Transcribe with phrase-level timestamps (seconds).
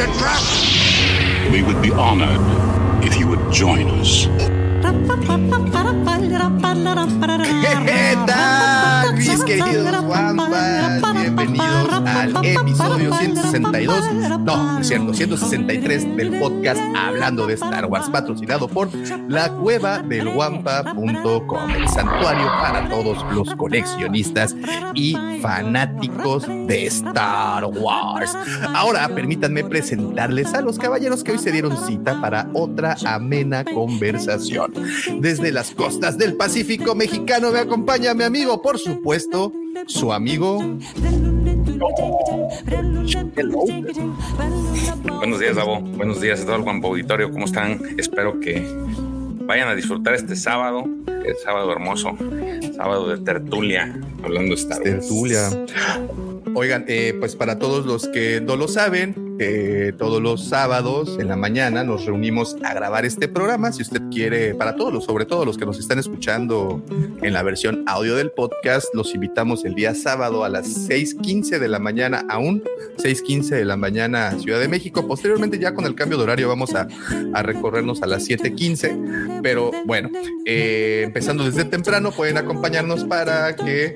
[0.00, 0.40] It's a trap!
[1.50, 2.38] We would be honored
[3.04, 4.28] if you would join us.
[7.84, 11.17] ¿Qué tal, mis queridos guampas?
[11.38, 18.66] Bienvenidos al episodio 162, no, es cierto, 163 del podcast Hablando de Star Wars, patrocinado
[18.66, 18.90] por
[19.30, 24.56] la cueva del guampa.com, el santuario para todos los coleccionistas
[24.94, 28.36] y fanáticos de Star Wars.
[28.74, 34.72] Ahora, permítanme presentarles a los caballeros que hoy se dieron cita para otra amena conversación.
[35.20, 39.52] Desde las costas del Pacífico mexicano me acompaña mi amigo, por supuesto,
[39.86, 40.58] su amigo.
[45.18, 45.80] Buenos días, Davo.
[45.80, 47.30] Buenos días a todo el Juan Auditorio.
[47.30, 47.80] ¿Cómo están?
[47.98, 48.62] Espero que
[49.46, 52.16] vayan a disfrutar este sábado, el sábado hermoso,
[52.76, 54.64] sábado de tertulia, hablando de.
[54.82, 55.48] Tertulia.
[56.54, 61.28] Oigan, eh, pues para todos los que no lo saben, eh, todos los sábados en
[61.28, 63.72] la mañana nos reunimos a grabar este programa.
[63.72, 66.82] Si usted quiere, para todos los, sobre todo los que nos están escuchando
[67.22, 71.68] en la versión audio del podcast, los invitamos el día sábado a las 6:15 de
[71.68, 72.64] la mañana, aún
[72.96, 75.06] 6:15 de la mañana, Ciudad de México.
[75.06, 76.88] Posteriormente, ya con el cambio de horario, vamos a,
[77.42, 79.40] recorrernos a las 7:15.
[79.42, 80.10] Pero bueno,
[80.46, 83.94] eh, empezando desde temprano, pueden acompañarnos para que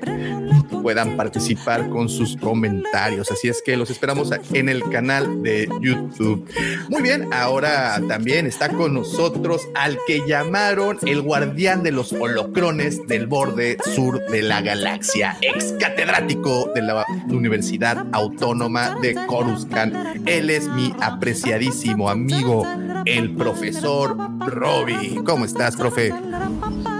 [0.81, 3.31] puedan participar con sus comentarios.
[3.31, 6.47] Así es que los esperamos en el canal de YouTube.
[6.89, 13.05] Muy bien, ahora también está con nosotros al que llamaron el guardián de los holocrones
[13.07, 19.95] del borde sur de la galaxia, ex catedrático de la Universidad Autónoma de Coruscant.
[20.25, 22.65] Él es mi apreciadísimo amigo,
[23.05, 25.21] el profesor Robbie.
[25.23, 26.13] ¿Cómo estás, profe?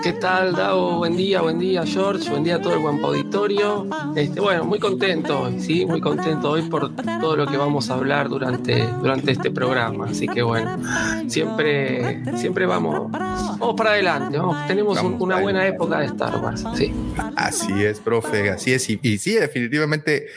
[0.03, 0.97] ¿Qué tal, Davo?
[0.97, 2.29] Buen día, buen día, George.
[2.29, 3.87] Buen día a todo el Guampa Auditorio.
[4.17, 7.93] Este, bueno, muy contento hoy, sí, muy contento hoy por todo lo que vamos a
[7.93, 10.07] hablar durante, durante este programa.
[10.07, 10.77] Así que bueno,
[11.29, 14.37] siempre, siempre vamos, vamos para adelante.
[14.37, 16.63] Vamos, tenemos un- Vamos una para buena época de Star Wars.
[16.75, 16.93] Sí.
[17.37, 18.89] Así es, profe, así es.
[18.89, 20.27] Y, y sí, definitivamente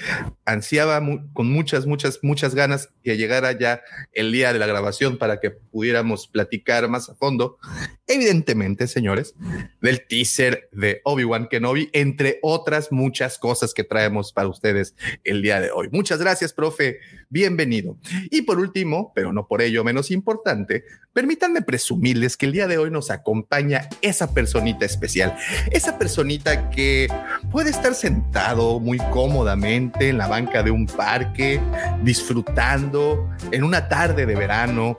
[0.44, 3.80] ansiaba mu- con muchas, muchas, muchas ganas que llegara ya
[4.12, 7.58] el día de la grabación para que pudiéramos platicar más a fondo,
[8.06, 9.34] evidentemente, señores,
[9.80, 14.94] del teaser de Obi-Wan Kenobi, entre otras muchas cosas que traemos para ustedes
[15.24, 15.88] el día de hoy.
[15.90, 16.98] Muchas gracias, profe.
[17.28, 17.96] Bienvenido.
[18.30, 22.78] Y por último, pero no por ello menos importante, permítanme presumirles que el día de
[22.78, 25.36] hoy nos acompaña esa personita especial,
[25.72, 27.08] esa personita que
[27.50, 31.60] puede estar sentado muy cómodamente en la banca de un parque,
[32.04, 34.96] disfrutando en una tarde de verano,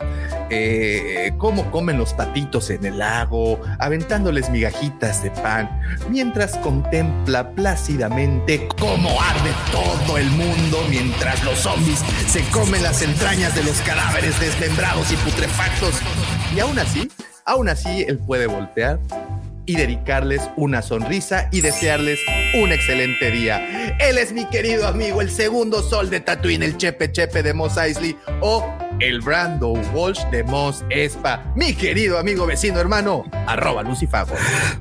[0.50, 5.70] eh, cómo comen los patitos en el lago, aventándoles migajitas de pan,
[6.10, 13.56] mientras contempla plácidamente cómo arde todo el mundo mientras los zombies se comen las entrañas
[13.56, 15.96] de los cadáveres desmembrados y putrefactos.
[16.56, 17.10] Y aún así,
[17.46, 19.00] aún así, él puede voltear
[19.66, 22.20] y dedicarles una sonrisa y desearles
[22.56, 23.98] un excelente día.
[24.00, 27.78] Él es mi querido amigo, el segundo sol de Tatooine, el Chepe Chepe de Mos
[27.78, 28.66] Eisley o
[29.00, 31.44] el Brando Walsh de Mos Espa.
[31.56, 34.34] Mi querido amigo vecino hermano, arroba Lucifago.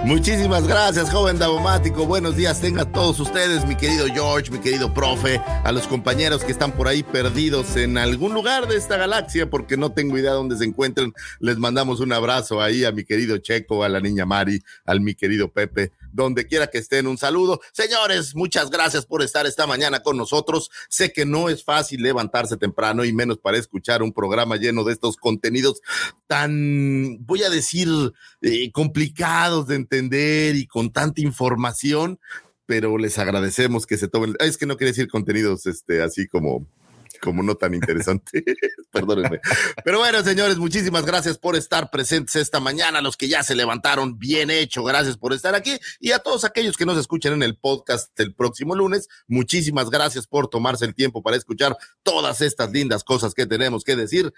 [0.05, 2.07] Muchísimas gracias, joven Davomático.
[2.07, 6.53] Buenos días tengan todos ustedes, mi querido George, mi querido profe, a los compañeros que
[6.53, 10.57] están por ahí perdidos en algún lugar de esta galaxia, porque no tengo idea dónde
[10.57, 11.13] se encuentren.
[11.39, 15.15] Les mandamos un abrazo ahí a mi querido Checo, a la niña Mari, al mi
[15.15, 17.61] querido Pepe, donde quiera que estén, un saludo.
[17.73, 20.71] Señores, muchas gracias por estar esta mañana con nosotros.
[20.89, 24.95] Sé que no es fácil levantarse temprano y menos para escuchar un programa lleno de
[24.95, 25.81] estos contenidos
[26.27, 27.89] tan, voy a decir,
[28.41, 32.19] eh, complicados de entender y con tanta información,
[32.65, 34.35] pero les agradecemos que se tomen.
[34.41, 36.67] Es que no quiere decir contenidos este, así como
[37.19, 38.45] como no tan interesante.
[38.93, 39.41] Perdónenme.
[39.85, 43.01] Pero bueno, señores, muchísimas gracias por estar presentes esta mañana.
[43.01, 44.85] Los que ya se levantaron, bien hecho.
[44.85, 45.79] Gracias por estar aquí.
[46.01, 50.27] Y a todos aquellos que nos escuchan en el podcast el próximo lunes, muchísimas gracias
[50.27, 54.33] por tomarse el tiempo para escuchar todas estas lindas cosas que tenemos que decir.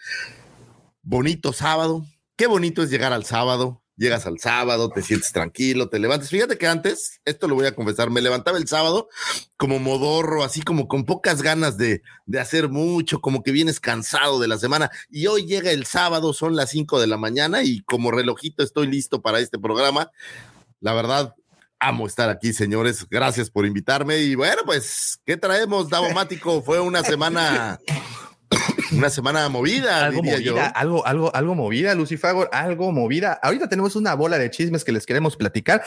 [1.03, 2.05] Bonito sábado.
[2.37, 6.31] Qué bonito es llegar al sábado llegas al sábado, te sientes tranquilo, te levantas.
[6.31, 9.09] Fíjate que antes, esto lo voy a confesar, me levantaba el sábado
[9.57, 14.41] como modorro, así como con pocas ganas de, de hacer mucho, como que vienes cansado
[14.41, 14.91] de la semana.
[15.11, 18.87] Y hoy llega el sábado, son las 5 de la mañana y como relojito estoy
[18.87, 20.11] listo para este programa.
[20.81, 21.35] La verdad,
[21.81, 23.07] amo estar aquí, señores.
[23.09, 24.19] Gracias por invitarme.
[24.19, 26.63] Y bueno, pues, ¿qué traemos, Davomático?
[26.63, 27.79] Fue una semana
[28.93, 30.73] una semana movida, algo diría movida, yo.
[30.75, 33.39] algo, algo, algo movida, Lucifagor, algo movida.
[33.43, 35.83] Ahorita tenemos una bola de chismes que les queremos platicar,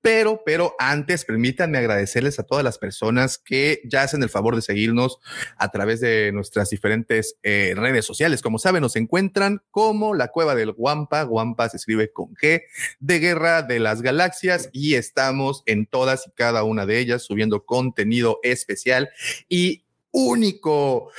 [0.00, 4.62] pero, pero antes permítanme agradecerles a todas las personas que ya hacen el favor de
[4.62, 5.18] seguirnos
[5.56, 8.42] a través de nuestras diferentes eh, redes sociales.
[8.42, 11.22] Como saben, nos encuentran como la cueva del Guampa.
[11.24, 12.62] Guampa se escribe con G
[13.00, 17.64] de Guerra de las Galaxias y estamos en todas y cada una de ellas subiendo
[17.64, 19.10] contenido especial
[19.48, 21.10] y único.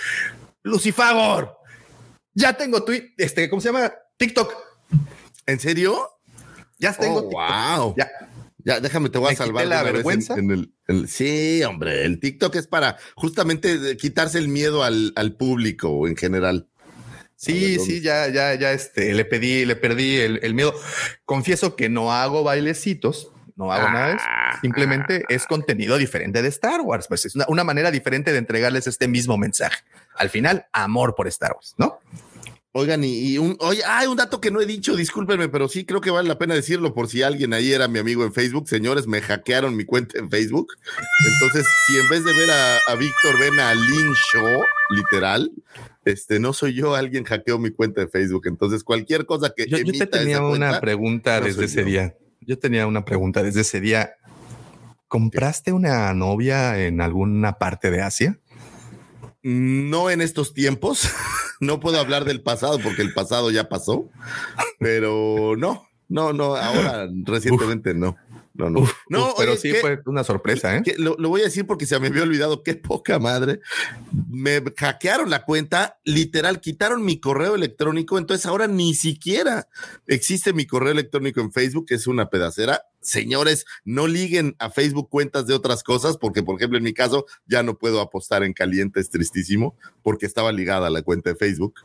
[0.67, 1.57] Lucifagor,
[2.33, 3.91] ya tengo tweet, este, ¿cómo se llama?
[4.17, 4.53] TikTok.
[5.45, 6.09] ¿En serio?
[6.77, 7.19] Ya tengo.
[7.19, 7.33] Oh, TikTok.
[7.79, 7.95] wow.
[7.97, 8.11] Ya.
[8.63, 9.65] Ya, déjame, te voy a salvar.
[9.65, 10.33] la vergüenza.
[10.33, 15.13] En, en el, el- sí, hombre, el TikTok es para justamente quitarse el miedo al,
[15.15, 16.67] al público en general.
[17.37, 20.73] Sí, ver, ¿dónde sí, ya, ya, ya, este, le pedí, le perdí el, el miedo.
[21.23, 24.25] Confieso que no hago bailecitos, no hago nada de eso.
[24.61, 27.07] Simplemente es contenido diferente de Star Wars.
[27.07, 29.83] Pues es una, una manera diferente de entregarles este mismo mensaje.
[30.15, 31.99] Al final, amor por Star Wars, ¿no?
[32.73, 35.83] Oigan, y, y un, oye, hay un dato que no he dicho, discúlpenme, pero sí
[35.83, 38.69] creo que vale la pena decirlo por si alguien ahí era mi amigo en Facebook.
[38.69, 40.67] Señores, me hackearon mi cuenta en Facebook.
[41.41, 44.61] Entonces, si en vez de ver a, a Víctor ven a Lin Shaw,
[44.91, 45.51] literal,
[46.05, 48.45] este, no soy yo, alguien hackeó mi cuenta de Facebook.
[48.45, 51.85] Entonces, cualquier cosa que Yo, yo te tenía esa una pregunta no desde ese yo.
[51.87, 52.15] día.
[52.47, 54.11] Yo tenía una pregunta desde ese día.
[55.09, 58.39] ¿Compraste una novia en alguna parte de Asia?
[59.43, 61.09] No en estos tiempos.
[61.59, 64.11] No puedo hablar del pasado porque el pasado ya pasó.
[64.77, 66.55] Pero no, no, no.
[66.55, 68.15] Ahora, recientemente no.
[68.57, 68.79] No, no.
[68.81, 70.83] Uf, no, uf, pero oye, sí ¿qué- fue una sorpresa, ¿eh?
[70.97, 72.63] lo, lo voy a decir porque se me había olvidado.
[72.63, 73.59] Qué poca madre.
[74.29, 78.17] Me hackearon la cuenta, literal, quitaron mi correo electrónico.
[78.17, 79.67] Entonces ahora ni siquiera
[80.07, 82.81] existe mi correo electrónico en Facebook, que es una pedacera.
[83.01, 87.25] Señores, no liguen a Facebook cuentas de otras cosas, porque, por ejemplo, en mi caso,
[87.45, 91.35] ya no puedo apostar en caliente, es tristísimo, porque estaba ligada a la cuenta de
[91.35, 91.75] Facebook.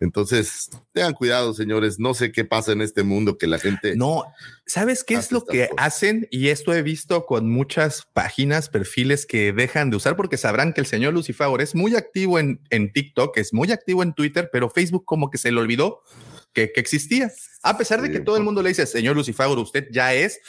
[0.00, 1.98] Entonces, tengan cuidado, señores.
[1.98, 3.96] No sé qué pasa en este mundo que la gente.
[3.96, 4.24] No,
[4.66, 5.86] ¿sabes qué es lo que cosas.
[5.86, 6.28] hacen?
[6.30, 10.80] Y esto he visto con muchas páginas, perfiles que dejan de usar porque sabrán que
[10.80, 14.70] el señor Lucifer es muy activo en, en TikTok, es muy activo en Twitter, pero
[14.70, 16.02] Facebook como que se le olvidó
[16.52, 17.30] que, que existía.
[17.62, 20.40] A pesar de que todo el mundo le dice, señor Lucifer, usted ya es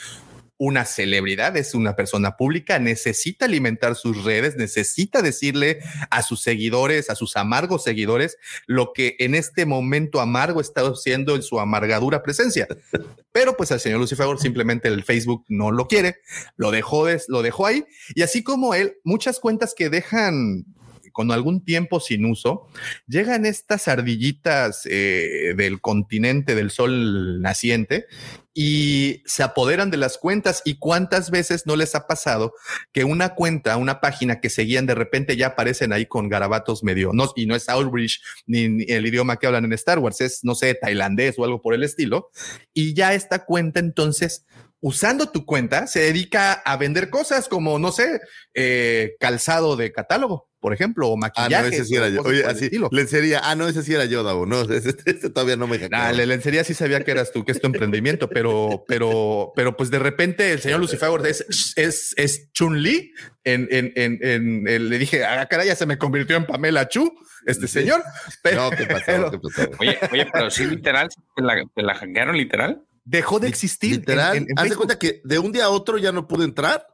[0.63, 5.79] una celebridad, es una persona pública, necesita alimentar sus redes, necesita decirle
[6.11, 8.37] a sus seguidores, a sus amargos seguidores,
[8.67, 12.67] lo que en este momento amargo está haciendo en su amargadura presencia.
[13.31, 16.17] Pero pues al señor Lucifer simplemente el Facebook no lo quiere,
[16.57, 17.83] lo dejó, lo dejó ahí.
[18.13, 20.65] Y así como él, muchas cuentas que dejan
[21.11, 22.67] con algún tiempo sin uso,
[23.07, 28.07] llegan estas ardillitas eh, del continente del sol naciente
[28.53, 30.61] y se apoderan de las cuentas.
[30.65, 32.53] ¿Y cuántas veces no les ha pasado
[32.91, 37.11] que una cuenta, una página que seguían de repente ya aparecen ahí con garabatos medio,
[37.13, 40.43] no, y no es Outreach ni, ni el idioma que hablan en Star Wars, es,
[40.43, 42.29] no sé, tailandés o algo por el estilo.
[42.73, 44.45] Y ya esta cuenta entonces
[44.81, 48.19] usando tu cuenta, se dedica a vender cosas como, no sé,
[48.55, 51.61] eh, calzado de catálogo, por ejemplo, o Ah, maquillaje.
[51.61, 52.21] no, ese sí era yo.
[52.23, 53.41] Oye, así, lencería.
[53.43, 54.45] Ah, no, ese sí era yo, Davo.
[54.47, 55.77] No, ese, este todavía no me.
[55.89, 59.77] Nah, la lencería sí sabía que eras tú, que es tu emprendimiento, pero, pero, pero
[59.77, 61.45] pues de repente el señor Lucifer es,
[61.75, 63.11] es, es Chun Li.
[63.43, 66.87] En, en, en, en- en- le dije, ah, caray, ya se me convirtió en Pamela
[66.87, 67.11] Chu,
[67.47, 68.03] este señor.
[68.43, 69.03] Pero, No, ¿qué pasó?
[69.07, 69.69] pero ¿Qué pasó?
[69.79, 72.83] Oye, oye, pero sí, literal, ¿te la, te la hackearon literal?
[73.03, 73.91] Dejó de existir.
[73.97, 76.27] Literal, en- en- en haz de cuenta que de un día a otro ya no
[76.27, 76.85] pude entrar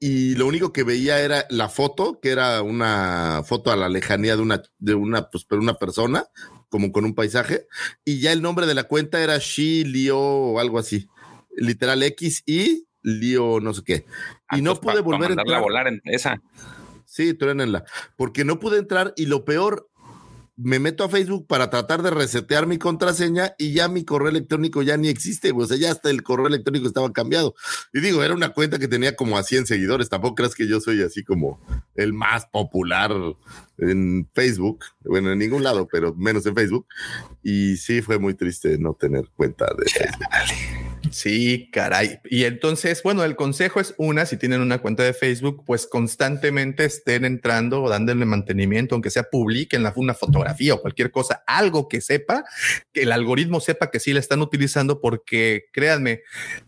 [0.00, 4.36] y lo único que veía era la foto, que era una foto a la lejanía
[4.36, 6.26] de una, de una, pues, pero una persona,
[6.68, 7.66] como con un paisaje,
[8.04, 11.08] y ya el nombre de la cuenta era Shi Lio o algo así.
[11.56, 14.06] Literal X y Lio no sé qué.
[14.48, 15.58] Ah, Y no pues, pude pa- volver a entrar.
[15.58, 16.42] a volar en esa.
[17.06, 17.84] Sí, truénenla.
[18.16, 19.88] Porque no pude entrar y lo peor,
[20.56, 24.82] me meto a Facebook para tratar de resetear mi contraseña y ya mi correo electrónico
[24.82, 27.54] ya ni existe, o sea, ya hasta el correo electrónico estaba cambiado.
[27.92, 30.80] Y digo, era una cuenta que tenía como a 100 seguidores, tampoco creas que yo
[30.80, 31.60] soy así como
[31.96, 33.12] el más popular
[33.78, 36.86] en Facebook, bueno, en ningún lado, pero menos en Facebook.
[37.42, 39.84] Y sí, fue muy triste no tener cuenta de.
[41.10, 42.18] Sí, caray.
[42.24, 46.84] Y entonces, bueno, el consejo es una, si tienen una cuenta de Facebook, pues constantemente
[46.84, 52.00] estén entrando o dándole mantenimiento, aunque sea publiquen una fotografía o cualquier cosa, algo que
[52.00, 52.44] sepa,
[52.92, 56.22] que el algoritmo sepa que sí la están utilizando, porque créanme,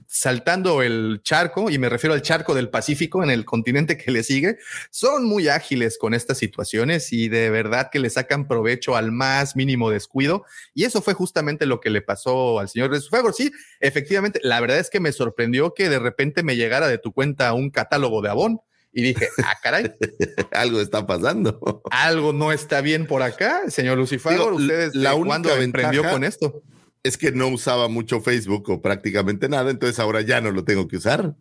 [0.08, 4.22] saltando el charco, y me refiero al charco del Pacífico en el continente que le
[4.22, 4.58] sigue,
[4.90, 9.56] son muy ágiles con estas situaciones y de verdad que le sacan provecho al más
[9.56, 10.44] mínimo descuido.
[10.74, 13.32] Y eso fue justamente lo que le pasó al señor de Fuego.
[13.32, 17.12] Sí, efectivamente, la verdad es que me sorprendió que de repente me llegara de tu
[17.12, 18.60] cuenta un catálogo de Avon.
[18.92, 19.92] Y dije, ah, caray.
[20.52, 21.82] Algo está pasando.
[21.90, 24.40] Algo no está bien por acá, señor Lucifer.
[24.40, 26.62] ¿Ustedes la cuándo emprendió con esto?
[27.06, 30.88] Es que no usaba mucho Facebook o prácticamente nada, entonces ahora ya no lo tengo
[30.88, 31.34] que usar.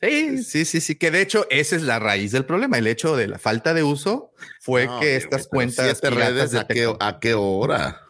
[0.00, 2.78] Sí, sí, sí, sí, que de hecho esa es la raíz del problema.
[2.78, 7.18] El hecho de la falta de uso fue que estas cuentas redes a qué, a
[7.20, 8.02] qué hora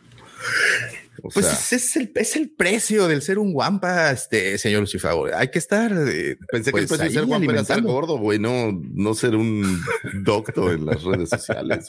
[1.33, 5.13] pues es, el, es el precio del ser un guampa, este señor Lucifer.
[5.35, 5.93] Hay que estar.
[5.93, 9.15] Eh, Pensé que el pues, precio de ser guampa era ser gordo, güey, no, no
[9.15, 9.81] ser un
[10.23, 11.89] doctor en las redes sociales.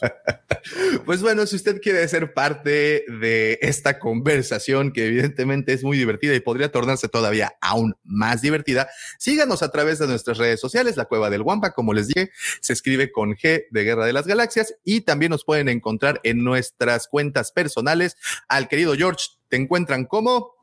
[1.05, 6.35] pues bueno, si usted quiere ser parte de esta conversación, que evidentemente es muy divertida
[6.35, 8.87] y podría tornarse todavía aún más divertida,
[9.17, 12.73] síganos a través de nuestras redes sociales, la Cueva del Guampa, como les dije, se
[12.73, 17.07] escribe con G de Guerra de las Galaxias y también nos pueden encontrar en nuestras
[17.07, 20.53] cuentas personales al querido George te encuentran como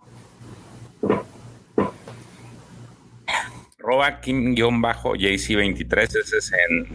[3.79, 6.87] Roba King-JC23, ese es en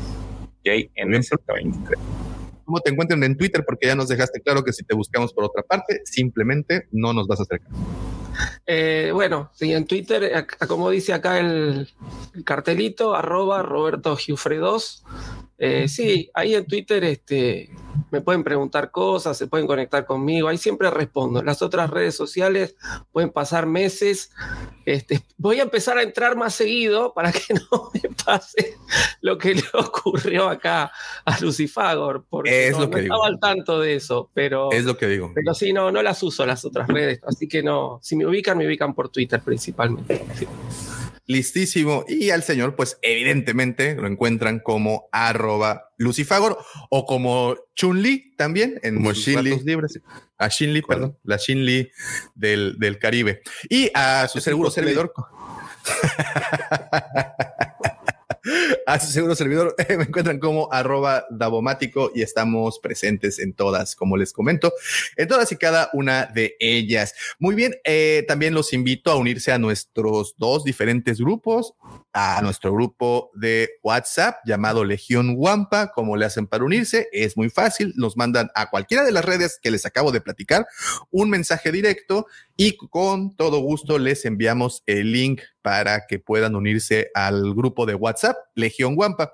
[0.64, 1.98] JNC23.
[2.66, 3.64] ¿Cómo te encuentran en Twitter?
[3.66, 7.28] Porque ya nos dejaste claro que si te buscamos por otra parte, simplemente no nos
[7.28, 7.72] vas a acercar.
[8.66, 11.90] Eh, bueno, sí, en Twitter, como dice acá el,
[12.46, 15.04] cartelito, arroba Roberto Giufre 2.
[15.62, 17.70] Eh, sí, ahí en Twitter este,
[18.12, 21.44] me pueden preguntar cosas, se pueden conectar conmigo, ahí siempre respondo.
[21.44, 22.76] Las otras redes sociales
[23.12, 24.32] pueden pasar meses.
[24.86, 28.78] Este, voy a empezar a entrar más seguido para que no me pase
[29.20, 30.94] lo que le ocurrió acá
[31.26, 35.32] a Lucifagor, porque no, estaba al tanto de eso, pero es lo que digo.
[35.36, 38.58] Pero sí, no, no las uso las otras redes, así que no, si me ubican,
[38.58, 40.26] me ubican por Twitter principalmente.
[41.30, 42.06] Listísimo.
[42.08, 46.58] Y al señor, pues evidentemente lo encuentran como arroba Lucifagor
[46.90, 50.02] o como Chun-Li también en como libres.
[50.40, 51.88] A Shin perdón, la Shin
[52.34, 53.44] del, del Caribe.
[53.70, 55.14] Y a su seguro servidor.
[58.86, 61.26] a su seguro servidor me encuentran como arroba
[62.14, 64.74] y estamos presentes en todas, como les comento,
[65.18, 67.14] en todas y cada una de ellas.
[67.40, 71.74] Muy bien, eh, también los invito a unirse a nuestros dos diferentes grupos,
[72.14, 75.92] a nuestro grupo de WhatsApp llamado Legión Wampa.
[75.92, 77.08] como le hacen para unirse?
[77.12, 80.68] Es muy fácil, nos mandan a cualquiera de las redes que les acabo de platicar
[81.12, 82.28] un mensaje directo
[82.62, 87.96] y con todo gusto les enviamos el link para que puedan unirse al grupo de
[87.96, 89.34] WhatsApp Legión Guampa.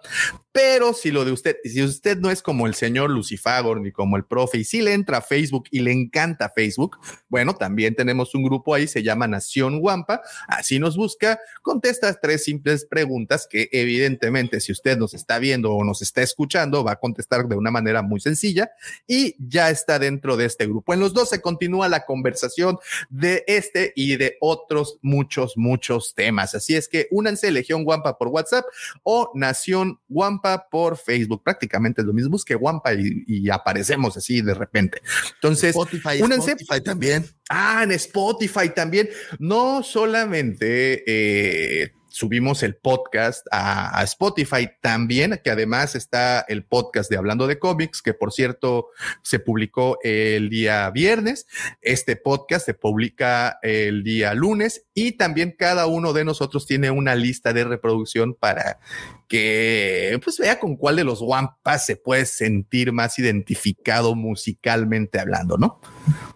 [0.51, 4.15] Pero si lo de usted, si usted no es como el señor Lucifagor ni como
[4.15, 8.33] el profe y si le entra a Facebook y le encanta Facebook, bueno, también tenemos
[8.35, 13.67] un grupo ahí, se llama Nación Guampa, así nos busca, contesta tres simples preguntas que
[13.71, 17.71] evidentemente si usted nos está viendo o nos está escuchando va a contestar de una
[17.71, 18.71] manera muy sencilla
[19.07, 20.93] y ya está dentro de este grupo.
[20.93, 22.77] En los dos se continúa la conversación
[23.15, 26.53] de este y de otros muchos, muchos temas.
[26.53, 28.65] Así es que únanse Legión Guampa por WhatsApp
[29.03, 31.43] o Nación Guampa por Facebook.
[31.43, 32.31] Prácticamente es lo mismo.
[32.31, 35.01] Busque Wampa y, aparecemos así de repente.
[35.35, 37.25] Entonces, Spotify, Spotify también.
[37.49, 39.09] Ah, en Spotify también.
[39.39, 47.17] No solamente eh, subimos el podcast a, Spotify también, que además está el podcast de
[47.17, 48.87] Hablando de cómics, que por cierto
[49.21, 51.45] se publicó el día viernes.
[51.81, 57.15] Este podcast se publica el día lunes y también cada uno de nosotros tiene una
[57.15, 58.79] lista de reproducción para
[59.27, 65.57] que pues vea con cuál de los Wampas se puede sentir más identificado musicalmente hablando,
[65.57, 65.81] ¿no?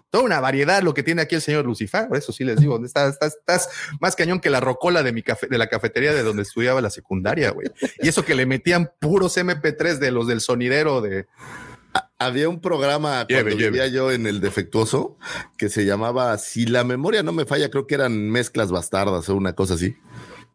[0.10, 2.08] Toda una variedad lo que tiene aquí el señor Lucifer.
[2.08, 5.24] Por eso sí les digo, estás, estás, estás más cañón que la rocola de mi
[5.24, 7.70] café, de la cafetería de donde estudiaba la secundaria, güey.
[8.02, 11.28] Y eso que le metían puros MP3 de los del sonidero de.
[12.20, 15.18] Había un programa cuando vivía yo en el defectuoso
[15.58, 19.36] que se llamaba, si la memoria no me falla, creo que eran mezclas bastardas o
[19.36, 19.96] una cosa así,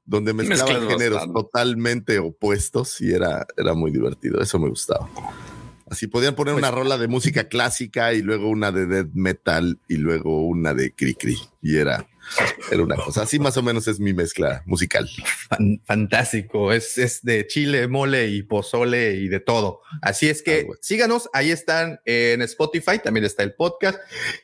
[0.05, 4.41] donde mezclaban géneros totalmente opuestos y era, era muy divertido.
[4.41, 5.09] Eso me gustaba.
[5.87, 9.79] Así podían poner una pues rola de música clásica y luego una de death metal
[9.89, 11.37] y luego una de cri cri.
[11.61, 12.07] Y era,
[12.71, 15.09] Era una cosa así, más o menos es mi mezcla musical.
[15.85, 16.73] fantástico.
[16.73, 19.81] Es, es de chile, mole y pozole y de todo.
[20.03, 21.29] Así es que Ah, síganos.
[21.33, 22.99] Ahí están en Spotify.
[23.03, 23.99] También está el podcast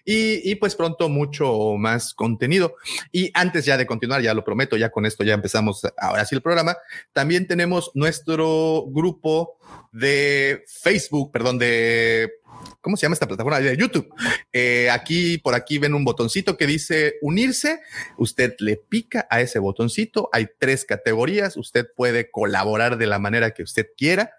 [0.05, 2.75] y, y pues pronto mucho más contenido.
[3.13, 6.35] Y antes ya de continuar, ya lo prometo, ya con esto ya empezamos ahora sí
[6.35, 6.77] el programa.
[7.13, 9.59] También tenemos nuestro grupo
[9.93, 12.31] de Facebook, perdón, de
[12.81, 13.61] ¿cómo se llama esta plataforma?
[13.61, 14.09] De YouTube.
[14.53, 17.81] Eh, aquí, por aquí ven un botoncito que dice unirse.
[18.17, 20.29] Usted le pica a ese botoncito.
[20.33, 21.57] Hay tres categorías.
[21.57, 24.33] Usted puede colaborar de la manera que usted quiera,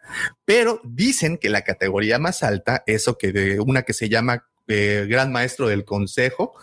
[0.45, 5.05] pero dicen que la categoría más alta, eso que de una que se llama eh,
[5.07, 6.53] gran maestro del consejo,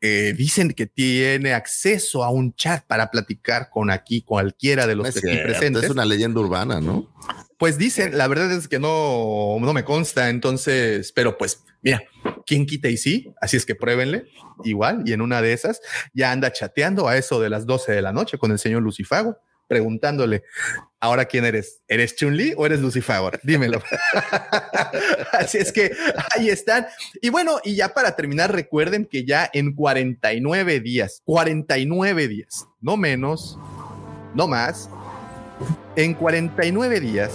[0.00, 5.06] eh, dicen que tiene acceso a un chat para platicar con aquí cualquiera de los
[5.06, 5.84] No que presentes.
[5.84, 7.12] es una leyenda urbana, ¿no?
[7.58, 12.02] Pues dicen, la verdad es que no, no me consta, entonces, pero pues mira,
[12.46, 13.32] ¿quién quita y sí?
[13.40, 14.24] Así es que pruébenle
[14.64, 15.80] igual y en una de esas
[16.12, 19.38] ya anda chateando a eso de las 12 de la noche con el señor Lucifago,
[19.66, 20.42] preguntándole,
[21.00, 21.80] ¿ahora quién eres?
[21.88, 23.30] ¿Eres Chun-Li o eres Lucifago?
[23.42, 23.82] Dímelo.
[25.32, 25.92] Así es que
[26.36, 26.86] ahí están.
[27.20, 32.96] Y bueno, y ya para terminar, recuerden que ya en 49 días, 49 días, no
[32.96, 33.58] menos,
[34.34, 34.88] no más,
[35.96, 37.32] en 49 días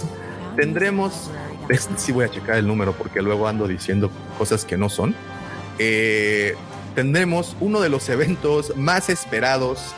[0.56, 1.30] tendremos,
[1.68, 5.14] es- sí voy a checar el número porque luego ando diciendo cosas que no son,
[5.78, 6.54] eh,
[6.94, 9.94] tendremos uno de los eventos más esperados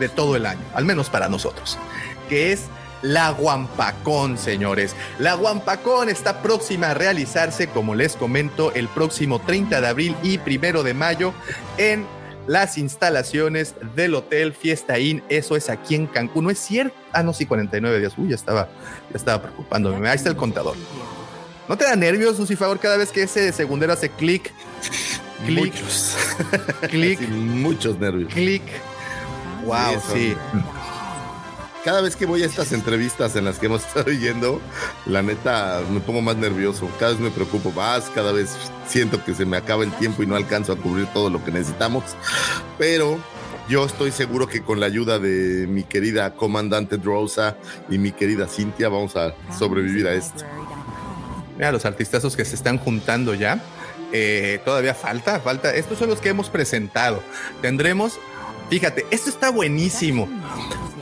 [0.00, 1.78] de todo el año, al menos para nosotros,
[2.28, 2.62] que es
[3.02, 4.94] la Guampacón, señores.
[5.18, 10.38] La Guampacón está próxima a realizarse, como les comento, el próximo 30 de abril y
[10.38, 11.32] primero de mayo
[11.78, 12.04] en
[12.46, 15.22] las instalaciones del Hotel Fiesta Inn.
[15.28, 16.44] Eso es aquí en Cancún.
[16.44, 16.94] No es cierto.
[17.12, 18.12] Ah, no, sí, 49 días.
[18.18, 18.68] Uy, ya estaba,
[19.10, 20.08] ya estaba preocupándome.
[20.08, 20.74] Ahí está el contador.
[21.68, 24.50] ¿No te da nervios, Lucifer, cada vez que ese segundero hace clic,
[25.46, 26.16] clic, Muchos.
[26.90, 28.32] clic, Sí, muchos nervios.
[28.34, 28.62] clic?
[29.64, 30.36] Wow, son- sí.
[31.84, 34.60] Cada vez que voy a estas entrevistas en las que hemos estado yendo,
[35.06, 36.88] la neta me pongo más nervioso.
[36.98, 38.54] Cada vez me preocupo más, cada vez
[38.86, 41.50] siento que se me acaba el tiempo y no alcanzo a cubrir todo lo que
[41.50, 42.04] necesitamos.
[42.76, 43.18] Pero
[43.68, 47.56] yo estoy seguro que con la ayuda de mi querida comandante Drosa
[47.88, 50.44] y mi querida Cintia vamos a sobrevivir a esto.
[51.56, 53.62] Mira, los artistazos que se están juntando ya.
[54.12, 55.72] eh, todavía falta, falta.
[55.74, 57.22] Estos son los que hemos presentado.
[57.62, 58.18] Tendremos,
[58.70, 60.28] fíjate, esto está buenísimo.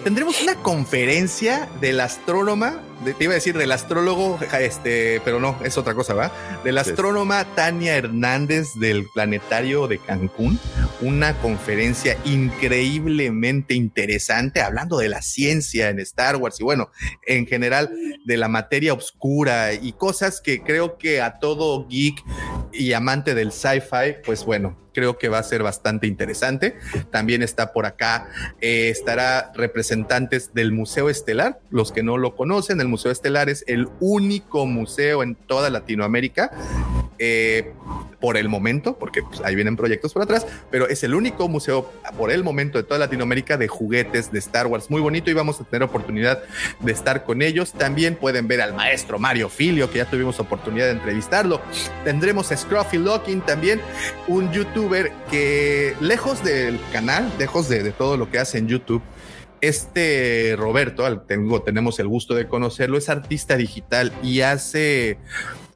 [0.02, 5.58] Tendremos una conferencia del astrónoma, de- te iba a decir del astrólogo, este, pero no,
[5.64, 6.32] es otra cosa, ¿va?
[6.64, 6.90] De la Sí.
[6.90, 10.58] astrónoma Tania Hernández del Planetario de Cancún.
[11.00, 16.90] Una conferencia increíblemente interesante, hablando de la ciencia en Star Wars y bueno,
[17.26, 17.90] en general
[18.24, 22.22] de la materia oscura y cosas que creo que a todo geek
[22.72, 26.76] y amante del sci-fi, pues bueno, creo que va a ser bastante interesante.
[27.12, 28.28] También está por acá,
[28.60, 31.60] eh, estará representantes del Museo Estelar.
[31.70, 36.50] Los que no lo conocen, el Museo Estelar es el único museo en toda Latinoamérica.
[37.18, 37.72] eh,
[38.20, 41.90] por el momento, porque pues, ahí vienen proyectos por atrás, pero es el único museo
[42.16, 44.90] por el momento de toda Latinoamérica de juguetes de Star Wars.
[44.90, 46.42] Muy bonito y vamos a tener oportunidad
[46.80, 47.72] de estar con ellos.
[47.72, 51.60] También pueden ver al maestro Mario Filio, que ya tuvimos oportunidad de entrevistarlo.
[52.04, 53.80] Tendremos a Scruffy Locking también,
[54.26, 59.02] un youtuber que lejos del canal, lejos de, de todo lo que hace en YouTube,
[59.60, 65.18] este Roberto, al tengo, tenemos el gusto de conocerlo, es artista digital y hace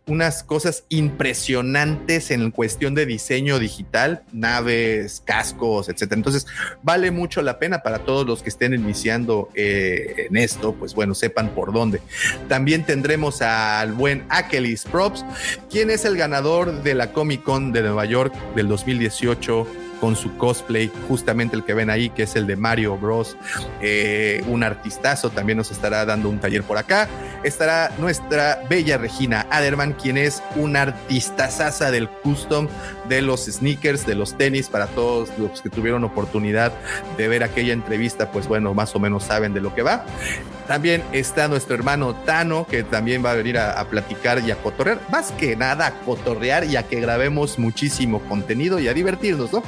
[0.07, 6.18] unas cosas impresionantes en cuestión de diseño digital, naves, cascos, etcétera.
[6.18, 6.47] Entonces,
[6.83, 11.14] vale mucho la pena para todos los que estén iniciando eh, en esto, pues bueno,
[11.14, 12.01] sepan por dónde.
[12.49, 15.25] También tendremos al buen Akelis Props,
[15.71, 19.66] quien es el ganador de la Comic Con de Nueva York del 2018
[20.03, 23.37] con su cosplay, justamente el que ven ahí, que es el de Mario Bros.
[23.81, 27.09] Eh, un artistazo, también nos estará dando un taller por acá.
[27.45, 32.67] Estará nuestra bella Regina Aderman, quien es una artistazaza del custom
[33.09, 36.73] de los sneakers, de los tenis, para todos los que tuvieron oportunidad
[37.17, 40.05] de ver aquella entrevista, pues bueno, más o menos saben de lo que va.
[40.67, 45.01] También está nuestro hermano Tano, que también va a venir a, platicar y a cotorrear,
[45.11, 49.62] más que nada a cotorrear y a que grabemos muchísimo contenido y a divertirnos, ¿no?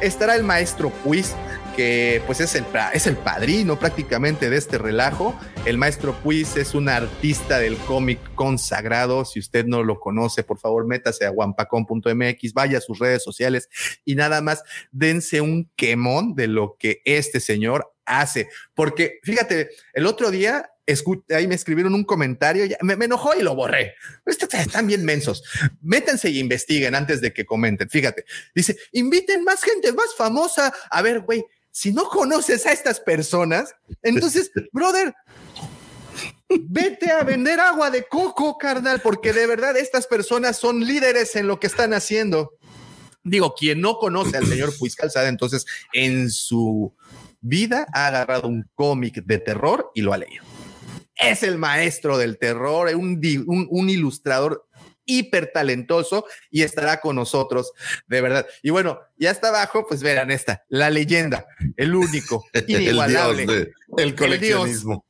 [0.00, 1.34] Estará el maestro Puis,
[1.76, 5.38] que pues es el, es el padrino prácticamente de este relajo.
[5.66, 9.24] El maestro Puis es un artista del cómic consagrado.
[9.26, 13.68] Si usted no lo conoce, por favor, métase a guampacón.mx, vaya a sus redes sociales
[14.04, 18.48] y nada más dense un quemón de lo que este señor hace.
[18.74, 20.70] Porque fíjate, el otro día
[21.30, 23.94] ahí me escribieron un comentario, me, enojó y lo borré.
[24.24, 25.42] Están bien mensos.
[25.82, 27.90] Métanse y investiguen antes de que comenten.
[27.90, 30.72] Fíjate, dice, inviten más gente más famosa.
[30.90, 31.44] A ver, güey,
[31.76, 35.14] si no conoces a estas personas, entonces, brother,
[36.48, 41.46] vete a vender agua de coco, carnal, porque de verdad estas personas son líderes en
[41.46, 42.54] lo que están haciendo.
[43.24, 46.94] Digo, quien no conoce al señor Puis Calzada, entonces en su
[47.42, 50.44] vida ha agarrado un cómic de terror y lo ha leído.
[51.14, 53.20] Es el maestro del terror, un,
[53.68, 54.65] un ilustrador
[55.06, 57.72] hiper talentoso y estará con nosotros,
[58.06, 58.46] de verdad.
[58.62, 63.56] Y bueno, ya está abajo, pues verán esta, la leyenda, el único, El inigualable, dios
[63.56, 65.04] de- el coleccionismo.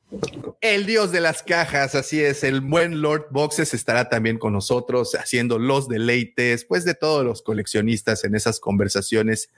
[0.60, 5.14] el dios de las cajas, así es, el buen Lord Boxes estará también con nosotros
[5.14, 9.48] haciendo los deleites, pues de todos los coleccionistas en esas conversaciones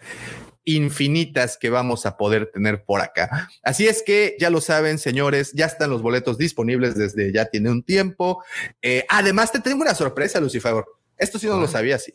[0.74, 3.48] infinitas que vamos a poder tener por acá.
[3.62, 7.70] Así es que ya lo saben, señores, ya están los boletos disponibles desde ya tiene
[7.70, 8.42] un tiempo.
[8.83, 10.85] Eh, además, te tengo una sorpresa, Lucifer.
[11.16, 12.07] Esto sí no lo sabías.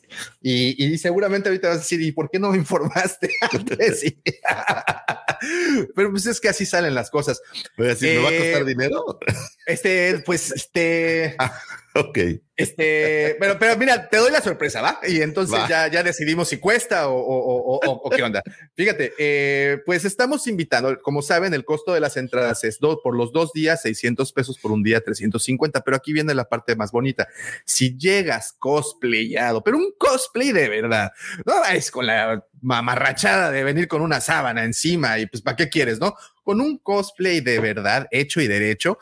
[0.42, 4.00] Y, y seguramente ahorita vas a decir, ¿y por qué no me informaste antes?
[4.00, 4.22] Sí.
[5.96, 7.42] Pero pues es que así salen las cosas.
[7.78, 9.20] Voy a decir, ¿me va a Eh, costar dinero?
[9.66, 11.36] Este, pues, este,
[11.96, 12.18] Ok.
[12.56, 15.00] este, pero, pero mira, te doy la sorpresa, ¿va?
[15.08, 15.68] Y entonces Va.
[15.68, 18.42] ya, ya decidimos si cuesta o, o- o- o- o qué onda.
[18.76, 23.16] Fíjate, eh, pues estamos invitando, como saben, el costo de las entradas es dos, por
[23.16, 26.92] los dos días, 600 pesos por un día, 350, pero aquí viene la parte más
[26.92, 27.28] bonita.
[27.66, 31.12] Si llegas cosplayado, pero un cosplay de verdad,
[31.46, 35.70] no es con la mamarrachada de venir con una sábana encima y pues, ¿para qué
[35.70, 36.16] quieres, no?
[36.44, 38.98] Con un cosplay de verdad, hecho y derecho,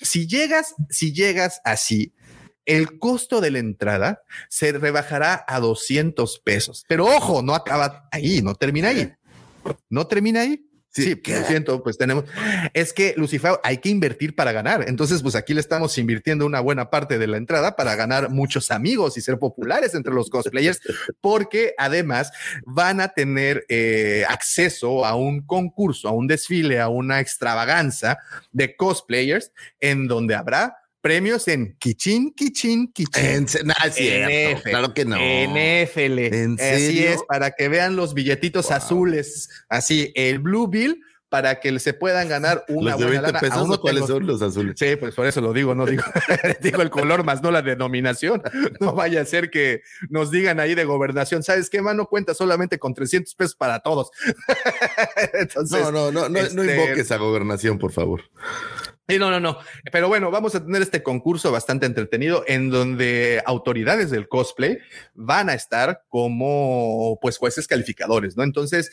[0.00, 2.12] si llegas, si llegas así,
[2.66, 6.84] el costo de la entrada se rebajará a 200 pesos.
[6.88, 9.12] Pero ojo, no acaba ahí, no termina ahí.
[9.88, 10.64] No termina ahí.
[10.94, 12.24] Sí, lo siento, pues tenemos.
[12.74, 14.84] Es que Lucifer hay que invertir para ganar.
[14.88, 18.70] Entonces, pues aquí le estamos invirtiendo una buena parte de la entrada para ganar muchos
[18.70, 20.80] amigos y ser populares entre los cosplayers,
[21.22, 22.30] porque además
[22.66, 28.18] van a tener eh, acceso a un concurso, a un desfile, a una extravaganza
[28.50, 33.24] de cosplayers en donde habrá premios en Kichin, Kichin, Kichin.
[33.24, 35.16] En no, es cierto, NFL, claro que no.
[35.16, 36.18] NFL.
[36.34, 37.10] ¿En Así serio?
[37.10, 42.28] es, para que vean los billetitos azules, así, el Blue Bill, para que se puedan
[42.28, 43.40] ganar una ¿Los de buena 20 lana.
[43.40, 44.74] pesos cuáles tengo- son los azules?
[44.78, 46.02] Sí, pues por eso lo digo, no digo,
[46.60, 48.42] digo el color más no la denominación.
[48.80, 52.06] No vaya a ser que nos digan ahí de gobernación, ¿sabes qué, mano?
[52.06, 54.10] Cuenta solamente con 300 pesos para todos.
[55.32, 58.22] Entonces, No, no, no, no, no este, invoques a gobernación, por favor.
[59.08, 59.58] Sí, no, no, no.
[59.90, 64.78] Pero bueno, vamos a tener este concurso bastante entretenido en donde autoridades del cosplay
[65.14, 68.44] van a estar como pues jueces calificadores, ¿no?
[68.44, 68.92] Entonces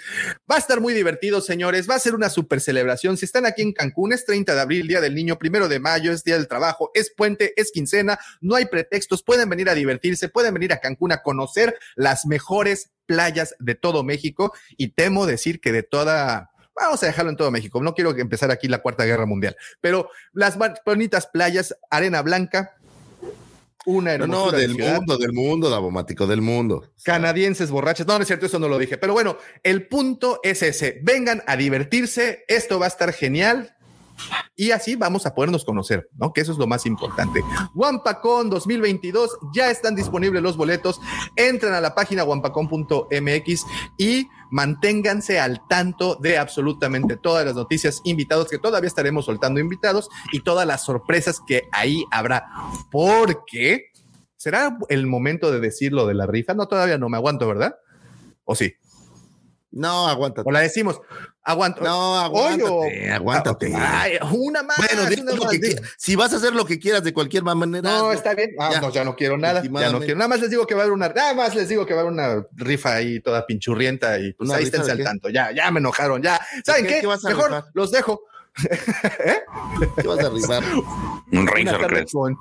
[0.50, 1.88] va a estar muy divertido, señores.
[1.88, 3.17] Va a ser una super celebración.
[3.17, 6.12] Si están aquí en Cancún, es 30 de abril, Día del Niño, primero de mayo,
[6.12, 9.22] es Día del Trabajo, es puente, es quincena, no hay pretextos.
[9.22, 14.04] Pueden venir a divertirse, pueden venir a Cancún a conocer las mejores playas de todo
[14.04, 17.82] México y temo decir que de toda Vamos a dejarlo en todo México.
[17.82, 22.76] No quiero empezar aquí la Cuarta Guerra Mundial, pero las bonitas playas, arena blanca,
[23.86, 26.86] una No, no, hermosura de del mundo, del mundo, Davomático, del mundo.
[27.04, 28.06] canadienses borrachos.
[28.06, 28.98] No, no es cierto, eso no lo dije.
[28.98, 31.00] Pero bueno, el punto es ese.
[31.02, 32.44] Vengan a divertirse.
[32.48, 33.76] Esto va a estar genial.
[34.58, 36.34] Y así vamos a podernos conocer, ¿no?
[36.34, 37.42] Que eso es lo más importante.
[37.74, 41.00] Wampacon 2022, ya están disponibles los boletos.
[41.38, 43.65] Entran a la página wampacon.mx
[43.98, 50.10] y manténganse al tanto de absolutamente todas las noticias, invitados, que todavía estaremos soltando invitados
[50.32, 52.48] y todas las sorpresas que ahí habrá.
[52.92, 53.92] Porque
[54.38, 56.54] será el momento de decir lo de la rifa.
[56.54, 57.76] No, todavía no me aguanto, ¿verdad?
[58.46, 58.74] ¿O sí?
[59.71, 60.49] No, aguántate.
[60.49, 60.99] O la decimos,
[61.43, 61.84] aguanto.
[61.84, 63.73] No, Hoy o- aguántate, aguántate.
[63.75, 64.77] Ay, una más.
[64.77, 67.88] Bueno, una más, que si vas a hacer lo que quieras de cualquier manera.
[67.88, 68.12] No, hazlo.
[68.13, 68.51] está bien.
[68.60, 68.82] Ah, Ya.
[68.82, 69.62] no, ya no quiero nada.
[69.62, 70.15] Ya no quiero.
[70.15, 71.99] Nada más les digo que va a haber una, nada más les digo que va
[71.99, 75.29] a haber una rifa ahí toda pinchurrienta y pues ¿Una ahí de al tanto.
[75.29, 76.21] Ya, ya me enojaron.
[76.23, 76.39] Ya.
[76.65, 76.95] ¿Saben qué?
[76.95, 77.01] qué?
[77.01, 77.65] ¿Qué vas a Mejor rifar?
[77.73, 78.21] los dejo.
[80.01, 80.63] ¿Qué vas a rifar?
[81.32, 82.38] Un Una tarde, con,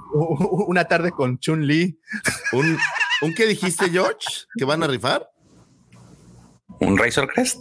[0.66, 2.00] una tarde con Chun Li.
[2.52, 2.78] ¿Un,
[3.22, 4.46] ¿Un qué dijiste, George?
[4.56, 5.30] ¿Que van a rifar?
[6.80, 7.60] ¿Un Razor Crest?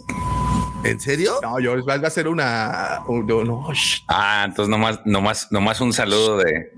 [0.84, 1.40] ¿En serio?
[1.42, 3.00] No, yo va, va a ser una.
[3.08, 3.68] un- no, no,
[4.06, 6.70] Ah, entonces nomás, nomás, nomás un saludo de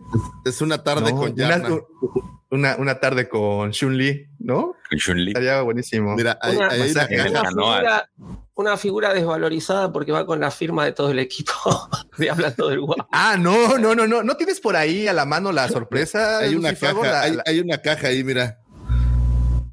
[0.47, 1.69] Es una tarde no, con una, Yarna.
[2.51, 4.75] una, una tarde con Chun Li, ¿no?
[4.97, 5.29] Chun-Li.
[5.33, 6.17] Estaría buenísimo.
[6.17, 7.07] Mira, hay, Una- hay una
[7.47, 8.11] figura,
[8.55, 11.53] una figura desvalorizada porque va con la firma de todo el equipo
[12.19, 13.07] de hablando del guapo.
[13.13, 14.23] Ah, no, no, no, no.
[14.25, 16.39] ¿No tienes por ahí a la mano la sorpresa?
[16.39, 17.03] Hay una Lucifago?
[17.03, 18.59] caja, La- hay, la- hay una caja ahí, mira.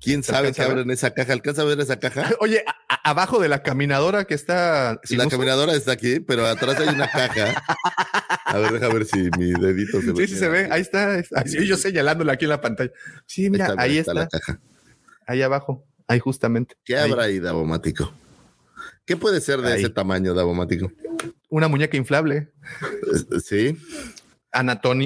[0.07, 0.71] ¿Quién ¿Se sabe qué a ver?
[0.71, 1.33] abre en esa caja?
[1.33, 2.29] ¿Alcanza a ver esa caja?
[2.39, 5.01] Oye, a- abajo de la caminadora que está.
[5.09, 5.29] la uso.
[5.29, 7.61] caminadora está aquí, pero atrás hay una caja.
[8.45, 10.25] A ver, deja ver si mi dedito se ve.
[10.27, 10.69] Sí, sí se ve.
[10.71, 11.21] Ahí está.
[11.45, 12.91] Yo señalándole aquí en la pantalla.
[13.25, 14.13] Sí, mira, ahí está.
[14.13, 14.61] la caja.
[15.25, 15.85] Ahí abajo.
[16.07, 16.75] Ahí justamente.
[16.85, 17.11] ¿Qué Ahí.
[17.11, 18.13] habrá ahí, Davomático?
[19.05, 19.79] ¿Qué puede ser de Ahí.
[19.81, 20.89] ese tamaño, Davomático?
[21.49, 22.53] Una muñeca inflable.
[23.43, 23.77] Sí,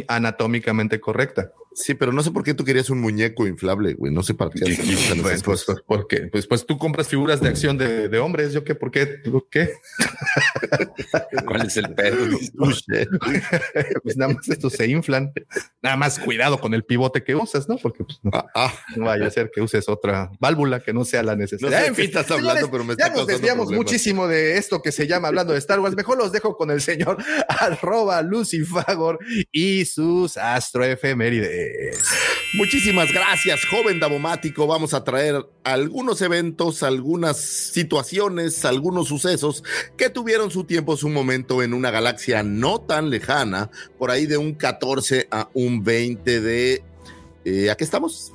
[0.07, 1.51] anatómicamente correcta.
[1.75, 4.13] Sí, pero no sé por qué tú querías un muñeco inflable, güey.
[4.13, 4.61] No sé para qué.
[5.21, 6.27] Pues, pues, pues, ¿por qué?
[6.31, 8.53] Pues, pues tú compras figuras de acción de, de hombres.
[8.53, 8.75] ¿Yo qué?
[8.75, 9.05] ¿Por qué?
[9.07, 9.69] ¿Por qué?
[11.45, 12.17] ¿Cuál es el pedo?
[14.03, 15.31] pues nada más estos se inflan.
[15.81, 17.77] Nada más cuidado con el pivote que usas, ¿no?
[17.77, 21.05] Porque pues, no, Ah, ah, no vaya a ser que uses otra válvula que no
[21.05, 21.77] sea la no necesaria.
[21.77, 23.85] sé de en qué fin, estás señores, hablando, pero me está ya nos desviamos problemas.
[23.85, 25.95] muchísimo de esto que se llama hablando de Star Wars.
[25.95, 29.19] Mejor los dejo con el señor arroba Lucifagor
[29.51, 31.60] y sus astroefemérides.
[32.53, 34.67] Muchísimas gracias, joven Davomático.
[34.67, 39.63] Vamos a traer algunos eventos, algunas situaciones, algunos sucesos
[39.97, 44.37] que tuvieron su tiempo, su momento en una galaxia no tan lejana, por ahí de
[44.37, 46.83] un 14 a un 20 de...
[47.45, 48.33] Eh, ¿A qué estamos?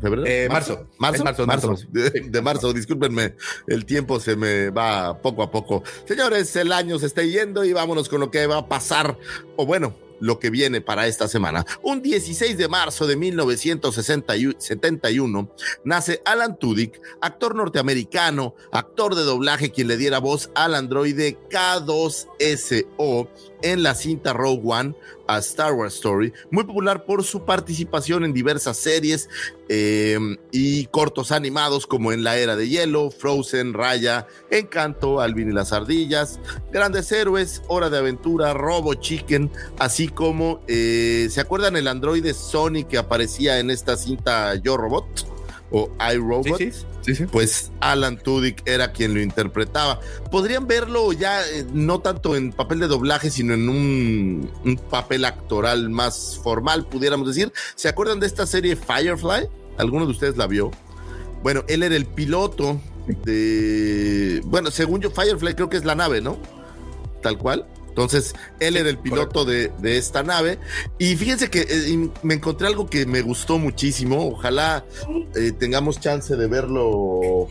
[0.00, 0.26] ¿Febrero?
[0.26, 0.86] Eh, marzo.
[0.98, 1.46] Marzo, marzo.
[1.46, 1.76] marzo.
[1.90, 3.34] De, de marzo, discúlpenme,
[3.66, 5.82] el tiempo se me va poco a poco.
[6.06, 9.18] Señores, el año se está yendo y vámonos con lo que va a pasar,
[9.56, 11.64] o bueno, lo que viene para esta semana.
[11.82, 15.50] Un 16 de marzo de 1971
[15.84, 23.28] nace Alan Tudyk, actor norteamericano, actor de doblaje quien le diera voz al androide K2SO
[23.62, 24.94] en la cinta Rogue One
[25.26, 29.28] a Star Wars Story, muy popular por su participación en diversas series
[29.68, 30.18] eh,
[30.52, 35.72] y cortos animados como en La Era de Hielo, Frozen, Raya, Encanto, Alvin y las
[35.72, 36.38] Ardillas,
[36.72, 42.84] Grandes Héroes, Hora de Aventura, Robo Chicken, así como, eh, ¿se acuerdan el androide Sony
[42.88, 45.35] que aparecía en esta cinta Yo Robot?
[45.70, 46.58] O iRobot.
[46.58, 47.26] Sí, sí, sí, sí.
[47.26, 50.00] Pues Alan Tudyk era quien lo interpretaba.
[50.30, 55.24] Podrían verlo ya eh, no tanto en papel de doblaje, sino en un, un papel
[55.24, 57.52] actoral más formal, pudiéramos decir.
[57.74, 59.48] ¿Se acuerdan de esta serie Firefly?
[59.78, 60.70] ¿Alguno de ustedes la vio?
[61.42, 62.80] Bueno, él era el piloto
[63.24, 64.40] de...
[64.44, 66.38] Bueno, según yo, Firefly creo que es la nave, ¿no?
[67.22, 67.66] Tal cual.
[67.96, 70.58] Entonces, él era el piloto de, de esta nave.
[70.98, 74.28] Y fíjense que eh, me encontré algo que me gustó muchísimo.
[74.28, 74.84] Ojalá
[75.34, 77.48] eh, tengamos chance de verlo,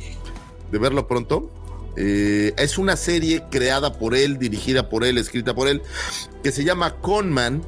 [0.71, 1.49] de verlo pronto.
[1.97, 5.81] Eh, es una serie creada por él, dirigida por él, escrita por él,
[6.43, 7.63] que se llama Conman,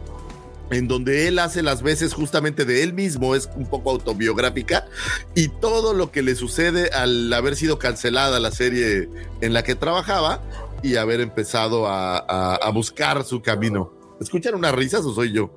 [0.69, 4.85] en donde él hace las veces justamente de él mismo, es un poco autobiográfica,
[5.33, 9.09] y todo lo que le sucede al haber sido cancelada la serie
[9.41, 10.43] en la que trabajaba
[10.83, 13.93] y haber empezado a, a- a buscar su camino.
[14.19, 15.49] ¿Escuchan unas risas o soy yo?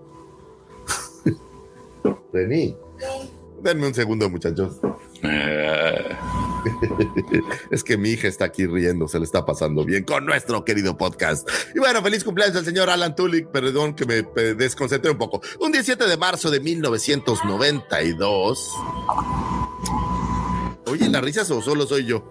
[2.32, 2.76] Vení.
[3.62, 4.78] Denme un segundo, muchachos.
[5.22, 6.16] Eh,
[7.70, 10.96] Es que mi hija está aquí riendo, se le está pasando bien con nuestro querido
[10.96, 11.46] podcast.
[11.74, 14.22] Y bueno, feliz cumpleaños al señor Alan Tudyk, perdón que me
[14.54, 15.40] desconcentré un poco.
[15.60, 18.70] Un 17 de marzo de 1992.
[20.86, 22.22] Oye, ¿las risas o solo soy yo?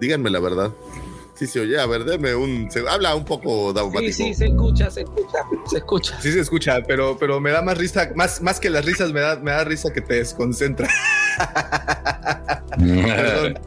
[0.00, 0.72] Díganme la verdad.
[1.36, 2.70] Sí, se oye, a ver, denme un...
[2.70, 4.12] se- habla un poco Sí, daumático.
[4.12, 5.38] sí, se escucha, se escucha,
[5.70, 6.20] se escucha.
[6.22, 9.20] Sí se escucha, pero, pero me da más risa, más, más que las risas, me
[9.20, 10.88] da, me da risa que te desconcentra.
[12.78, 13.58] Perdón.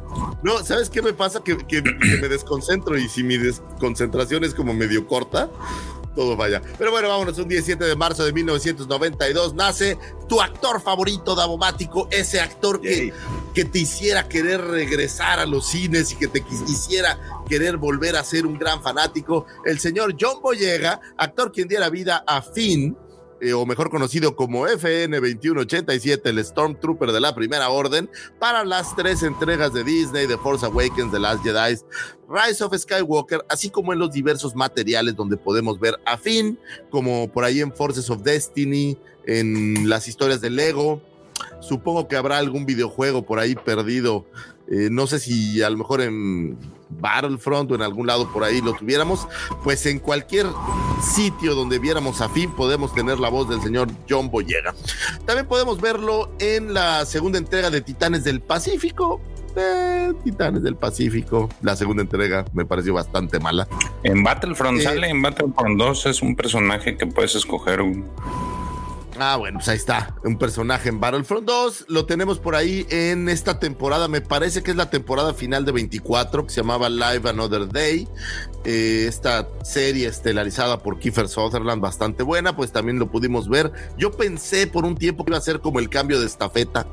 [0.44, 1.42] No, ¿sabes qué me pasa?
[1.44, 5.50] Que, que- que me desconcentro y si mi desconcentración es como medio corta,
[6.16, 6.62] todo vaya.
[6.78, 12.40] Pero bueno, vámonos, un 17 de marzo de 1992 nace tu actor favorito, Davomático, ese
[12.42, 13.14] actor que,
[13.54, 17.18] que te hiciera querer regresar a los cines y que te quis- hiciera
[17.50, 22.24] querer volver a ser un gran fanático, el señor John Boyega, actor quien diera vida
[22.26, 22.96] a Finn,
[23.42, 28.96] eh, o mejor conocido como FN 2187, el Stormtrooper de la Primera Orden, para las
[28.96, 31.78] tres entregas de Disney, The Force Awakens, The Last Jedi,
[32.28, 36.60] Rise of Skywalker, así como en los diversos materiales donde podemos ver a Finn,
[36.90, 41.02] como por ahí en Forces of Destiny, en las historias de Lego.
[41.62, 44.26] Supongo que habrá algún videojuego por ahí perdido.
[44.70, 46.58] Eh, no sé si a lo mejor en
[46.90, 49.28] Battlefront o en algún lado por ahí lo tuviéramos.
[49.64, 50.48] Pues en cualquier
[51.02, 54.74] sitio donde viéramos a Finn podemos tener la voz del señor John Boyega.
[55.26, 59.22] También podemos verlo en la segunda entrega de Titanes del Pacífico.
[59.56, 61.50] Eh, Titanes del Pacífico.
[61.62, 63.68] La segunda entrega me pareció bastante mala.
[64.04, 68.06] en Battlefront Eh, sale, en Battlefront 2 es un personaje que puedes escoger un,
[69.22, 70.16] Ah, bueno, pues ahí está.
[70.24, 71.86] Un personaje en Battlefront 2.
[71.90, 74.08] Lo tenemos por ahí en esta temporada.
[74.08, 78.08] Me parece que es la temporada final de 24, que se llamaba Live Another Day.
[78.64, 83.74] Eh, esta serie estelarizada por Kiefer Sutherland, bastante buena, pues también lo pudimos ver.
[83.98, 86.88] Yo pensé por un tiempo que iba a ser como el cambio de estafeta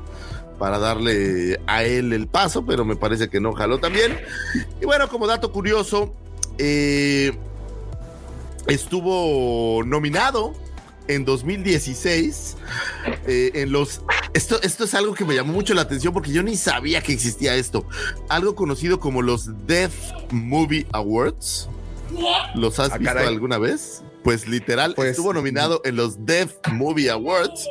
[0.59, 4.19] para darle a él el paso, pero me parece que no jaló también.
[4.81, 6.13] Y bueno, como dato curioso,
[6.57, 7.31] eh,
[8.67, 10.66] estuvo nominado
[11.07, 12.57] en 2016
[13.27, 14.01] eh, en los
[14.33, 17.13] esto, esto es algo que me llamó mucho la atención porque yo ni sabía que
[17.13, 17.85] existía esto
[18.29, 19.93] algo conocido como los Deaf
[20.31, 21.69] Movie Awards
[22.55, 23.27] ¿los has Ah, visto caray.
[23.27, 24.03] alguna vez?
[24.23, 27.67] pues literal Pues, estuvo nominado en los Deaf Movie Awards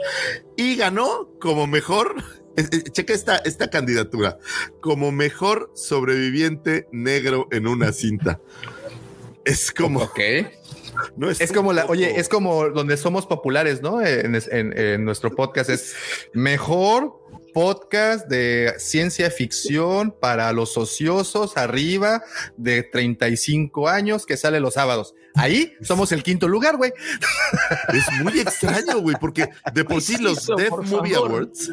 [0.56, 2.14] y ganó como mejor
[2.92, 4.38] checa esta, esta candidatura
[4.80, 8.40] como mejor sobreviviente negro en una cinta
[9.44, 10.18] es como Ok.
[11.16, 14.00] no Es como la, oye, es como donde somos populares, ¿no?
[14.04, 15.94] En, en- en nuestro podcast es
[16.32, 17.20] mejor
[17.52, 22.22] podcast de ciencia ficción para los ociosos arriba
[22.58, 25.14] de 35 años que sale los sábados.
[25.34, 26.92] Ahí somos el quinto lugar, güey.
[27.94, 31.30] Es muy extraño, güey, porque de por sí los por Movie favor.
[31.30, 31.70] Awards,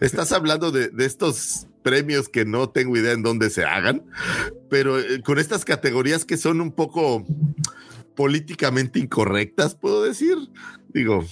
[0.00, 4.04] estás hablando de, de estos premios que no tengo idea en dónde se hagan,
[4.70, 7.24] pero eh, con estas categorías que son un poco
[8.14, 10.36] políticamente incorrectas, puedo decir.
[10.88, 11.24] Digo,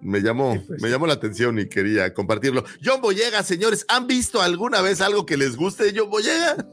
[0.00, 2.64] me llamó, me llamó la atención y quería compartirlo.
[2.84, 6.66] John Boyega, señores, ¿han visto alguna vez algo que les guste de John Boyega?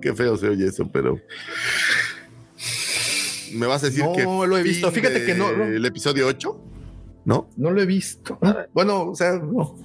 [0.00, 1.18] Qué feo se oye eso, pero
[3.54, 4.90] me vas a decir No que lo he visto.
[4.90, 5.64] Fíjate que no, no.
[5.64, 6.60] El episodio 8,
[7.24, 7.48] ¿no?
[7.56, 8.38] No lo he visto.
[8.72, 9.78] Bueno, o sea, no.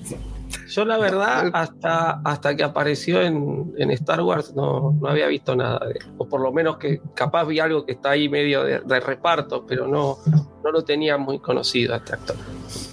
[0.68, 5.56] Yo la verdad, hasta, hasta que apareció en, en Star Wars, no, no había visto
[5.56, 6.06] nada de él.
[6.18, 9.66] O por lo menos que capaz vi algo que está ahí medio de, de reparto,
[9.68, 10.18] pero no,
[10.64, 12.36] no lo tenía muy conocido a este actor.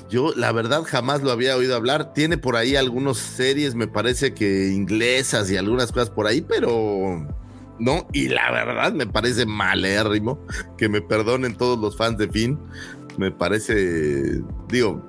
[0.08, 2.12] Yo, la verdad, jamás lo había oído hablar.
[2.12, 7.26] Tiene por ahí algunas series, me parece que inglesas y algunas cosas por ahí, pero
[7.78, 8.06] no.
[8.12, 10.38] Y la verdad, me parece malérrimo.
[10.78, 12.58] Que me perdonen todos los fans de Finn.
[13.18, 15.02] Me parece, digo,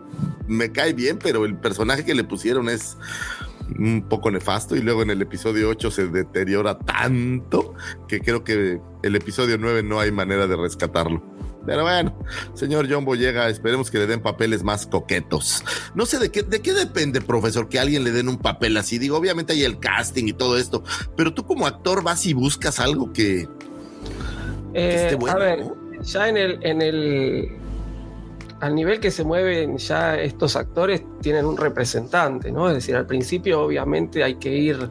[0.47, 2.97] me cae bien, pero el personaje que le pusieron es
[3.77, 7.73] un poco nefasto y luego en el episodio 8 se deteriora tanto
[8.08, 11.21] que creo que el episodio 9 no hay manera de rescatarlo.
[11.65, 12.17] Pero bueno,
[12.53, 15.65] señor John Boyega, esperemos que le den papeles más coquetos.
[15.95, 18.77] No sé de qué, de qué depende, profesor, que a alguien le den un papel
[18.77, 18.99] así.
[18.99, 20.82] Digo, obviamente hay el casting y todo esto,
[21.17, 23.49] pero tú como actor vas y buscas algo que,
[24.73, 25.36] que Eh, esté bueno.
[25.36, 25.75] a ver, ¿no?
[26.03, 27.49] ya en el, en el
[28.59, 32.67] al nivel que se mueven ya estos actores tienen un representante, ¿no?
[32.69, 34.89] Es decir, al principio obviamente hay que ir,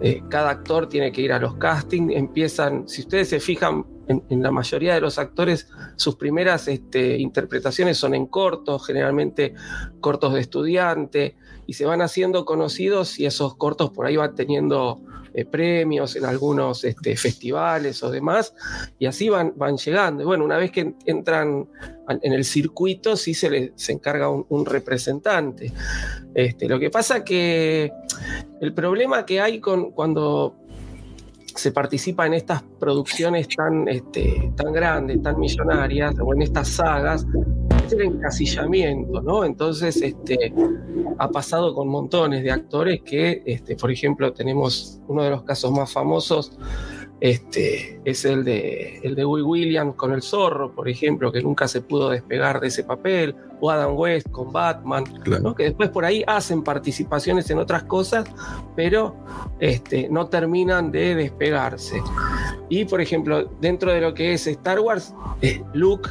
[0.00, 4.42] eh, cada actor tiene que ir a los castings, empiezan, si ustedes se fijan, en,
[4.42, 9.54] la mayoría de los actores, sus primeras este, interpretaciones son en cortos, generalmente
[10.00, 15.00] cortos de estudiante, y se van haciendo conocidos y esos cortos por ahí van teniendo
[15.34, 18.54] eh, premios en algunos este, festivales o demás,
[18.98, 20.22] y así van, van llegando.
[20.22, 21.68] Y bueno, una vez que entran
[22.08, 25.72] en el circuito, sí se les se encarga un, un representante.
[26.34, 27.92] Este, lo que pasa que
[28.60, 30.56] el problema que hay con cuando
[31.54, 37.26] se participa en estas producciones tan, este, tan grandes, tan millonarias, o en estas sagas,
[37.90, 39.44] el encasillamiento, ¿no?
[39.44, 40.52] Entonces, este,
[41.18, 45.72] ha pasado con montones de actores que, este, por ejemplo, tenemos uno de los casos
[45.72, 46.52] más famosos,
[47.20, 51.68] este, es el de, el de Will Williams con el zorro, por ejemplo, que nunca
[51.68, 55.42] se pudo despegar de ese papel, o Adam West con Batman, Claro.
[55.42, 55.54] ¿no?
[55.54, 58.28] que después por ahí hacen participaciones en otras cosas,
[58.74, 59.14] pero
[59.60, 62.02] este, no terminan de despegarse.
[62.68, 66.10] Y por ejemplo, dentro de lo que es Star Wars, eh, Luke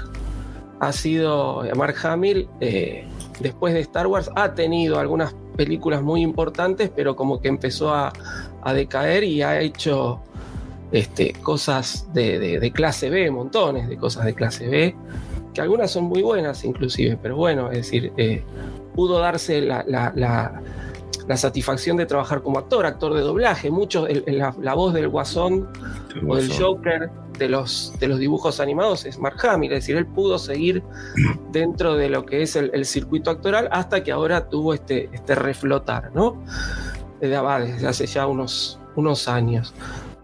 [0.81, 3.05] ha sido, eh, Mark Hamill, eh,
[3.39, 8.11] después de Star Wars, ha tenido algunas películas muy importantes, pero como que empezó a,
[8.63, 10.19] a decaer y ha hecho
[10.91, 14.95] este, cosas de, de- de clase B, montones de cosas de clase B,
[15.53, 18.43] que algunas son muy buenas inclusive, pero bueno, es decir, eh,
[18.95, 20.61] pudo darse la, la- la-
[21.27, 24.93] la satisfacción de trabajar como actor, actor de doblaje, mucho, el- el- la, la voz
[24.95, 25.69] del guasón
[26.27, 27.09] o del Joker
[27.41, 30.83] de los, de los dibujos animados es Mark Hamill, es decir, él pudo seguir
[31.51, 35.33] dentro de lo que es el, el circuito actoral hasta que ahora tuvo este, este
[35.33, 36.43] reflotar, ¿no?
[37.19, 39.73] Desde, ah, desde hace ya unos, unos años.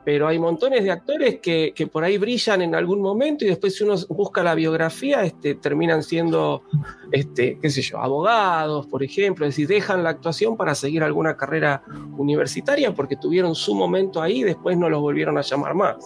[0.07, 3.83] Pero hay montones de actores que, por ahí brillan en algún momento y después si
[3.83, 6.63] uno busca la biografía, este, terminan siendo,
[7.11, 11.35] este, qué sé yo, abogados, por ejemplo, es decir, dejan la actuación para seguir alguna
[11.35, 11.83] carrera
[12.17, 15.97] universitaria porque tuvieron su momento ahí y después no los volvieron a llamar más.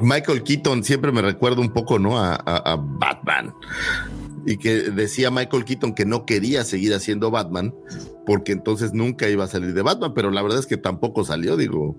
[0.00, 2.18] Michael Keaton siempre me recuerda un poco, ¿no?
[2.18, 3.54] A Batman.
[4.44, 7.72] Y que decía Michael Keaton que no quería seguir haciendo Batman
[8.26, 11.56] porque entonces nunca iba a salir de Batman, pero la verdad es que tampoco salió,
[11.56, 11.96] digo.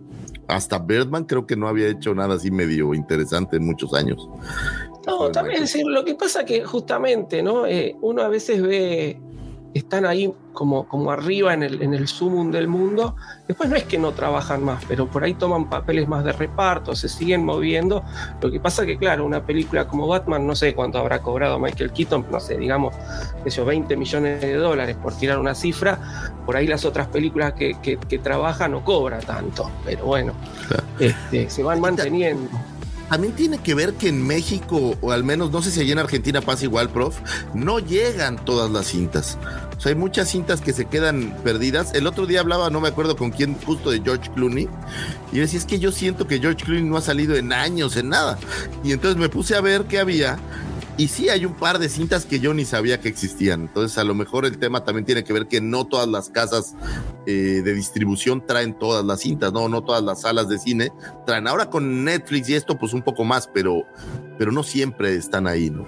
[0.47, 4.29] Hasta Birdman creo que no había hecho nada así medio interesante en muchos años.
[5.05, 7.65] No, también es decir, lo que pasa que justamente, ¿no?
[7.65, 9.19] Eh, uno a veces ve
[9.77, 13.15] están ahí como, como arriba en el, en el sumum del mundo.
[13.47, 16.95] Después no es que no trabajan más, pero por ahí toman papeles más de reparto,
[16.95, 18.03] se siguen moviendo.
[18.41, 21.91] Lo que pasa que, claro, una película como Batman, no sé cuánto habrá cobrado Michael
[21.91, 22.95] Keaton, no sé, digamos,
[23.45, 26.33] esos 20 millones de dólares por tirar una cifra.
[26.45, 30.33] Por ahí las otras películas que, que, que trabajan no cobra tanto, pero bueno,
[30.99, 32.49] este, se van manteniendo.
[33.09, 35.99] También tiene que ver que en México, o al menos no sé si allá en
[35.99, 37.17] Argentina pasa igual, prof,
[37.53, 39.37] no llegan todas las cintas.
[39.77, 41.93] O sea, hay muchas cintas que se quedan perdidas.
[41.93, 44.67] El otro día hablaba, no me acuerdo con quién, justo de George Clooney.
[45.31, 47.95] Y yo decía, es que yo siento que George Clooney no ha salido en años,
[47.95, 48.39] en nada.
[48.83, 50.39] Y entonces me puse a ver qué había.
[50.97, 53.61] Y sí hay un par de cintas que yo ni sabía que existían.
[53.61, 56.73] Entonces a lo mejor el tema también tiene que ver que no todas las casas
[57.27, 60.91] eh, de distribución traen todas las cintas, no, no todas las salas de cine
[61.27, 61.47] traen.
[61.47, 63.83] Ahora con Netflix y esto pues un poco más, pero,
[64.39, 65.85] pero no siempre están ahí, ¿no?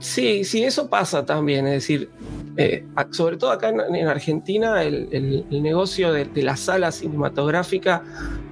[0.00, 1.68] Sí, sí, eso pasa también.
[1.68, 2.10] Es decir,
[2.56, 8.02] eh, sobre todo acá en, en Argentina, el, negocio de, la sala cinematográfica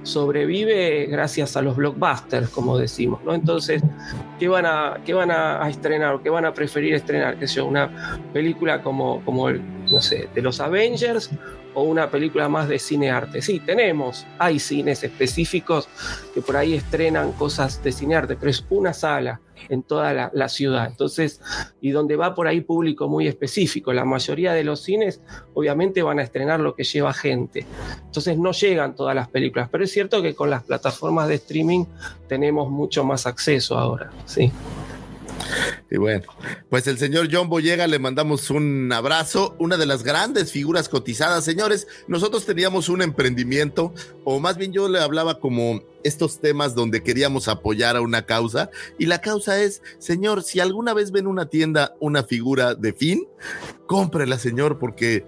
[0.03, 3.33] sobrevive gracias a los blockbusters, como decimos, ¿no?
[3.33, 3.81] Entonces,
[4.39, 7.39] ¿qué van a, qué van a estrenar o qué van a preferir estrenar?
[7.39, 11.29] Que sea una película como, como el, no sé, de los Avengers
[11.73, 13.41] o una película más de cine arte.
[13.41, 15.89] Sí, tenemos, hay cines específicos
[16.33, 20.31] que por ahí estrenan cosas de cine arte, pero es una sala en toda la,
[20.33, 20.87] la, ciudad.
[20.87, 21.41] Entonces,
[21.81, 23.93] y donde va por ahí público muy específico.
[23.93, 25.21] La mayoría de los cines,
[25.53, 27.65] obviamente, van a estrenar lo que lleva gente.
[28.05, 31.85] Entonces, no llegan todas las películas, pero es cierto que con las plataformas de streaming
[32.27, 34.11] tenemos mucho más acceso ahora.
[34.25, 34.51] Sí.
[35.89, 36.25] Y bueno,
[36.69, 41.45] pues el señor John Boyega le mandamos un abrazo, una de las grandes figuras cotizadas,
[41.45, 41.87] señores.
[42.07, 47.47] Nosotros teníamos un emprendimiento, o más bien yo le hablaba como estos temas donde queríamos
[47.47, 51.95] apoyar a una causa, y la causa es, señor, si alguna vez ven una tienda
[51.99, 53.27] una figura de fin,
[53.85, 55.25] cómprela, señor, porque,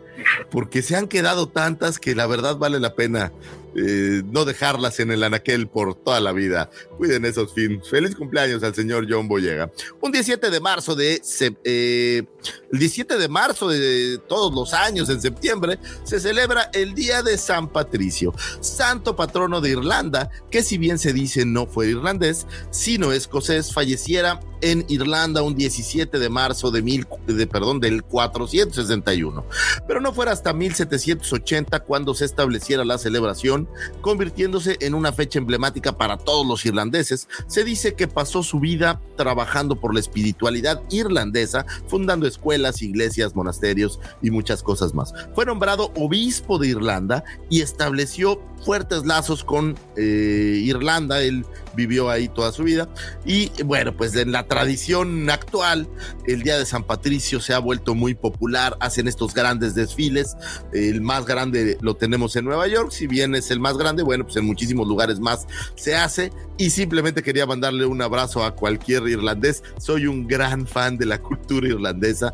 [0.50, 3.32] porque se han quedado tantas que la verdad vale la pena
[3.76, 6.70] eh, no dejarlas en el anaquel por toda la vida.
[6.98, 7.90] Cuiden esos fins.
[7.90, 9.72] Feliz cumpleaños al señor John Boyega.
[10.02, 11.22] Un 17 de marzo de
[11.64, 12.24] eh,
[12.72, 17.38] el 17 de marzo de todos los años en septiembre se celebra el Día de
[17.38, 23.12] San Patricio, santo patrono de Irlanda, que si bien se dice no fue irlandés, sino
[23.12, 29.46] escocés, falleciera en Irlanda un 17 de marzo de, mil, de perdón, del 461.
[29.88, 33.65] Pero no fuera hasta 1780 cuando se estableciera la celebración,
[34.02, 37.28] convirtiéndose en una fecha emblemática para todos los irlandeses.
[37.48, 44.00] Se dice que pasó su vida trabajando por la espiritualidad irlandesa, fundando escuelas, iglesias, monasterios
[44.22, 45.14] y muchas cosas más.
[45.34, 51.22] Fue nombrado obispo de Irlanda y estableció fuertes lazos con eh, Irlanda.
[51.22, 51.46] Él
[51.76, 52.90] vivió ahí toda su vida.
[53.26, 55.88] Y bueno, pues en la tradición actual,
[56.26, 58.78] el Día de San Patricio se ha vuelto muy popular.
[58.80, 60.36] Hacen estos grandes desfiles.
[60.74, 62.92] El más grande lo tenemos en Nueva York.
[62.92, 66.32] Si bien es el más grande, bueno, pues en muchísimos lugares más se hace.
[66.58, 69.64] Y simplemente quería mandarle un abrazo a cualquier irlandés.
[69.78, 72.34] Soy un gran fan de la cultura irlandesa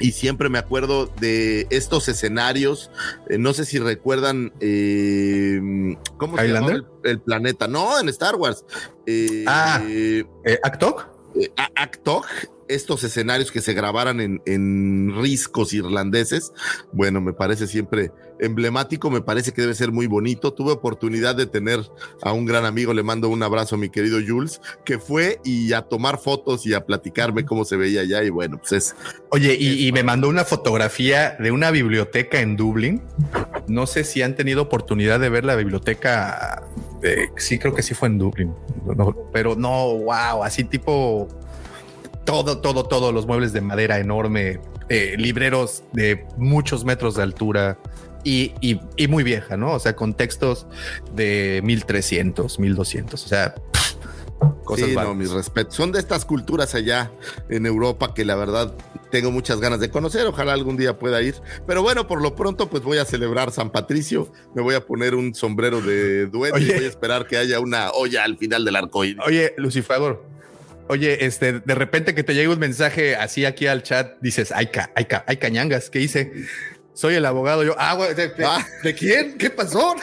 [0.00, 2.90] y siempre me acuerdo de estos escenarios.
[3.28, 5.60] Eh, no sé si recuerdan eh,
[6.16, 7.68] cómo se llama el, el, planeta.
[7.68, 8.64] No, en Star Wars.
[9.06, 10.24] Eh, ah, eh,
[10.64, 11.06] Actok.
[11.76, 12.26] Actok
[12.70, 16.52] estos escenarios que se grabaran en, en, riscos irlandeses.
[16.92, 20.52] Bueno, me parece siempre emblemático, me parece que debe ser muy bonito.
[20.52, 21.80] Tuve oportunidad de tener
[22.22, 25.72] a un gran amigo, le mando un abrazo a mi querido Jules, que fue y
[25.72, 28.22] a tomar fotos y a platicarme cómo se veía allá.
[28.22, 28.96] Y bueno, pues es.
[29.30, 33.02] Oye, y, y me mandó una fotografía de una biblioteca en Dublín.
[33.66, 36.62] No sé si han tenido oportunidad de ver la biblioteca.
[37.00, 38.54] De, sí, creo que sí fue en Dublín,
[38.84, 41.28] no, pero no, wow, así tipo
[42.24, 47.78] todo, todo, todo, los muebles de madera enorme, eh, libreros de muchos metros de altura
[48.24, 49.72] y, y, y, muy vieja, ¿no?
[49.72, 50.66] O sea, con textos
[51.14, 53.54] de 1300, 1200, o sea...
[54.64, 55.74] Cosas sí, no, mis respetos.
[55.74, 57.10] Son de estas culturas allá
[57.50, 58.74] en Europa que la verdad
[59.10, 60.26] tengo muchas ganas de conocer.
[60.26, 61.34] Ojalá algún día pueda ir.
[61.66, 64.32] Pero bueno, por lo pronto, pues voy a celebrar San Patricio.
[64.54, 67.90] Me voy a poner un sombrero de duende y voy a esperar que haya una
[67.90, 69.22] olla al final del arco iris.
[69.26, 70.18] Oye, Lucifer,
[70.90, 74.66] Oye, este, de repente que te llegue un mensaje así aquí al chat, dices, ay,
[74.66, 76.32] ca, ay, ca, ay cañangas, ¿qué hice?
[76.94, 77.62] Soy el abogado.
[77.62, 79.38] Yo, ah, ¿de, de, ah, ¿de quién?
[79.38, 79.94] ¿Qué pasó?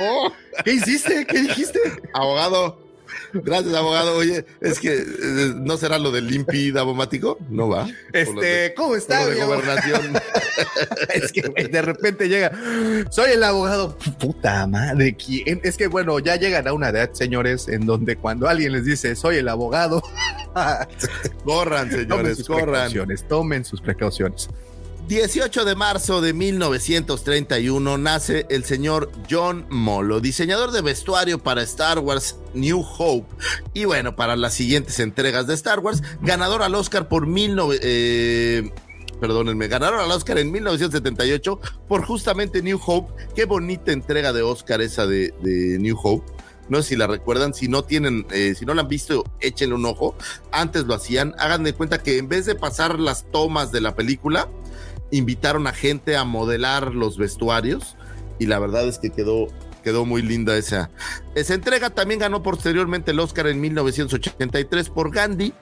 [0.00, 0.32] Oh,
[0.64, 1.26] ¿Qué hiciste?
[1.26, 1.78] ¿Qué dijiste?
[2.14, 2.89] Abogado.
[3.32, 4.16] Gracias, abogado.
[4.16, 7.88] Oye, es que eh, no será lo del limpi davomático, no va.
[8.12, 9.26] Este, de, ¿cómo está?
[9.26, 10.14] De gobernación.
[11.14, 12.52] es que de repente llega.
[13.10, 13.96] Soy el abogado.
[14.18, 15.60] Puta madre, ¿quién?
[15.62, 19.14] Es que bueno, ya llegan a una edad, señores, en donde cuando alguien les dice
[19.14, 20.02] soy el abogado,
[21.44, 22.92] corran, señores, tomen corran.
[23.28, 24.48] Tomen sus precauciones.
[25.10, 31.98] 18 de marzo de 1931 nace el señor John Molo, diseñador de vestuario para Star
[31.98, 33.26] Wars New Hope
[33.74, 37.80] y bueno, para las siguientes entregas de Star Wars, ganador al Oscar por 19...
[37.82, 38.70] Eh,
[39.20, 43.12] perdónenme, ganaron al Oscar en 1978 por justamente New Hope.
[43.34, 46.32] Qué bonita entrega de Oscar esa de, de New Hope.
[46.68, 49.74] No sé si la recuerdan, si no tienen, eh, si no la han visto, échenle
[49.74, 50.14] un ojo.
[50.52, 53.96] Antes lo hacían, hagan de cuenta que en vez de pasar las tomas de la
[53.96, 54.48] película,
[55.10, 57.96] invitaron a gente a modelar los vestuarios
[58.38, 59.48] y la verdad es que quedó
[59.82, 60.90] quedó muy linda esa,
[61.34, 61.90] esa entrega.
[61.90, 65.52] También ganó posteriormente el Oscar en 1983 por Gandhi.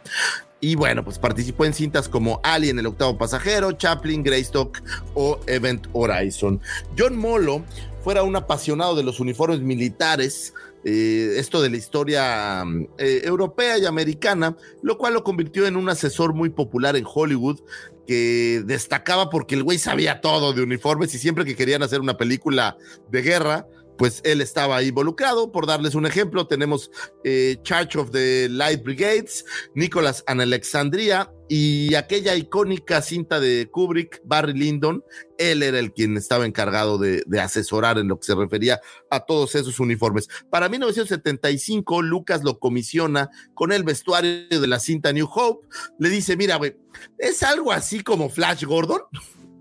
[0.61, 4.82] Y bueno, pues participó en cintas como Alien, el octavo pasajero, Chaplin, Greystock
[5.14, 6.61] o Event Horizon.
[6.99, 7.62] John Molo
[8.03, 12.64] fuera un apasionado de los uniformes militares, eh, esto de la historia
[12.99, 17.61] eh, europea y americana, lo cual lo convirtió en un asesor muy popular en Hollywood,
[18.09, 22.16] que destacaba porque el güey sabía todo de uniformes y siempre que querían hacer una
[22.16, 22.78] película
[23.11, 23.66] de guerra,
[23.98, 25.52] pues él estaba involucrado.
[25.52, 26.90] Por darles un ejemplo, tenemos
[27.22, 29.44] eh, Church of the Light Brigades,
[29.74, 35.03] Nicholas and Alexandria y aquella icónica cinta de Kubrick, Barry Lyndon.
[35.38, 38.80] Él era el quien estaba encargado de, asesorar en lo que se refería
[39.11, 40.28] a todos esos uniformes.
[40.51, 45.66] Para 1975, Lucas lo comisiona con el vestuario de la cinta New Hope.
[45.99, 46.76] Le dice, mira, güey,
[47.18, 49.03] es algo así como Flash Gordon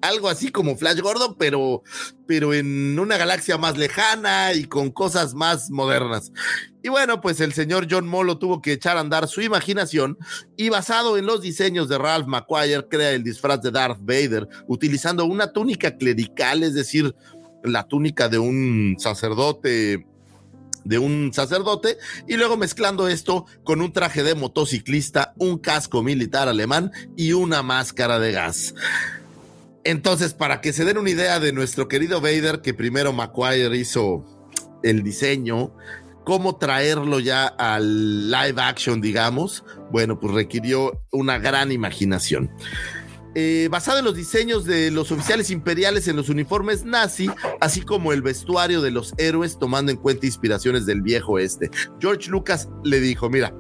[0.02, 1.84] algo así como Flash Gordon, pero,
[2.28, 6.32] pero en una galaxia más lejana y con cosas más modernas.
[6.88, 10.18] Y bueno, pues el señor John Molo tuvo que echar a andar su imaginación
[10.56, 15.26] y basado en los diseños de Ralph McQuire crea el disfraz de Darth Vader utilizando
[15.26, 17.14] una túnica clerical, es decir,
[17.62, 20.08] la túnica de un sacerdote
[20.86, 26.48] de un sacerdote y luego mezclando esto con un traje de motociclista, un casco militar
[26.48, 28.74] alemán y una máscara de gas.
[29.84, 34.24] Entonces, para que se den una idea de nuestro querido Vader, que primero McQuire hizo
[34.84, 35.74] el diseño,
[36.28, 39.64] cómo traerlo ya al live action, digamos,
[39.94, 42.52] bueno, pues requirió una gran imaginación.
[43.34, 47.30] Eh, basado en los diseños de los oficiales imperiales en los uniformes nazi,
[47.62, 51.72] así como el vestuario de los héroes, tomando en cuenta inspiraciones del viejo este.
[52.02, 53.56] George Lucas le dijo, mira,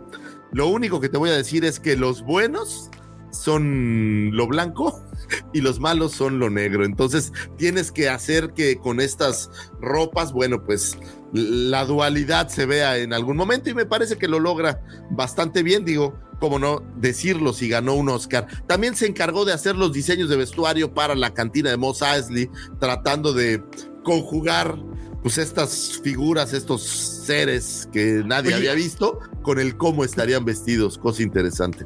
[0.51, 2.89] lo único que te voy a decir es que los buenos
[3.31, 5.01] son lo blanco
[5.53, 6.83] y los malos son lo negro.
[6.83, 9.49] Entonces tienes que hacer que con estas
[9.79, 10.97] ropas, bueno, pues
[11.33, 15.85] la dualidad se vea en algún momento y me parece que lo logra bastante bien,
[15.85, 18.47] digo, como no decirlo si ganó un Oscar.
[18.67, 22.49] También se encargó de hacer los diseños de vestuario para la cantina de Moss Eisley,
[22.79, 23.63] tratando de
[24.03, 24.77] conjugar
[25.21, 31.23] pues estas figuras, estos seres que nadie había visto, con el cómo estarían vestidos, cosa
[31.23, 31.85] interesante.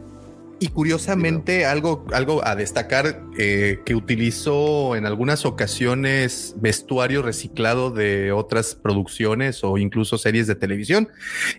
[0.64, 8.32] Y curiosamente, algo, algo a destacar eh, que utilizó en algunas ocasiones vestuario reciclado de
[8.32, 11.10] otras producciones o incluso series de televisión.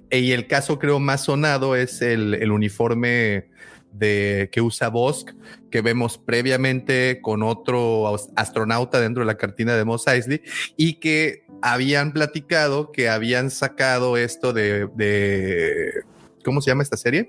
[0.09, 3.49] Y el caso creo más sonado es el, el uniforme
[3.91, 5.31] de que usa Bosk,
[5.69, 10.43] que vemos previamente con otro astronauta dentro de la cartina de Mos Eisley
[10.77, 16.05] y que habían platicado que habían sacado esto de, de
[16.45, 17.27] ¿cómo se llama esta serie?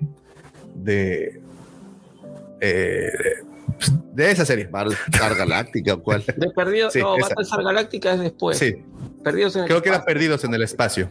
[0.76, 1.42] De
[2.60, 3.10] eh,
[4.12, 4.68] de esa serie.
[5.12, 6.24] Star Galáctica, ¿cuál?
[6.24, 8.58] De Perdidos, sí, no, Star Galáctica es después.
[8.58, 8.76] Sí.
[9.22, 11.10] Perdidos en Creo que era Perdidos en el Espacio.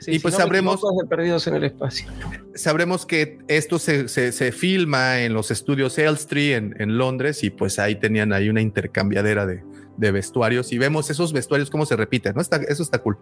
[0.00, 2.06] Sí, y pues no sabremos de perdidos en el espacio.
[2.54, 7.50] Sabremos que esto se, se, se filma en los estudios Elstree en, en, Londres y
[7.50, 9.64] pues ahí tenían ahí una intercambiadera de,
[9.96, 12.40] de, vestuarios y vemos esos vestuarios cómo se repiten, ¿no?
[12.40, 13.18] Está, eso está cool.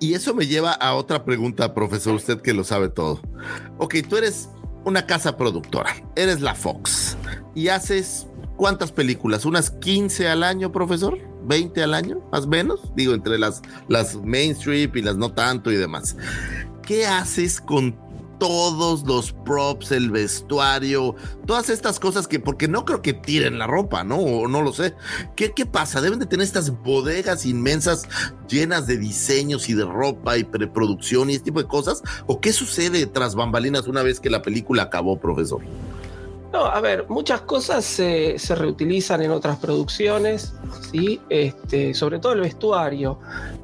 [0.00, 3.20] Y eso me lleva a otra pregunta, profesor, usted que lo sabe todo.
[3.78, 4.50] Ok, tú eres
[4.88, 7.16] una casa productora, eres la Fox.
[7.54, 8.26] Y haces
[8.56, 13.38] cuántas películas, unas 15 al año, profesor, 20 al año, más o menos, digo, entre
[13.38, 16.16] las, las mainstream y las no tanto y demás.
[16.82, 17.96] ¿Qué haces con
[18.38, 21.14] todos los props, el vestuario,
[21.46, 24.16] todas estas cosas que, porque no creo que tiren la ropa, ¿no?
[24.16, 24.94] O no lo sé.
[25.36, 26.00] ¿Qué, ¿Qué pasa?
[26.00, 28.08] Deben de tener estas bodegas inmensas
[28.48, 32.02] llenas de diseños y de ropa y preproducción y este tipo de cosas.
[32.26, 35.60] ¿O qué sucede tras bambalinas una vez que la película acabó, profesor?
[36.52, 40.54] No, a ver, muchas cosas se, se, reutilizan en otras producciones,
[40.90, 41.20] ¿sí?
[41.28, 43.18] Este, sobre todo el vestuario.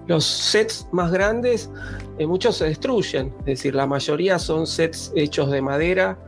[0.07, 1.71] Los sets más grandes,
[2.19, 6.19] eh, muchos se destruyen, es decir, la mayoría son sets hechos de madera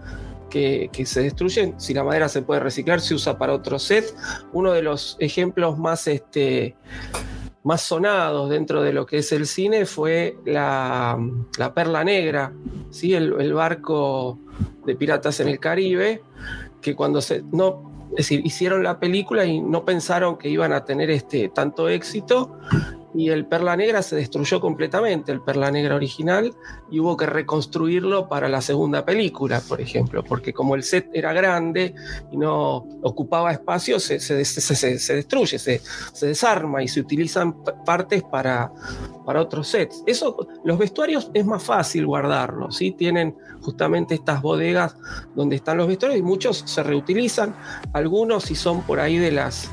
[0.50, 1.78] que, que, se destruyen.
[1.78, 4.14] Si la madera se puede reciclar, se usa para otro set.
[4.52, 6.76] Uno de los ejemplos más, este,
[7.62, 11.18] más sonados dentro de lo que es el cine fue la,
[11.58, 12.52] la Perla Negra,
[12.90, 13.14] ¿sí?
[13.14, 14.38] el, el barco
[14.84, 16.22] de piratas en el Caribe,
[16.80, 17.42] que cuando se...
[17.52, 21.88] No, Es decir, hicieron la película y no pensaron que iban a tener este tanto
[21.88, 22.58] éxito
[23.16, 26.54] y el Perla Negra se destruyó completamente, el Perla Negra original,
[26.90, 31.32] y hubo que reconstruirlo para la segunda película, por ejemplo, porque como el set era
[31.32, 31.94] grande
[32.30, 35.80] y no ocupaba espacio, se, se, se, se destruye, se,
[36.20, 38.70] desarma y se utilizan partes para,
[39.24, 40.02] para otros sets.
[40.06, 42.92] Eso, los vestuarios es más fácil guardarlos, ¿sí?
[42.92, 44.94] Tienen justamente estas bodegas
[45.34, 47.56] donde están los vestuarios y muchos se reutilizan,
[47.94, 49.70] algunos si son por ahí de las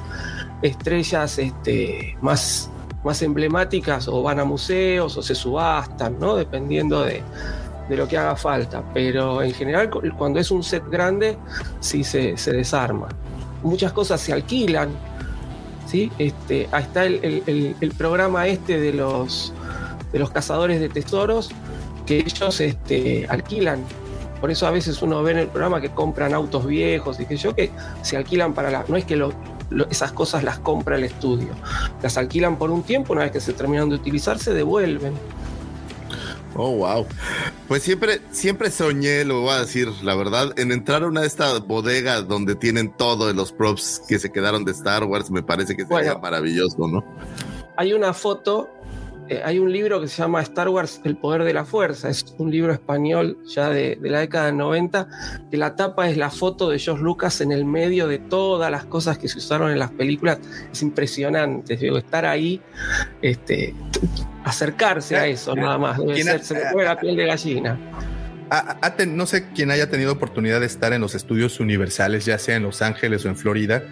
[0.62, 2.70] estrellas este, más
[3.04, 6.36] más emblemáticas o van a museos o se subastan, ¿no?
[6.36, 7.22] Dependiendo de,
[7.90, 8.84] lo que haga falta.
[8.94, 11.38] Pero en general, cuando es un set grande,
[11.80, 13.10] sí se, desarma.
[13.62, 14.90] Muchas cosas se alquilan.
[15.86, 16.12] ¿sí?
[16.18, 19.54] Este, ahí está el, programa este de los,
[20.12, 21.52] de los cazadores de tesoros,
[22.08, 23.84] que ellos este, alquilan.
[24.42, 27.38] Por eso a veces uno ve en el programa que compran autos viejos y que
[27.38, 27.70] yo que
[28.02, 28.84] se alquilan para la.
[28.88, 29.32] No es que lo,
[29.90, 31.50] esas cosas las compra el estudio.
[32.02, 35.14] Las alquilan por un tiempo, una vez que se terminan de utilizar, se devuelven.
[36.56, 37.06] Oh, wow.
[37.68, 41.28] Pues siempre, siempre soñé, lo voy a decir, la verdad, en entrar a una de
[41.28, 45.76] estas bodegas donde tienen todos los props que se quedaron de Star Wars, me parece
[45.76, 47.04] que sería maravilloso, ¿no?
[47.76, 48.70] Hay una foto
[49.44, 52.10] hay un libro que se llama Star Wars, El Poder de la Fuerza.
[52.10, 55.08] Es un libro español ya de, la década del 90,
[55.50, 58.86] que la tapa es la foto de George Lucas en el medio de todas las
[58.86, 60.40] cosas que se usaron en las películas.
[60.72, 62.62] Es impresionante, digo, estar ahí,
[63.22, 63.74] este,
[64.44, 65.98] acercarse a eso nada más.
[66.42, 67.80] se pone la piel de gallina.
[69.08, 72.64] no sé quién haya tenido oportunidad de estar en los estudios universales, ya sea en
[72.64, 73.84] Los Ángeles o en Florida.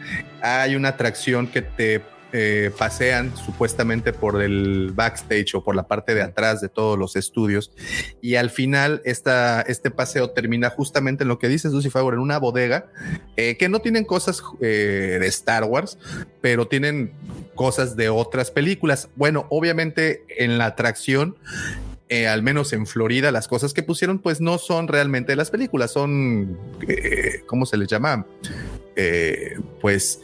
[0.41, 2.01] Hay una atracción que te
[2.33, 7.17] eh, pasean supuestamente por el backstage o por la parte de atrás de todos los
[7.17, 7.73] estudios
[8.21, 12.21] y al final esta, este paseo termina justamente en lo que dices Lucy Favor, en
[12.21, 12.89] una bodega
[13.35, 15.97] eh, que no tienen cosas eh, de Star Wars,
[16.39, 17.11] pero tienen
[17.53, 19.09] cosas de otras películas.
[19.17, 21.35] Bueno, obviamente en la atracción
[22.29, 26.57] al menos en Florida, las cosas que pusieron, pues no son realmente las películas, son,
[27.47, 28.25] ¿cómo se les llama?
[29.79, 30.19] pues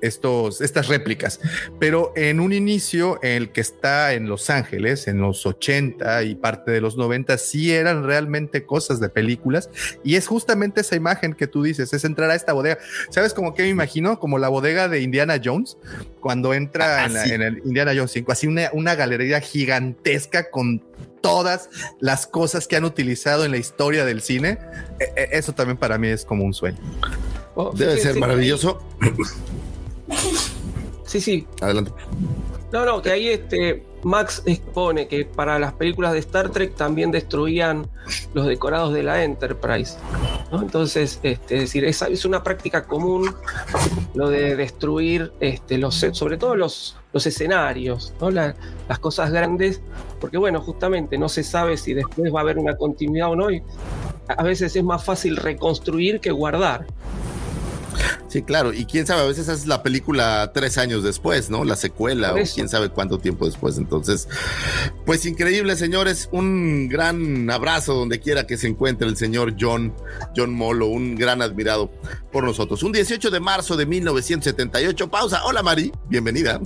[0.00, 1.40] estos, estas réplicas.
[1.78, 6.70] Pero en un inicio, el que está en Los Ángeles, en los 80 y parte
[6.70, 9.70] de los 90, sí eran realmente cosas de películas.
[10.04, 12.78] Y es justamente esa imagen que tú dices, es entrar a esta bodega.
[13.10, 14.18] ¿Sabes como que me imagino?
[14.18, 15.76] Como la bodega de Indiana Jones,
[16.20, 20.82] cuando entra ah, en, el Indiana Jones 5, así una, una galería gigantesca con
[21.20, 21.68] todas
[22.00, 24.58] las cosas que han utilizado en la historia del cine.
[24.98, 26.78] E, e, eso también para mí es como un sueño.
[27.54, 28.80] Oh, Debe ser maravilloso.
[29.00, 29.08] Sí,
[31.20, 31.46] sí.
[31.60, 31.92] Adelante.
[32.72, 37.10] No, no, que ahí este Max expone que para las películas de Star Trek también
[37.10, 37.88] destruían
[38.34, 39.96] los decorados de la Enterprise.
[40.52, 43.34] Entonces, este, es decir, es, es, una práctica común
[44.14, 48.30] lo de destruir este, los sobre todo los, los escenarios, ¿no?
[48.30, 48.54] las
[49.00, 49.80] cosas grandes,
[50.20, 53.50] porque bueno, justamente no se sabe si después va a haber una continuidad o no.
[53.50, 53.62] Y
[54.28, 56.86] a veces es más fácil reconstruir que guardar.
[58.28, 61.64] Sí, claro, y quién sabe, a veces es la película tres años después, ¿no?
[61.64, 63.78] La secuela, o quién sabe cuánto tiempo después.
[63.78, 64.28] Entonces,
[65.06, 66.28] pues increíble, señores.
[66.30, 69.94] Un gran abrazo donde quiera que se encuentre el señor John,
[70.36, 71.90] John Molo, un gran admirado
[72.30, 72.82] por nosotros.
[72.82, 75.10] Un 18 de marzo de 1978.
[75.10, 75.44] Pausa.
[75.44, 76.60] Hola, Mari, bienvenida.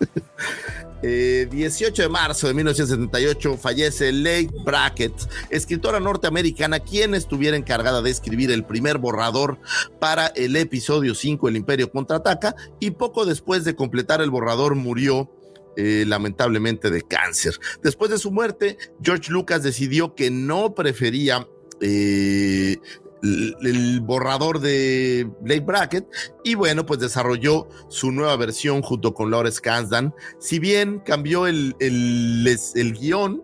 [1.02, 5.12] 18 eh, de marzo de 1978 fallece Leigh Brackett,
[5.50, 9.58] escritora norteamericana, quien estuviera encargada de escribir el primer borrador
[9.98, 15.30] para el episodio 5, El Imperio contraataca, y poco después de completar el borrador murió
[15.76, 17.58] eh, lamentablemente de cáncer.
[17.82, 21.48] Después de su muerte, George Lucas decidió que no prefería
[21.80, 22.76] eh,
[23.22, 26.06] el, borrador de Blade Bracket
[26.44, 30.14] y bueno, pues desarrolló su nueva versión junto con Lawrence Kasdan.
[30.38, 33.42] Si bien cambió el, el, guion,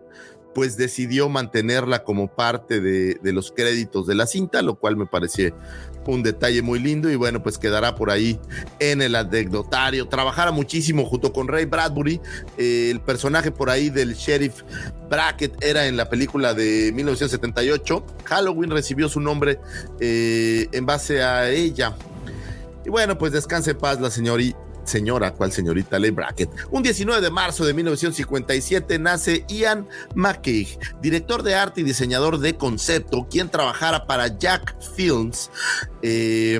[0.53, 5.05] pues decidió mantenerla como parte de, de, los créditos de la cinta, lo cual me
[5.05, 5.55] pareció
[6.05, 8.39] un detalle muy lindo y bueno, pues quedará por ahí
[8.79, 10.07] en el anecdotario.
[10.07, 12.19] Trabajara muchísimo junto con Ray Bradbury,
[12.57, 14.63] eh, el personaje por ahí del sheriff
[15.09, 18.05] Brackett era en la película de 1978.
[18.25, 19.59] Halloween recibió su nombre
[19.99, 21.95] eh, en base a ella.
[22.85, 26.49] Y bueno, pues descanse paz la señorita señora, cual señorita Leigh Brackett.
[26.71, 30.67] Un 19 de marzo de 1957 nace Ian McKay,
[31.01, 35.49] director de arte y diseñador de concepto, quien trabajara para Jack Films.
[36.01, 36.59] Eh,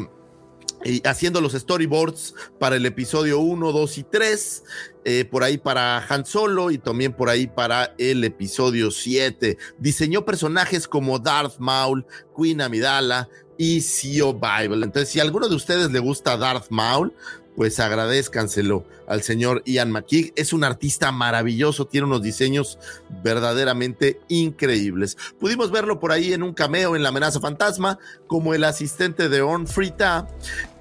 [1.04, 4.64] haciendo los storyboards para el episodio 1, 2 y 3,
[5.04, 9.58] eh, por ahí para Han Solo y también por ahí para el episodio 7.
[9.78, 13.28] Diseñó personajes como Darth Maul, Queen Amidala,
[13.60, 14.86] y CEO Bible.
[14.86, 17.14] Entonces, si a alguno de ustedes le gusta Darth Maul,
[17.60, 20.32] pues agradezcanselo al señor Ian McKeag.
[20.38, 22.80] Es un artista maravilloso, tiene unos diseños
[23.22, 25.18] verdaderamente increíbles.
[25.42, 29.42] Pudimos verlo por ahí en un cameo en La amenaza fantasma como el asistente de
[29.42, 30.26] Orn Frita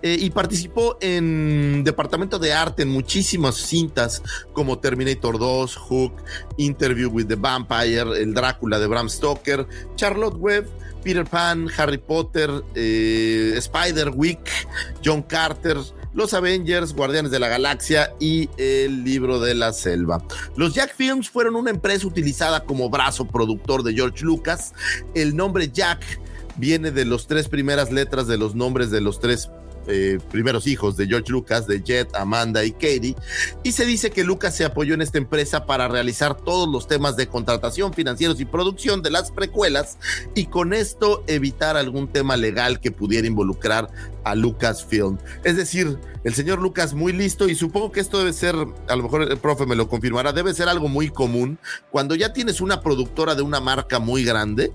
[0.02, 4.22] eh, y participó en departamento de arte en muchísimas cintas
[4.52, 6.12] como Terminator 2, Hook,
[6.58, 9.66] Interview with the Vampire, El Drácula de Bram Stoker,
[9.96, 10.68] Charlotte Webb.
[11.00, 14.50] Peter Pan, Harry Potter, eh, Spider-Wick,
[15.02, 15.78] John Carter,
[16.14, 20.22] los Avengers, Guardianes de la Galaxia y El Libro de la Selva.
[20.56, 24.72] Los Jack Films fueron una empresa utilizada como brazo productor de George Lucas.
[25.14, 26.02] El nombre Jack
[26.56, 29.50] viene de las tres primeras letras de los nombres de los tres
[29.88, 33.16] eh, primeros hijos de George Lucas, de Jet, Amanda y Katie,
[33.62, 37.16] y se dice que Lucas se apoyó en esta empresa para realizar todos los temas
[37.16, 39.98] de contratación, financieros y producción de las precuelas
[40.34, 43.88] y con esto evitar algún tema legal que pudiera involucrar
[44.24, 45.18] a Lucasfilm.
[45.44, 48.54] Es decir, el señor Lucas muy listo y supongo que esto debe ser,
[48.88, 51.58] a lo mejor el profe me lo confirmará, debe ser algo muy común
[51.90, 54.72] cuando ya tienes una productora de una marca muy grande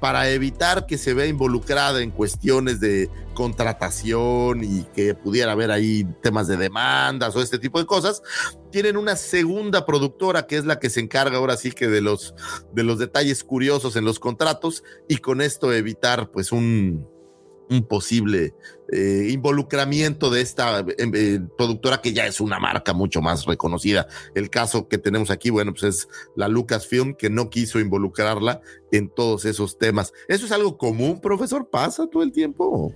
[0.00, 6.04] para evitar que se vea involucrada en cuestiones de contratación y que pudiera haber ahí
[6.22, 8.22] temas de demandas o este tipo de cosas,
[8.70, 12.34] tienen una segunda productora que es la que se encarga ahora sí que de los
[12.72, 17.08] de los detalles curiosos en los contratos y con esto evitar pues un
[17.70, 18.54] un posible
[18.92, 24.06] eh, involucramiento de esta eh, eh, productora que ya es una marca mucho más reconocida.
[24.34, 28.60] El caso que tenemos aquí, bueno, pues es la Lucasfilm que no quiso involucrarla
[28.92, 30.12] en todos esos temas.
[30.28, 31.68] ¿Eso es algo común, profesor?
[31.70, 32.92] ¿Pasa todo el tiempo?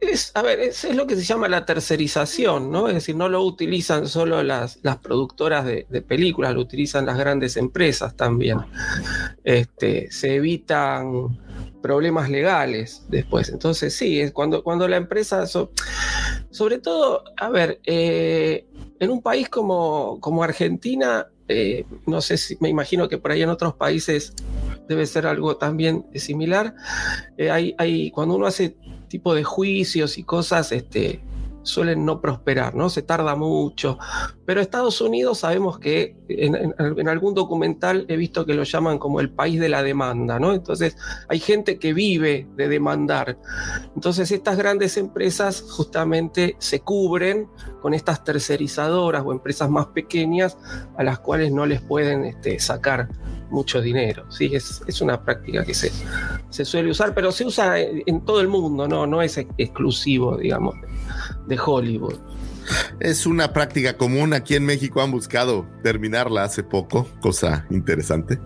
[0.00, 2.88] Es, a ver, es, lo que se llama la tercerización, ¿no?
[2.88, 7.18] Es decir, no lo utilizan solo las, las productoras de, de, películas, lo utilizan las
[7.18, 8.58] grandes empresas también.
[9.44, 11.38] Este, se evitan
[11.80, 13.48] problemas legales después.
[13.48, 18.66] Entonces, sí, es cuando, cuando la empresa, sobre todo, a ver, eh,
[18.98, 23.42] en un país como, como Argentina, eh, no sé si me imagino que por ahí
[23.42, 24.34] en otros países
[24.88, 26.74] debe ser algo también similar.
[27.36, 28.76] Eh, hay, hay, cuando uno hace
[29.10, 31.20] tipo de juicios y cosas, este,
[31.70, 32.90] suelen no prosperar, ¿no?
[32.90, 33.98] Se tarda mucho.
[34.44, 39.30] Pero Estados Unidos sabemos que en, algún documental he visto que lo llaman como el
[39.30, 40.52] país de la demanda, ¿no?
[40.52, 40.96] Entonces
[41.28, 43.38] hay gente que vive de demandar.
[43.94, 47.48] Entonces estas grandes empresas justamente se cubren
[47.80, 50.58] con estas tercerizadoras o empresas más pequeñas
[50.96, 53.08] a las cuales no les pueden este, sacar
[53.50, 54.30] mucho dinero.
[54.30, 55.90] Sí, es, es una práctica que se,
[56.50, 60.76] se, suele usar, pero se usa en, todo el mundo, no, no es exclusivo, digamos,
[61.46, 62.18] de Hollywood.
[63.00, 64.32] Es una práctica común.
[64.32, 68.38] Aquí en México han buscado terminarla hace poco, cosa interesante.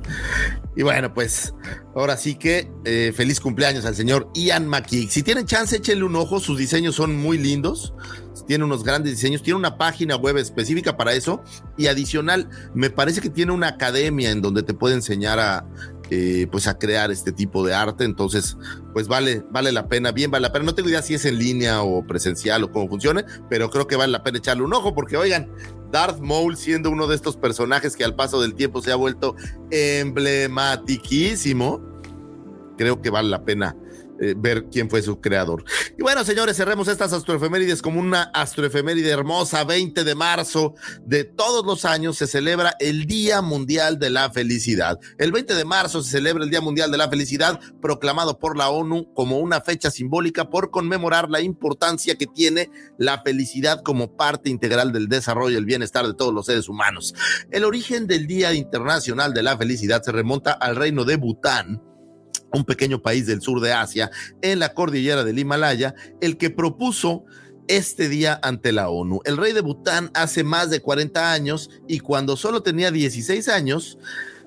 [0.76, 1.54] Y bueno, pues
[1.94, 5.10] ahora sí que eh, feliz cumpleaños al señor Ian McKeek.
[5.10, 6.40] Si tienen chance, échenle un ojo.
[6.40, 7.94] Sus diseños son muy lindos.
[8.46, 9.42] Tiene unos grandes diseños.
[9.42, 11.42] Tiene una página web específica para eso.
[11.76, 15.66] Y adicional, me parece que tiene una academia en donde te puede enseñar a,
[16.10, 18.04] eh, pues a crear este tipo de arte.
[18.04, 18.56] Entonces,
[18.92, 20.66] pues vale, vale la pena, bien vale la pena.
[20.66, 23.96] No tengo idea si es en línea o presencial o cómo funcione, pero creo que
[23.96, 25.50] vale la pena echarle un ojo porque, oigan,
[25.90, 29.36] Darth Maul siendo uno de estos personajes que al paso del tiempo se ha vuelto
[29.70, 31.80] emblematiquísimo,
[32.76, 33.76] creo que vale la pena
[34.20, 35.64] eh, ver quién fue su creador.
[35.98, 39.64] Y bueno, señores, cerremos estas astroefemérides como una astroefeméride hermosa.
[39.64, 44.98] 20 de marzo de todos los años se celebra el Día Mundial de la Felicidad.
[45.18, 48.68] El 20 de marzo se celebra el Día Mundial de la Felicidad, proclamado por la
[48.68, 54.50] ONU como una fecha simbólica por conmemorar la importancia que tiene la felicidad como parte
[54.50, 57.14] integral del desarrollo y el bienestar de todos los seres humanos.
[57.50, 61.93] El origen del Día Internacional de la Felicidad se remonta al reino de Bután
[62.54, 64.10] un pequeño país del sur de Asia,
[64.42, 67.24] en la cordillera del Himalaya, el que propuso
[67.68, 69.20] este día ante la ONU.
[69.24, 73.98] El rey de Bután hace más de 40 años y cuando solo tenía 16 años,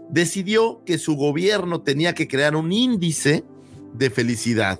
[0.09, 3.43] decidió que su gobierno tenía que crear un índice
[3.93, 4.79] de felicidad,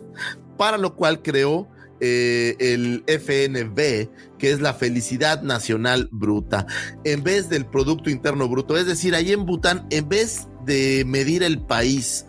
[0.57, 1.67] para lo cual creó
[1.99, 6.67] eh, el FNB, que es la felicidad nacional bruta,
[7.03, 8.77] en vez del Producto Interno Bruto.
[8.77, 12.25] Es decir, ahí en Bután, en vez de medir el país,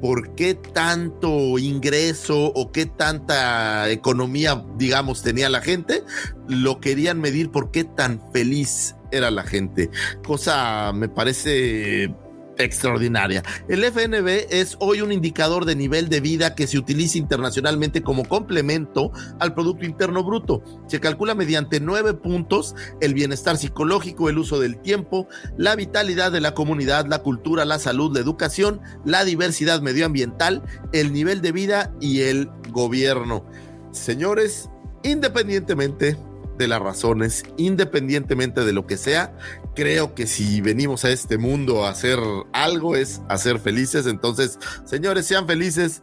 [0.00, 6.04] por qué tanto ingreso o qué tanta economía, digamos, tenía la gente,
[6.48, 9.90] lo querían medir por qué tan feliz era la gente.
[10.26, 12.14] Cosa me parece
[12.58, 13.42] extraordinaria.
[13.68, 18.24] El FNB es hoy un indicador de nivel de vida que se utiliza internacionalmente como
[18.24, 20.62] complemento al Producto Interno Bruto.
[20.86, 26.40] Se calcula mediante nueve puntos el bienestar psicológico, el uso del tiempo, la vitalidad de
[26.40, 31.94] la comunidad, la cultura, la salud, la educación, la diversidad medioambiental, el nivel de vida
[32.00, 33.44] y el gobierno.
[33.92, 34.70] Señores,
[35.02, 36.16] independientemente
[36.58, 39.36] de las razones, independientemente de lo que sea,
[39.74, 42.18] creo que si venimos a este mundo a hacer
[42.52, 44.06] algo es hacer felices.
[44.06, 46.02] Entonces, señores, sean felices.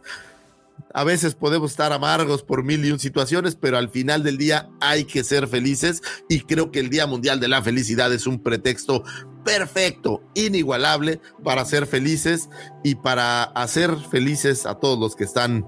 [0.94, 4.68] A veces podemos estar amargos por mil y un situaciones, pero al final del día
[4.80, 8.42] hay que ser felices y creo que el Día Mundial de la Felicidad es un
[8.42, 9.02] pretexto
[9.44, 12.48] perfecto, inigualable para ser felices
[12.84, 15.64] y para hacer felices a todos los que están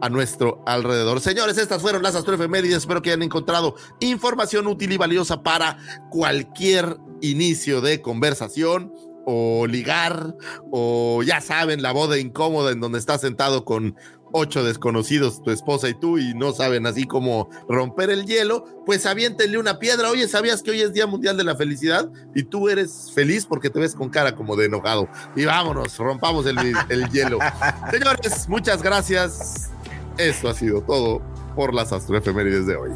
[0.00, 1.20] a nuestro alrededor.
[1.20, 2.78] Señores, estas fueron las astroefemérides.
[2.78, 5.78] Espero que hayan encontrado información útil y valiosa para
[6.10, 8.92] cualquier inicio de conversación
[9.26, 10.34] o ligar
[10.70, 13.96] o ya saben, la boda incómoda en donde estás sentado con
[14.36, 19.06] ocho desconocidos, tu esposa y tú, y no saben así como romper el hielo, pues
[19.06, 20.10] aviéntenle una piedra.
[20.10, 22.10] Oye, ¿sabías que hoy es Día Mundial de la Felicidad?
[22.34, 25.08] Y tú eres feliz porque te ves con cara como de enojado.
[25.36, 27.38] Y vámonos, rompamos el, el hielo.
[27.92, 29.70] Señores, muchas gracias.
[30.18, 31.22] Esto ha sido todo
[31.56, 32.90] por las astroefemérides de hoy.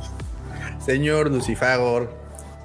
[0.85, 2.15] Señor Lucifagor,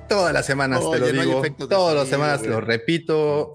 [0.07, 3.53] todas las semanas te lo digo, todas las semanas te lo repito.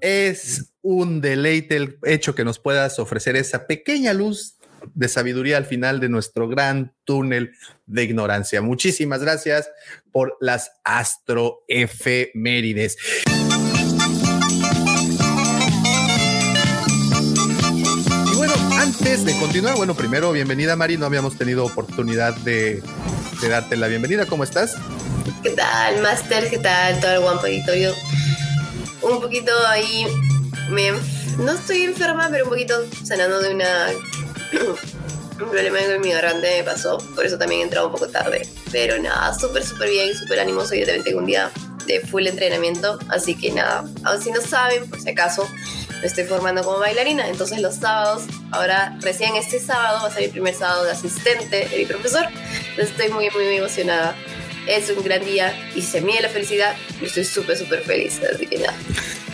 [0.00, 4.56] Es un deleite el hecho que nos puedas ofrecer esa pequeña luz
[4.94, 7.52] de sabiduría al final de nuestro gran túnel
[7.86, 8.60] de ignorancia.
[8.62, 9.70] Muchísimas gracias
[10.10, 12.96] por las astroefemérides.
[19.02, 22.80] Antes de continuar, bueno, primero, bienvenida Mari, no habíamos tenido oportunidad de,
[23.40, 24.26] de darte la bienvenida.
[24.26, 24.76] ¿Cómo estás?
[25.42, 26.48] ¿Qué tal, Master?
[26.48, 27.92] ¿Qué tal, todo el guapo auditorio?
[29.02, 30.06] Un poquito ahí,
[30.70, 30.92] me,
[31.38, 33.88] no estoy enferma, pero un poquito sanando de una
[34.52, 38.46] un problema con mi garganta me pasó, por eso también he entrado un poco tarde.
[38.70, 40.76] Pero nada, súper, súper bien, súper animoso.
[40.76, 41.50] Yo también tengo un día
[41.88, 45.48] de full entrenamiento, así que nada, aun si no saben, por si acaso,
[46.02, 47.28] me estoy formando como bailarina.
[47.28, 51.68] Entonces los sábados, ahora recién este sábado va a ser mi primer sábado de asistente
[51.68, 52.26] de mi profesor.
[52.70, 54.14] Entonces estoy muy, muy, muy emocionada
[54.66, 56.74] es un gran día y se mide la felicidad.
[57.00, 58.20] Yo estoy súper, súper feliz.
[58.32, 58.74] Así que nada.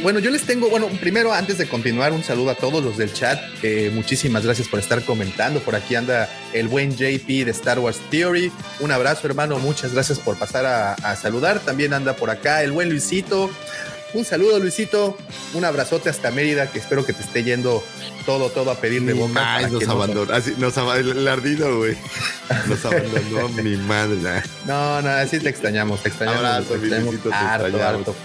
[0.03, 3.13] Bueno, yo les tengo, bueno, primero antes de continuar, un saludo a todos los del
[3.13, 3.39] chat.
[3.63, 5.61] Eh, muchísimas gracias por estar comentando.
[5.61, 8.53] Por aquí anda el buen JP de Star Wars Theory.
[8.81, 9.59] Un abrazo, hermano.
[9.59, 11.61] Muchas gracias por pasar a, a saludar.
[11.61, 13.51] También anda por acá el buen Luisito.
[14.15, 15.17] Un saludo, Luisito.
[15.55, 17.83] Un abrazote hasta Mérida, que espero que te esté yendo
[18.29, 19.57] todo, todo a pedir de boca.
[19.57, 20.31] Ay, nos abandonó.
[20.35, 21.19] Así, nos abandonó.
[21.19, 21.97] El ardido, güey.
[22.69, 24.43] Nos abandonó mi madre.
[24.67, 26.03] No, no, así te extrañamos.
[26.03, 26.45] Te extrañamos.
[26.45, 28.17] Abrazo, te extrañamos harto, harto.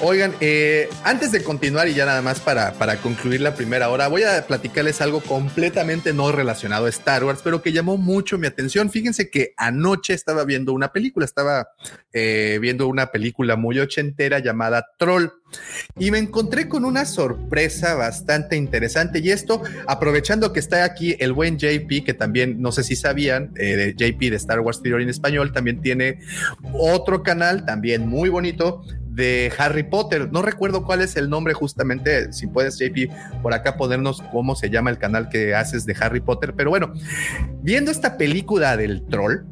[0.00, 4.08] Oigan, eh, antes de continuar y ya nada más para, para concluir la primera hora,
[4.08, 8.46] voy a platicarles algo completamente no relacionado a Star Wars, pero que llamó mucho mi
[8.46, 8.88] atención.
[8.88, 11.68] Fíjense que anoche estaba viendo una película, estaba
[12.14, 15.28] eh, viendo una película muy ochentera llamada Troll.
[15.98, 19.20] Y me encontré con una sorpresa bastante interesante.
[19.20, 23.52] Y esto, aprovechando que está aquí el buen JP, que también, no sé si sabían,
[23.56, 26.18] eh, JP de Star Wars Theory en español, también tiene
[26.72, 28.82] otro canal, también muy bonito,
[29.14, 30.30] de Harry Potter.
[30.32, 34.70] No recuerdo cuál es el nombre justamente, si puedes, JP, por acá ponernos cómo se
[34.70, 36.54] llama el canal que haces de Harry Potter.
[36.56, 36.92] Pero bueno,
[37.62, 39.44] viendo esta película del troll,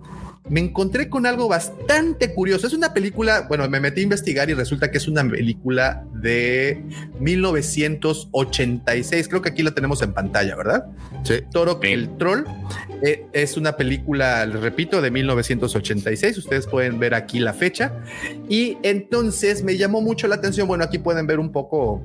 [0.52, 2.66] me encontré con algo bastante curioso.
[2.66, 6.84] Es una película, bueno, me metí a investigar y resulta que es una película de
[7.20, 9.28] 1986.
[9.28, 10.88] Creo que aquí la tenemos en pantalla, ¿verdad?
[11.24, 11.36] Sí.
[11.50, 12.44] Toro el Troll
[13.02, 16.36] eh, es una película, les repito, de 1986.
[16.36, 17.94] Ustedes pueden ver aquí la fecha.
[18.46, 20.68] Y entonces me llamó mucho la atención.
[20.68, 22.02] Bueno, aquí pueden ver un poco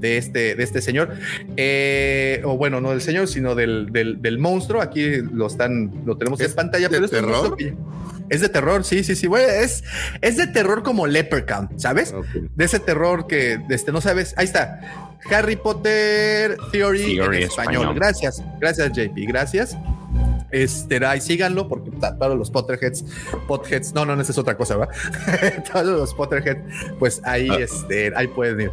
[0.00, 1.10] de este, de este señor.
[1.56, 4.80] Eh, o bueno, no del señor, sino del, del, del monstruo.
[4.80, 6.88] Aquí lo están, lo tenemos en pantalla.
[6.88, 7.56] de pero es un terror?
[8.28, 9.26] Es de terror, sí, sí, sí.
[9.26, 9.82] Bueno, es,
[10.20, 12.14] es de terror como Leprechaun, ¿sabes?
[12.54, 14.34] De ese terror que este, no sabes.
[14.36, 14.80] Ahí está.
[15.30, 17.74] Harry Potter Theory, Theory en español.
[17.74, 17.94] español.
[17.94, 19.16] Gracias, gracias, JP.
[19.26, 19.76] Gracias.
[20.52, 23.04] Este, ahí síganlo porque todos los Potterheads,
[23.46, 24.88] Potheads, no, no, esa es otra cosa, ¿va?
[25.72, 26.60] todos los Potterheads,
[26.98, 27.58] pues ahí, Ah.
[27.60, 28.70] este, ahí pueden ir.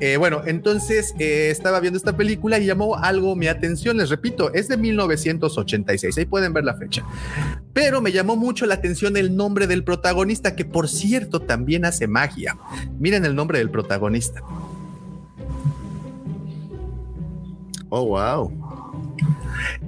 [0.00, 3.96] Eh, bueno, entonces eh, estaba viendo esta película y llamó algo mi atención.
[3.98, 6.16] Les repito, es de 1986.
[6.18, 7.04] Ahí pueden ver la fecha.
[7.72, 12.06] Pero me llamó mucho la atención el nombre del protagonista, que por cierto también hace
[12.06, 12.56] magia.
[12.98, 14.40] Miren el nombre del protagonista.
[17.90, 18.52] Oh, wow.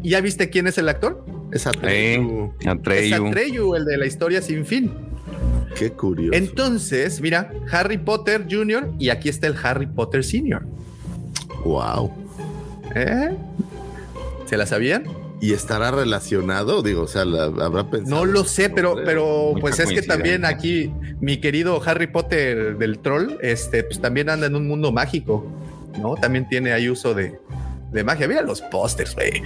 [0.02, 1.24] ¿Y ya viste quién es el actor?
[1.52, 3.26] Esa Eh, Es Atreyu.
[3.28, 4.92] Atreyu, el de la historia sin fin.
[5.76, 6.36] Qué curioso.
[6.36, 8.90] Entonces, mira, Harry Potter Jr.
[8.98, 10.62] y aquí está el Harry Potter Senior.
[11.64, 12.12] Wow.
[12.94, 13.30] ¿Eh?
[14.46, 15.04] ¿Se la sabían?
[15.40, 16.82] ¿Y estará relacionado?
[16.82, 18.16] Digo, o sea, la, habrá pensado.
[18.16, 22.76] No lo sé, pero, pero Mucha pues es que también aquí mi querido Harry Potter
[22.76, 25.46] del troll, este, pues también anda en un mundo mágico,
[25.98, 26.14] ¿no?
[26.16, 27.38] También tiene ahí uso de,
[27.91, 28.28] de magia.
[28.28, 29.43] Mira los pósters, güey.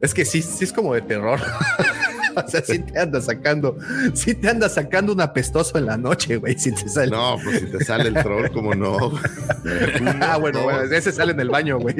[0.00, 1.40] Es que sí, sí es como de terror.
[2.36, 3.76] o sea, sí te anda sacando,
[4.14, 6.58] sí te anda sacando un apestoso en la noche, güey.
[6.58, 7.10] Si te sale.
[7.10, 8.96] No, pues si te sale el troll, como no.
[10.20, 11.96] ah, bueno, bueno, ese sale en el baño, güey.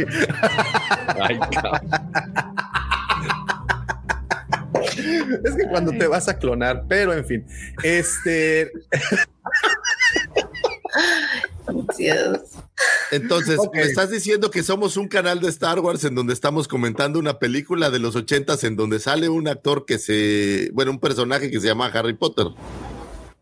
[1.21, 1.81] Ay, cabrón.
[5.45, 7.47] Es que cuando te vas a clonar, pero en fin,
[7.83, 8.71] este,
[11.97, 12.41] Dios.
[13.11, 17.19] Entonces, me estás diciendo que somos un canal de Star Wars en donde estamos comentando
[17.19, 21.51] una película de los ochentas en donde sale un actor que se, bueno, un personaje
[21.51, 22.47] que se llama Harry Potter.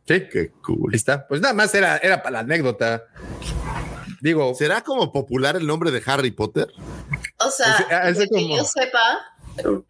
[0.06, 0.92] sí, Qué cool.
[0.92, 1.26] ahí está.
[1.26, 3.02] Pues nada más era, era para la anécdota.
[4.20, 6.68] Digo, ¿Será como popular el nombre de Harry Potter?
[7.38, 9.18] O sea, Ese- ah, ese de que como- yo sepa,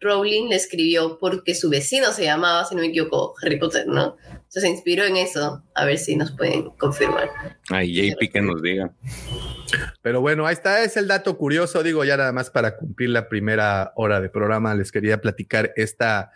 [0.01, 4.17] Rowling le escribió porque su vecino se llamaba, si no me equivoco, Harry Potter, ¿no?
[4.57, 5.63] Entonces se inspiró en eso.
[5.75, 7.29] A ver si nos pueden confirmar.
[7.69, 8.91] Ay, JP que nos diga.
[10.01, 11.83] Pero bueno, ahí está, es el dato curioso.
[11.83, 16.31] Digo, ya nada más para cumplir la primera hora de programa, les quería platicar esta.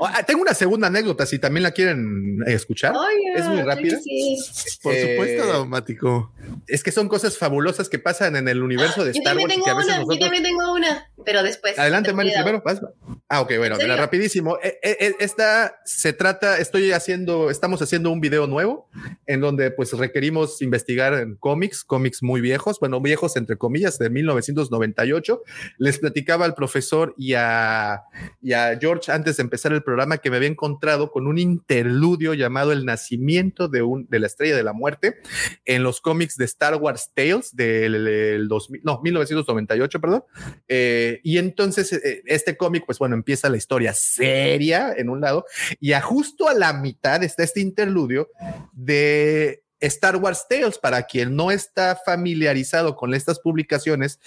[0.00, 2.94] Ah, tengo una segunda anécdota, si también la quieren escuchar.
[3.34, 3.98] Es muy rápida.
[4.00, 4.36] sí.
[4.82, 6.32] Por Eh, supuesto, Daumático.
[6.68, 9.54] Es que son cosas fabulosas que pasan en el universo de Yo Star también Wars
[9.54, 10.20] tengo que a veces una, yo nosotros.
[10.20, 11.76] también tengo una, pero después.
[11.78, 12.62] Adelante, Te Mari, primero.
[12.64, 12.80] vas.
[13.28, 14.58] Ah, ok, bueno, rapidísimo.
[14.62, 18.88] Eh, eh, Esta se trata, estoy haciendo, estamos haciendo un video nuevo
[19.26, 24.10] en donde pues requerimos investigar en cómics, cómics muy viejos, bueno, viejos entre comillas, de
[24.10, 25.42] 1998.
[25.78, 28.02] Les platicaba al profesor y a,
[28.42, 32.34] y a George antes de empezar el programa que me había encontrado con un interludio
[32.34, 35.16] llamado El nacimiento de, un, de la estrella de la muerte
[35.64, 40.24] en los cómics de Star Wars Tales del, del 2000, no, 1998, perdón.
[40.68, 45.46] Eh, y entonces eh, este cómic, pues bueno, empieza la historia seria en un lado
[45.80, 48.30] y a justo a la mitad está este interludio
[48.72, 50.78] de Star Wars Tales.
[50.78, 54.18] Para quien no está familiarizado con estas publicaciones,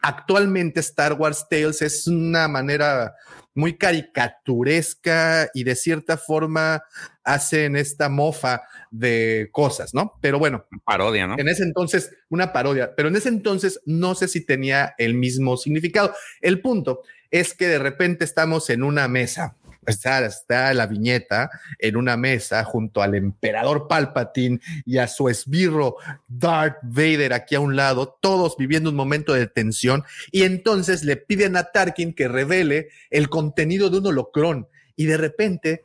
[0.00, 3.16] actualmente Star Wars Tales es una manera
[3.54, 6.84] muy caricaturesca y de cierta forma
[7.24, 10.14] hacen esta mofa de cosas, ¿no?
[10.22, 11.34] Pero bueno, Parodia, ¿no?
[11.36, 15.56] en ese entonces, una parodia, pero en ese entonces no sé si tenía el mismo
[15.56, 16.14] significado.
[16.40, 19.56] El punto es que de repente estamos en una mesa.
[19.84, 25.96] Está, está la viñeta en una mesa junto al emperador Palpatine y a su esbirro
[26.28, 30.04] Darth Vader aquí a un lado, todos viviendo un momento de tensión.
[30.30, 34.68] Y entonces le piden a Tarkin que revele el contenido de un holocrón.
[34.94, 35.84] Y de repente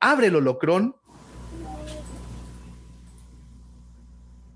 [0.00, 0.94] abre el holocrón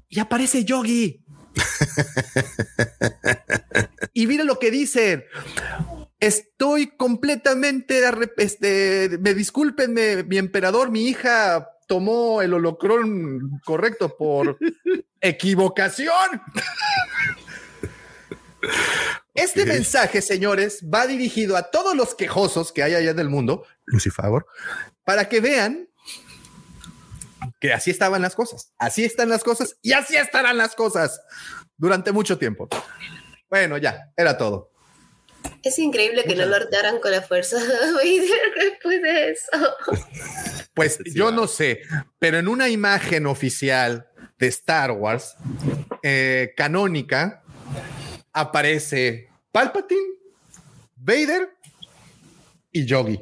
[0.09, 1.25] y aparece Yogi.
[4.13, 5.27] y mira lo que dice.
[6.23, 8.01] Estoy completamente,
[8.37, 14.57] este, me discúlpenme, mi emperador, mi hija tomó el holocrón correcto por
[15.21, 16.41] equivocación.
[19.35, 23.67] Este mensaje, señores, va dirigido a todos los quejosos que hay allá en el mundo,
[23.87, 24.45] Lucifer,
[25.03, 25.89] para que vean
[27.59, 31.21] que así estaban las cosas, así están las cosas y así estarán las cosas
[31.77, 32.69] durante mucho tiempo.
[33.51, 34.72] Bueno, ya, era todo.
[35.63, 37.57] Es increíble que no lo hartaran con la fuerza
[37.95, 39.51] Vader después de eso.
[40.75, 41.83] Pues yo no sé,
[42.19, 45.37] pero en una imagen oficial de Star Wars
[46.03, 47.43] eh, canónica
[48.33, 50.15] aparece Palpatine,
[50.97, 51.51] Vader
[52.73, 53.21] y Yogi.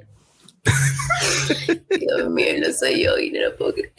[1.99, 3.93] Dios mío, lo soy yo y no lo puedo creer.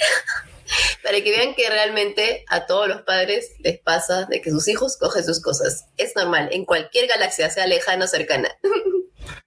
[1.03, 4.97] Para que vean que realmente a todos los padres les pasa de que sus hijos
[4.97, 5.85] cogen sus cosas.
[5.97, 8.49] Es normal, en cualquier galaxia, sea lejana o cercana.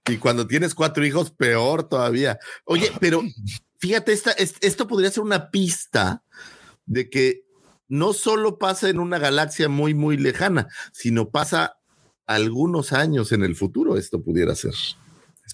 [0.07, 2.37] Y cuando tienes cuatro hijos, peor todavía.
[2.65, 3.21] Oye, pero
[3.79, 6.23] fíjate, esta, es- esto podría ser una pista
[6.85, 7.43] de que
[7.87, 11.77] no solo pasa en una galaxia muy, muy lejana, sino pasa
[12.25, 13.97] algunos años en el futuro.
[13.97, 14.73] Esto pudiera ser.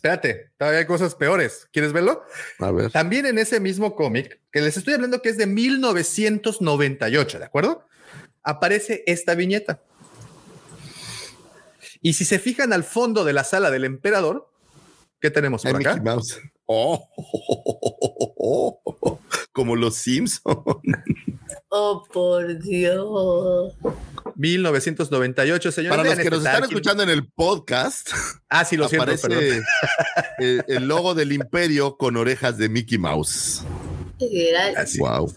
[0.02, 1.68] Espérate, todavía hay cosas peores.
[1.72, 2.24] ¿Quieres verlo?
[2.58, 2.90] A ver.
[2.90, 7.86] También en ese mismo cómic, que les estoy hablando que es de 1998, ¿de acuerdo?
[8.42, 9.84] Aparece esta viñeta.
[12.02, 14.52] Y si se fijan al fondo de la sala del emperador,
[15.20, 15.94] ¿qué tenemos Ay, por acá?
[15.94, 16.42] Mickey Mouse.
[16.66, 17.08] Oh,
[19.52, 20.58] como los Simpsons.
[21.74, 23.74] Oh, por Dios.
[24.36, 25.98] 1998, señores.
[25.98, 28.10] Para los que nos están escuchando en el podcast,
[28.50, 29.64] Ah, sí, lo siento, aparece perdón.
[30.40, 33.64] eh, el logo del imperio con orejas de Mickey Mouse.
[34.20, 34.76] Literal.
[34.76, 35.00] Así.
[35.00, 35.34] Wow.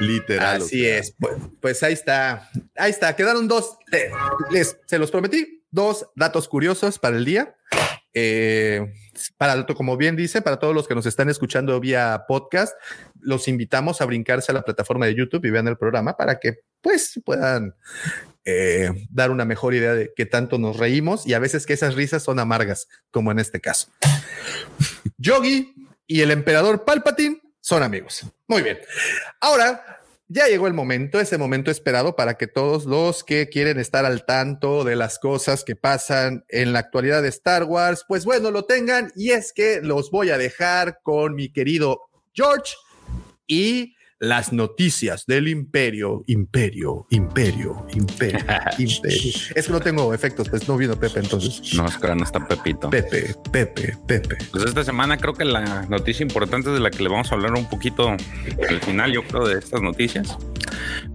[0.00, 0.60] Literal.
[0.62, 1.14] Así es.
[1.18, 2.50] Pues, pues, ahí está.
[2.76, 3.16] Ahí está.
[3.16, 3.78] Quedaron dos.
[3.90, 4.10] Eh,
[4.50, 5.62] les, se los prometí.
[5.70, 7.56] Dos datos curiosos para el día.
[8.14, 8.92] Eh,
[9.36, 12.74] para, como bien dice, para todos los que nos están escuchando vía podcast,
[13.20, 16.60] los invitamos a brincarse a la plataforma de YouTube y vean el programa para que
[16.80, 17.74] pues puedan
[18.44, 21.94] eh, dar una mejor idea de qué tanto nos reímos y a veces que esas
[21.94, 23.90] risas son amargas, como en este caso.
[25.18, 25.74] Yogi
[26.06, 28.24] y el emperador Palpatine son amigos.
[28.46, 28.78] Muy bien.
[29.40, 29.97] Ahora
[30.28, 34.26] ya llegó el momento, ese momento esperado para que todos los que quieren estar al
[34.26, 38.66] tanto de las cosas que pasan en la actualidad de Star Wars, pues bueno, lo
[38.66, 39.10] tengan.
[39.16, 42.02] Y es que los voy a dejar con mi querido
[42.34, 42.74] George
[43.46, 48.40] y las noticias del imperio, imperio, imperio, imperio,
[48.78, 49.32] imperio.
[49.54, 51.74] Es que no tengo efectos, pues no vino Pepe entonces.
[51.74, 52.90] No, es que no está Pepito.
[52.90, 54.38] Pepe, Pepe, Pepe.
[54.50, 57.54] Pues esta semana creo que la noticia importante de la que le vamos a hablar
[57.54, 60.36] un poquito al final, yo creo, de estas noticias.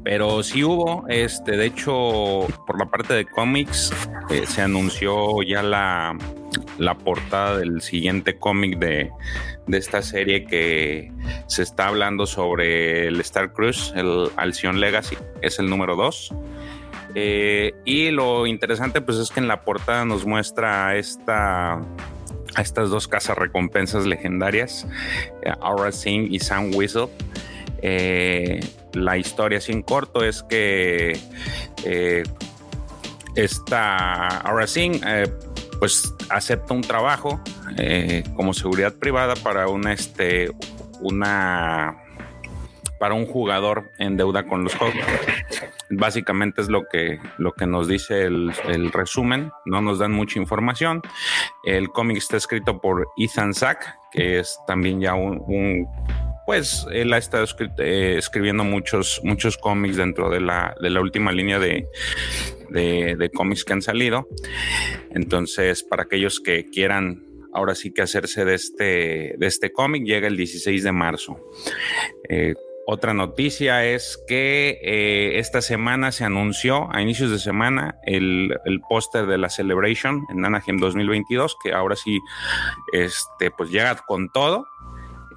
[0.04, 3.92] Pero sí hubo, este, de hecho, por la parte de cómics,
[4.30, 6.18] eh, se anunció ya la,
[6.78, 9.12] la portada del siguiente cómic de,
[9.68, 11.12] de esta serie que
[11.48, 16.34] se está hablando sobre el Star Cruise, el Alcyon Legacy, es el número 2.
[17.16, 21.74] Eh, y lo interesante pues es que en la portada nos muestra esta
[22.56, 24.88] a estas dos casas recompensas legendarias,
[25.42, 27.08] eh, Aura Singh y Sam Whistle.
[27.82, 28.60] Eh,
[28.94, 31.20] la historia sin corto es que
[33.36, 34.68] esta Aura
[35.84, 37.42] pues acepta un trabajo
[37.78, 40.50] eh, como seguridad privada para una este
[41.02, 41.98] una
[43.02, 45.04] para un jugador en deuda con los juegos.
[45.90, 48.54] Básicamente es lo que, lo que nos dice el,
[48.94, 51.02] resumen, no nos dan mucha información.
[51.66, 55.86] El cómic está escrito por Ethan Sack, que es también ya un,
[56.46, 57.46] pues él ha estado
[57.80, 61.86] eh, escribiendo muchos, muchos cómics dentro de la, de la última línea de,
[62.70, 64.28] de, cómics que han salido.
[65.12, 70.28] Entonces, para aquellos que quieran ahora sí que hacerse de este, de este cómic, llega
[70.28, 71.40] el 16 de marzo.
[72.30, 72.56] Eh,
[72.86, 78.82] otra noticia es que eh, esta semana se anunció, a inicios de semana, el, el
[78.82, 82.20] póster de la Celebration en Anaheim 2022, que ahora sí
[82.92, 84.68] este, pues llega con todo.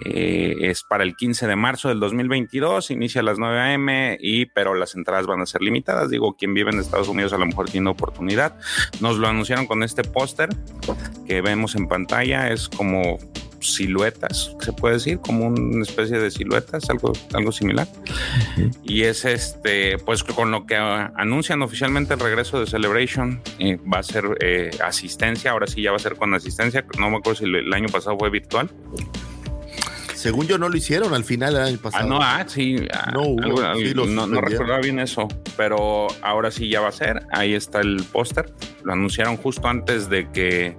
[0.04, 4.18] Eh, es para el 15 de marzo del 2022, inicia a las 9 a.m.
[4.20, 6.10] y pero las entradas van a ser limitadas.
[6.10, 8.56] Digo, quien vive en Estados Unidos a lo mejor tiene oportunidad.
[9.00, 10.50] Nos lo anunciaron con este póster
[11.26, 13.18] que vemos en pantalla, es como
[13.60, 17.88] siluetas, se puede decir, como una especie de siluetas, algo, algo similar.
[18.82, 23.98] Y es este, pues con lo que anuncian oficialmente el regreso de Celebration, eh, va
[23.98, 27.40] a ser eh, asistencia, ahora sí ya va a ser con asistencia, no me acuerdo
[27.40, 28.70] si el año pasado fue virtual.
[30.16, 32.04] Según yo no lo hicieron al final del año pasado.
[32.04, 32.76] Ah, no, ah, sí.
[32.92, 37.26] Ah, no, no, recordaba bien eso, pero ahora sí ya va a ser.
[37.30, 38.50] Ahí está el póster.
[38.82, 40.76] Lo anunciaron justo antes de que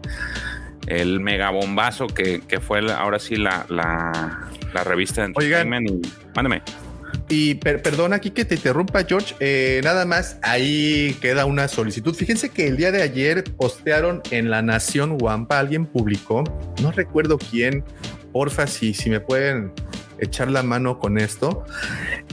[0.88, 5.90] el megabombazo que, que fue ahora sí la, la, la revista de Entertainment.
[5.90, 6.02] Y,
[6.36, 6.64] mándeme.
[7.30, 9.36] Y perdona aquí que te interrumpa, George.
[9.40, 12.16] Eh, nada más, ahí queda una solicitud.
[12.16, 16.44] Fíjense que el día de ayer postearon en La Nación Wampa, alguien publicó,
[16.82, 17.84] no recuerdo quién,
[18.28, 19.72] porfa, si, si me pueden
[20.20, 21.64] echar la mano con esto,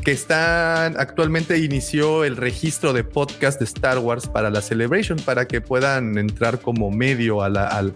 [0.05, 5.47] que están actualmente inició el registro de podcast de Star Wars para la Celebration para
[5.47, 7.95] que puedan entrar como medio a la al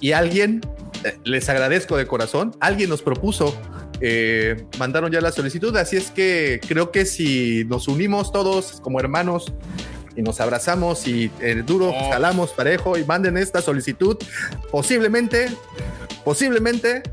[0.00, 0.60] y alguien
[1.04, 3.56] eh, les agradezco de corazón, alguien nos propuso
[4.00, 9.00] eh, mandaron ya la solicitud, así es que creo que si nos unimos todos como
[9.00, 9.52] hermanos
[10.18, 12.10] y nos abrazamos y el duro oh.
[12.10, 14.16] jalamos parejo y manden esta solicitud,
[14.72, 15.48] posiblemente,
[16.24, 17.04] posiblemente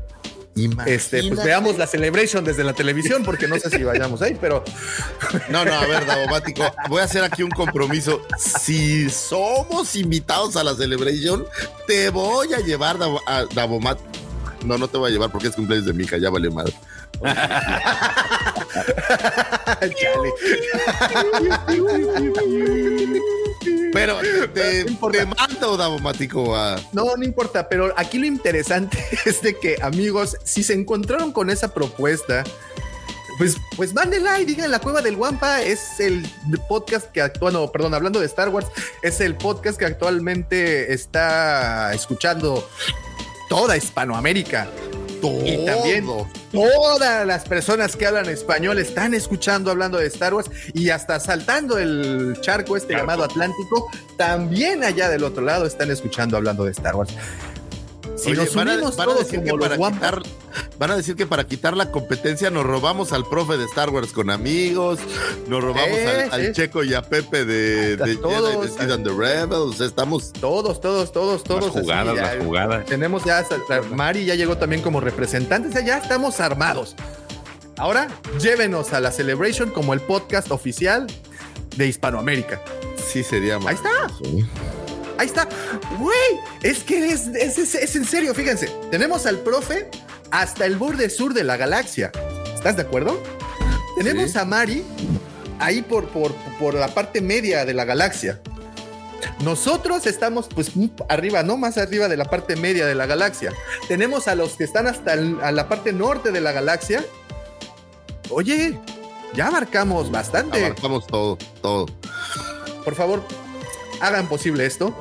[0.86, 4.64] este, pues veamos la celebration desde la televisión, porque no sé si vayamos ahí, pero.
[5.50, 8.22] No, no, a ver, Davomático, voy a hacer aquí un compromiso.
[8.38, 11.44] Si somos invitados a la celebration,
[11.86, 14.08] te voy a llevar a Davomático.
[14.64, 16.72] No, no te voy a llevar porque es cumpleaños de Mica, ya vale madre.
[23.92, 24.18] Pero
[24.52, 26.54] te, te mando, Davomático.
[26.92, 31.48] No, no importa, pero aquí lo interesante es de que, amigos, si se encontraron con
[31.48, 32.44] esa propuesta,
[33.38, 36.26] pues, pues mándenla y digan la cueva del Wampa es el
[36.68, 38.66] podcast que actúa, no, perdón, hablando de Star Wars,
[39.02, 42.68] es el podcast que actualmente está escuchando
[43.48, 44.68] toda Hispanoamérica.
[45.44, 46.06] Y también
[46.52, 51.78] todas las personas que hablan español están escuchando hablando de Star Wars y hasta saltando
[51.78, 56.96] el charco este llamado Atlántico, también allá del otro lado están escuchando hablando de Star
[56.96, 57.14] Wars.
[58.16, 60.22] Si Oye, nos van, a, unimos van a todos como los quitar,
[60.78, 64.12] van a decir que para quitar la competencia nos robamos al profe de Star Wars
[64.12, 64.98] con amigos,
[65.48, 66.52] nos robamos Eh, al, al sí.
[66.52, 69.52] Checo y a Pepe de, de todos, Jedi and the Rebels.
[69.52, 71.64] O sea, estamos todos, todos, todos, todos.
[71.66, 72.22] Las así, jugadas, ya.
[72.22, 72.86] las jugadas.
[72.86, 73.44] Tenemos ya,
[73.94, 76.96] Mari ya llegó también como representante, o sea, ya estamos armados.
[77.76, 78.08] Ahora,
[78.40, 81.06] llévenos a la Celebration como el podcast oficial
[81.76, 82.62] de Hispanoamérica.
[83.12, 83.90] sí sería Ahí está.
[83.90, 84.48] maravilloso.
[85.18, 85.48] Ahí está.
[85.98, 86.16] Güey,
[86.62, 88.66] es que es, es, es- es en serio, fíjense.
[88.90, 89.88] Tenemos al profe
[90.30, 92.12] hasta el borde sur de la galaxia.
[92.54, 93.22] ¿Estás de acuerdo?
[93.96, 94.38] Tenemos Sí.
[94.38, 94.84] a Mari
[95.58, 98.40] ahí por, por, por la parte media de la galaxia.
[99.40, 100.70] Nosotros estamos pues
[101.08, 103.52] arriba, no más arriba de la parte media de la galaxia.
[103.88, 107.04] Tenemos a los que están hasta el- a la parte norte de la galaxia.
[108.30, 108.78] Oye,
[109.34, 110.64] ya abarcamos bastante.
[110.64, 111.86] Abarcamos todo, todo.
[112.84, 113.22] Por favor,
[114.00, 114.94] hagan posible esto.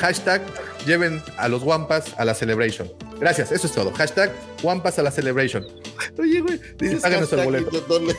[0.00, 0.40] Hashtag
[0.86, 2.90] lleven a los Wampas a la celebration.
[3.18, 3.92] Gracias, eso es todo.
[3.92, 4.32] Hashtag
[4.62, 5.66] Wampas a la celebration.
[6.18, 7.76] Oye, güey, dices Háganos el boleto.
[7.76, 8.14] y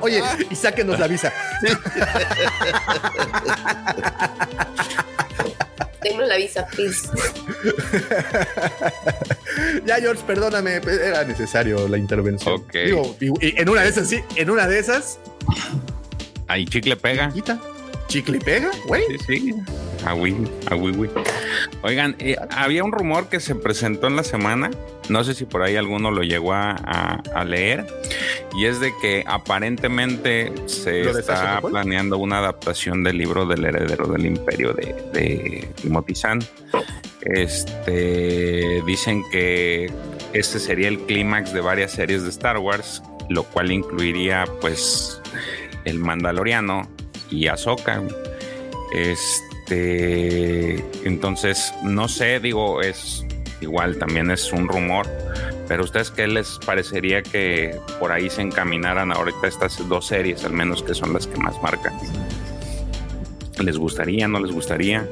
[0.00, 1.32] Oye, y sáquenos la visa.
[6.02, 7.08] Denos la visa, please.
[9.86, 12.54] Ya, George, perdóname, era necesario la intervención.
[12.54, 12.72] Ok.
[12.72, 15.18] Digo, y- y en una de esas, sí, en una de esas,
[16.48, 17.30] Ahí chicle pega.
[17.32, 17.60] quita.
[18.08, 19.02] Chicle y pega, güey.
[19.08, 19.54] Sí, sí.
[20.06, 20.36] A Wii,
[20.70, 21.10] a Wii, Wii.
[21.82, 24.70] Oigan, eh, había un rumor que se presentó en la semana,
[25.08, 27.86] no sé si por ahí alguno lo llegó a, a- a leer,
[28.54, 33.64] y es de que aparentemente se ¿Lo de está planeando una adaptación del libro del
[33.64, 36.40] heredero del imperio de, de Timothy Zahn.
[37.22, 39.90] Este, dicen que
[40.34, 45.20] este sería el clímax de varias series de Star Wars, lo cual incluiría pues
[45.84, 46.88] el Mandaloriano
[47.30, 48.02] y Ahsoka.
[48.94, 53.24] Este, entonces, no sé, digo, es
[53.60, 55.06] igual, también es un rumor,
[55.66, 60.52] pero ustedes qué les parecería que por ahí se encaminaran ahorita estas dos series, al
[60.52, 61.94] menos que son las que más marcan?
[63.58, 65.08] ¿Les gustaría, no les gustaría?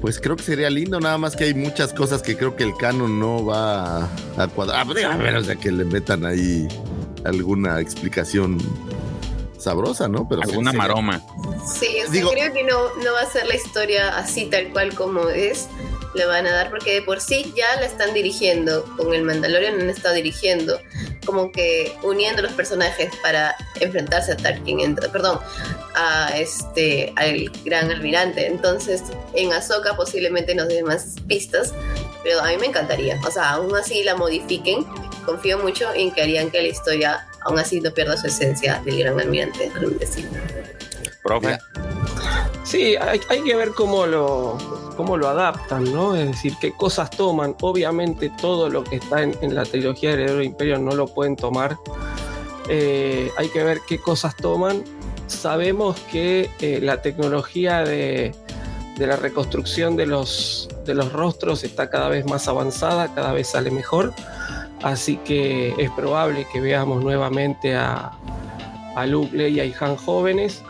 [0.00, 2.74] Pues creo que sería lindo, nada más que hay muchas cosas que creo que el
[2.76, 4.04] canon no va
[4.36, 4.80] a, cuadrar.
[4.80, 6.66] A ver, a menos de que le metan ahí
[7.24, 8.58] alguna explicación
[9.60, 10.28] sabrosa, ¿no?
[10.28, 11.22] Pero ¿Alguna sería- maroma?
[11.78, 14.68] Sí, o sea, Digo- creo que no, no va a ser la historia así tal
[14.70, 15.68] cual como es.
[16.12, 18.84] Le van a dar, porque de por sí ya la están dirigiendo.
[18.96, 20.80] Con el Mandalorian han estado dirigiendo,
[21.24, 25.38] como que uniendo los personajes para enfrentarse a Tarkin, entre- perdón,
[25.94, 28.46] a este, al gran almirante.
[28.46, 29.02] Entonces,
[29.34, 31.72] en Ahsoka posiblemente nos den más pistas,
[32.24, 33.20] pero a mí me encantaría.
[33.24, 34.84] O sea, aún así la modifiquen.
[35.24, 38.98] Confío mucho en que harían que la historia aún así no pierda su esencia del
[38.98, 39.70] gran almirante.
[41.22, 41.58] Profe.
[42.64, 44.56] Sí, hay, hay que ver cómo lo,
[44.96, 46.14] cómo lo adaptan, ¿no?
[46.16, 47.56] Es decir, qué cosas toman.
[47.60, 51.06] Obviamente todo lo que está en, en la trilogía de Heredero del Imperio no lo
[51.06, 51.76] pueden tomar.
[52.68, 54.84] Eh, hay que ver qué cosas toman.
[55.26, 58.34] Sabemos que eh, la tecnología de,
[58.96, 63.48] de la reconstrucción de los, de los rostros está cada vez más avanzada, cada vez
[63.48, 64.12] sale mejor.
[64.82, 68.12] Así que es probable que veamos nuevamente a,
[68.96, 70.62] a Luke, Leia y Han jóvenes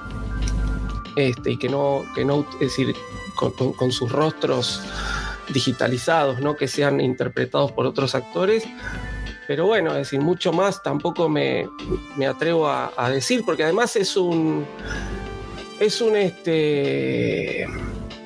[1.16, 2.94] este, y que no, que no, es decir,
[3.34, 4.82] con, sus rostros
[5.48, 6.56] digitalizados, ¿no?
[6.56, 8.64] que sean interpretados por otros actores.
[9.46, 11.68] Pero bueno, es decir, mucho más tampoco me,
[12.16, 14.64] me atrevo a, a decir, porque además es un.
[15.80, 17.66] Es un este.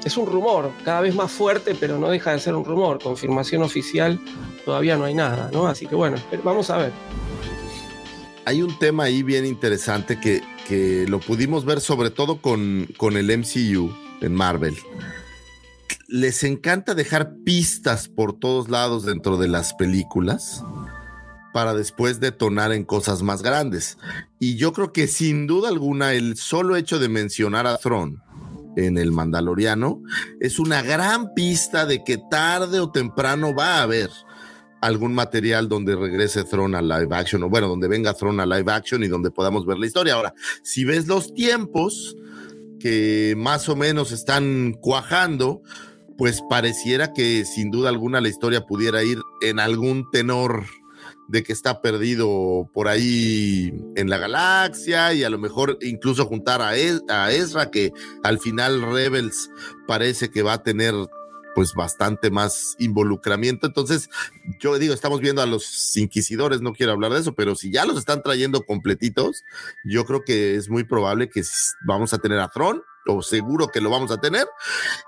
[0.04, 3.02] Es un rumor, cada vez más fuerte, pero no deja de ser un rumor.
[3.02, 4.20] Confirmación oficial
[4.64, 5.66] todavía no hay nada, ¿no?
[5.66, 6.92] Así que bueno, vamos a ver.
[8.44, 13.16] Hay un tema ahí bien interesante que, que lo pudimos ver sobre todo con, con
[13.16, 13.90] el MCU
[14.20, 14.76] en Marvel.
[16.06, 20.62] Les encanta dejar pistas por todos lados dentro de las películas
[21.54, 23.96] para después detonar en cosas más grandes.
[24.38, 28.23] Y yo creo que sin duda alguna el solo hecho de mencionar a Thrawn
[28.76, 30.02] en el Mandaloriano
[30.40, 34.10] es una gran pista de que tarde o temprano va a haber
[34.80, 38.70] algún material donde regrese Throne a live action, o bueno, donde venga Throne a live
[38.70, 40.14] action y donde podamos ver la historia.
[40.14, 42.16] Ahora, si ves los tiempos
[42.78, 45.62] que más o menos están cuajando,
[46.18, 50.64] pues pareciera que sin duda alguna la historia pudiera ir en algún tenor
[51.28, 56.60] de que está perdido por ahí en la galaxia y a lo mejor incluso juntar
[56.62, 57.92] a, Ez- a Ezra, que
[58.22, 59.50] al final Rebels
[59.86, 60.94] parece que va a tener
[61.54, 63.66] pues bastante más involucramiento.
[63.68, 64.08] Entonces,
[64.60, 67.84] yo digo, estamos viendo a los inquisidores, no quiero hablar de eso, pero si ya
[67.84, 69.44] los están trayendo completitos,
[69.84, 71.42] yo creo que es muy probable que
[71.86, 74.46] vamos a tener a Tron o seguro que lo vamos a tener,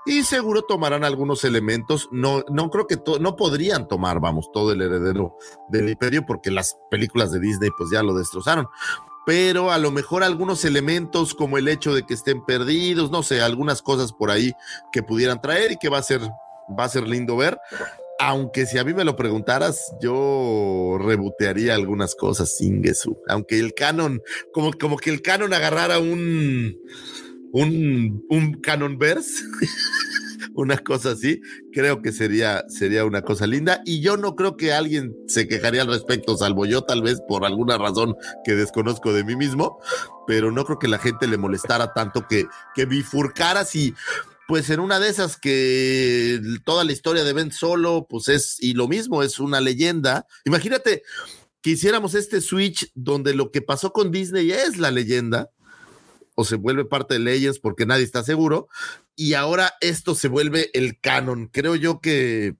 [0.05, 2.09] y seguro tomarán algunos elementos.
[2.11, 5.37] No, no creo que no podrían tomar, vamos, todo el heredero
[5.69, 8.67] del imperio, porque las películas de Disney pues ya lo destrozaron.
[9.25, 13.41] Pero a lo mejor algunos elementos como el hecho de que estén perdidos, no sé,
[13.41, 14.53] algunas cosas por ahí
[14.91, 16.21] que pudieran traer y que va a ser,
[16.79, 17.59] va a ser lindo ver
[18.19, 23.15] aunque si a mí me lo preguntaras, yo rebotearía algunas cosas sin Jesús.
[23.27, 24.21] Aunque el canon,
[24.51, 26.77] como, como que el canon agarrara un,
[27.51, 29.43] un, un canon verse,
[30.53, 31.41] una cosa así,
[31.71, 33.81] creo que sería, sería una cosa linda.
[33.85, 37.45] Y yo no creo que alguien se quejaría al respecto, salvo yo tal vez por
[37.45, 39.79] alguna razón que desconozco de mí mismo,
[40.25, 42.45] pero no creo que la gente le molestara tanto que,
[42.75, 43.93] que bifurcara si
[44.47, 48.73] pues en una de esas que toda la historia de Ben Solo, pues es, y
[48.73, 50.25] lo mismo, es una leyenda.
[50.45, 51.03] Imagínate
[51.61, 55.49] que hiciéramos este switch donde lo que pasó con Disney es la leyenda,
[56.39, 58.69] o se vuelve parte de Legends porque nadie está seguro,
[59.15, 61.47] y ahora esto se vuelve el canon.
[61.47, 62.53] Creo yo que,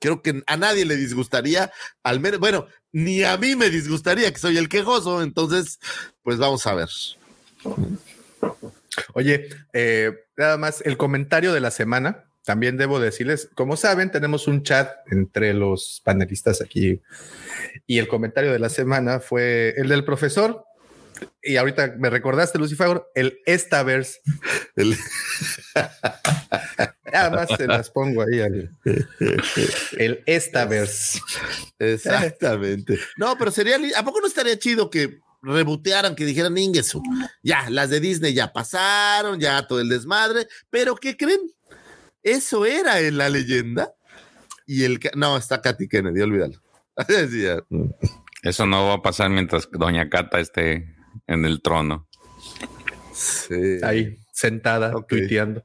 [0.00, 1.70] creo que a nadie le disgustaría,
[2.02, 5.78] al menos, bueno, ni a mí me disgustaría que soy el quejoso, entonces,
[6.24, 6.88] pues vamos a ver.
[9.14, 12.24] Oye, eh, nada más el comentario de la semana.
[12.44, 17.02] También debo decirles, como saben, tenemos un chat entre los panelistas aquí
[17.88, 20.65] y el comentario de la semana fue el del profesor.
[21.42, 24.20] Y ahorita me recordaste, Lucifer, el Estaverse.
[24.74, 24.96] El...
[27.12, 28.40] Nada más se las pongo ahí.
[29.98, 31.20] El Estaverse.
[31.78, 32.98] Exactamente.
[33.16, 37.02] No, pero sería, ¿a poco no estaría chido que rebotearan, que dijeran Ingesu.
[37.42, 41.40] Ya, las de Disney ya pasaron, ya todo el desmadre, pero ¿qué creen?
[42.22, 43.94] Eso era en la leyenda.
[44.66, 46.60] Y el no, está Katy Kennedy, olvídalo.
[48.42, 50.95] Eso no va a pasar mientras Doña Cata esté
[51.26, 52.06] en el trono.
[53.12, 53.78] Sí.
[53.82, 55.64] Ahí, sentada, tuiteando.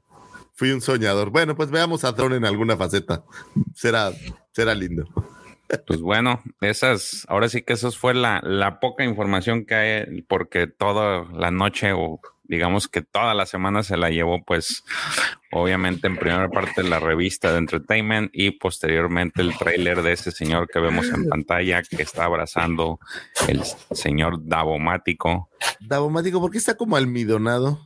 [0.54, 1.30] Fui un soñador.
[1.30, 3.24] Bueno, pues veamos a Tron en alguna faceta.
[3.74, 4.12] Será,
[4.52, 5.04] será lindo.
[5.86, 10.66] Pues bueno, esas, ahora sí que eso fue la, la poca información que hay, porque
[10.66, 12.20] toda la noche o
[12.52, 14.84] digamos que toda la semana se la llevó, pues
[15.52, 20.68] obviamente en primera parte la revista de Entertainment y posteriormente el tráiler de ese señor
[20.68, 23.00] que vemos en pantalla que está abrazando
[23.48, 23.62] el
[23.92, 25.48] señor Davomático.
[25.80, 27.80] Davomático, ¿por qué está como almidonado?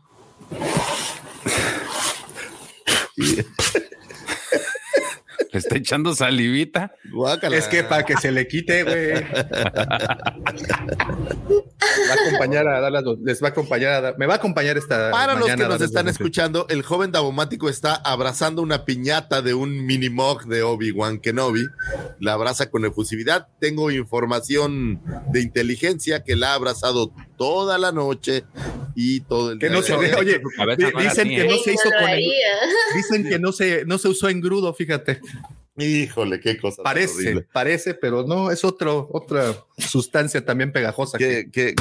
[5.59, 6.95] está echando salivita.
[7.51, 9.13] Es que para que se le quite, güey.
[12.09, 14.37] va a acompañar a dar las, les va a acompañar a dar, me va a
[14.37, 15.11] acompañar esta.
[15.11, 19.85] Para los que nos están escuchando, el joven Davomático está abrazando una piñata de un
[19.85, 21.67] mini mog de Obi-Wan Kenobi.
[22.21, 23.49] La abraza con efusividad.
[23.61, 25.01] Tengo información
[25.33, 28.45] de inteligencia que la ha abrazado toda la noche
[28.95, 30.41] y todo el que no se oye,
[30.99, 32.11] dicen que no se hizo con
[32.95, 35.21] dicen que no se no se usó en grudo, fíjate.
[35.79, 36.83] Híjole, qué cosa.
[36.83, 41.75] Parece, parece, pero no, es otro, otra sustancia también pegajosa que,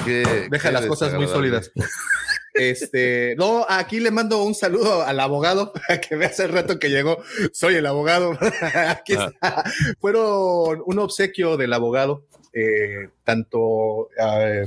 [0.51, 1.71] deja las cosas muy sólidas.
[2.53, 5.73] Este, no, aquí le mando un saludo al abogado
[6.09, 7.21] que ve hace el rato que llegó.
[7.51, 8.31] Soy el abogado.
[8.87, 9.29] aquí ah.
[9.33, 9.63] está.
[9.99, 14.65] Fueron un obsequio del abogado, eh, tanto eh,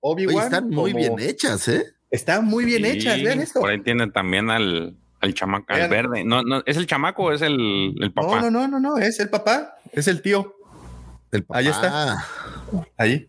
[0.00, 0.44] Obi-Wan.
[0.44, 1.84] Están muy bien hechas, ¿eh?
[2.10, 3.60] Están muy bien hechas, vean esto.
[3.60, 6.24] Por ahí tiene también al, el chamaco, el verde.
[6.24, 8.40] No, no, ¿Es el chamaco o es el, el, papá?
[8.40, 10.56] No, no, no, no, es el papá, es el tío.
[11.32, 12.24] El Ahí está.
[12.96, 13.28] Ahí.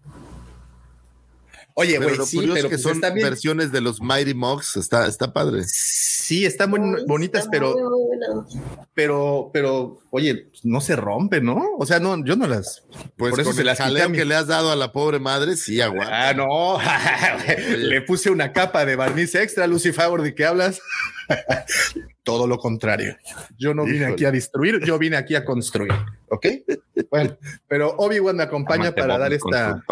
[1.78, 5.64] Oye, güey, sí, pero que pues son versiones de los Mighty Mugs, está, está padre.
[5.66, 7.76] Sí, están muy bonitas, pero,
[8.94, 11.62] pero, pero, oye, no se rompe, ¿no?
[11.78, 12.86] O sea, no, yo no las.
[13.18, 15.82] Pues por eso se las jaleo que le has dado a la pobre madre, sí,
[15.82, 16.30] aguanta.
[16.30, 16.80] Ah, no,
[17.78, 20.80] le puse una capa de barniz extra, Lucy Favor, ¿de qué hablas?
[22.26, 23.16] Todo lo contrario.
[23.56, 25.94] Yo no vine aquí a destruir, yo vine aquí a construir.
[26.28, 26.48] ¿Ok?
[27.12, 27.38] Bueno,
[27.68, 29.84] pero Obi-Wan me acompaña para dar esta.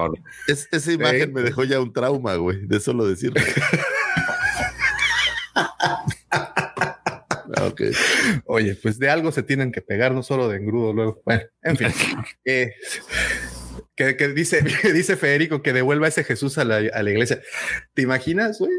[0.48, 3.40] esa imagen me dejó ya un trauma, güey, de solo decirlo.
[7.68, 7.92] okay.
[8.46, 11.22] Oye, pues de algo se tienen que pegar, no solo de engrudo luego.
[11.26, 11.94] Bueno, en fin.
[12.46, 12.74] Eh,
[13.96, 14.62] que, dice,
[14.94, 17.42] dice Federico que devuelva ese Jesús a la, a la iglesia.
[17.94, 18.72] ¿Te imaginas, güey?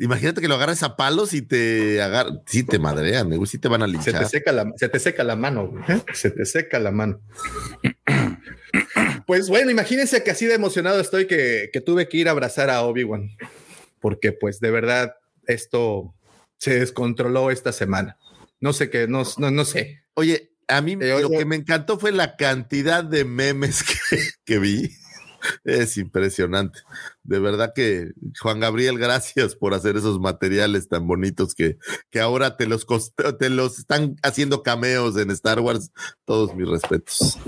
[0.00, 3.66] Imagínate que lo agarras a palos y te agarran, sí te madrean, güey, sí te
[3.66, 4.14] van a linchar.
[4.14, 5.82] Se te seca la, se te seca la mano, güey.
[5.88, 6.02] ¿eh?
[6.12, 7.20] Se te seca la mano.
[9.26, 12.70] Pues bueno, imagínense que así de emocionado estoy que, que tuve que ir a abrazar
[12.70, 13.28] a Obi-Wan,
[14.00, 15.16] porque pues de verdad
[15.46, 16.14] esto
[16.56, 18.16] se descontroló esta semana.
[18.58, 20.02] No sé qué, no, no, no sé.
[20.14, 24.58] Oye, a mí eh, lo que me encantó fue la cantidad de memes que, que
[24.58, 24.90] vi
[25.64, 26.80] Es impresionante.
[27.22, 28.10] De verdad que,
[28.40, 31.78] Juan Gabriel, gracias por hacer esos materiales tan bonitos que,
[32.10, 32.86] que ahora te los,
[33.38, 35.90] te los están haciendo cameos en Star Wars.
[36.24, 37.38] Todos mis respetos.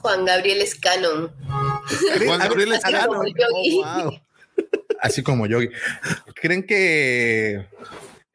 [0.00, 1.32] Juan Gabriel es canon.
[2.24, 3.26] Juan Gabriel es canon.
[3.84, 4.12] Oh,
[5.00, 5.58] Así como yo.
[6.34, 7.66] ¿Creen que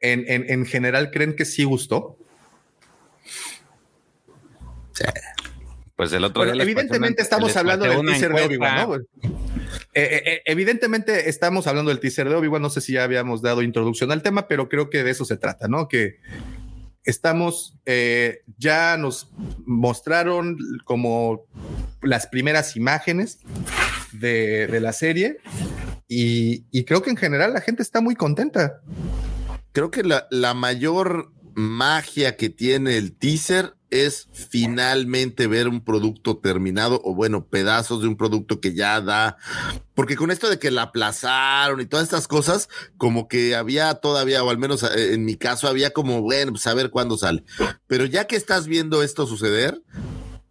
[0.00, 2.16] en, en, en general creen que sí gustó?
[4.92, 5.04] Sí.
[6.00, 8.94] Pues el otro bueno, evidentemente estamos hablando del teaser de Obi-Wan, ¿no?
[8.96, 9.02] Eh,
[9.92, 12.62] eh, eh, evidentemente estamos hablando del teaser de Obi-Wan.
[12.62, 15.36] No sé si ya habíamos dado introducción al tema, pero creo que de eso se
[15.36, 15.88] trata, ¿no?
[15.88, 16.16] Que
[17.04, 19.30] estamos, eh, ya nos
[19.66, 20.56] mostraron
[20.86, 21.44] como
[22.00, 23.40] las primeras imágenes
[24.12, 25.36] de, de la serie
[26.08, 28.80] y, y, creo que en general la gente está muy contenta.
[29.72, 36.38] Creo que la, la mayor magia que tiene el teaser es finalmente ver un producto
[36.38, 39.36] terminado o bueno, pedazos de un producto que ya da,
[39.94, 44.42] porque con esto de que la aplazaron y todas estas cosas, como que había todavía,
[44.42, 47.44] o al menos eh, en mi caso, había como, bueno, pues a ver cuándo sale.
[47.86, 49.82] Pero ya que estás viendo esto suceder,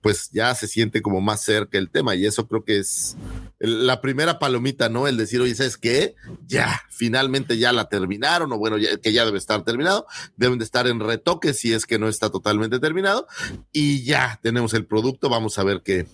[0.01, 3.17] pues ya se siente como más cerca el tema y eso creo que es
[3.59, 5.07] la primera palomita, ¿no?
[5.07, 6.15] El decir, oye, ¿sabes qué?
[6.47, 10.05] Ya, finalmente ya la terminaron o bueno, ya, que ya debe estar terminado,
[10.37, 13.27] deben de estar en retoque si es que no está totalmente terminado
[13.73, 16.07] y ya tenemos el producto, vamos a ver qué,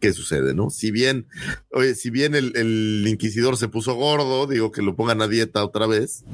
[0.00, 0.70] qué sucede, ¿no?
[0.70, 1.28] Si bien,
[1.72, 5.64] oye, si bien el, el inquisidor se puso gordo, digo que lo pongan a dieta
[5.64, 6.24] otra vez,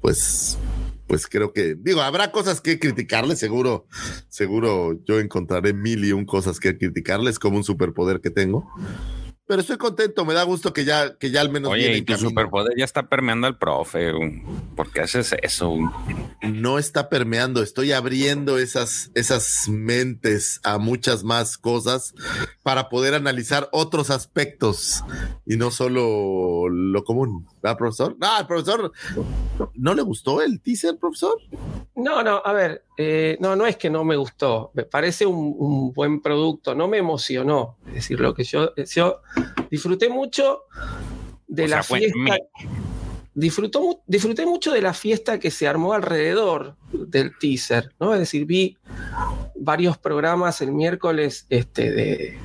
[0.00, 0.58] pues
[1.06, 3.86] pues creo que, digo, habrá cosas que criticarle, seguro,
[4.28, 8.68] seguro yo encontraré mil y un cosas que criticarles como un superpoder que tengo.
[9.46, 11.70] Pero estoy contento, me da gusto que ya, que ya al menos.
[11.70, 14.10] Oye, y tu superpoder ya está permeando al profe.
[14.74, 15.76] ¿Por qué haces eso?
[16.40, 22.14] No está permeando, estoy abriendo esas, esas mentes a muchas más cosas
[22.62, 25.04] para poder analizar otros aspectos
[25.44, 27.46] y no solo lo común.
[27.62, 28.16] ¿Verdad, profesor?
[28.18, 28.92] No, al profesor
[29.74, 31.38] no le gustó el teaser, profesor.
[31.96, 35.54] No, no, a ver, eh, no, no es que no me gustó, me parece un,
[35.56, 37.76] un, buen producto, no me emocionó.
[37.88, 39.20] Es decir, lo que yo, yo
[39.70, 40.62] disfruté mucho
[41.46, 42.36] de o la sea, fiesta.
[43.36, 48.12] Disfrutó, disfruté mucho de la fiesta que se armó alrededor del teaser, ¿no?
[48.14, 48.78] Es decir, vi
[49.56, 52.38] varios programas el miércoles este, de,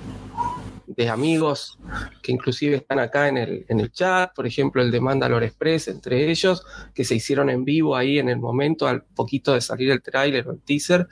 [0.87, 1.77] de amigos
[2.23, 5.87] que inclusive están acá en el, en el chat, por ejemplo el de Mandalore Express,
[5.87, 9.91] entre ellos, que se hicieron en vivo ahí en el momento, al poquito de salir
[9.91, 11.07] el tráiler o el teaser,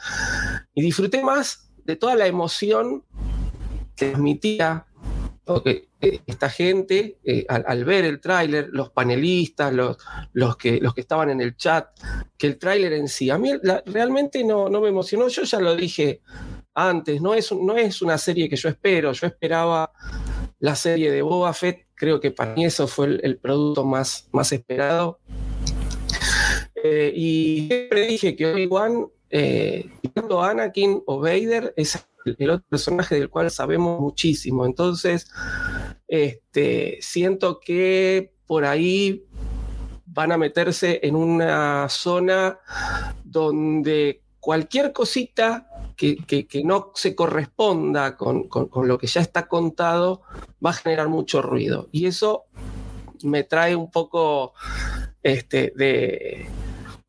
[0.73, 3.03] y disfruté más de toda la emoción
[3.95, 4.85] que transmitía
[5.99, 9.97] esta gente eh, al, ver el tráiler, los panelistas, los,
[10.33, 11.87] los, que, los que estaban en el chat,
[12.37, 13.29] que el tráiler en sí.
[13.29, 13.51] A mí
[13.85, 16.21] realmente no, no me emocionó, yo ya lo dije
[16.73, 19.91] antes, no es, no es una serie que yo espero, yo esperaba
[20.59, 24.27] la serie de Boba Fett, creo que para mí eso fue el, el producto más,
[24.31, 25.19] más esperado.
[26.83, 29.89] Eh, y siempre dije que Obi-Wan, eh,
[30.29, 32.07] Anakin o Vader, es
[32.37, 34.65] el otro personaje del cual sabemos muchísimo.
[34.65, 35.29] Entonces,
[36.07, 39.25] este, siento que por ahí
[40.05, 42.59] van a meterse en una zona
[43.23, 49.47] donde cualquier cosita que, que, no se corresponda con, con, con, lo que ya está
[49.47, 50.21] contado
[50.63, 51.87] va a generar mucho ruido.
[51.91, 52.45] Y eso
[53.23, 54.53] me trae un poco
[55.23, 56.47] este, de,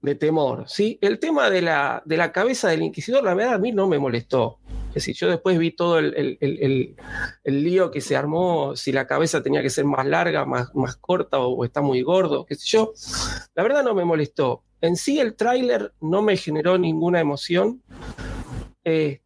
[0.00, 0.64] de temor.
[0.68, 0.98] ¿sí?
[1.00, 3.98] El tema de la, de la cabeza del inquisidor, la verdad, a mí no me
[3.98, 4.58] molestó.
[4.98, 6.96] Es decir, yo después vi todo el, el, el,
[7.44, 10.96] el, lío que se armó, si la cabeza tenía que ser más larga, más, más
[10.96, 12.92] corta o, está muy gordo, qué sé yo.
[13.54, 14.64] La verdad no me molestó.
[14.80, 17.80] En sí el tráiler no me generó ninguna emoción.
[18.82, 19.22] Este,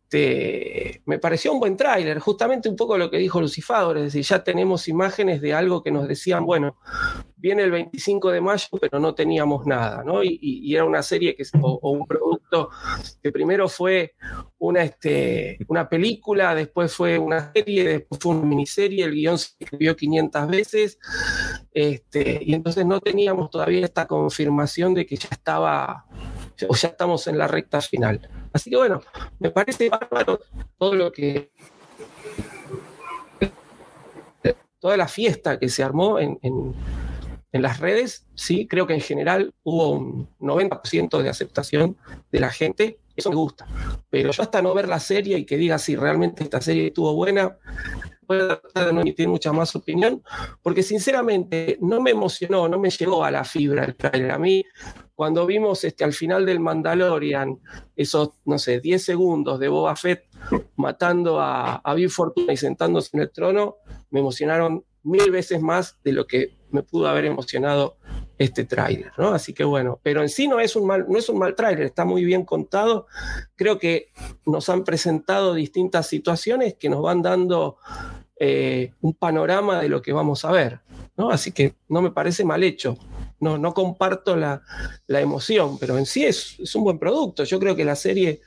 [1.06, 4.44] me pareció un buen tráiler, justamente un poco lo que dijo Lucifagor, es decir, ya
[4.44, 6.76] tenemos imágenes de algo que nos decían, bueno,
[7.36, 10.22] viene el 25 de mayo, pero no teníamos nada, ¿no?
[10.22, 12.70] Y, era una serie que, o, o, un producto
[13.22, 14.14] que primero fue
[14.59, 19.51] una, este, una película, después fue una serie, después fue una miniserie, el guion se
[19.59, 20.98] escribió 500 veces,
[21.72, 26.06] este, y entonces no teníamos todavía esta confirmación de que ya estaba,
[26.68, 28.28] o ya estamos en la recta final.
[28.52, 29.02] Así que bueno,
[29.38, 30.40] me parece bárbaro
[30.78, 31.50] todo lo que
[34.82, 36.74] toda la fiesta que se armó en, en,
[37.52, 41.96] en, las redes, sí, creo que en general hubo un 90% de aceptación
[42.32, 42.98] de la gente,
[43.30, 43.66] me gusta.
[44.10, 47.14] Pero yo hasta no ver la serie y que diga si realmente esta serie estuvo
[47.14, 47.56] buena,
[48.40, 50.22] a tratar de no mucha más opinión,
[50.62, 54.30] porque sinceramente no me emocionó, no me llegó a la fibra el trailer.
[54.30, 54.64] A mí,
[55.14, 57.58] cuando vimos este, al final del Mandalorian,
[57.96, 60.24] esos, no sé, 10 segundos de Boba Fett
[60.76, 63.76] matando a, a Big Fortuna y sentándose en el trono,
[64.10, 67.96] me emocionaron mil veces más de lo que me pudo haber emocionado
[68.43, 69.28] este tráiler, ¿no?
[69.28, 71.85] Así que bueno, pero en sí no es un mal, no es un mal tráiler,
[71.86, 73.06] está muy bien contado.
[73.56, 74.09] Creo que
[74.47, 77.77] nos han presentado distintas situaciones que nos van dando
[78.39, 80.81] eh, un panorama de lo que vamos a ver,
[81.16, 81.31] ¿no?
[81.31, 82.97] Así que no me parece mal hecho.
[83.40, 84.62] No, no comparto la,
[85.09, 87.43] la emoción, pero en sí es, es un buen producto.
[87.43, 88.40] Yo creo que la serie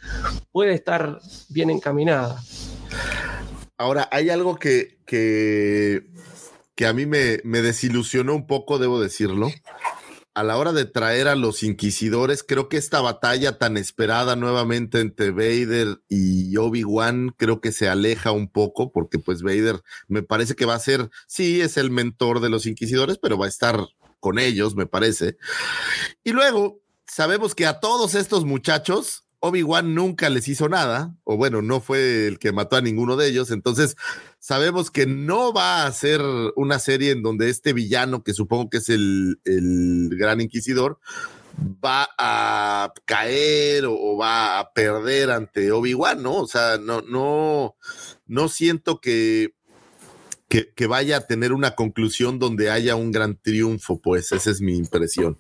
[0.54, 1.20] puede estar
[1.50, 2.42] bien encaminada.
[3.78, 6.02] Ahora, hay algo que, que,
[6.76, 9.52] que a mí me, me, desilusionó un poco, debo decirlo.
[10.34, 15.00] A la hora de traer a los inquisidores, creo que esta batalla tan esperada nuevamente
[15.00, 20.56] entre Vader y Obi-Wan, creo que se aleja un poco, porque pues Vader me parece
[20.56, 23.80] que va a ser, sí, es el mentor de los inquisidores, pero va a estar
[24.20, 25.38] con ellos, me parece.
[26.26, 31.62] Y luego, sabemos que a todos estos muchachos Obi-Wan nunca les hizo nada, o bueno,
[31.62, 33.96] no fue el que mató a ninguno de ellos, entonces
[34.40, 36.22] sabemos que no va a ser
[36.56, 41.00] una serie en donde este villano, que supongo que es el, el gran inquisidor,
[41.58, 46.38] va a caer o, va a perder ante Obi-Wan, ¿no?
[46.38, 47.76] O sea, no, no,
[48.26, 49.54] no siento que,
[50.50, 54.76] que vaya a tener una conclusión donde haya un gran triunfo, pues esa es mi
[54.76, 55.38] impresión.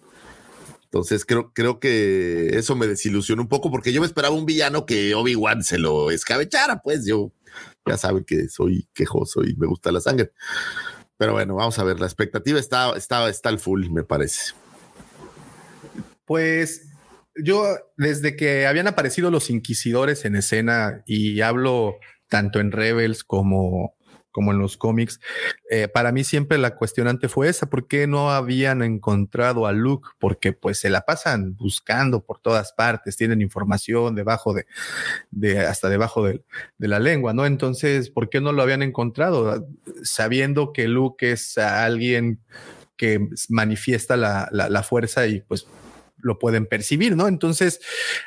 [0.96, 4.86] Entonces creo, creo que eso me desilusionó un poco porque yo me esperaba un villano
[4.86, 7.34] que Obi-Wan se lo escabechara, pues yo
[7.86, 10.32] ya saben que soy quejoso y me gusta la sangre.
[11.18, 14.54] Pero bueno, vamos a ver, la expectativa está, está, está al full, me parece.
[16.24, 16.88] Pues
[17.36, 17.66] yo,
[17.98, 21.98] desde que habían aparecido los inquisidores en escena, y hablo
[22.30, 23.96] tanto en Rebels como
[24.36, 25.22] como en los cómics.
[25.70, 30.10] Eh, para mí siempre la cuestionante fue esa, ¿por qué no habían encontrado a Luke?
[30.20, 34.66] Porque pues se la pasan buscando por todas partes, tienen información debajo de,
[35.32, 36.44] de hasta debajo de,
[36.78, 37.46] de, la lengua, ¿no?
[37.46, 39.66] Entonces, ¿por qué no lo habían encontrado?
[40.04, 42.42] Sabiendo que Luke es alguien
[42.98, 45.66] que manifiesta la, la, la fuerza y pues
[46.26, 47.28] lo pueden percibir, ¿no?
[47.28, 47.80] Entonces,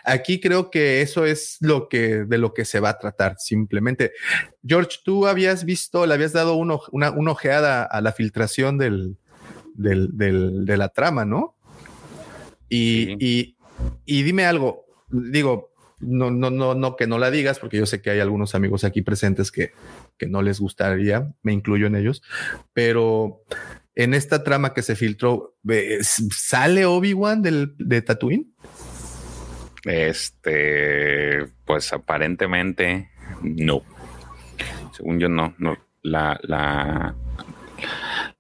[0.05, 4.13] aquí creo que eso es lo que de lo que se va a tratar simplemente.
[4.65, 9.17] George, tú habías visto, le habías dado uno, una, una, ojeada a la filtración del,
[9.75, 11.57] del, del, de la trama, ¿no?
[12.69, 13.17] Y, sí.
[13.19, 13.57] y,
[14.07, 18.01] y dime algo, digo, no, no, no, no que no la digas, porque yo sé
[18.01, 19.73] que hay algunos amigos aquí presentes que,
[20.17, 22.23] que no les gustaría, me incluyo en ellos,
[22.73, 23.43] pero
[23.99, 25.57] en esta trama que se filtró,
[26.01, 28.47] ¿sale Obi-Wan de Tatooine?
[29.85, 33.11] Este, pues aparentemente
[33.43, 33.83] no.
[34.97, 35.53] Según yo, no.
[35.59, 35.77] no.
[36.03, 37.17] La, la,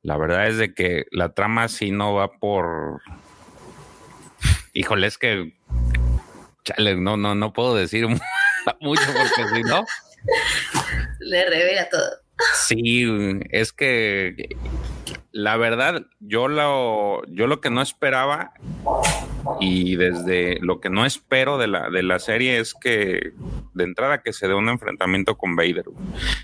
[0.02, 3.02] la verdad es de que la trama sí no va por.
[4.72, 5.58] Híjole, es que.
[6.62, 8.06] Chale, no, no, no puedo decir
[8.80, 9.84] mucho porque si no.
[11.18, 12.10] Le revela todo.
[12.54, 13.04] Sí,
[13.50, 14.56] es que
[15.32, 18.52] la verdad, yo lo, yo lo que no esperaba
[19.60, 23.32] y desde lo que no espero de la, de la serie es que
[23.74, 25.84] de entrada que se dé un enfrentamiento con Vader.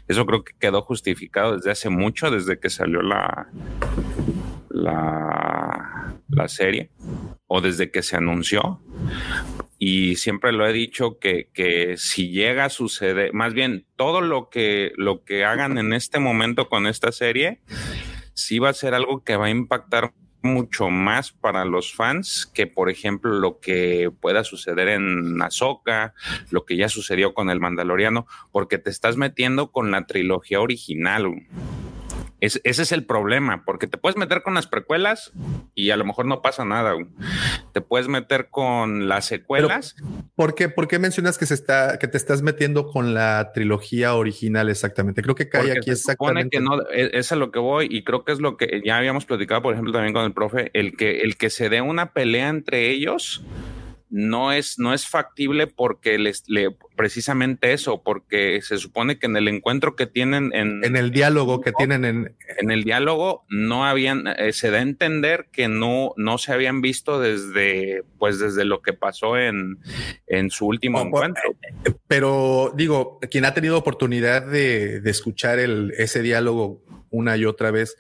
[0.08, 3.48] Eso creo que quedó justificado desde hace mucho, desde que salió la,
[4.68, 6.90] la, la serie
[7.46, 8.80] o desde que se anunció.
[9.78, 14.48] Y siempre lo he dicho que, que, si llega a suceder, más bien todo lo
[14.48, 17.60] que, lo que hagan en este momento con esta serie,
[18.34, 20.12] sí va a ser algo que va a impactar
[20.42, 26.12] mucho más para los fans que, por ejemplo, lo que pueda suceder en Ahsoka,
[26.50, 31.46] lo que ya sucedió con el Mandaloriano, porque te estás metiendo con la trilogía original.
[32.44, 35.32] Es, ese es el problema, porque te puedes meter con las precuelas
[35.74, 36.94] y a lo mejor no pasa nada.
[37.72, 39.96] Te puedes meter con las secuelas.
[39.96, 43.52] Pero, ¿por, qué, ¿Por qué mencionas que se está, que te estás metiendo con la
[43.54, 45.22] trilogía original exactamente?
[45.22, 46.58] Creo que cae porque aquí se exactamente.
[46.58, 49.24] Que no, es a lo que voy y creo que es lo que ya habíamos
[49.24, 52.50] platicado, por ejemplo, también con el profe, el que, el que se dé una pelea
[52.50, 53.42] entre ellos
[54.16, 59.36] no es, no es factible porque les, le, precisamente eso, porque se supone que en
[59.36, 63.84] el encuentro que tienen en, en el diálogo que tienen en, en el diálogo no
[63.84, 68.64] habían, eh, se da a entender que no, no se habían visto desde, pues desde
[68.64, 69.80] lo que pasó en,
[70.28, 71.56] en su último encuentro.
[72.06, 76.84] Pero digo, quien ha tenido oportunidad de, de escuchar el, ese diálogo
[77.14, 77.96] una y otra vez,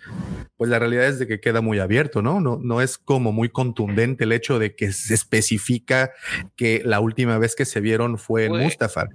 [0.56, 2.40] pues la realidad es de que queda muy abierto, ¿no?
[2.40, 6.12] No, no es como muy contundente el hecho de que se especifica
[6.56, 9.08] que la última vez que se vieron fue en pues, Mustafar.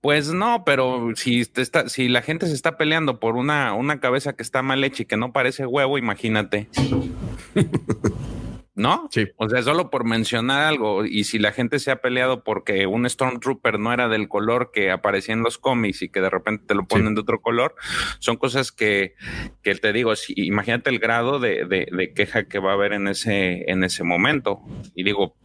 [0.00, 4.00] Pues no, pero si, te está, si la gente se está peleando por una, una
[4.00, 6.68] cabeza que está mal hecha y que no parece huevo, imagínate.
[8.74, 9.08] ¿no?
[9.10, 9.26] Sí.
[9.36, 13.08] O sea, solo por mencionar algo, y si la gente se ha peleado porque un
[13.08, 16.74] Stormtrooper no era del color que aparecía en los cómics y que de repente te
[16.74, 17.74] lo ponen de otro color,
[18.18, 19.14] son cosas que,
[19.62, 22.92] que te digo, si, imagínate el grado de, de- de queja que va a haber
[22.94, 24.60] en ese, en ese momento.
[24.94, 25.36] Y digo,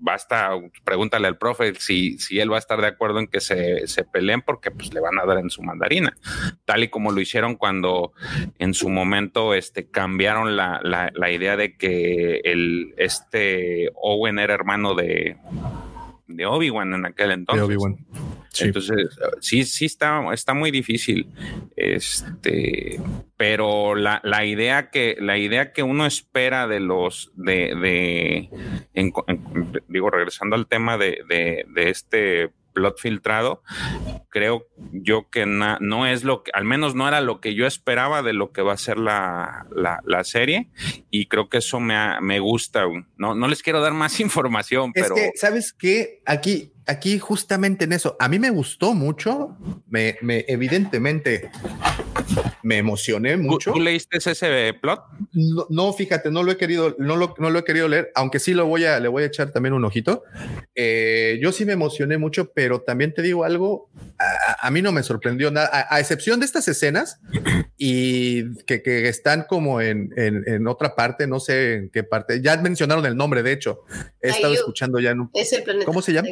[0.00, 0.50] basta,
[0.84, 4.04] pregúntale al profe si, si él va a estar de acuerdo en que se, se
[4.04, 6.16] peleen porque pues le van a dar en su mandarina,
[6.64, 8.12] tal y como lo hicieron cuando
[8.58, 12.65] en su momento este, cambiaron la, la- la idea de que el,
[12.96, 15.36] este Owen era hermano de,
[16.26, 17.60] de Obi-Wan en aquel entonces.
[17.68, 17.96] De Obi-Wan.
[18.50, 18.64] Sí.
[18.64, 21.28] Entonces, sí, sí está, está muy difícil.
[21.76, 22.98] Este,
[23.36, 28.48] pero la, la idea que, la idea que uno espera de los, de, de
[28.94, 33.62] en- en- digo, regresando al tema de, de, de este plot filtrado,
[34.28, 37.66] creo yo que na- no es lo que, al menos no era lo que yo
[37.66, 40.68] esperaba de lo que va a ser la, la, la serie,
[41.10, 42.84] y creo que eso me, me gusta.
[43.16, 46.20] No, no les quiero dar más información, Es pero que, ¿sabes qué?
[46.26, 49.56] Aquí, aquí justamente en eso, a mí me gustó mucho,
[49.88, 51.50] me, me evidentemente
[52.62, 53.72] me emocioné ¿tú, mucho.
[53.72, 55.00] tú leíste ese plot?
[55.32, 58.38] No, no, fíjate, no lo he querido, no lo, no lo he querido leer, aunque
[58.38, 60.24] sí lo voy a, le voy a echar también un ojito.
[60.74, 64.92] Eh, yo sí me emocioné mucho, pero también te digo algo, a, a mí no
[64.92, 67.20] me sorprendió nada, a, a excepción de estas escenas
[67.76, 72.40] y que, que están como en, en, en otra parte, no sé en qué parte.
[72.42, 73.84] Ya mencionaron el nombre, de hecho,
[74.20, 75.86] he estado escuchando ya en un Es el planeta.
[75.86, 76.28] ¿Cómo se llama?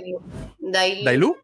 [0.59, 1.05] Dailu.
[1.05, 1.37] Dailu.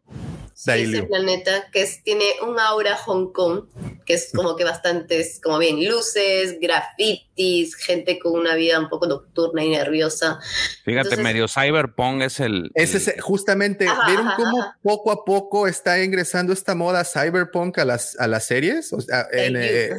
[0.53, 0.97] Sí, es Dailu.
[0.99, 3.63] el planeta que es- tiene un aura Hong Kong,
[4.05, 9.07] que es como que bastantes, como bien, luces, grafitis, gente con una vida un poco
[9.07, 10.39] nocturna y nerviosa.
[10.85, 12.69] Fíjate, Entonces- medio cyberpunk es el.
[12.75, 14.77] Ese el- es justamente, Ajá, ¿vieron ajá, cómo ajá.
[14.83, 18.93] poco a poco está ingresando esta moda cyberpunk a las, a las series?
[18.93, 19.89] O sea, en, eh,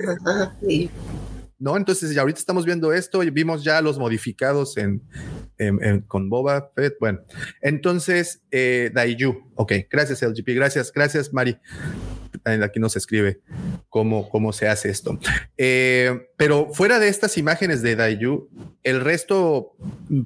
[0.64, 0.90] sí.
[1.58, 1.76] ¿no?
[1.76, 5.02] Entonces, ya ahorita estamos viendo esto y vimos ya los modificados en,
[6.06, 6.96] con Boba Fett.
[7.00, 7.20] Bueno,
[7.60, 9.52] entonces, eh, Daiju.
[9.54, 10.54] Ok, gracias, LGP.
[10.54, 11.58] Gracias, gracias, Mari.
[12.44, 13.40] Aquí nos escribe
[13.88, 15.18] cómo, cómo se hace esto.
[15.56, 18.48] Eh, pero fuera de estas imágenes de Daiju,
[18.82, 19.76] el resto,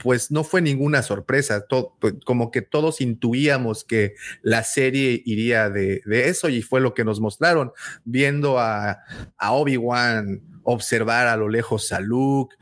[0.03, 1.67] pues no fue ninguna sorpresa.
[2.01, 7.05] Pues, como que todos intuíamos que la serie iría de, eso y fue lo que
[7.05, 7.73] nos mostraron,
[8.05, 8.99] viendo a
[9.39, 12.55] Obi-Wan observar a lo lejos a Luke.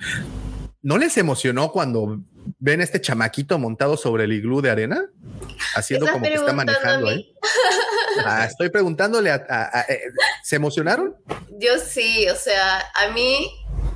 [0.82, 2.22] ¿No les emocionó cuando
[2.58, 5.10] ven este chamaquito montado sobre el iglú de arena?
[5.74, 7.34] Haciendo ¿Estás como que está manejando ahí.
[8.24, 10.02] Ah, estoy preguntándole a, a- a- eh,
[10.44, 11.16] ¿se emocionaron?
[11.58, 13.50] Yo sí, o sea, a mí,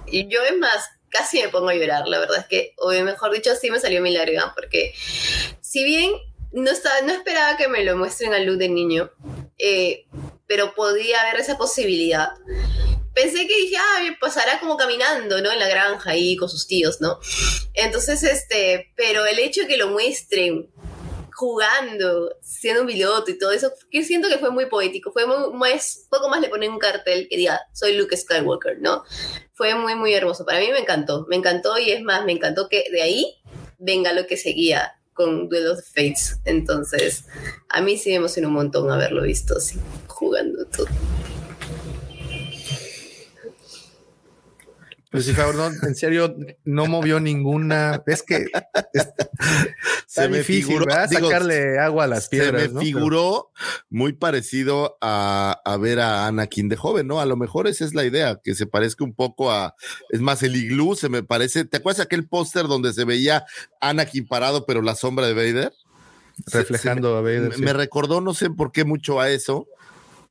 [0.08, 3.32] y yo es más, casi me pongo a llorar, la verdad es que, o mejor
[3.32, 4.92] dicho, sí me salió mi lágrima, porque
[5.60, 6.10] si bien
[6.50, 9.12] no, estaba, no esperaba que me lo muestren a luz de niño,
[9.56, 10.06] eh,
[10.48, 12.30] pero podía haber esa posibilidad.
[13.20, 15.51] Pensé que dije, ah, pasará como caminando, ¿no?
[15.51, 17.19] En la granja ahí con sus tíos, ¿no?
[17.74, 20.70] Entonces, este, pero el hecho que lo muestren
[21.32, 25.53] jugando, siendo un piloto y todo eso, que siento que fue muy poético, fue muy,
[25.53, 29.03] más, poco más le ponen un cartel que diga, soy Luke Skywalker, ¿no?
[29.53, 30.47] Fue muy, muy hermoso.
[30.47, 33.35] Para mí me encantó, me encantó y es más, me encantó que de ahí
[33.78, 36.39] venga lo que seguía con Duel of Fates.
[36.45, 37.24] Entonces,
[37.69, 39.77] a mí sí me emocionó un montón haberlo visto así,
[40.07, 40.86] jugando todo.
[45.10, 48.02] Pues favor, no, en serio, no movió ninguna.
[48.06, 48.47] Es que
[48.93, 49.09] es-
[50.06, 52.62] Se me difícil, figuró, Sacarle agua a las piedras.
[52.62, 52.80] Se me ¿no?
[52.80, 53.51] figuró
[53.89, 57.20] muy parecido a, a ver a Anakin de joven, ¿no?
[57.20, 59.74] A lo mejor esa es la idea, que se parezca un poco a,
[60.10, 63.44] es más, el iglú se me parece, ¿te acuerdas aquel póster donde se veía
[63.80, 65.72] Anakin parado, pero la sombra de Vader?
[66.47, 67.62] Reflejando a se me, Vader, sí.
[67.62, 69.66] me recordó, no sé por qué mucho a eso.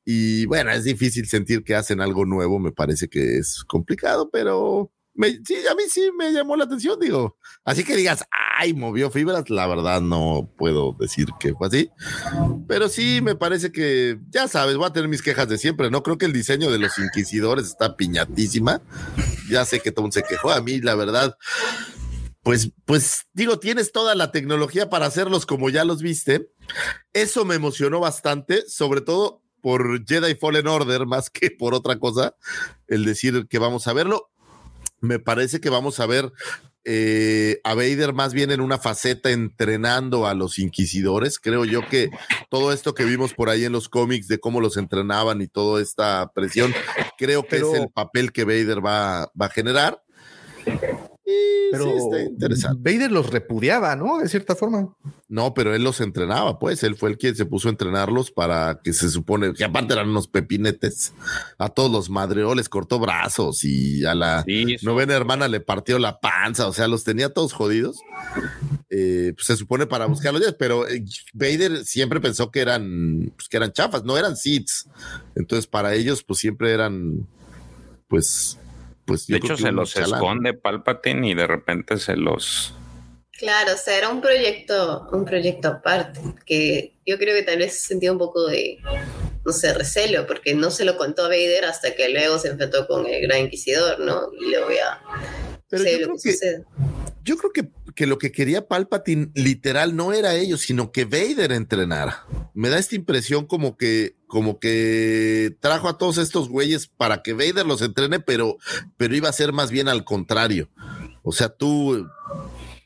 [0.10, 4.90] Y bueno, es difícil sentir que hacen algo nuevo, me parece que es complicado, pero
[5.14, 7.38] me, sí, a mí sí me llamó la atención, digo.
[7.66, 11.90] Así que digas, ay, movió fibras, la verdad no puedo decir que fue así.
[12.70, 16.02] Pero sí me parece que, ya sabes, voy a tener mis quejas de siempre, ¿no?
[16.04, 18.82] Creo que el diseño de los inquisidores está piñatísima.
[19.50, 21.36] Ya sé que mundo se quejó a mí, la verdad.
[22.44, 26.50] Pues, pues digo, tienes toda la tecnología para hacerlos como ya los viste.
[27.12, 32.38] Eso me emocionó bastante, sobre todo por Jedi Fallen Order, más que por otra cosa,
[32.88, 34.31] el decir que vamos a verlo.
[35.02, 36.31] Me parece que vamos a ver
[36.85, 41.38] eh, a Vader más bien en una faceta entrenando a los inquisidores.
[41.38, 42.10] Creo yo que
[42.49, 45.81] todo esto que vimos por ahí en los cómics de cómo los entrenaban y toda
[45.81, 46.73] esta presión,
[47.18, 50.02] creo que Pero- es el papel que Vader va, va a generar.
[51.72, 52.82] Pero sí, está interesante.
[52.94, 54.20] Vader los repudiaba, ¿no?
[54.20, 54.95] De cierta forma.
[55.28, 58.80] No, pero él los entrenaba, pues él fue el quien se puso a entrenarlos para
[58.82, 61.14] que se supone que aparte eran unos pepinetes.
[61.58, 65.99] A todos los madreó, les cortó brazos y a la Sí, novena hermana le partió
[65.99, 67.98] la panza, o sea, los tenía todos jodidos.
[68.90, 73.34] Eh, pues se supone para buscar los días, pero eh, Vader siempre pensó que eran,
[73.36, 74.88] pues, que eran chafas, no eran Siths.
[75.36, 77.28] Entonces, para ellos, pues siempre eran,
[78.08, 78.58] pues,
[79.08, 79.26] pues.
[79.28, 80.14] yo De creo hecho, que se los chalán.
[80.14, 82.74] esconde Palpatine y de repente se los.
[83.32, 87.80] Claro, o sea, era un proyecto, un proyecto aparte, que yo creo que tal vez
[87.80, 88.80] sentía un poco de,
[89.46, 92.88] no sé, recelo, porque no se lo contó a Vader hasta que luego se enfrentó
[92.88, 94.32] con el Gran Inquisidor, ¿no?
[94.40, 95.00] Y luego ya
[95.70, 96.64] Pero sé yo lo creo que, que- sucede.
[97.24, 101.52] Yo creo que, que lo que quería Palpatine literal no era ellos, sino que Vader
[101.52, 102.28] entrenara.
[102.53, 107.34] Me da esta impresión como que, como que trajo a todos estos güeyes para que
[107.34, 108.57] Vader los entrene, pero,
[108.98, 110.69] pero iba a ser más bien al contrario.
[111.24, 112.07] O sea, tú,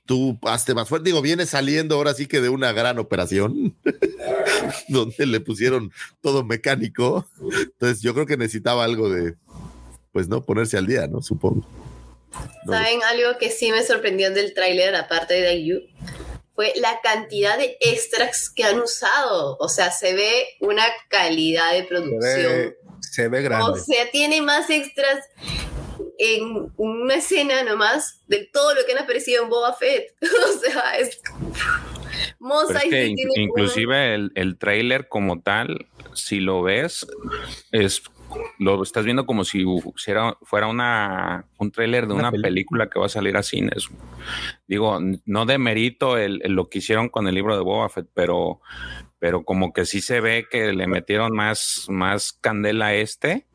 [0.06, 1.10] tú hazte más fuerte.
[1.10, 3.76] Digo, viene saliendo ahora sí que de una gran operación
[4.88, 7.28] donde le pusieron todo mecánico.
[7.42, 9.36] Entonces yo creo que necesitaba algo de,
[10.14, 11.22] pues no, ponerse al día, ¿no?
[11.22, 11.68] Supongo.
[12.66, 15.80] ¿Saben algo que sí me sorprendió del tráiler, aparte de Ayu?
[16.54, 19.58] Fue la cantidad de extras que han usado.
[19.60, 22.52] O sea, se ve una calidad de Se producción.
[22.54, 23.80] ve, se ve O grande.
[23.80, 25.20] sea, tiene más extras
[26.20, 30.14] en una escena nomás de todo lo que han aparecido en Boba Fett.
[30.22, 31.20] o sea, es...
[32.40, 37.06] Mos Pero es que in- inclusive el, el trailer como tal, si lo ves,
[37.72, 38.02] es
[38.60, 42.50] lo estás viendo como si fuera, fuera una, un tráiler de Una una, película.
[42.50, 42.90] película.
[42.90, 43.90] que va a salir a cines.
[44.68, 48.08] Digo, no de mérito el, el lo que hicieron con el libro de Boba Fett,
[48.14, 48.62] pero,
[49.20, 53.48] pero como que sí se ve que le metieron más, más candela a este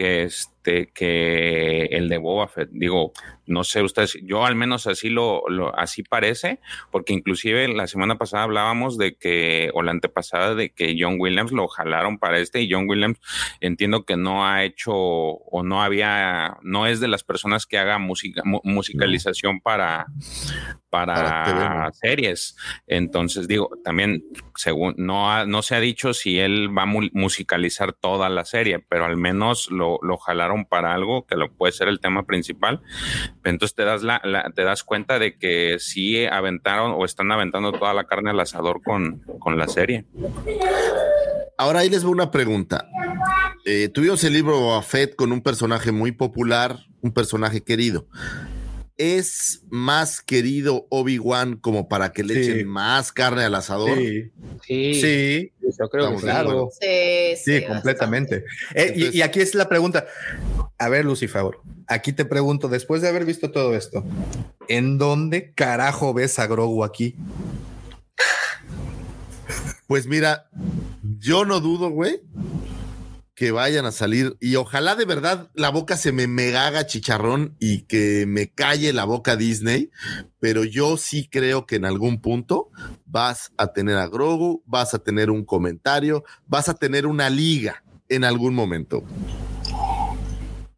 [0.00, 2.68] que este que el de Boba Fett.
[2.72, 3.12] Digo,
[3.46, 6.60] no sé ustedes, yo al menos así lo, lo así parece,
[6.90, 11.50] porque inclusive la semana pasada hablábamos de que, o la antepasada, de que John Williams
[11.52, 13.18] lo jalaron para este, y John Williams
[13.60, 17.98] entiendo que no ha hecho o no había, no es de las personas que haga
[17.98, 20.06] música, mu- musicalización para,
[20.90, 21.44] para,
[21.92, 22.56] series.
[22.86, 24.24] Entonces, digo, también,
[24.56, 28.44] según, no, ha- no se ha dicho si él va a mu- musicalizar toda la
[28.44, 32.24] serie, pero al menos lo, lo jalaron para algo que lo puede ser el tema
[32.24, 32.80] principal.
[33.44, 34.20] Entonces te das, la,
[34.54, 38.82] te das cuenta de que sí aventaron o están aventando toda la carne al asador
[38.82, 40.04] con, con la serie.
[41.58, 42.86] Ahora ahí les voy una pregunta.
[43.64, 48.06] Eh, tuvimos el libro Boba Fett con un personaje muy popular, un personaje querido.
[49.02, 52.40] ¿Es más querido Obi-Wan como para que le Sí.
[52.50, 53.96] echen más carne al asador?
[53.96, 54.30] Sí,
[54.66, 56.68] Sí, sí, yo creo que claro.
[56.78, 56.86] Sí,
[57.42, 58.44] Sí, sí, completamente.
[58.74, 60.04] Eh, y- y, aquí es la pregunta.
[60.76, 61.62] A ver, Lucy, favor.
[61.86, 64.04] Aquí te pregunto, después de haber visto todo esto,
[64.68, 67.16] ¿en dónde carajo ves a Grogu aquí?
[69.86, 70.50] Pues mira,
[71.18, 72.20] yo no dudo, güey,
[73.40, 77.56] que vayan a salir y ojalá de verdad la boca se me mega haga chicharrón
[77.58, 79.90] y que me calle la boca Disney,
[80.40, 82.68] pero yo sí creo que en algún punto
[83.06, 87.82] vas a tener a Grogu, vas a tener un comentario, vas a tener una liga
[88.10, 89.04] en algún momento.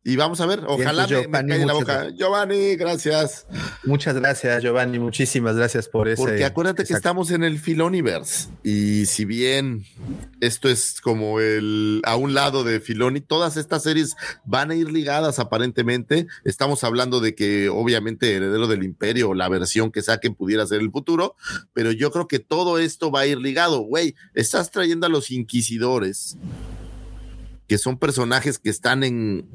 [0.04, 1.92] Y vamos a ver, ojalá me, me la boca.
[1.94, 2.14] gracias.
[2.18, 3.46] Giovanni, gracias.
[3.84, 4.98] Muchas gracias, Giovanni.
[4.98, 6.20] Muchísimas gracias por ese.
[6.20, 9.84] Porque acuérdate que esa- estamos en el Filoniverse y si bien
[10.40, 14.90] esto es como el a un lado de Filoni, todas estas series van a ir
[14.90, 16.26] ligadas aparentemente.
[16.44, 20.90] Estamos hablando de que obviamente Heredero del Imperio, la versión que saquen pudiera ser el
[20.90, 21.36] futuro,
[21.74, 23.78] pero yo creo que todo esto va a ir ligado.
[23.82, 26.36] Güey, estás trayendo a los inquisidores
[27.72, 29.48] que son personajes que están en,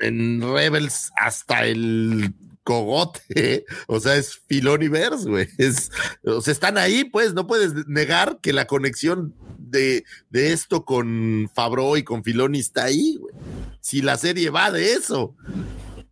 [0.00, 5.48] en Rebels hasta el cogote, o sea, es Filoniverse, güey.
[5.56, 5.92] Es,
[6.24, 11.48] o sea, están ahí, pues, no puedes negar que la conexión de, de esto con
[11.54, 13.32] Fabro y con Filoni está ahí, güey.
[13.78, 15.36] Si la serie va de eso.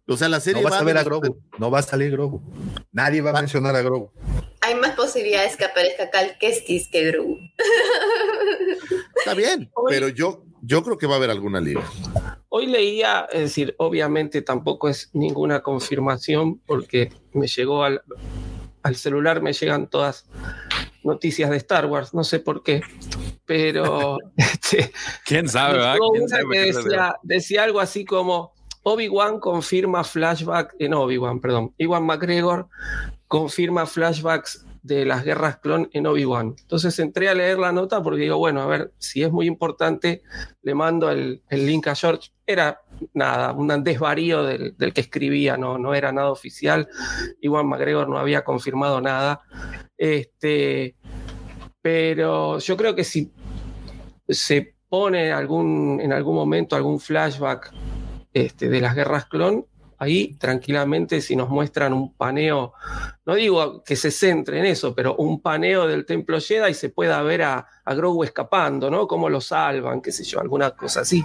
[0.06, 1.43] O sea, la No serie vas va a ver de a Grogu.
[1.59, 2.44] No va a salir Grogu.
[2.93, 4.12] Nadie va a mencionar a Grogu.
[4.61, 7.39] Hay más posibilidades que aparezca Cal Kestis que Grogu.
[9.16, 11.82] Está bien, pero yo, yo creo que va a haber alguna liga.
[12.49, 18.03] Hoy leía, es decir, obviamente tampoco es ninguna confirmación porque me llegó al,
[18.82, 20.27] al celular, me llegan todas
[21.03, 22.82] noticias de Star Wars, no sé por qué,
[23.45, 24.93] pero este,
[25.24, 25.74] ¿Quién sabe?
[25.74, 25.95] verdad?
[25.95, 26.85] llegó ¿Quién una sabe que qué sucedió?
[26.85, 28.55] decía, decía algo así como
[28.85, 32.69] Obi-Wan confirma flashback, en Obi-Wan, perdón, Iwan McGregor
[33.28, 36.55] confirma flashbacks de las guerras clon en Obi-Wan.
[36.61, 40.23] Entonces entré a leer la nota porque digo, bueno, a ver, si es muy importante,
[40.62, 42.31] le mando el, el link a George.
[42.47, 42.82] Era
[43.15, 46.86] nada, un desvarío del, del, que escribía, no, no era nada oficial.
[47.40, 49.40] Iwan McGregor no había confirmado nada.
[49.97, 50.97] Este,
[51.81, 53.32] pero yo creo que si
[54.28, 57.73] se pone algún, en algún momento algún flashback
[58.35, 59.65] este, de las guerras clon,
[60.05, 62.72] ahí tranquilamente si nos muestran un paneo,
[63.26, 66.90] no digo que se centre en eso, pero un paneo del templo Jedi y se
[66.90, 69.06] pueda ver a, a Grogu escapando, ¿no?
[69.06, 71.24] Cómo lo salvan, qué sé yo, alguna cosa así.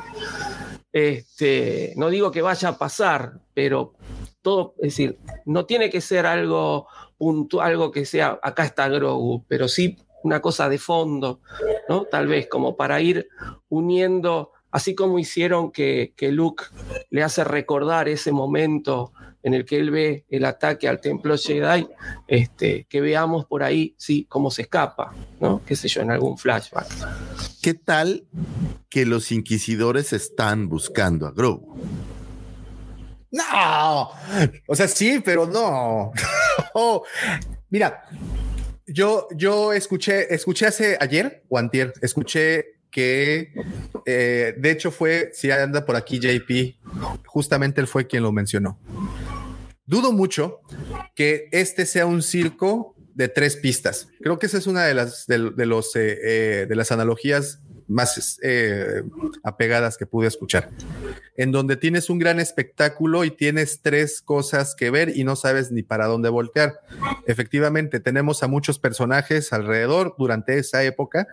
[0.91, 3.93] Este, no digo que vaya a pasar, pero
[4.41, 6.87] todo, es decir, no tiene que ser algo
[7.17, 11.41] puntual, algo que sea, acá está Grogu, pero sí una cosa de fondo,
[11.87, 12.05] ¿no?
[12.05, 13.29] Tal vez como para ir
[13.69, 16.65] uniendo así como hicieron que, que, Luke
[17.09, 21.87] le hace recordar ese momento en el que él ve el ataque al templo Jedi,
[22.27, 25.61] este, que veamos por ahí, sí, cómo se escapa, ¿no?
[25.65, 26.87] Qué sé yo, en algún flashback.
[27.61, 28.27] ¿Qué tal
[28.89, 31.77] que los inquisidores están buscando a Grogu?
[33.31, 34.09] No,
[34.67, 36.11] o sea, sí, pero no.
[36.73, 37.03] oh,
[37.69, 38.03] mira,
[38.87, 43.53] yo, yo escuché, escuché hace ayer o antier, escuché que
[44.05, 46.75] eh, de hecho fue, si anda por aquí JP,
[47.25, 48.79] justamente él fue quien lo mencionó.
[49.85, 50.61] Dudo mucho
[51.15, 54.07] que este sea un circo de tres pistas.
[54.21, 58.39] Creo que esa es una de las, de, los, eh, eh, de las analogías más
[58.43, 59.03] eh,
[59.43, 60.69] apegadas que pude escuchar,
[61.35, 65.71] en donde tienes un gran espectáculo y tienes tres cosas que ver y no sabes
[65.71, 66.79] ni para dónde voltear.
[67.25, 71.27] Efectivamente, tenemos a muchos personajes alrededor durante esa época,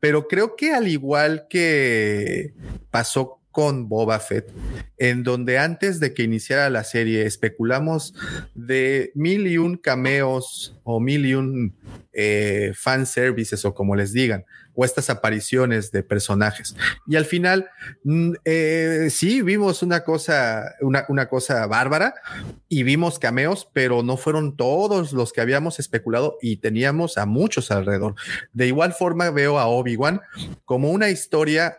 [0.00, 2.52] pero creo que al igual que
[2.90, 4.48] pasó con Boba Fett,
[4.96, 8.14] en donde antes de que iniciara la serie especulamos
[8.54, 11.74] de mil y un cameos o mil y un
[12.12, 14.44] eh, fan services o como les digan,
[14.74, 16.76] o estas apariciones de personajes.
[17.06, 17.68] Y al final,
[18.04, 22.14] mm, eh, sí, vimos una cosa, una, una, cosa bárbara
[22.68, 27.70] y vimos cameos, pero no fueron todos los que habíamos especulado y teníamos a muchos
[27.70, 28.14] alrededor.
[28.52, 30.20] De igual forma veo a Obi-Wan
[30.64, 31.78] como una historia,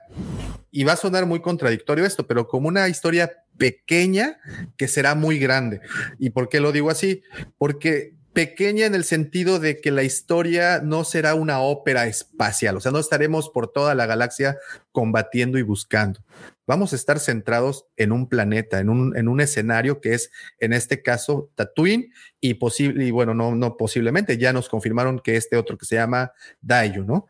[0.71, 4.39] y va a sonar muy contradictorio esto, pero como una historia pequeña
[4.77, 5.81] que será muy grande.
[6.17, 7.21] ¿Y por qué lo digo así?
[7.57, 12.79] Porque pequeña en el sentido de que la historia no será una ópera espacial, o
[12.79, 14.57] sea, no estaremos por toda la galaxia
[14.91, 16.21] combatiendo y buscando.
[16.67, 20.73] Vamos a estar centrados en un planeta, en un, en un escenario que es, en
[20.73, 25.57] este caso, Tatooine y posible, y bueno, no, no posiblemente, ya nos confirmaron que este
[25.57, 26.31] otro que se llama
[26.61, 27.27] Dayu, ¿no?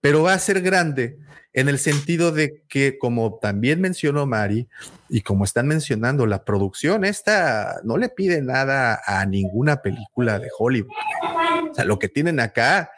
[0.00, 1.18] Pero va a ser grande
[1.52, 4.68] en el sentido de que, como también mencionó Mari,
[5.08, 10.48] y como están mencionando, la producción esta no le pide nada a ninguna película de
[10.56, 10.92] Hollywood.
[11.70, 12.90] O sea, lo que tienen acá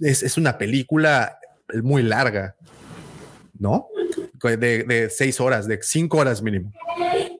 [0.00, 1.38] es, es una película
[1.82, 2.56] muy larga,
[3.58, 3.88] ¿no?
[4.42, 6.72] De, de, seis horas, de cinco horas mínimo.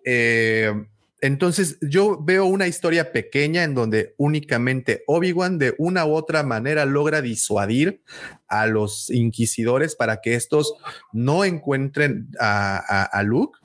[0.05, 0.73] Eh,
[1.21, 6.85] entonces yo veo una historia pequeña en donde únicamente Obi-Wan de una u otra manera
[6.85, 8.03] logra disuadir
[8.49, 10.75] a los inquisidores para que estos
[11.13, 13.59] no encuentren a, a, a Luke.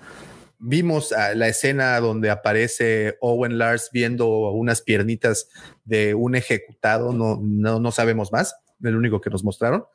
[0.60, 5.50] Vimos la escena donde aparece Owen Lars viendo unas piernitas
[5.86, 9.86] de un ejecutado, no, no, no sabemos más el único que nos mostraron.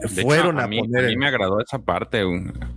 [0.00, 1.04] De Fueron hecho, a, a, mí, poner.
[1.04, 2.22] A mí me agradó esa parte,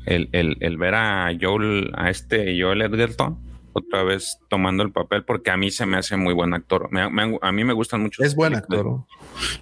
[0.06, 3.47] el, el, el, ver a Joel, a este Joel Edgerton
[3.80, 6.92] otra vez tomando el papel porque a mí se me hace muy buen actor.
[6.92, 8.24] Me, me, a mí me gustan mucho.
[8.24, 9.04] Es buen actor.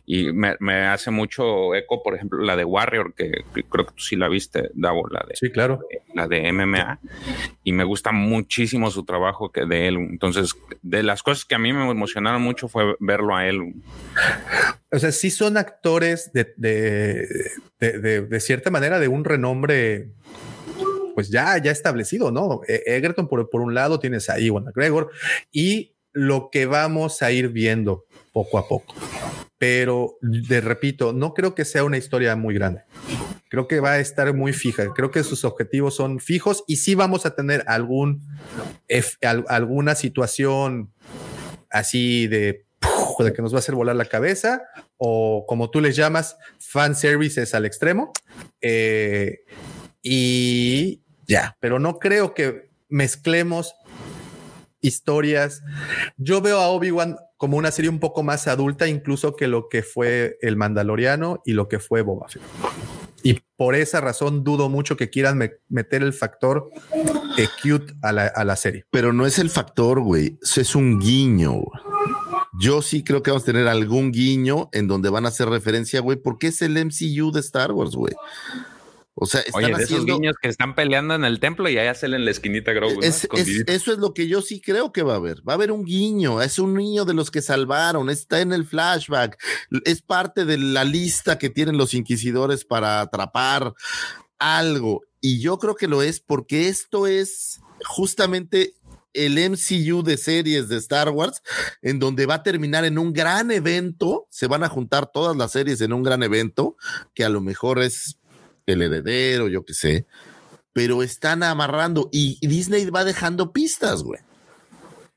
[0.05, 3.93] Y me, me, hace mucho eco, por ejemplo, la de Warrior, que, que, creo que
[3.93, 5.81] tú sí la viste, Davo, la de, sí, claro.
[6.13, 6.99] la de MMA.
[7.63, 9.97] Y me gusta muchísimo su trabajo que de él.
[9.97, 13.73] Entonces, de las cosas que a mí me emocionaron mucho fue verlo a él.
[14.91, 17.27] O sea, sí son actores de, de,
[17.79, 20.13] de, de cierta manera de un renombre
[21.15, 22.61] pues ya, ya establecido, ¿no?
[22.67, 25.09] Egerton por, por un lado tienes a Iwan McGregor
[25.51, 28.93] y lo que vamos a ir viendo poco a poco.
[29.57, 32.83] Pero de repito, no creo que sea una historia muy grande.
[33.49, 34.93] Creo que va a estar muy fija.
[34.93, 38.21] Creo que sus objetivos son fijos y sí vamos a tener algún,
[39.47, 40.91] alguna situación
[41.69, 42.65] así de,
[43.19, 44.63] de que nos va a hacer volar la cabeza
[44.97, 48.11] o como tú les llamas, fan services al extremo.
[48.61, 49.39] Eh,
[50.01, 53.73] y ya, pero no creo que mezclemos
[54.81, 55.63] historias.
[56.17, 59.83] Yo veo a Obi-Wan como una serie un poco más adulta, incluso que lo que
[59.83, 62.43] fue El Mandaloriano y lo que fue Boba Fett.
[63.23, 66.69] Y por esa razón dudo mucho que quieran me meter el factor
[67.35, 68.85] de cute a la, a la, serie.
[68.91, 70.37] Pero no es el factor, güey.
[70.43, 71.63] Es un guiño.
[72.61, 76.01] yo sí creo que vamos a tener algún guiño en donde van a hacer referencia,
[76.01, 78.13] güey, porque es el MCU de Star Wars, güey.
[79.17, 81.95] O sea, están Oye, de esos niños que están peleando en el templo y allá
[81.95, 82.95] salen en la esquinita Grogu.
[82.95, 83.01] ¿no?
[83.01, 83.27] Es-
[83.65, 85.37] eso es lo que yo sí creo que va a haber.
[85.47, 86.41] Va a haber un guiño.
[86.41, 88.09] Es un niño de los que salvaron.
[88.09, 89.41] Está en el flashback.
[89.85, 93.73] Es parte de la lista que tienen los inquisidores para atrapar
[94.37, 95.03] algo.
[95.21, 98.73] Y yo creo que lo es porque esto es justamente
[99.13, 101.41] el MCU de series de Star Wars,
[101.81, 104.27] en donde va a terminar en un gran evento.
[104.29, 106.75] Se van a juntar todas las series en un gran evento,
[107.13, 108.17] que a lo mejor es
[108.65, 110.05] el heredero, yo qué sé
[110.75, 114.19] pero están amarrando y Disney va dejando pistas, güey.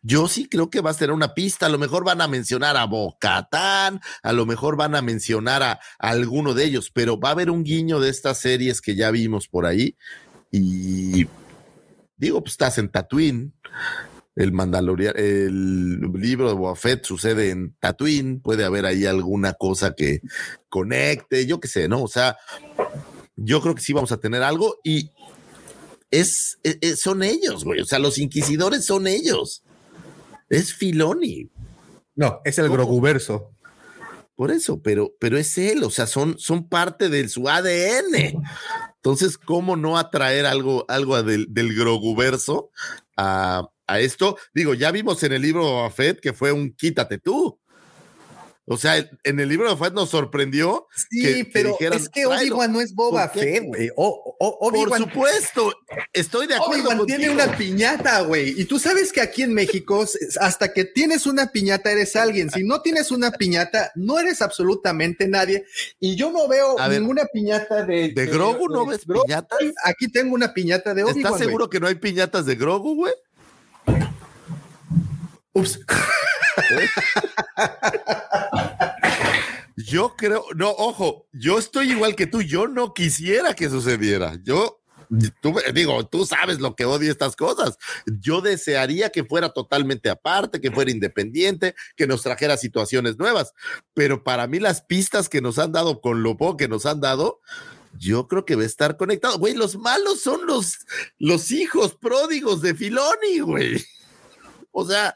[0.02, 1.66] Yo sí creo que va a ser una pista.
[1.66, 5.80] A lo mejor van a mencionar a Bocatán, a lo mejor van a mencionar a,
[5.98, 9.48] alguno de ellos, pero va a haber un guiño de estas series que ya vimos
[9.48, 9.96] por ahí.
[10.52, 11.26] Y
[12.16, 13.52] digo, pues estás en Tatooine.
[14.36, 18.40] El Mandalorian, el libro de Boba Fett sucede en Tatooine.
[18.40, 20.20] Puede haber ahí alguna cosa que
[20.68, 22.04] conecte, yo qué sé, ¿no?
[22.04, 22.36] O sea,
[23.39, 25.10] yo creo que sí vamos a tener algo y
[26.10, 27.81] es, es- es- son ellos, güey.
[27.81, 29.62] O sea, los inquisidores son ellos.
[30.48, 31.51] Es Filoni.
[32.15, 32.69] No, es el.
[32.69, 33.51] Groguverso.
[34.35, 38.40] Por eso, pero, pero es él, o sea, son, son parte de su ADN.
[38.97, 42.70] Entonces, ¿cómo no atraer algo, algo del, del Groguverso
[43.16, 44.36] a, a esto?
[44.55, 47.57] Digo, ya vimos en el libro Fett que fue un quítate tú.
[48.70, 50.86] O sea, en el libro de Fett nos sorprendió.
[50.95, 52.27] Sí, que- que pero dijeran, es que.
[52.27, 53.28] Obi-Wan no es Boba.
[53.31, 53.90] Fett, güey.
[53.97, 55.73] Por supuesto,
[56.12, 56.90] estoy de acuerdo.
[56.90, 58.61] Obi-Wan tiene una piñata, güey.
[58.61, 60.05] Y tú sabes que aquí en México,
[60.40, 62.51] hasta que tienes una piñata, eres alguien.
[62.51, 65.65] Si no tienes una piñata, no eres absolutamente nadie.
[65.99, 68.12] Y yo no veo A ver, ninguna piñata de.
[68.12, 69.24] ¿De Grogu no ves Grogu.
[69.24, 69.59] piñatas?
[69.85, 71.19] Aquí tengo una piñata de Obi-Wan.
[71.24, 73.15] ¿Estás seguro que no hay piñatas de Grogu, güey?
[75.55, 75.81] Ups.
[79.89, 84.36] Yo creo, no, ojo, yo estoy igual que tú, yo no quisiera que sucediera.
[84.43, 84.80] Yo,
[85.40, 87.78] tú, digo, tú sabes lo que odio estas cosas.
[88.20, 93.55] Yo desearía que fuera totalmente aparte, que fuera independiente, que nos trajera situaciones nuevas.
[93.94, 97.01] Pero para mí las pistas que nos han dado con lo poco que nos han
[97.01, 97.40] dado,
[97.97, 99.39] yo creo que va a estar conectado.
[99.39, 100.78] Güey, los malos son los,
[101.18, 103.85] los hijos pródigos de Filoni, güey.
[104.73, 105.15] O sea,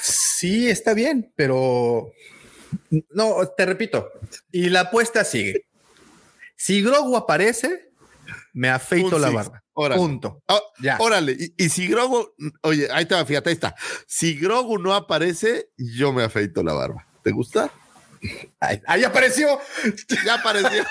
[0.00, 2.12] Sí, está bien, pero
[3.10, 4.08] no, te repito.
[4.52, 5.66] Y la apuesta sigue.
[6.56, 7.90] Si Grogu aparece,
[8.52, 9.36] me afeito Un la six.
[9.36, 9.62] barba.
[9.74, 10.00] Órale.
[10.00, 10.42] Punto.
[10.48, 10.96] Oh, Ya.
[11.00, 13.74] Órale, y, y si Grogu, oye, ahí está, fíjate, ahí está.
[14.06, 17.06] Si Grogu no aparece, yo me afeito la barba.
[17.22, 17.70] ¿Te gusta?
[18.60, 19.60] Ahí, ahí apareció.
[20.24, 20.84] Ya apareció.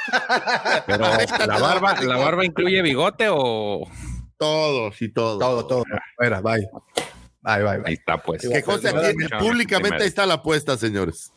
[0.85, 3.85] Pero la barba, barba, la barba incluye bigote o
[4.37, 5.39] todo, sí, todo.
[5.39, 5.83] Todo, todo.
[6.15, 6.69] Fuera, bye.
[7.47, 7.93] Bye, bye, ahí bye.
[7.93, 8.41] está pues.
[8.41, 9.37] Que aquí, Afortunadamente.
[9.39, 11.31] públicamente ahí está la apuesta, señores.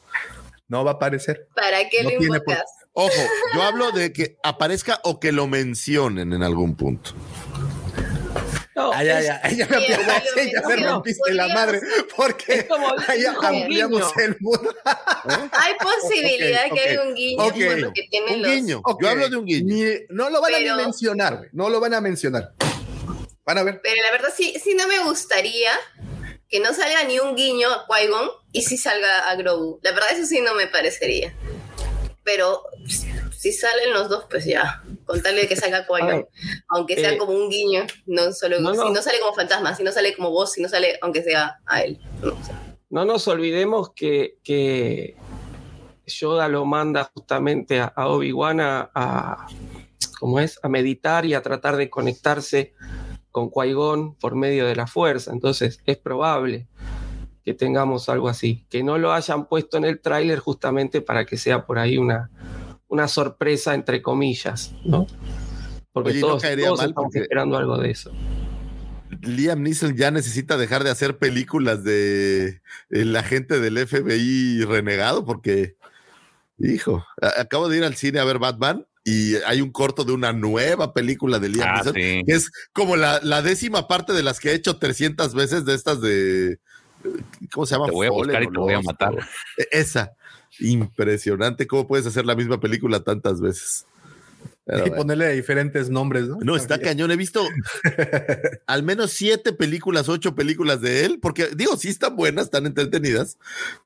[0.68, 1.48] No va a aparecer.
[1.54, 2.64] ¿Para qué No lo invocas?
[2.92, 3.12] Ojo,
[3.54, 7.10] yo hablo de que aparezca o que lo mencionen en algún punto.
[8.76, 11.80] No, Ay, ay, ay, ya me ya me podríamos- rompiste la madre,
[12.16, 12.66] porque
[13.08, 14.26] ahí un ampliamos guiño.
[14.26, 14.74] el mundo.
[15.52, 17.52] Hay posibilidad que haya ok, un guiño ok.
[17.52, 18.50] por lo que tienen Un los...
[18.52, 18.82] guiño.
[19.02, 19.74] Yo hablo de un guiño.
[19.74, 21.50] Ni- no lo van a ni mencionar, güey.
[21.52, 22.54] No lo van a mencionar.
[23.44, 23.80] Van a ver.
[23.82, 25.70] Pero la verdad sí, sí no me gustaría
[26.48, 29.78] que no salga ni un guiño a Qui-Gon y sí salga a Grogu.
[29.82, 31.34] La verdad eso sí no me parecería.
[32.24, 32.62] Pero
[33.36, 34.82] si salen los dos, pues ya.
[35.04, 36.26] Contarle que salga Qui-Gon.
[36.68, 38.82] Aunque sea eh, como un guiño, no solo no, no.
[38.86, 41.60] si no sale como fantasma, si no sale como voz, si no sale aunque sea
[41.66, 41.98] a él.
[42.22, 42.60] No, o sea,
[42.90, 45.16] no nos olvidemos que, que
[46.06, 49.46] Yoda lo manda justamente a, a Obi-Wan a, a-
[50.18, 50.58] ¿cómo es?
[50.62, 52.74] a meditar y a tratar de conectarse
[53.30, 55.32] con Qui-Gon por medio de la fuerza.
[55.32, 56.68] Entonces es probable
[57.44, 58.66] que tengamos algo así.
[58.68, 62.30] Que no lo hayan puesto en el tráiler justamente para que sea por ahí una,
[62.88, 65.06] una sorpresa, entre comillas, ¿no?
[65.92, 66.42] Porque Oye, no todos,
[66.78, 68.12] mal estamos esperando algo de eso.
[69.22, 75.76] Liam Neeson ya necesita dejar de hacer películas de el agente del FBI renegado porque,
[76.58, 77.04] hijo,
[77.36, 80.92] acabo de ir al cine a ver Batman y hay un corto de una nueva
[80.92, 82.22] película de Liam Ah, Neeson sí.
[82.26, 85.74] que es como la, la décima parte de las que he hecho 300 veces de
[85.74, 86.58] estas de,
[87.52, 87.86] ¿cómo se llama?
[87.86, 89.14] Te voy a buscar y te voy a matar.
[89.56, 90.12] e- Esa,
[90.58, 93.86] impresionante cómo puedes hacer la misma película tantas veces.
[94.66, 94.96] Pero Y bueno.
[94.96, 96.38] ponerle diferentes nombres, ¿no?
[96.42, 97.10] No, está cañón.
[97.10, 97.42] He visto
[98.66, 103.38] al menos siete películas, ocho películas de él, porque digo, sí están buenas, están entretenidas,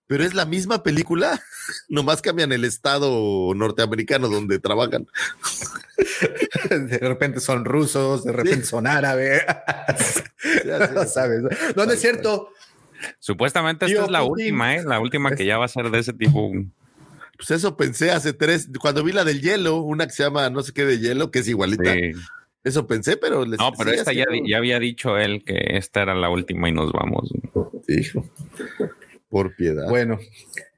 [0.07, 1.41] pero es la misma película,
[1.89, 5.07] nomás cambian el estado norteamericano donde trabajan.
[6.71, 9.43] De repente son rusos, de repente son árabes.
[10.67, 11.43] Ya, no sabes.
[11.77, 12.49] No, no es cierto.
[13.19, 14.33] Supuestamente esta Tío es la Putin.
[14.47, 14.83] última, ¿eh?
[14.85, 16.53] La última que ya va a ser de ese tipo.
[17.36, 20.62] Pues eso pensé hace tres, cuando vi la del hielo, una que se llama no
[20.62, 21.93] sé qué de hielo, que es igualita.
[21.93, 22.12] Sí.
[22.65, 24.24] Eso pensé, pero les No, pero esta ya
[24.56, 27.31] había dicho él que esta era la última y nos vamos.
[27.89, 28.27] Hijo,
[29.28, 29.89] por piedad.
[29.90, 30.19] Bueno,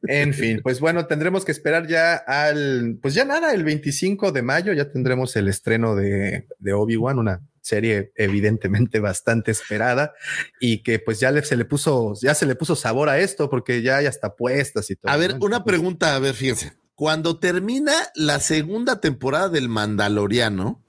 [0.03, 4.43] en fin, pues bueno, tendremos que esperar ya al, pues ya nada, el 25 de
[4.43, 10.15] mayo ya tendremos el estreno de, de Obi-Wan, una serie evidentemente bastante esperada
[10.61, 13.51] y que pues ya le, se le puso, ya se le puso sabor a esto
[13.51, 15.11] porque ya hay hasta puestas y todo.
[15.11, 15.47] A ver, ¿no?
[15.47, 16.75] una pregunta, a ver, fíjense.
[16.95, 20.83] Cuando termina la segunda temporada del Mandaloriano,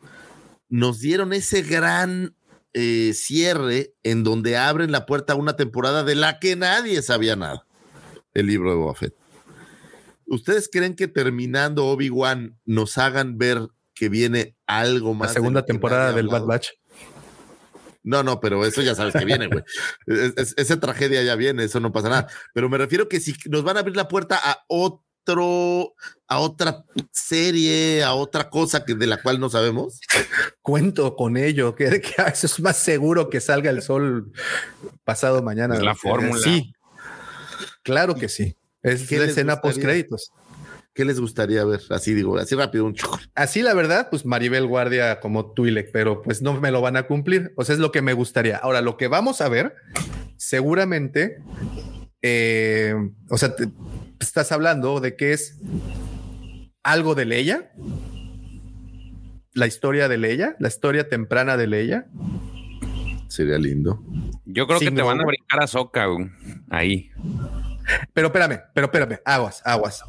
[0.69, 2.35] nos dieron ese gran
[2.73, 7.35] eh, cierre en donde abren la puerta a una temporada de la que nadie sabía
[7.35, 7.65] nada.
[8.33, 9.15] El libro de Boba Fett.
[10.27, 15.29] ¿Ustedes creen que terminando Obi-Wan nos hagan ver que viene algo más?
[15.29, 16.43] La segunda temporada del Bad?
[16.45, 16.67] Batch.
[18.03, 19.63] No, no, pero eso ya sabes que viene, güey.
[20.07, 22.27] Es- es- esa tragedia ya viene, eso no pasa nada.
[22.53, 25.93] Pero me refiero que si nos van a abrir la puerta a otro,
[26.27, 29.99] a otra serie, a otra cosa que de la cual no sabemos.
[30.61, 34.31] Cuento con ello, que, que eso es más seguro que salga el sol
[35.03, 35.75] pasado mañana.
[35.75, 36.39] Es la fórmula.
[36.41, 36.71] Sí,
[37.83, 38.55] claro que sí.
[38.83, 40.31] Es ¿Qué la escena post créditos.
[40.97, 41.79] ¿Qué les gustaría ver?
[41.91, 42.95] Así digo, así rápido, un.
[43.35, 47.03] Así la verdad, pues Maribel Guardia como Twi'lek, pero pues no me lo van a
[47.03, 47.53] cumplir.
[47.55, 48.57] O sea, es lo que me gustaría.
[48.57, 49.75] Ahora, lo que vamos a ver,
[50.37, 51.37] seguramente,
[52.23, 52.95] eh,
[53.29, 53.69] o sea, te-
[54.19, 55.59] estás hablando de que es
[56.81, 57.71] algo de Leia,
[59.53, 62.07] la historia de Leia, la historia temprana de Leia.
[63.27, 64.03] Sería lindo.
[64.45, 66.07] Yo creo que te van a brincar a Soca
[66.71, 67.11] ahí.
[68.13, 70.03] Pero espérame, pero espérame, aguas, aguas.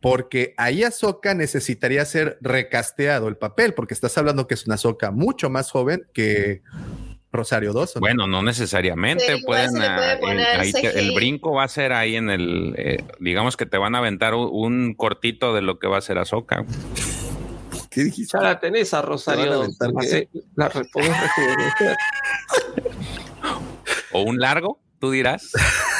[0.00, 5.10] Porque ahí Ahsoka necesitaría ser recasteado el papel, porque estás hablando que es una Ahsoka
[5.10, 6.62] mucho más joven que
[7.32, 8.00] Rosario Dawson.
[8.00, 9.70] Bueno, no necesariamente pueden.
[9.72, 11.14] puede ah, el- poner ahí te- el CGI.
[11.14, 12.74] brinco va a ser ahí en el.
[12.76, 16.02] eh, digamos que te van a aventar un, un cortito de lo que va a
[16.02, 16.66] ser Azoka.
[17.90, 18.36] ¿Qué dijiste?
[18.38, 19.66] Ya la tenés a Rosario.
[19.80, 20.28] Rejuvenecer.
[24.14, 25.50] O un largo, tú dirás.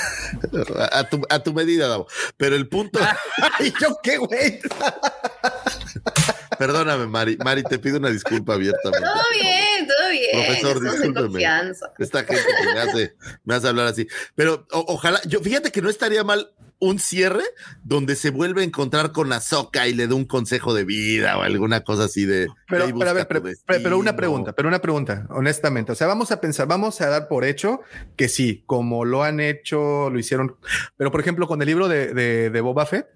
[0.93, 2.07] A, tu, a tu medida, Davo.
[2.37, 2.99] Pero el punto,
[3.61, 4.61] ¿Y yo qué, güey?
[6.59, 7.37] perdóname, Mari.
[7.39, 9.07] Mari, te pido una disculpa abiertamente.
[9.07, 10.31] Todo bien, todo bien.
[10.33, 11.29] Profesor, discúlpeme.
[11.29, 11.91] confianza.
[11.99, 13.15] Esta gente que me hace,
[13.45, 14.07] me hace hablar así.
[14.35, 16.53] Pero o- ojalá, yo fíjate que no estaría mal
[16.83, 17.45] un cierre
[17.85, 21.43] donde se vuelve a encontrar con Azoka y le da un consejo de vida o
[21.43, 22.49] alguna cosa así de.
[22.69, 24.17] Pero, "Ey, pero a ver, pero, una destino".
[24.17, 25.93] pregunta, pero una pregunta, honestamente.
[25.93, 27.83] O sea, vamos a pensar, vamos a dar por hecho
[28.17, 30.57] que sí, como lo han hecho, lo hicieron.
[30.97, 33.07] Pero por ejemplo, con el libro de, de, de Boba Fett,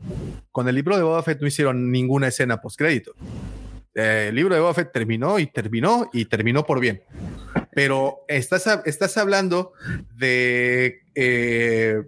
[0.53, 3.15] con el libro de Boba Fett no hicieron ninguna escena post crédito.
[3.95, 7.03] el libro de Boba Fett terminó y terminó y terminó por bien.
[7.75, 9.73] Pero estás, estás hablando
[10.15, 12.03] de, eh,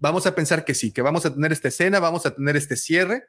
[0.00, 2.76] vamos a pensar que sí, que vamos a tener esta escena, vamos a tener este
[2.76, 3.24] cierre.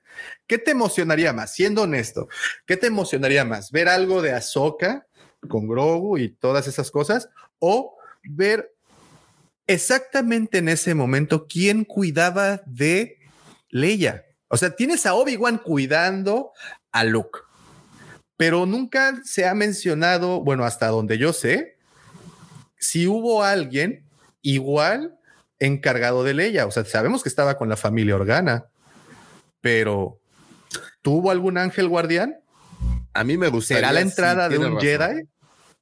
[0.47, 1.53] ¿Qué te emocionaría más?
[1.53, 2.27] Siendo honesto,
[2.65, 3.71] ¿qué te emocionaría más?
[3.71, 5.05] ¿Ver algo de Ahsoka
[5.47, 7.29] con Grogu y todas esas cosas?
[7.59, 8.73] ¿O ver
[9.67, 13.19] exactamente en ese momento quién cuidaba de
[13.69, 14.25] Leia?
[14.47, 16.51] O sea, tienes a Obi-Wan cuidando
[16.91, 17.39] a Luke
[18.41, 21.77] pero nunca se ha mencionado, bueno, hasta donde yo sé,
[22.75, 24.03] si hubo alguien
[24.41, 25.19] igual
[25.61, 26.65] encargado de Leia.
[26.65, 28.65] O sea, sabemos que estaba con la familia Organa,
[29.61, 30.19] pero
[31.01, 32.35] ¿tuvo algún ángel guardián?
[33.13, 33.81] A mí me gustaría.
[33.81, 34.81] ¿Será la sí, entrada de un razón.
[34.81, 35.21] Jedi?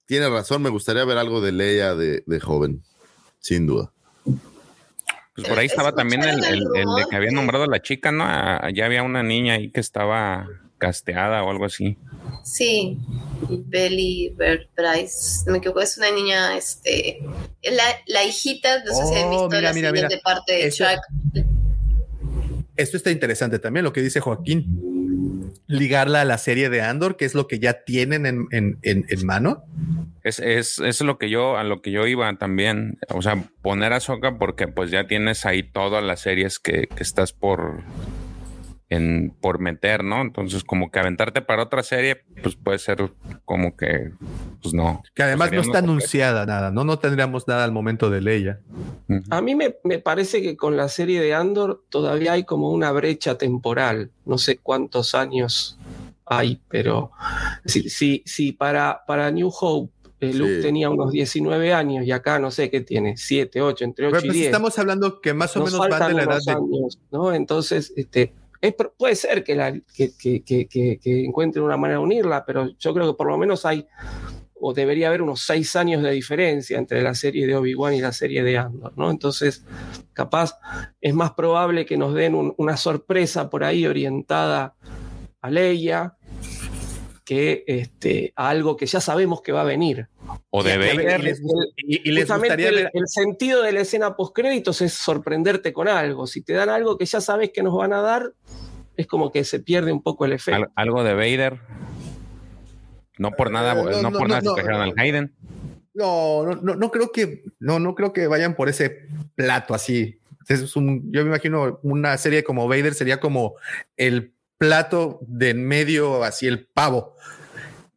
[0.06, 2.84] Tiene razón, me gustaría ver algo de Leia de, de joven,
[3.40, 3.92] sin duda.
[5.36, 8.12] Pues por ahí estaba también el, el- el de que había nombrado a la chica,
[8.12, 8.26] ¿no?
[8.28, 10.48] Ah, Ya había una niña ahí que estaba
[10.80, 11.98] casteada o algo así.
[12.44, 12.98] Sí,
[13.68, 17.20] Belly Bird Price, me equivoco, es una niña, este,
[17.64, 20.08] la, la hijita, no sé si han Oh, visto mira, la mira, serie mira.
[20.10, 21.00] de parte de Chuck.
[22.76, 25.52] Esto está interesante también, lo que dice Joaquín.
[25.68, 29.06] Ligarla a la serie de Andor, que es lo que ya tienen en, en- en-
[29.08, 29.64] en mano.
[30.24, 32.98] Es, es, es lo que yo, a lo que yo iba también.
[33.10, 37.04] O sea, poner a Soca porque pues ya tienes ahí todas las series que, que
[37.04, 37.84] estás por
[38.90, 40.22] en, por meter, ¿no?
[40.22, 43.12] Entonces, como que aventarte para otra serie, pues puede ser
[43.46, 44.12] como que,
[44.62, 45.04] pues no.
[45.14, 46.84] Que además Pues no está anunciada nada, ¿no?
[46.84, 48.60] No tendríamos nada al momento de Leia.
[49.08, 49.22] Ujú.
[49.30, 52.92] A mí me, me parece que con la serie de Andor todavía hay como una
[52.92, 54.10] brecha temporal.
[54.26, 55.78] No sé cuántos años
[56.26, 57.12] hay, pero
[57.66, 60.62] si, si, si para, para New Hope eh, Luke Sí.
[60.62, 64.26] tenía unos 19 años y acá no sé qué tiene, 7, 8, entre 8 Bueno,
[64.26, 64.46] y pues 10.
[64.48, 67.34] estamos hablando que más o nos menos van de la edad de años, ¿no?
[67.34, 70.12] Entonces, este, es puede ser que, la, que,
[71.26, 73.86] encuentren una manera de unirla, pero yo creo que por lo menos hay
[74.62, 78.12] o debería haber unos seis años de diferencia entre la serie de Obi-Wan y la
[78.12, 79.10] serie de Andor, ¿no?
[79.10, 79.66] Entonces,
[80.12, 80.60] capaz
[81.00, 84.76] es más probable que nos den un- una sorpresa por ahí orientada
[85.42, 86.18] a Leia
[87.30, 90.08] que este, a algo que ya sabemos que va a venir.
[90.50, 91.42] O de Y y les,
[91.78, 92.90] y- y les Justamente gustaría el, ver.
[92.92, 96.26] el sentido de la escena postcréditos es sorprenderte con algo.
[96.26, 98.34] Si te dan algo que ya sabes que nos van a dar,
[98.98, 100.56] es como que se pierde un poco el efecto.
[100.64, 101.60] Al- algo de Vader.
[103.20, 104.50] No por nada, Eh, no, no, no, por no, nada no.
[104.50, 105.36] se trajeron al Hayden.
[105.94, 110.20] No, no, no, no creo que, no, no creo que vayan por ese plato así.
[110.48, 113.54] Es un, yo me imagino una serie como Vader sería como
[113.98, 117.16] el plato de en medio, así el pavo.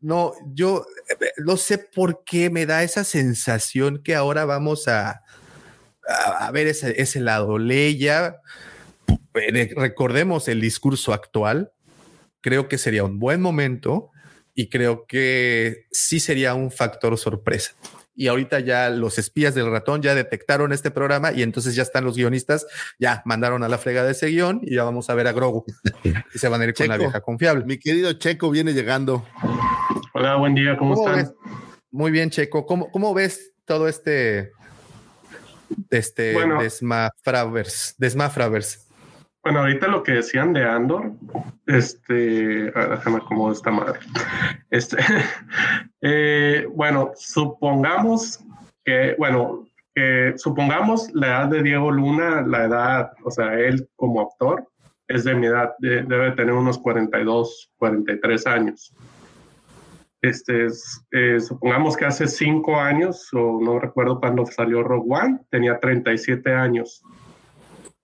[0.01, 0.87] No, yo
[1.45, 5.23] no sé por qué me da esa sensación que ahora vamos a,
[6.09, 7.59] a, a ver ese, ese lado.
[7.59, 8.41] Leia,
[9.35, 11.73] eh, recordemos el discurso actual.
[12.41, 14.11] Creo que sería un buen momento
[14.55, 17.73] y creo que sí sería un factor sorpresa.
[18.23, 22.05] Y ahorita ya los espías del ratón ya detectaron este programa y entonces ya están
[22.05, 25.33] los guionistas, ya mandaron a la fregada ese guion y ya vamos a ver a
[25.33, 25.65] Grogu.
[26.33, 27.65] Y se van a ir con la vieja confiable.
[27.65, 29.27] Mi querido Checo viene llegando.
[30.15, 31.25] Hola, buen día, ¿cómo, ¿Cómo están?
[31.25, 31.35] ves?
[31.91, 32.65] Muy bien, Checo.
[32.65, 34.53] ¿Cómo, cómo ves todo este,
[35.91, 36.63] este Bueno.
[36.63, 37.97] desmafravers?
[37.99, 38.87] Desmafravers.
[39.43, 41.13] Bueno, ahorita lo que decían de Andor,
[41.67, 43.99] este, a ver, déjame acomodar esta madre.
[44.71, 44.97] Este,
[46.01, 48.39] eh, bueno, supongamos
[48.85, 54.21] que, bueno, que supongamos la edad de Diego Luna, la edad, o sea, él como
[54.21, 54.65] actor
[55.09, 58.95] es de mi edad, de- debe tener unos 42, 43 años.
[60.23, 65.41] Este, es, eh, supongamos que hace cinco años, o no recuerdo cuándo salió Rogue One,
[65.51, 67.03] tenía 37 años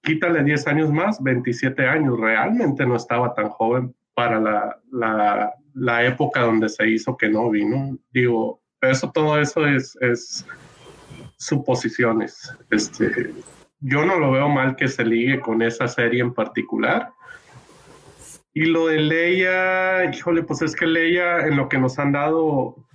[0.08, 6.40] quítale 10 años más, 27 años, realmente no estaba tan joven para la, la, época
[6.40, 7.50] donde se hizo que no.
[8.10, 10.46] Digo, eso, todo eso es, es
[11.36, 12.56] suposiciones.
[12.70, 13.34] Este,
[13.80, 17.12] yo no lo veo mal que se ligue con esa serie en particular.
[18.54, 22.87] Y lo de Leia, híjole, pues es que Leia en lo que nos han dado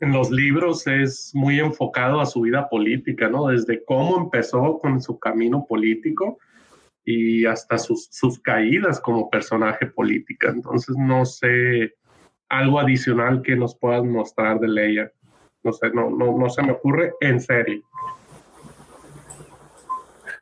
[0.00, 3.48] en los libros es muy enfocado a su vida política, ¿no?
[3.48, 6.38] Desde cómo empezó con su camino político
[7.04, 10.50] y hasta sus, sus caídas como personaje política.
[10.50, 11.94] Entonces, no sé,
[12.48, 15.12] algo adicional que nos puedan mostrar de Leia.
[15.62, 17.82] No sé, no, no, no se me ocurre en serie.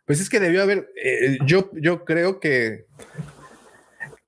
[0.05, 2.85] Pues es que debió haber, eh, yo, yo creo que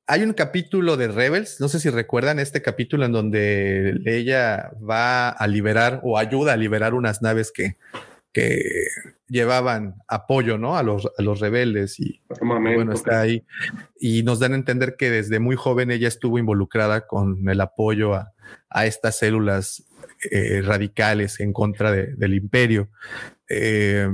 [0.08, 5.28] hay un capítulo de Rebels, no sé si recuerdan este capítulo en donde ella va
[5.28, 7.76] a liberar o ayuda a liberar unas naves que,
[8.32, 8.58] que
[9.28, 10.78] llevaban apoyo, ¿no?
[10.78, 12.22] A los, a los rebeldes y
[12.76, 13.44] bueno, está ahí.
[14.00, 18.14] Y nos dan a entender que desde muy joven ella estuvo involucrada con el apoyo
[18.14, 18.32] a,
[18.70, 19.84] a estas células
[20.30, 22.88] eh, radicales en contra de- del imperio.
[23.48, 24.08] Eh,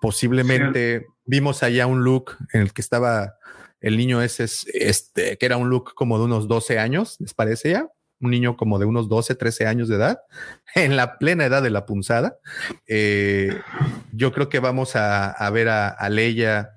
[0.00, 3.36] posiblemente vimos allá un look en el que estaba
[3.80, 7.34] el niño ese, es- este, que era un look como de unos 12 años, ¿les
[7.34, 7.88] parece ya?
[8.22, 10.20] Un niño como de unos 12, 13 años de edad,
[10.74, 12.38] en la plena edad de la punzada.
[12.86, 13.58] Eh,
[14.12, 16.72] yo creo que vamos a, a ver a, a Leia.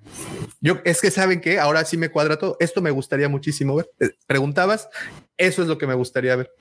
[0.62, 2.56] Yo, es que saben que ahora sí me cuadra todo.
[2.60, 3.90] Esto me gustaría muchísimo ver.
[4.00, 4.88] Eh, Preguntabas,
[5.38, 6.52] eso es lo que me gustaría ver.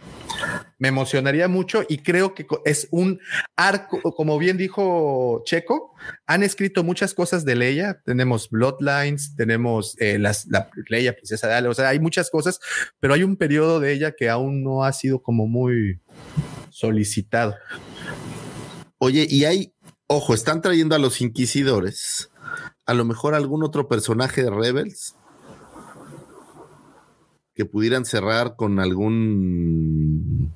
[0.79, 3.21] Me emocionaría mucho y creo que es un
[3.57, 5.95] arco, como bien dijo Checo,
[6.27, 8.01] han escrito muchas cosas de Leia.
[8.05, 12.59] Tenemos Bloodlines, tenemos eh, las, la Leia, Princesa de Ale, o sea, hay muchas cosas,
[12.99, 16.01] pero hay un periodo de ella que aún no ha sido como muy
[16.71, 17.55] solicitado.
[18.99, 19.75] Oye, y hay,
[20.07, 22.31] ojo, están trayendo a los inquisidores.
[22.87, 25.15] A lo mejor algún otro personaje de Rebels
[27.55, 30.53] que pudieran cerrar con algún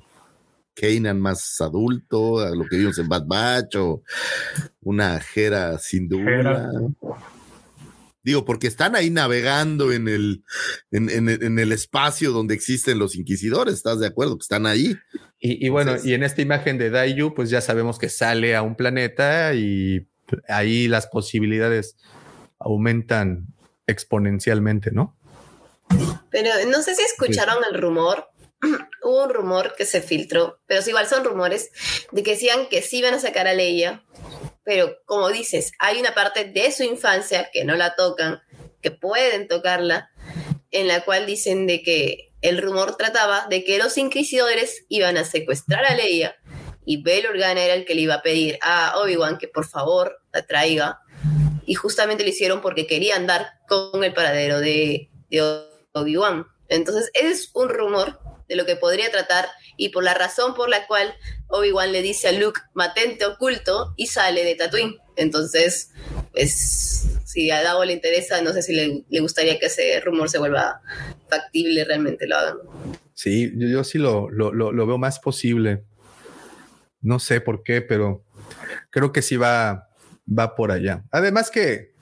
[0.73, 4.03] Kanan más adulto, a lo que vimos en Bad Batch o
[4.81, 6.71] una Jera sin duda.
[8.21, 10.43] Digo, porque están ahí navegando en el,
[10.91, 14.37] en, en el- en el espacio donde existen los inquisidores, ¿estás de acuerdo?
[14.37, 14.95] Que están ahí.
[15.39, 18.55] Y, y bueno, Entonces- y en esta imagen de Daiju, pues ya sabemos que sale
[18.55, 20.07] a un planeta y
[20.49, 21.95] ahí las posibilidades
[22.59, 23.47] aumentan
[23.87, 25.16] exponencialmente, ¿no?
[26.29, 28.29] Pero no sé si escucharon el rumor.
[29.03, 31.69] Hubo un rumor que se filtró, pero igual son rumores
[32.11, 34.03] de que decían que sí iban a sacar a Leia,
[34.63, 38.41] pero como dices, hay una parte de su infancia que no la tocan,
[38.81, 40.09] que pueden tocarla,
[40.71, 45.23] en la cual dicen de que el rumor trataba de que los inquisidores iban a
[45.23, 46.35] secuestrar a Leia
[46.85, 50.19] y Bail Organa era el que le iba a pedir a Obi-Wan que por favor
[50.31, 50.99] la traiga
[51.65, 55.41] y justamente lo hicieron porque querían dar con el paradero de, de
[55.99, 56.45] Obi-Wan.
[56.69, 59.45] Entonces, es un rumor de lo que podría tratar
[59.75, 61.13] y por la razón por la cual
[61.47, 64.97] Obi-Wan le dice a Luke, matente oculto, y sale de Tatooine.
[65.15, 65.91] Entonces,
[66.31, 70.39] pues, si a Davo le interesa, no sé si le, gustaría que ese rumor se
[70.39, 70.81] vuelva
[71.29, 72.57] factible, realmente lo hagan.
[73.13, 75.83] Sí, yo, yo sí lo, lo, lo, lo veo más posible.
[77.01, 78.23] No sé por qué, pero
[78.89, 79.89] creo que sí va,
[80.27, 81.03] va por allá.
[81.11, 81.93] Además que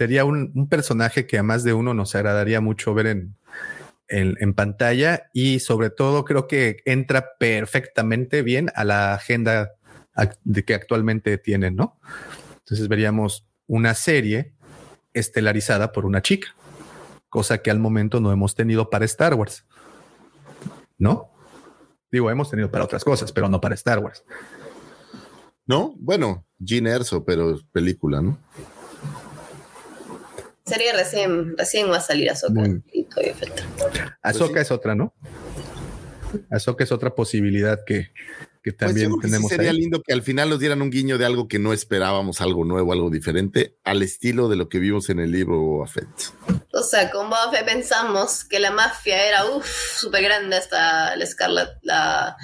[0.00, 3.36] sería un, un personaje que a más de uno nos agradaría mucho ver en,
[4.08, 9.72] en, en pantalla y sobre todo creo que entra perfectamente bien a la agenda
[10.42, 12.00] de que actualmente tienen, ¿no?
[12.60, 14.54] Entonces veríamos una serie
[15.12, 16.48] estelarizada por una chica,
[17.28, 19.66] cosa que al momento no hemos tenido para Star Wars,
[20.96, 21.30] ¿no?
[22.10, 24.24] Digo, hemos tenido para otras cosas, pero no para Star Wars.
[25.66, 25.92] ¿No?
[25.98, 28.38] Bueno, Gin Erso, pero película, ¿no?
[30.66, 32.30] Sería recién, recién va a salir
[33.10, 34.16] todavía falta.
[34.22, 35.14] Ahsoka es otra, ¿no?
[36.50, 38.12] Ahsoka es otra posibilidad que,
[38.62, 39.78] que Pues también yo creo que sí tenemos sería ahí.
[39.78, 42.92] lindo que al final nos dieran un guiño de algo que no esperábamos, algo nuevo,
[42.92, 46.06] algo diferente, al estilo de lo que vimos en el libro Boba Fett.
[46.72, 49.66] O sea, con Boba Fett pensamos que la mafia era, uff,
[49.96, 52.36] súper grande hasta la escarlata, la,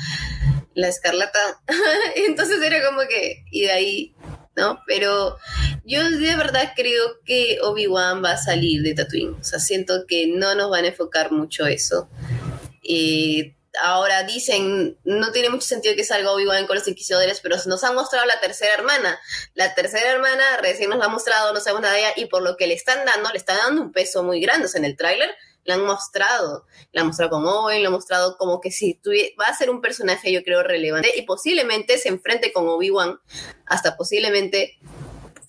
[0.74, 1.38] la escarlata.
[2.28, 4.15] Entonces era como que, y de ahí,
[4.56, 4.80] ¿no?
[4.86, 5.38] Pero
[5.84, 9.34] yo de verdad creo que Obi-Wan va a salir de Tatooine.
[9.34, 12.08] O sea, siento que no nos van a enfocar mucho eso.
[12.82, 17.84] Y ahora dicen, no tiene mucho sentido que salga Obi-Wan con los inquisidores, pero nos
[17.84, 19.18] han mostrado la tercera hermana.
[19.54, 22.42] La tercera hermana recién nos la ha mostrado, no sabemos nada de ella, y por
[22.42, 24.66] lo que le están dando, le están dando un peso muy grande.
[24.66, 25.34] O sea, en el tráiler
[25.66, 29.00] la han mostrado, la han mostrado como Owen, la han mostrado como que si
[29.38, 33.20] va a ser un personaje, yo creo, relevante, y posiblemente se enfrente con Obi-Wan,
[33.66, 34.78] hasta posiblemente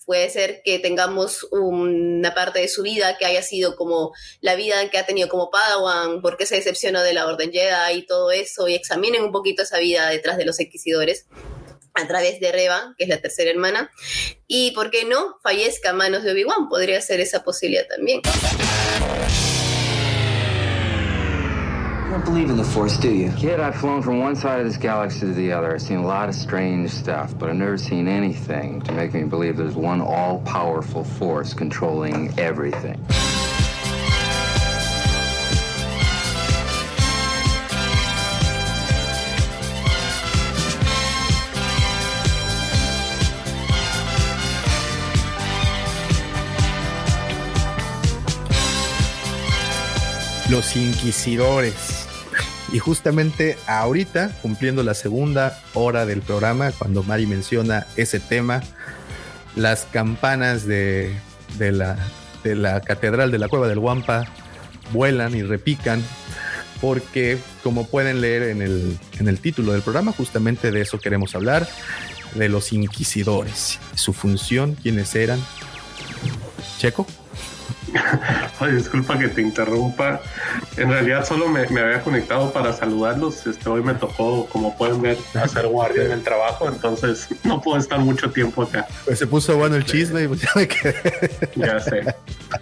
[0.06, 4.90] puede ser que tengamos una parte de su vida que haya sido como la vida
[4.90, 8.32] que ha tenido como Padawan, por qué se decepcionó de la Orden Jedi y todo
[8.32, 11.28] eso, y examinen un poquito esa vida detrás de los Inquisidores
[11.94, 13.92] a través de Reba, que es la tercera hermana,
[14.48, 18.22] y por qué no fallezca a manos de Obi-Wan, podría ser esa posibilidad también.
[22.28, 23.32] Believe in the Force, do you?
[23.38, 25.74] Kid, I've flown from one side of this galaxy to the other.
[25.74, 29.24] I've seen a lot of strange stuff, but I've never seen anything to make me
[29.24, 33.00] believe there's one all powerful force controlling everything.
[50.50, 51.97] Los Inquisidores.
[52.72, 58.62] Y justamente ahorita, cumpliendo la segunda hora del programa, cuando Mari menciona ese tema,
[59.56, 61.16] las campanas de,
[61.58, 61.98] de la,
[62.44, 64.26] de la Catedral de la Cueva del Guampa
[64.92, 66.04] vuelan y repican,
[66.82, 71.36] porque como pueden leer en el, en el título del programa, justamente de eso queremos
[71.36, 71.68] hablar,
[72.36, 75.40] de los Inquisidores, su función, quiénes eran.
[76.78, 77.08] Checo.
[78.72, 80.22] Disculpa que te interrumpa.
[80.78, 83.46] En realidad solo me, me había conectado para saludarlos.
[83.48, 87.78] Este, hoy me tocó, como pueden ver, hacer guardia en el trabajo, entonces no puedo
[87.78, 88.88] estar mucho tiempo acá.
[89.06, 91.52] Pues se puso bueno el chisme y pues ya me quedé.
[91.56, 92.16] Ya sé.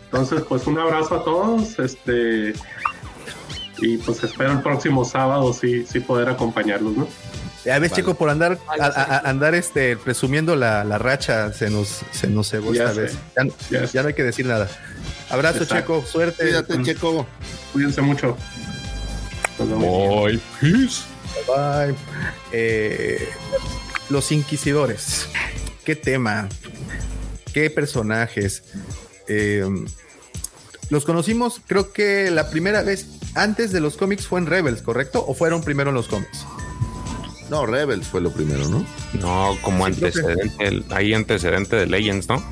[0.05, 1.79] Entonces, pues un abrazo a todos.
[1.79, 2.53] Este
[3.77, 7.07] y pues espero el próximo sábado sí, sí poder acompañarlos, ¿no?
[7.65, 8.01] Ya ves, Vale.
[8.01, 8.87] chico, por andar, a- a-
[9.17, 13.01] a- andar este, presumiendo la, la racha, se nos, se nos cebó esta sé.
[13.01, 13.15] vez.
[13.71, 14.69] Ya, ya no hay que decir nada.
[15.29, 15.95] Abrazo, Exacto.
[15.95, 16.43] Checo, suerte.
[16.43, 17.25] Cuídate, Checo.
[17.73, 18.37] Cuídense mucho.
[19.57, 20.23] Nos vemos.
[20.25, 20.39] Bye.
[21.47, 21.95] Bye.
[22.51, 23.27] Eh,
[24.09, 25.27] los Inquisidores.
[25.83, 26.47] Qué tema.
[27.53, 28.63] Qué personajes.
[29.27, 29.65] Eh,
[30.89, 35.25] los conocimos, creo que la primera vez antes de los cómics fue en Rebels, ¿correcto?
[35.27, 36.45] ¿O fueron primero en los cómics?
[37.49, 38.85] No, Rebels fue lo primero, ¿no?
[39.13, 42.43] No, como Sí, antecedente, hay antecedente de Legends, ¿no?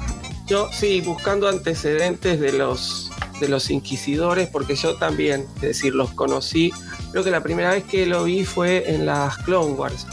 [0.47, 6.11] Yo sí, buscando antecedentes de los de los inquisidores, porque yo también, es decir, los
[6.11, 6.71] conocí.
[7.11, 10.05] Creo que la primera vez que lo vi fue en las Clone Wars,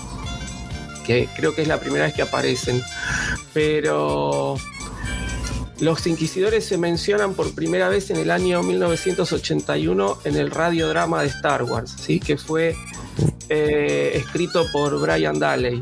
[1.04, 2.82] que creo que es la primera vez que aparecen.
[3.52, 4.56] Pero
[5.80, 11.28] los inquisidores se mencionan por primera vez en el año 1981 en el radiodrama de
[11.28, 12.20] Star Wars, ¿sí?
[12.20, 12.74] que fue
[13.48, 15.80] eh, escrito por Brian Daley.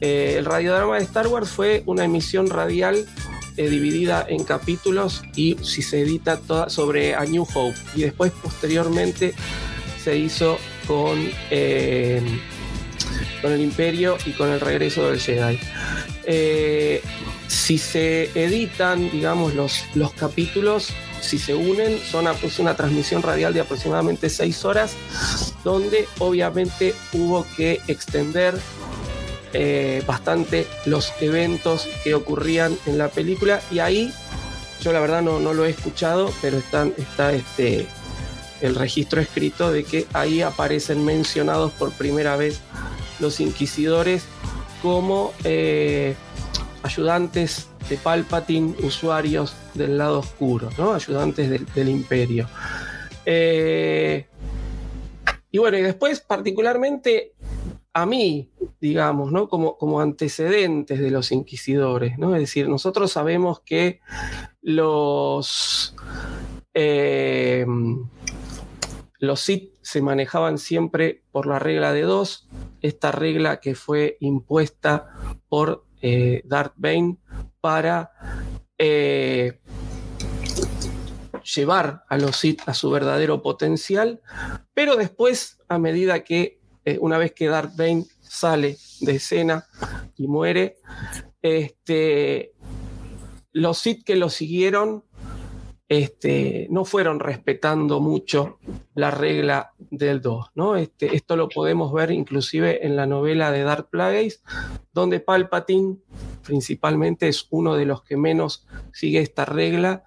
[0.00, 3.06] Eh, el radiodrama de Star Wars fue una emisión radial
[3.56, 7.76] eh, dividida en capítulos y si se edita toda sobre A New Hope.
[7.94, 9.34] Y después, posteriormente,
[10.02, 11.18] se hizo con,
[13.42, 15.58] con el Imperio y con el regreso del Jedi.
[17.48, 22.26] Si se editan, digamos, los, los capítulos, si se unen, son
[22.58, 24.94] una transmisión radial de aproximadamente seis horas,
[25.64, 28.58] donde obviamente hubo que extender
[29.52, 33.60] eh, bastante los eventos que ocurrían en la película.
[33.70, 34.12] Y ahí
[34.80, 37.86] yo la verdad no, no lo he escuchado, pero están, está este,
[38.60, 42.60] el registro escrito de que ahí aparecen mencionados por primera vez
[43.18, 44.24] los inquisidores
[44.82, 46.14] como eh,
[46.86, 50.94] ayudantes de Palpatine, usuarios del lado oscuro, ¿no?
[50.94, 52.48] ayudantes del, imperio.
[53.24, 54.26] Eh,
[55.50, 57.34] y bueno, y después particularmente
[57.92, 58.50] a mí,
[58.80, 59.48] digamos, ¿no?
[59.48, 62.34] Como, como antecedentes de los inquisidores, ¿no?
[62.34, 64.00] Es decir, nosotros sabemos que
[64.60, 65.96] los,
[66.74, 67.64] eh,
[69.18, 72.48] los Sith se manejaban siempre por la regla de dos,
[72.82, 75.08] esta regla que fue impuesta
[75.48, 77.16] por eh, Darth Bane
[77.60, 78.10] para
[78.78, 79.60] eh,
[81.54, 84.20] llevar a los Sith a su verdadero potencial,
[84.74, 89.66] pero después, a medida que, eh, una vez que Darth Bane sale de escena
[90.16, 90.78] y muere,
[91.42, 92.52] este,
[93.52, 95.04] los Sith que lo siguieron
[95.88, 98.58] este, no fueron respetando mucho
[98.94, 100.46] la regla del 2.
[100.54, 100.76] ¿no?
[100.76, 104.42] Este, esto lo podemos ver inclusive en la novela de Dark Plagueis,
[104.92, 105.96] donde Palpatine
[106.44, 110.04] principalmente es uno de los que menos sigue esta regla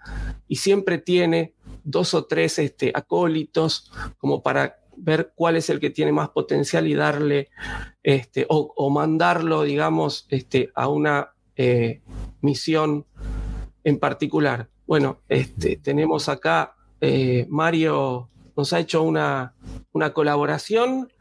[0.47, 1.53] y siempre tiene
[1.83, 6.87] dos o tres este, acólitos como para ver cuál es el que tiene más potencial
[6.87, 7.49] y darle
[8.03, 12.01] este, o, mandarlo, digamos, este, a una eh,
[12.41, 13.05] misión
[13.83, 14.69] en particular.
[14.89, 19.53] Bueno, este, tenemos acá, eh, Mario nos ha hecho una,
[19.91, 21.13] una colaboración.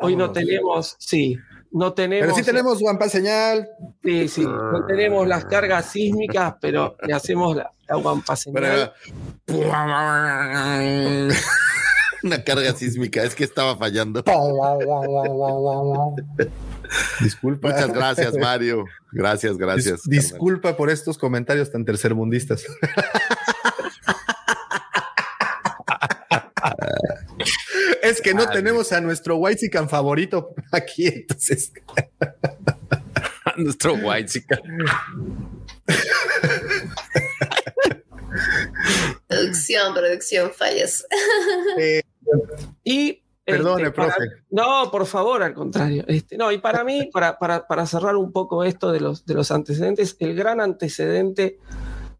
[0.00, 1.38] Hoy no tenemos, sí,
[1.70, 2.26] no tenemos.
[2.26, 3.68] Pero sí tenemos Wampa señal.
[4.02, 8.92] Sí, sí, no tenemos las cargas sísmicas, pero le hacemos la, la señal.
[12.24, 14.24] Una carga sísmica, es que estaba fallando.
[17.20, 17.68] Disculpa.
[17.68, 18.86] Muchas gracias, Mario.
[19.14, 20.02] Gracias, gracias.
[20.04, 22.64] disculpa por estos comentarios tan tercermundistas.
[28.02, 31.72] es que no tenemos a nuestro Whitezican favorito aquí, entonces.
[33.44, 34.60] a nuestro Whitezican.
[39.28, 41.06] producción, producción, fallas.
[41.78, 42.02] Eh,
[42.84, 44.22] y Perdone, este, profe.
[44.50, 46.04] no, por favor, al contrario.
[46.06, 49.50] Este, no, y para mí, para, para, cerrar un poco esto de los, de los
[49.50, 51.58] antecedentes, el gran antecedente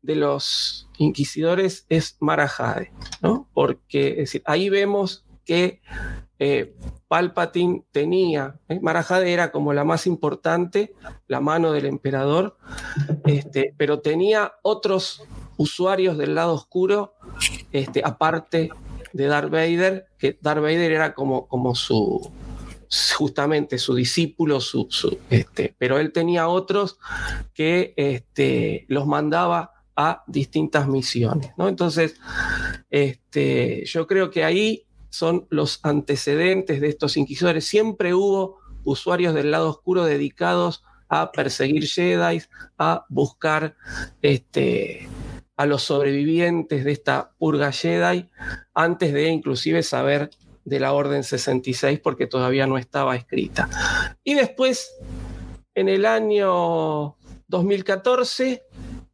[0.02, 2.92] de los inquisidores es Marajade,
[3.22, 3.48] ¿no?
[3.54, 5.80] Porque, es decir, ahí vemos que
[6.38, 6.74] eh,
[7.08, 8.80] Palpatine tenía, ¿eh?
[8.82, 10.94] Marajade era como la más importante,
[11.26, 12.58] la mano del emperador,
[13.24, 15.22] este, pero tenía otros
[15.56, 17.14] usuarios del lado oscuro,
[17.72, 18.70] este, aparte
[19.14, 22.30] de Darth Vader, que Darth Vader era como, como su,
[23.16, 24.88] justamente su discípulo, su,
[25.30, 26.98] este, pero él tenía otros
[27.54, 31.52] que este, los mandaba a distintas misiones.
[31.56, 31.68] ¿no?
[31.68, 32.16] Entonces,
[32.90, 37.64] este, yo creo que ahí son los antecedentes de estos inquisidores.
[37.66, 42.42] Siempre hubo usuarios del lado oscuro dedicados a perseguir Jedi,
[42.78, 43.76] a buscar
[44.22, 45.08] este,
[45.56, 48.28] a los sobrevivientes de esta purga Jedi
[48.74, 50.30] antes de inclusive saber
[50.64, 53.68] de la Orden 66 porque todavía no estaba escrita.
[54.24, 54.94] Y después,
[55.74, 57.16] en el año
[57.48, 58.62] 2014,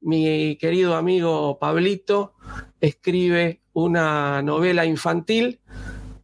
[0.00, 2.34] mi querido amigo Pablito
[2.80, 5.60] escribe una novela infantil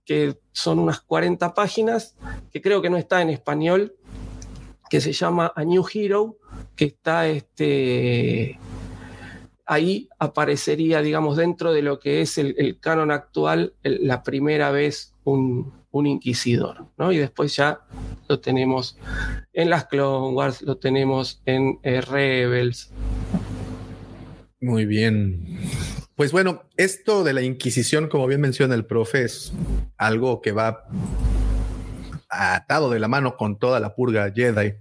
[0.04, 2.14] que son unas 40 páginas,
[2.52, 3.96] que creo que no está en español,
[4.88, 6.38] que se llama A New Hero,
[6.76, 8.58] que está este,
[9.66, 15.74] ahí aparecería, digamos, dentro de lo que es el, canon actual, la primera vez un,
[15.92, 17.10] inquisidor, ¿no?
[17.10, 17.80] Y después ya
[18.28, 18.98] lo tenemos
[19.54, 22.92] en las Clone Wars, lo tenemos en eh, Rebels.
[24.60, 25.58] Muy bien.
[26.16, 29.54] Pues bueno, esto de la Inquisición, como bien menciona el profe, es
[29.96, 30.84] algo que va
[32.28, 34.74] atado de la mano con toda la purga Jedi.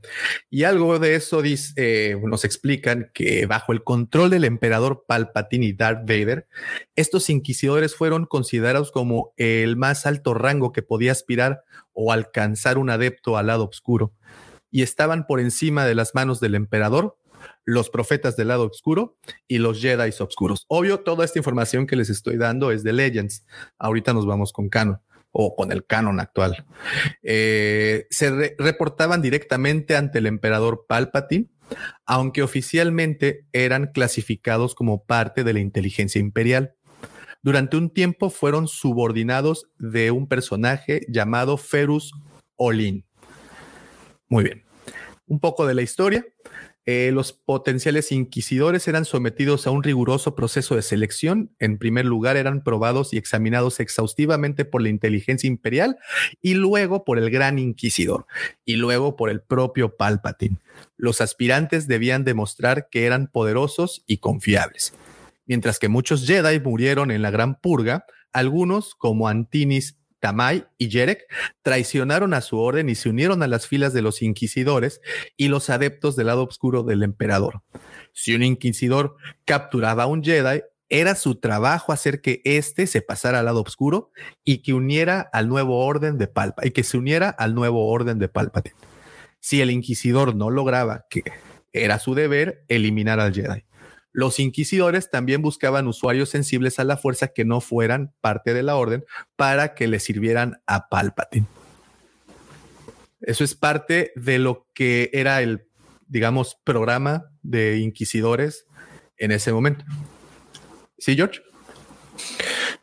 [0.49, 5.73] Y algo de eso eh, nos explican que bajo el control del emperador Palpatine y
[5.73, 6.47] Darth Vader,
[6.95, 11.63] estos inquisidores fueron considerados como el más alto rango que podía aspirar
[11.93, 14.13] o alcanzar un adepto al lado oscuro.
[14.71, 17.17] Y estaban por encima de las manos del emperador,
[17.63, 19.17] los profetas del lado oscuro
[19.47, 20.65] y los Jedi oscuros.
[20.67, 23.45] Obvio, toda esta información que les estoy dando es de Legends.
[23.77, 24.99] Ahorita nos vamos con Canon
[25.37, 26.65] o con el canon actual.
[27.21, 31.49] Eh, se reportaban directamente ante el emperador Palpatine,
[32.05, 36.75] aunque oficialmente eran clasificados como parte de la inteligencia imperial.
[37.41, 42.11] durante un tiempo fueron subordinados de un personaje llamado Ferus
[42.55, 43.05] Olin.
[44.29, 44.65] Muy bien.
[45.27, 46.25] Un poco de la historia.
[46.87, 51.49] Eh, los potenciales inquisidores eran sometidos a un riguroso proceso de selección.
[51.59, 55.97] En primer lugar, eran probados y examinados exhaustivamente por la inteligencia imperial
[56.41, 58.27] y luego por el gran inquisidor
[58.65, 60.57] y luego por el propio Palpatine.
[60.95, 64.93] Los aspirantes debían demostrar que eran poderosos y confiables.
[65.47, 71.27] Mientras que muchos Jedi murieron en la Gran Purga, algunos, como Antinis Tamay y Yerek
[71.61, 74.99] traicionaron a su orden y se unieron a las filas de los inquisidores
[75.37, 77.61] y los adeptos del lado oscuro del emperador.
[78.11, 83.37] Si un inquisidor capturaba a un Jedi, era su trabajo hacer que éste se pasara
[83.37, 84.09] al lado oscuro
[84.43, 88.17] y que uniera al nuevo orden de Palpa y que se uniera al nuevo orden
[88.17, 88.75] de Palpatine.
[89.39, 91.21] Si el inquisidor no lograba que
[91.71, 93.63] era su deber eliminar al Jedi.
[94.15, 98.77] Los inquisidores también buscaban usuarios sensibles a la fuerza que no fueran parte de la
[98.77, 99.03] orden
[99.35, 101.47] para que le sirvieran a Palpatine.
[103.19, 105.67] Eso es parte de lo que era el,
[106.07, 108.67] digamos, programa de inquisidores
[109.17, 109.83] en ese momento.
[110.97, 111.41] ¿Sí, George?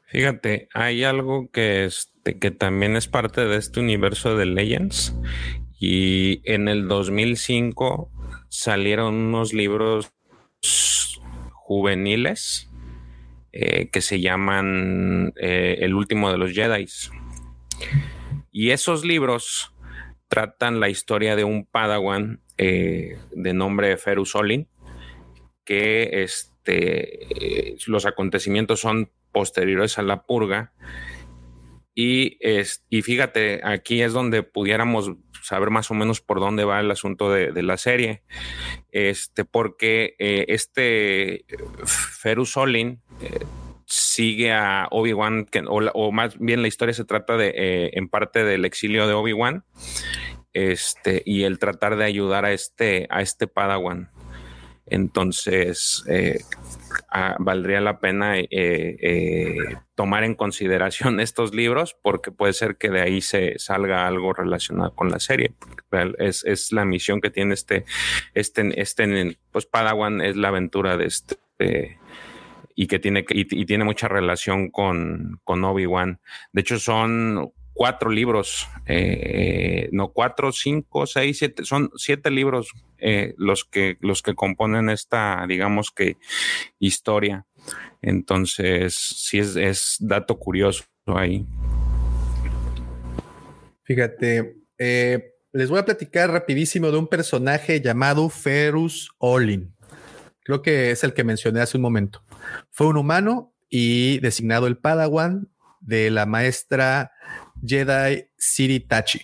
[0.08, 5.14] Fíjate, hay algo que, este, que también es parte de este universo de Legends
[5.80, 8.10] y en el 2005
[8.50, 10.12] salieron unos libros
[11.64, 12.68] juveniles
[13.52, 16.86] eh, que se llaman eh, El último de los Jedi.
[18.50, 19.74] Y esos libros
[20.28, 24.68] tratan la historia de un Padawan eh, de nombre Ferus Olin,
[25.64, 30.72] que este, los acontecimientos son posteriores a la purga.
[31.94, 35.12] Y, es, y fíjate, aquí es donde pudiéramos
[35.42, 38.22] saber más o menos por dónde va el asunto de, la serie.
[38.90, 41.44] Este, porque eh, este
[41.84, 43.44] Ferus Olin eh,
[43.86, 48.64] sigue a Obi-Wan, o, más bien la historia se trata de, eh, en parte del
[48.64, 49.64] exilio de Obi-Wan,
[50.54, 54.10] este, y el tratar de ayudar a este, a este Padawan.
[54.86, 56.04] Entonces,
[57.38, 59.56] valdría la pena eh, eh,
[59.94, 64.94] tomar en consideración estos libros porque puede ser que de ahí se salga algo relacionado
[64.94, 65.54] con la serie.
[66.18, 67.84] Es, la misión que tiene este,
[68.34, 71.98] este, este, pues Padawan es la aventura de este,
[72.74, 76.20] y que tiene, y, tiene mucha relación con, con Obi-Wan.
[76.52, 83.34] De hecho, son cuatro libros, eh, no cuatro, cinco, seis, siete, son siete libros eh,
[83.36, 86.16] los que los que componen esta, digamos que
[86.78, 87.46] historia.
[88.00, 91.46] Entonces, sí es, dato curioso ahí.
[93.84, 99.74] Fíjate, eh, les voy a platicar rapidísimo de un personaje llamado Ferus Olin.
[100.44, 102.24] Creo que es el que mencioné hace un momento.
[102.70, 105.48] Fue un humano y designado el Padawan
[105.80, 107.12] de la maestra
[107.64, 109.20] Jedi Siri Tachi,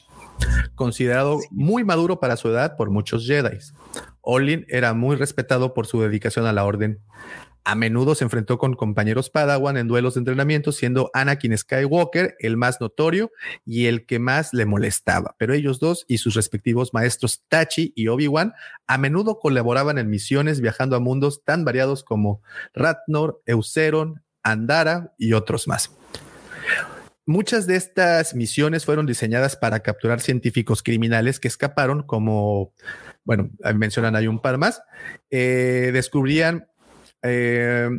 [0.75, 3.59] considerado muy maduro para su edad por muchos Jedi.
[4.21, 7.01] Olin era muy respetado por su dedicación a la orden.
[7.65, 12.57] A menudo se enfrentó con compañeros Padawan en duelos de entrenamiento, siendo Anakin Skywalker el
[12.57, 13.31] más notorio
[13.67, 15.35] y el que más le molestaba.
[15.39, 18.55] Pero ellos dos y sus respectivos maestros Tachi y Obi-Wan
[18.87, 22.41] a menudo colaboraban en misiones viajando a mundos tan variados como
[22.73, 25.91] Ratnor, Euceron, Andara y otros más.
[27.29, 32.73] Muchas de estas misiones fueron diseñadas para capturar científicos criminales que escaparon, como,
[33.23, 34.81] bueno, mencionan hay un par más,
[35.29, 36.69] eh, descubrían
[37.21, 37.91] eh,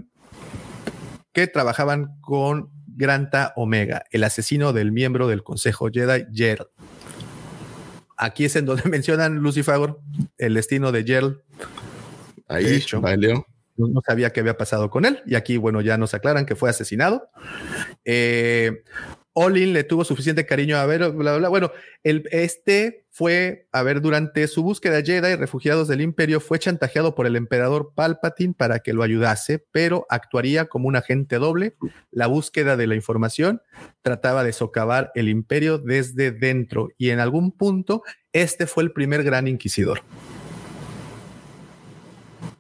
[1.31, 6.71] que trabajaban con Granta Omega, el asesino del miembro del Consejo Jedi, Gerald.
[8.17, 9.95] Aquí es en donde mencionan Lucifer,
[10.39, 11.37] el destino de Gerald.
[12.47, 12.99] Ahí, de hecho,
[13.87, 15.21] no sabía qué había pasado con él.
[15.25, 17.29] Y aquí, bueno, ya nos aclaran que fue asesinado.
[18.05, 18.83] Eh,
[19.33, 21.71] Olin le tuvo suficiente cariño a ver, bla, bla, Bueno,
[22.03, 27.25] el, este fue, a ver, durante su búsqueda Jedi, refugiados del Imperio, fue chantajeado por
[27.25, 31.75] el emperador Palpatine para que lo ayudase, pero actuaría como un agente doble.
[32.11, 33.61] La búsqueda de la información
[34.01, 38.03] trataba de socavar el Imperio desde dentro y en algún punto
[38.33, 40.01] este fue el primer gran inquisidor.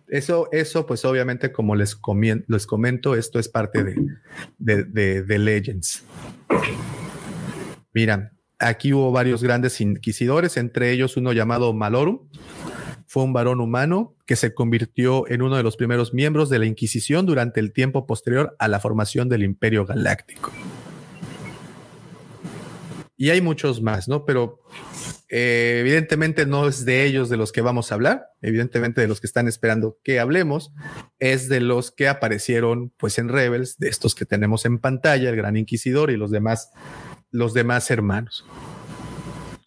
[0.09, 1.99] Eso, eso, pues obviamente, como les,
[2.47, 3.83] les comento, esto es parte
[4.57, 6.03] de, de, Legends.
[7.93, 12.27] Mira, aquí hubo varios grandes inquisidores, entre ellos uno llamado Malorum.
[13.05, 16.65] Fue un varón humano que se convirtió en uno de los primeros miembros de la
[16.65, 20.51] Inquisición durante el tiempo posterior a la formación del Imperio Galáctico.
[23.17, 24.25] Y hay muchos más, ¿no?
[24.25, 24.61] Pero
[25.31, 29.21] Eh, evidentemente no es de ellos de los que vamos a hablar, evidentemente de los
[29.21, 30.71] que están esperando que hablemos,
[31.19, 35.35] es de los que aparecieron pues en Rebels, de estos que tenemos en pantalla, el
[35.35, 36.71] Gran Inquisidor y los demás,
[37.29, 38.43] los demás hermanos.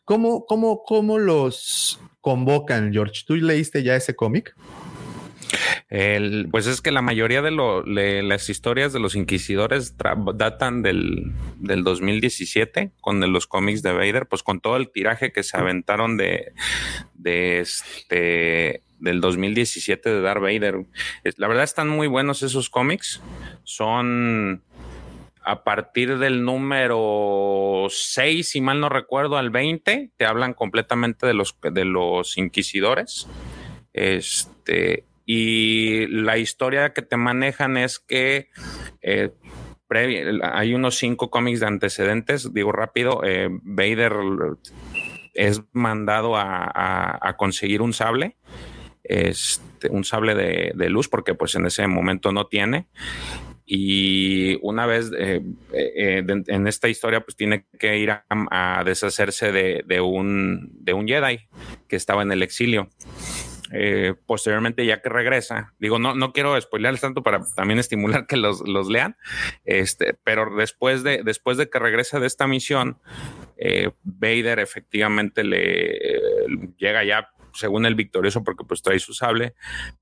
[0.04, 3.22] ¿Cómo, cómo, cómo los convocan, George?
[3.24, 4.56] ¿Tú leíste ya ese cómic?
[5.88, 9.96] El, pues es que la mayoría de, lo, las historias de los inquisidores
[10.34, 15.42] datan del, del 2017 con los cómics de Vader, pues con todo el tiraje que
[15.42, 16.52] se aventaron de,
[17.14, 20.86] de este del 2017 de Darth Vader.
[21.36, 23.20] La verdad están muy buenos esos cómics.
[23.64, 24.62] Son
[25.44, 31.34] a partir del número 6, si mal no recuerdo, al 20, te hablan completamente de
[31.34, 33.26] los, de los inquisidores.
[33.92, 38.48] Este, y la historia que te manejan es que
[39.00, 39.30] eh,
[40.42, 44.14] hay unos cinco cómics de antecedentes, digo rápido, eh, Vader
[45.34, 48.36] es mandado a, conseguir un sable,
[49.02, 52.88] este, un sable de, luz, porque pues en ese momento no tiene.
[53.64, 55.40] Y una vez eh,
[55.72, 61.48] en esta historia, pues tiene que ir a, deshacerse de, un Jedi
[61.88, 62.88] que estaba en el exilio.
[63.74, 68.36] Eh, posteriormente ya que regresa, digo, no, no quiero spoilearles tanto para también estimular que
[68.36, 69.16] los, lean,
[69.64, 72.98] este, pero después de, después de que regresa de esta misión,
[73.56, 75.98] eh, Vader efectivamente le
[76.76, 79.54] llega ya según el victorioso porque pues trae su sable,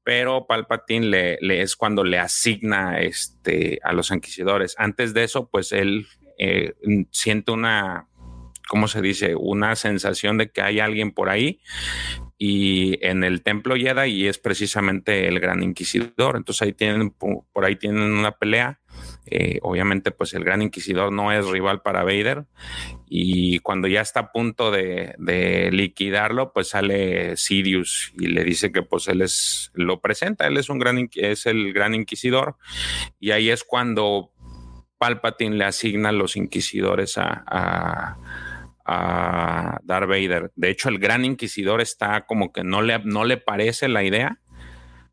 [0.03, 4.75] pero Palpatine le, le, es cuando le asigna este, a los inquisidores.
[4.79, 6.07] Antes de eso, pues él
[6.39, 6.75] eh,
[7.11, 8.09] siente una,
[8.69, 9.35] ¿cómo se dice?
[9.37, 11.61] Una sensación de que hay alguien por ahí
[12.43, 16.39] y en el templo Jedi y es precisamente el gran inquisidor.
[16.39, 18.81] Entonces ahí tienen, por ahí tienen una pelea.
[19.27, 22.47] Eh, obviamente pues el gran inquisidor no es rival para Vader
[23.09, 28.83] y cuando ya está a punto de, liquidarlo pues sale Sidious y le dice que
[28.83, 32.57] pues él es, lo presenta, él es un gran, es el gran inquisidor
[33.19, 34.33] y ahí es cuando
[34.99, 38.19] Palpatine le asigna los inquisidores a
[38.87, 40.51] Darth Vader.
[40.57, 44.41] De hecho, el gran inquisidor está como que no le, no le parece la idea,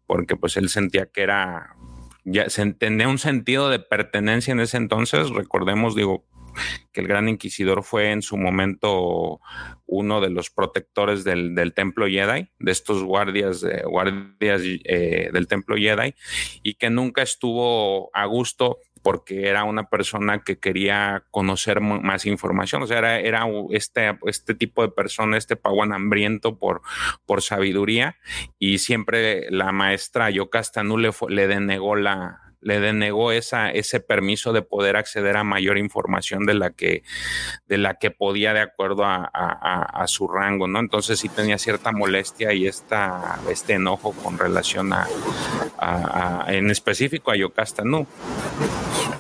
[0.06, 1.76] porque pues él sentía que era,
[2.24, 5.30] ya se tenía un sentido de pertenencia en ese entonces.
[5.30, 6.26] Recordemos, digo,
[6.92, 9.40] que el gran inquisidor fue en su momento
[9.86, 16.14] uno de los protectores del, templo Jedi, de estos guardias, guardias eh, del templo Jedi,
[16.64, 22.84] y que nunca estuvo a gusto porque era una persona que quería conocer más información,
[22.84, 26.82] o sea, era, era este, este tipo de persona, este paguan hambriento por,
[27.26, 28.18] por sabiduría
[28.60, 34.62] y siempre la maestra Yocastanu le, le denegó la, le denegó esa, ese permiso de
[34.62, 37.04] poder acceder a mayor información de la que,
[37.68, 40.80] de la que podía de acuerdo a, su rango, ¿no?
[40.80, 45.08] Entonces sí tenía cierta molestia y esta, este enojo con relación a,
[46.50, 48.06] en específico a Yocasta ¿no?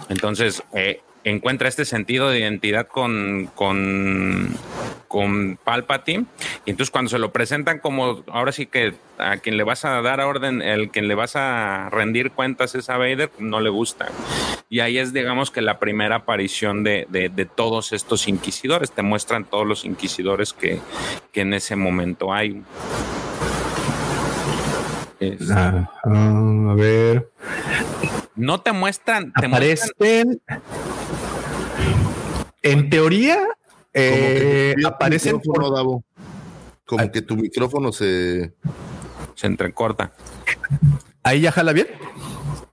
[0.09, 4.55] Entonces, eh, encuentra este sentido de identidad con, con,
[5.07, 6.25] con Palpatine.
[6.65, 10.01] Y entonces cuando se lo presentan como, ahora sí que a quien le vas a
[10.01, 14.07] dar orden, el quien le vas a rendir cuentas es a Vader, no le gusta.
[14.69, 18.91] Y ahí es, digamos, que la primera aparición de, de, todos estos inquisidores.
[18.91, 20.79] Te muestran todos los inquisidores que,
[21.31, 22.61] que en ese momento hay.
[25.51, 27.31] Ah, ah, a ver.
[28.37, 29.33] No te muestran.
[29.33, 30.41] Te Aparecen.
[32.61, 33.39] En teoría,
[33.93, 35.41] eh, aparecen.
[35.41, 38.53] Como que tu micrófono se.
[39.35, 40.13] Se entrecorta.
[41.23, 41.87] ¿Ahí ya jala bien?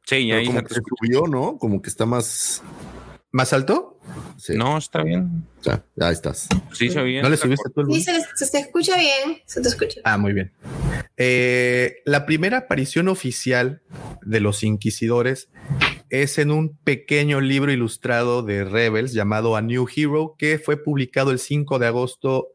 [0.04, 1.58] Sí, ahí como se subió, ¿no?
[1.58, 2.62] Como que está más.
[3.32, 3.98] ¿Más alto?
[4.50, 5.44] No, está bien.
[5.62, 6.46] Ya, ahí estás.
[6.72, 7.22] Sí, se bien.
[7.22, 9.38] ¿No le subiste tú el Sí, se, escucha bien.
[9.46, 10.00] Se te escucha.
[10.04, 10.52] Ah, muy bien.
[11.16, 13.82] Eh, la primera aparición oficial
[14.22, 15.48] de los inquisidores
[16.10, 21.30] es en un pequeño libro ilustrado de Rebels llamado A New Hero que fue publicado
[21.30, 22.48] el 5 de agosto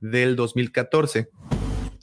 [0.00, 1.28] del 2014.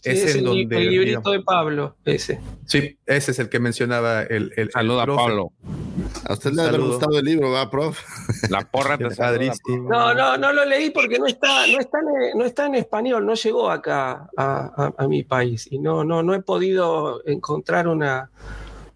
[0.04, 2.40] es el, librito de Pablo, ese.
[2.66, 4.52] Sí, ese es el que mencionaba el.
[4.56, 5.54] el Saluda a Pablo.
[6.28, 8.00] A usted le ha gustado el libro, ¿va, prof?
[8.50, 9.08] La porra te
[9.82, 13.26] No, no, no lo leí porque no está, no está, en, no está en español,
[13.26, 18.30] no llegó acá a, a mi país y no, no, no he podido encontrar una,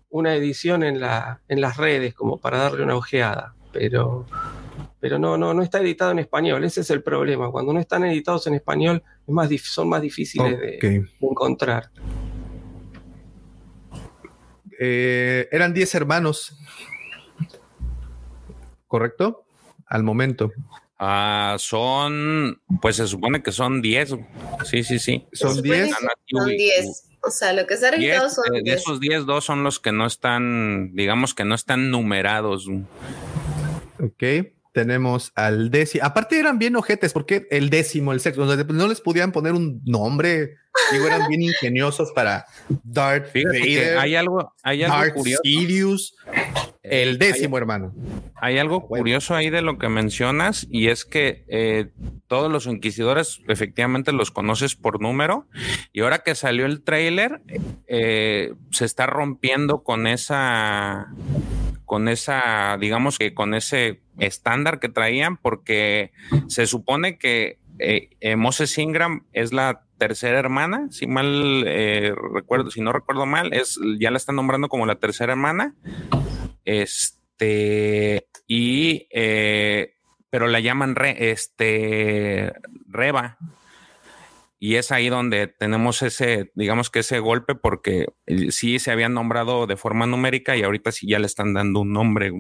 [0.10, 4.26] una edición en, la, en las redes como para darle una ojeada, pero,
[5.00, 6.64] pero no, no, no está editado en español.
[6.64, 7.52] Ese es el problema.
[7.52, 11.90] Cuando no están editados en español es más son más difíciles de, encontrar.
[14.82, 16.58] Eh, eran 10 hermanos,
[18.88, 19.44] ¿correcto?
[19.86, 20.52] Al momento.
[20.98, 24.16] Ah, son, pues se supone que son 10.
[24.64, 25.28] Sí, sí, sí.
[25.34, 25.92] Son 10.
[26.32, 27.06] Son 10.
[27.22, 28.76] O sea, lo que se ha registrado Diez, son eh, de 10.
[28.78, 32.68] esos 10, dos son los que no están, digamos que no están numerados.
[34.00, 34.24] Ok.
[34.72, 36.06] Tenemos al décimo.
[36.06, 40.56] Aparte eran bien ojetes, porque el décimo, el sexto, no les podían poner un nombre.
[40.92, 42.46] Digo, eran bien ingeniosos para
[42.84, 45.42] Darth Fíjate Vader, hay algo, hay algo Darth curioso.
[45.44, 46.16] Sidious,
[46.82, 47.94] el décimo, hermano.
[48.42, 51.90] Hay algo curioso ahí de lo que mencionas y es que eh,
[52.28, 55.46] todos los inquisidores efectivamente los conoces por número
[55.92, 57.42] y ahora que salió el tráiler
[57.88, 61.08] eh, se está rompiendo con esa
[61.86, 66.12] con esa digamos que con ese estándar que traían porque
[66.48, 72.82] se supone que eh, Moses Ingram es la tercera hermana, si mal eh, recuerdo, si
[72.82, 75.76] no recuerdo mal, es ya la están nombrando como la tercera hermana.
[76.66, 79.94] Este, y, eh,
[80.32, 82.54] pero la llaman re, este,
[82.88, 83.38] Reba.
[84.62, 89.14] Y es ahí donde tenemos ese, digamos que ese golpe, porque eh, sí se habían
[89.14, 92.32] nombrado de forma numérica y ahorita sí ya le están dando un nombre.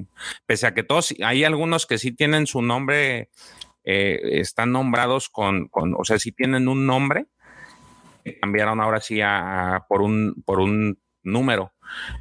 [0.45, 3.29] Pese a que todos, hay algunos que sí tienen su nombre,
[3.85, 7.27] eh, están nombrados con, con, o sea, sí tienen un nombre,
[8.39, 11.73] cambiaron ahora sí a, a- por un, por un número.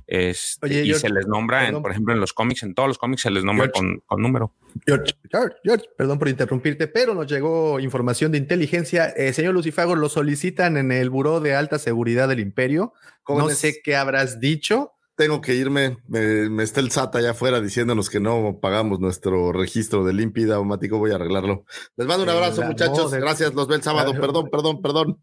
[0.07, 2.89] Este, Oye, y George, se les nombra, en, por ejemplo, en los cómics, en todos
[2.89, 3.79] los cómics se les nombra George.
[3.81, 4.55] con, con número.
[4.87, 9.07] George, George, George, perdón por interrumpirte, pero nos llegó información de inteligencia.
[9.11, 12.93] Eh, señor Lucifago, lo solicitan en el Buró de Alta Seguridad del Imperio.
[13.29, 14.93] No sé qué habrás dicho.
[15.19, 15.99] Tengo que irme.
[16.07, 20.55] Me, me está el SAT allá afuera diciéndonos que no pagamos nuestro registro de límpida
[20.55, 20.97] automático.
[20.99, 21.65] Voy a arreglarlo.
[21.97, 23.11] Les mando un abrazo, muchachos.
[23.11, 23.53] de- Gracias.
[23.53, 24.13] Los ve el sábado.
[24.13, 25.19] Perdón, perdón, perdón.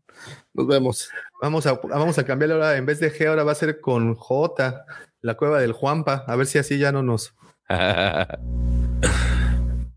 [0.53, 1.09] Nos vemos.
[1.41, 4.15] Vamos a, vamos a cambiarle ahora, en vez de G, ahora va a ser con
[4.15, 4.85] J,
[5.22, 6.25] la cueva del Juanpa.
[6.27, 7.33] A ver si así ya no nos.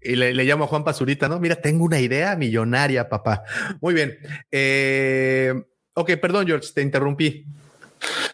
[0.01, 1.41] Y le, le llamo a Juan Pazurita, ¿no?
[1.41, 3.43] Mira, tengo una idea millonaria, papá.
[3.81, 4.17] Muy bien.
[4.51, 5.53] Eh,
[5.95, 7.45] ok, perdón, George, te interrumpí.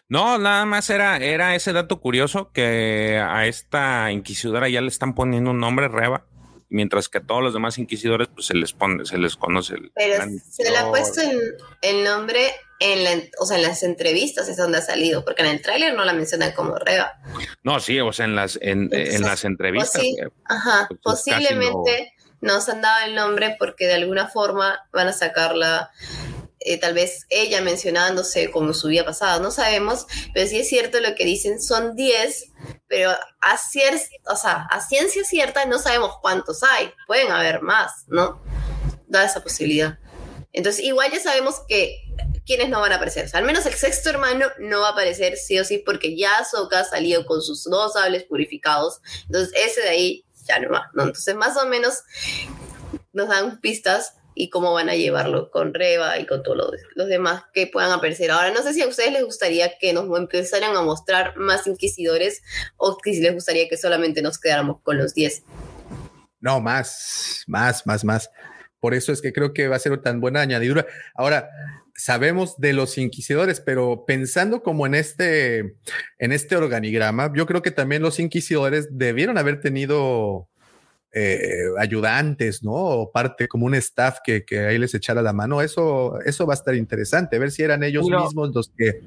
[0.09, 5.15] No, nada más era, era ese dato curioso que a esta inquisidora ya le están
[5.15, 6.25] poniendo un nombre, Reba,
[6.69, 9.91] mientras que a todos los demás inquisidores pues se les pone, se les conoce el
[9.95, 14.49] Pero se le ha puesto el, el nombre en, la, o sea, en las entrevistas
[14.49, 17.13] es donde ha salido, porque en el tráiler no la mencionan como Reba.
[17.63, 20.01] No, sí, o sea, en las, en, Entonces, en las entrevistas.
[20.01, 24.79] Posi- eh, ajá, pues, casi posiblemente nos han dado el nombre porque de alguna forma
[24.91, 25.89] van a sacarla,
[26.65, 30.99] eh, tal vez ella mencionándose como su vida pasada, no sabemos, pero sí es cierto
[30.99, 32.45] lo que dicen, son 10,
[32.87, 37.91] pero a, cier- o sea, a ciencia cierta no sabemos cuántos hay, pueden haber más,
[38.07, 38.41] ¿no?
[39.07, 39.99] Da esa posibilidad.
[40.51, 42.01] Entonces, igual ya sabemos que
[42.45, 43.25] quienes no van a aparecer.
[43.25, 46.15] O sea, al menos el sexto hermano no va a aparecer sí o sí porque
[46.17, 49.01] ya Ahsoka ha salido con sus dos sables purificados.
[49.25, 50.89] Entonces, ese de ahí ya no va.
[50.97, 52.03] Entonces, más o menos
[53.13, 57.07] nos dan pistas y cómo van a llevarlo con Reba y con todos los, los
[57.07, 58.29] demás que puedan aparecer.
[58.29, 62.43] Ahora, no sé si a ustedes les gustaría que nos empezaran a mostrar más inquisidores
[62.77, 65.43] o si les gustaría que solamente nos quedáramos con los 10.
[66.41, 68.29] No, más, más, más, más.
[68.79, 70.85] Por eso es que creo que va a ser tan buena añadidura.
[71.15, 71.49] Ahora,
[71.95, 75.77] sabemos de los inquisidores, pero pensando como en este,
[76.19, 80.49] en este organigrama, yo creo que también los inquisidores debieron haber tenido
[81.17, 82.73] eh, ayudantes, ¿no?
[82.73, 85.61] O parte como un staff que, que ahí les echara la mano.
[85.61, 88.99] Eso, eso va a estar interesante, ver si eran ellos mismos los que.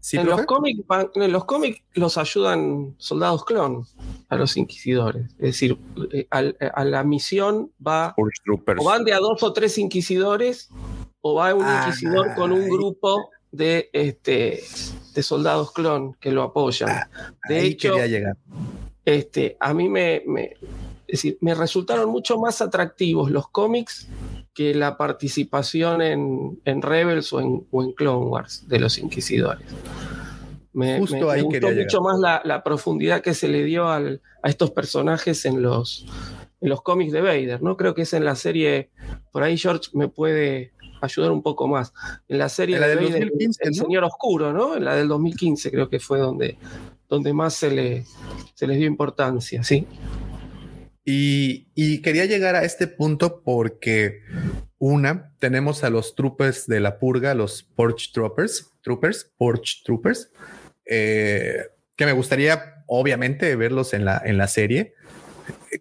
[0.00, 0.80] ¿Sí, en, los cómics,
[1.14, 3.84] en los cómics los ayudan soldados clon
[4.28, 5.26] a los inquisidores.
[5.38, 5.78] Es decir,
[6.12, 10.68] eh, a, la misión va o van de a dos o tres inquisidores
[11.20, 14.62] o va un Ah, inquisidor con un grupo de, este,
[15.14, 17.08] de soldados clon que lo apoyan.
[17.48, 18.36] de Ahí hecho, quería llegar.
[19.04, 20.54] este, a mí me, me-
[21.08, 24.08] es decir, me resultaron mucho más atractivos los cómics
[24.54, 29.66] que la participación en, en Rebels o en, o en Clone Wars de los inquisidores.
[30.72, 33.88] Me, Justo me- me ahí gustó mucho más la, la profundidad que se le dio
[33.88, 36.06] al- a estos personajes en los,
[36.60, 37.76] en los cómics de Vader, ¿no?
[37.76, 38.90] Creo que es en la serie,
[39.32, 41.92] por ahí George me puede ayudar un poco más.
[42.28, 43.84] En la serie En la de del Vader, 2015, El ¿no?
[43.84, 44.76] Señor Oscuro, ¿no?
[44.76, 46.58] En la del 2015 creo que fue donde,
[47.08, 48.04] donde más se, le,
[48.54, 49.86] se les dio importancia, ¿sí?
[51.10, 54.20] Y, quería llegar a este punto porque,
[54.76, 60.30] una, tenemos a los troopers de la purga, los Porch Troopers, Troopers, Porch Troopers,
[60.84, 61.62] eh,
[61.96, 64.92] que me gustaría, obviamente, verlos en la, en la serie.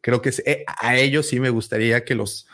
[0.01, 2.47] Creo que eh, a ellos sí me gustaría que los,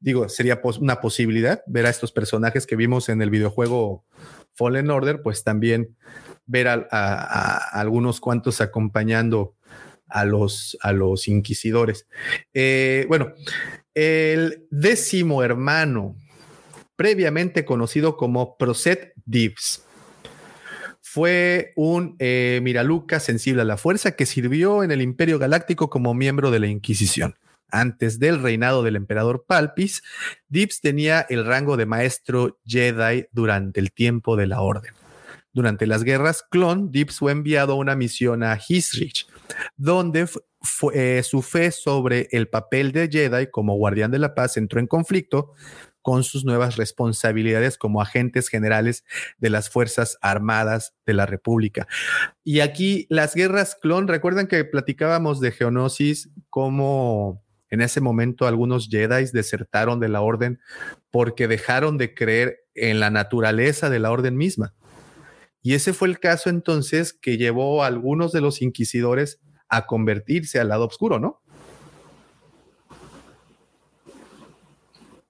[0.00, 4.06] digo, sería pos- una posibilidad ver a estos personajes que vimos en el videojuego
[4.54, 5.94] Fallen Order, pues también
[6.46, 9.56] ver a algunos cuantos acompañando
[10.14, 12.06] a los, a los inquisidores.
[12.54, 13.34] Eh, bueno,
[13.94, 16.16] el décimo hermano,
[16.94, 19.84] previamente conocido como Proset Dives,
[21.00, 26.14] fue un eh, Miraluca sensible a la fuerza que sirvió en el Imperio Galáctico como
[26.14, 27.34] miembro de la Inquisición.
[27.70, 30.04] Antes del reinado del emperador Palpis,
[30.48, 34.92] Dips tenía el rango de maestro Jedi durante el tiempo de la Orden.
[35.52, 39.26] Durante las guerras clon, Dips fue enviado a una misión a Hisrich,
[39.76, 40.28] donde
[40.92, 44.86] eh, su fe sobre el papel de Jedi como guardián de la paz entró en
[44.86, 45.52] conflicto
[46.04, 49.04] con sus nuevas responsabilidades como agentes generales
[49.38, 51.86] de las Fuerzas Armadas de la República.
[52.44, 58.88] Y aquí las guerras clon, recuerdan que platicábamos de Geonosis, cómo en ese momento algunos
[58.90, 60.60] Jedi desertaron de la orden
[61.10, 64.74] porque dejaron de creer en la naturaleza de la orden misma.
[65.64, 70.60] Y ese fue el caso entonces que llevó a algunos de los inquisidores a convertirse
[70.60, 71.40] al lado oscuro, ¿no?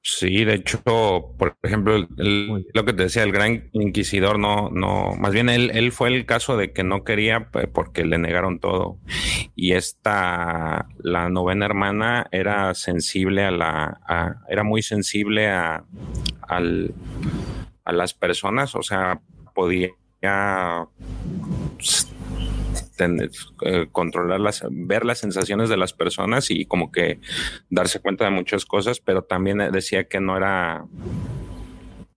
[0.03, 5.33] Sí, de hecho, por ejemplo, lo que te decía, el gran inquisidor no, no, más
[5.33, 8.99] bien él, él fue el caso de que no quería porque le negaron todo.
[9.55, 15.85] Y esta, la novena hermana era sensible a la, era muy sensible a,
[16.43, 16.93] al,
[17.85, 19.21] a las personas, o sea,
[19.55, 19.91] podía
[22.97, 23.31] tener,
[23.63, 27.19] eh, controlar las, ver las sensaciones de las personas y como que
[27.71, 30.85] darse cuenta de muchas cosas, pero también decía que no era,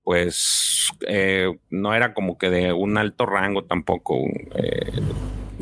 [0.04, 4.18] pues, eh, no era como que de un alto rango tampoco.
[4.56, 5.02] Eh,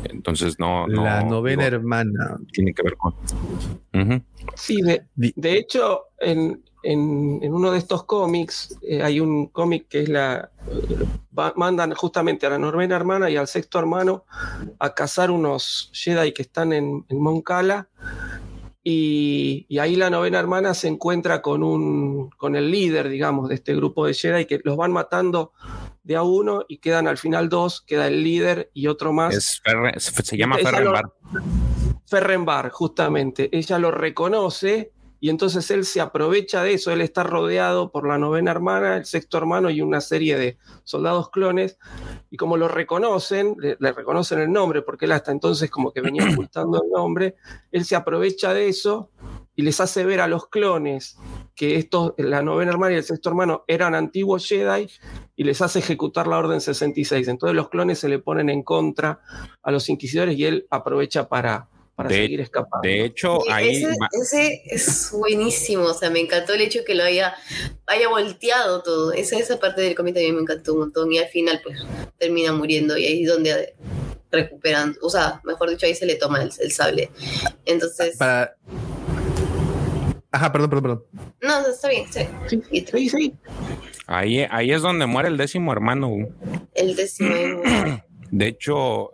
[0.04, 2.38] entonces no, La novena hermana.
[2.52, 3.14] Tiene que ver con.
[4.54, 10.02] Sí, de, de hecho, en, en, uno de estos cómics eh, hay un cómic que
[10.02, 10.50] es la.
[11.56, 14.24] mandan justamente a la novena hermana y al sexto hermano
[14.78, 17.88] a cazar unos Jedi que están en, Moncala.
[18.88, 23.74] Y, ahí la novena hermana se encuentra con, un, con el líder, digamos, de este
[23.74, 25.52] grupo de Jedi que los van matando
[26.04, 29.60] de a uno y quedan al final dos, queda el líder y otro más.
[30.22, 31.04] se llama Ferrenbar.
[32.06, 33.48] Ferrenbar, justamente.
[33.50, 38.18] Ella lo reconoce y entonces él se aprovecha de eso, él está rodeado por la
[38.18, 41.78] novena hermana, el sexto hermano y una serie de soldados clones,
[42.30, 46.24] y como lo reconocen, le, reconocen el nombre, porque él hasta entonces como que venía
[46.32, 47.36] ocultando el nombre,
[47.72, 49.10] él se aprovecha de eso
[49.56, 51.16] y les hace ver a los clones
[51.54, 54.88] que estos, la novena hermana y el sexto hermano eran antiguos Jedi
[55.34, 57.26] y les hace ejecutar la Orden 66.
[57.26, 59.20] Entonces los clones se le ponen en contra
[59.62, 62.86] a los inquisidores y él aprovecha para, para seguir escapando.
[62.86, 63.86] De hecho, ahí.
[64.12, 65.84] Ese, es buenísimo.
[65.84, 67.34] O sea, me encantó el hecho que lo haya,
[67.86, 69.12] haya volteado todo.
[69.12, 71.10] Esa, esa parte del cómic también me encantó un montón.
[71.10, 71.82] Y al final, pues,
[72.18, 72.98] termina muriendo.
[72.98, 73.74] Y ahí es donde
[74.30, 74.94] recuperan.
[75.00, 77.10] O sea, mejor dicho, ahí se le toma el, sable.
[77.64, 78.18] Entonces.
[78.18, 78.54] Para.
[80.30, 81.04] Ajá, perdón, perdón, perdón.
[81.40, 82.28] No, está bien, sí.
[82.46, 83.34] Sí, sí,
[84.06, 86.28] Ahí, ahí es donde muere el décimo hermano.
[86.74, 87.34] El décimo.
[88.30, 89.12] De hecho,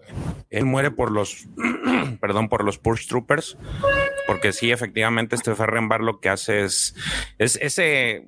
[0.50, 1.46] él muere por los,
[2.20, 3.56] perdón, por los Push Troopers,
[4.26, 6.94] porque sí, efectivamente, este Ferrenbar lo que hace es,
[7.38, 8.24] es ese,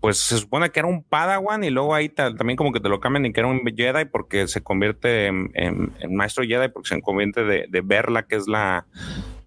[0.00, 3.00] pues se supone que era un Padawan y luego ahí también como que te lo
[3.00, 7.44] cambian y que era un Jedi porque se convierte en, maestro Jedi porque se convierte
[7.44, 8.86] de, de Verla, que es la,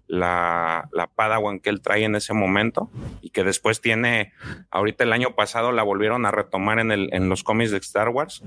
[0.08, 4.32] la, la Padawan que él trae en ese momento y que después tiene,
[4.70, 8.08] ahorita el año pasado la volvieron a retomar en, el, en los cómics de Star
[8.10, 8.42] Wars.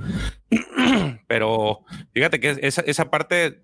[1.28, 1.82] Pero
[2.14, 3.62] fíjate que esa, esa parte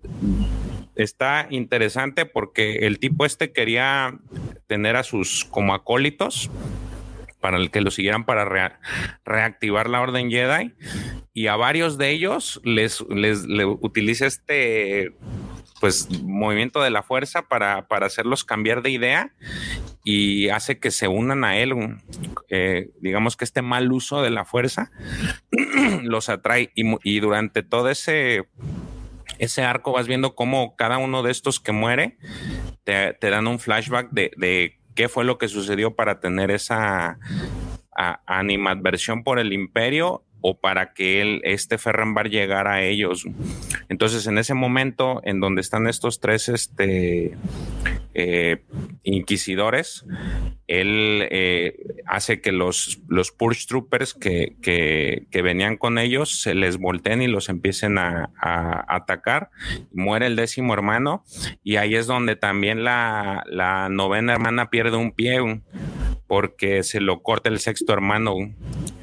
[0.94, 4.18] está interesante porque el tipo este quería
[4.66, 6.50] tener a sus como acólitos
[7.40, 8.80] para el que lo siguieran para
[9.24, 10.74] reactivar la Orden Jedi
[11.32, 15.12] y a varios de ellos les, les, les utiliza este
[15.80, 19.32] pues movimiento de la fuerza para, para hacerlos cambiar de idea
[20.04, 21.74] y hace que se unan a él.
[22.48, 24.92] Eh, digamos que este mal uso de la fuerza
[26.02, 28.48] los atrae y, durante todo ese,
[29.38, 32.18] ese arco vas viendo cómo cada uno de estos que muere
[32.84, 37.18] te, dan un flashback de, qué fue lo que sucedió para tener esa
[38.26, 43.24] animadversión por el imperio o para que él, este Ferrenbar llegara a ellos.
[43.88, 47.36] Entonces, en ese momento en donde están estos tres este,
[48.14, 48.62] eh,
[49.02, 50.06] inquisidores,
[50.68, 51.74] él eh,
[52.06, 57.26] hace que los, los Purge Troopers que, que, venían con ellos se les volteen y
[57.26, 58.30] los empiecen a,
[58.86, 59.50] atacar.
[59.92, 61.24] Muere el décimo hermano
[61.64, 65.40] y ahí es donde también la, la novena hermana pierde un pie
[66.26, 68.34] porque se lo corta el sexto hermano.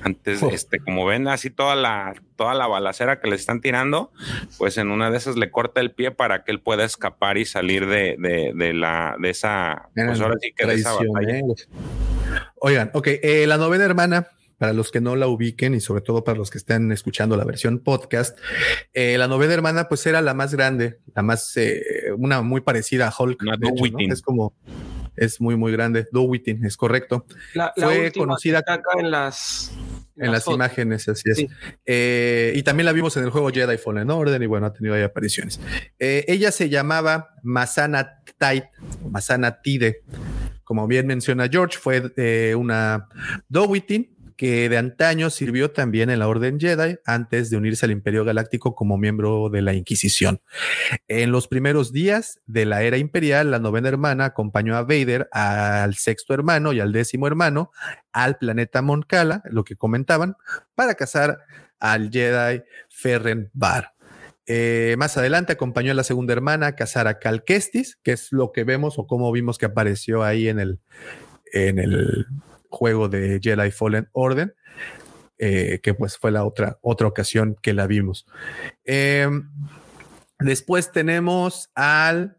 [0.02, 4.12] Antes, este, como ven así toda la toda la balacera que le están tirando,
[4.58, 7.46] pues en una de esas le corta el pie para que él pueda escapar y
[7.46, 11.42] salir de, de, de la, de esa, pues ahora sí que de esa batalla.
[12.56, 16.24] Oigan, ok, eh, la novena hermana, para los que no la ubiquen y sobre todo
[16.24, 18.38] para los que estén escuchando la versión podcast,
[18.94, 21.84] eh, la novena hermana pues era la más grande, la más, eh,
[22.18, 23.42] una muy parecida a Hulk.
[23.42, 24.14] Una de hecho, ¿no?
[24.14, 24.54] Es como,
[25.16, 26.08] es muy, muy grande.
[26.12, 27.26] Dowitting, es correcto.
[27.54, 29.72] La, la Fue última conocida que en las,
[30.18, 30.58] en las fotos.
[30.58, 31.38] imágenes, así es.
[31.38, 31.50] Sí.
[31.86, 34.96] Eh, y también la vimos en el juego Jedi Fallen Order y bueno, ha tenido
[34.96, 35.60] ahí apariciones.
[36.00, 38.66] Eh, ella se llamaba Masana Tait,
[39.10, 40.04] Masana Tide.
[40.64, 43.08] Como bien menciona George, fue eh, una
[43.50, 44.13] Dowitting
[44.44, 48.76] que de antaño sirvió también en la Orden Jedi antes de unirse al Imperio Galáctico
[48.76, 50.42] como miembro de la Inquisición.
[51.08, 55.96] En los primeros días de la era imperial, la novena hermana acompañó a Vader, al
[55.96, 57.72] sexto hermano y al décimo hermano
[58.12, 60.36] al planeta Moncala, lo que comentaban,
[60.76, 61.40] para cazar
[61.80, 63.94] al Jedi Ferren Bar.
[64.46, 68.34] Eh, más adelante acompañó a la segunda hermana a cazar a Cal Kestis, que es
[68.34, 70.80] lo que vemos o como vimos que apareció ahí en el,
[71.54, 72.28] en el
[72.74, 74.56] juego de Jedi Fallen Order,
[75.38, 78.26] eh, que pues fue la otra, otra ocasión que la vimos.
[78.84, 79.30] Eh,
[80.40, 82.38] después tenemos al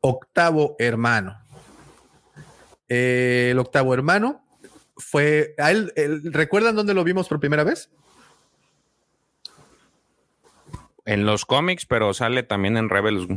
[0.00, 1.38] octavo hermano.
[2.88, 4.44] Eh, el octavo hermano
[4.96, 5.92] fue a él,
[6.24, 7.90] ¿Recuerdan dónde lo vimos por primera vez?
[11.04, 13.28] En los cómics, pero sale también en Rebels.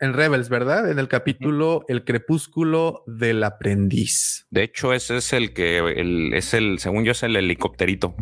[0.00, 0.90] En Rebels, ¿verdad?
[0.90, 4.46] En el capítulo El crepúsculo del aprendiz.
[4.50, 8.14] De hecho, ese es el que el, es el, según yo, es el helicópterito.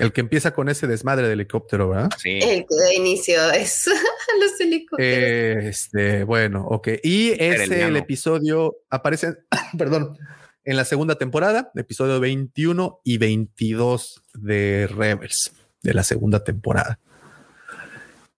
[0.00, 2.10] El que empieza con ese desmadre del helicóptero, ¿verdad?
[2.18, 2.40] Sí.
[2.42, 4.98] El que da inicio a los helicópteros.
[4.98, 6.88] Eh, este, bueno, ok.
[7.04, 9.36] Y ese el episodio aparece,
[9.78, 10.18] perdón,
[10.64, 16.98] en la segunda temporada, episodio 21 y 22 de Rebels, de la segunda temporada.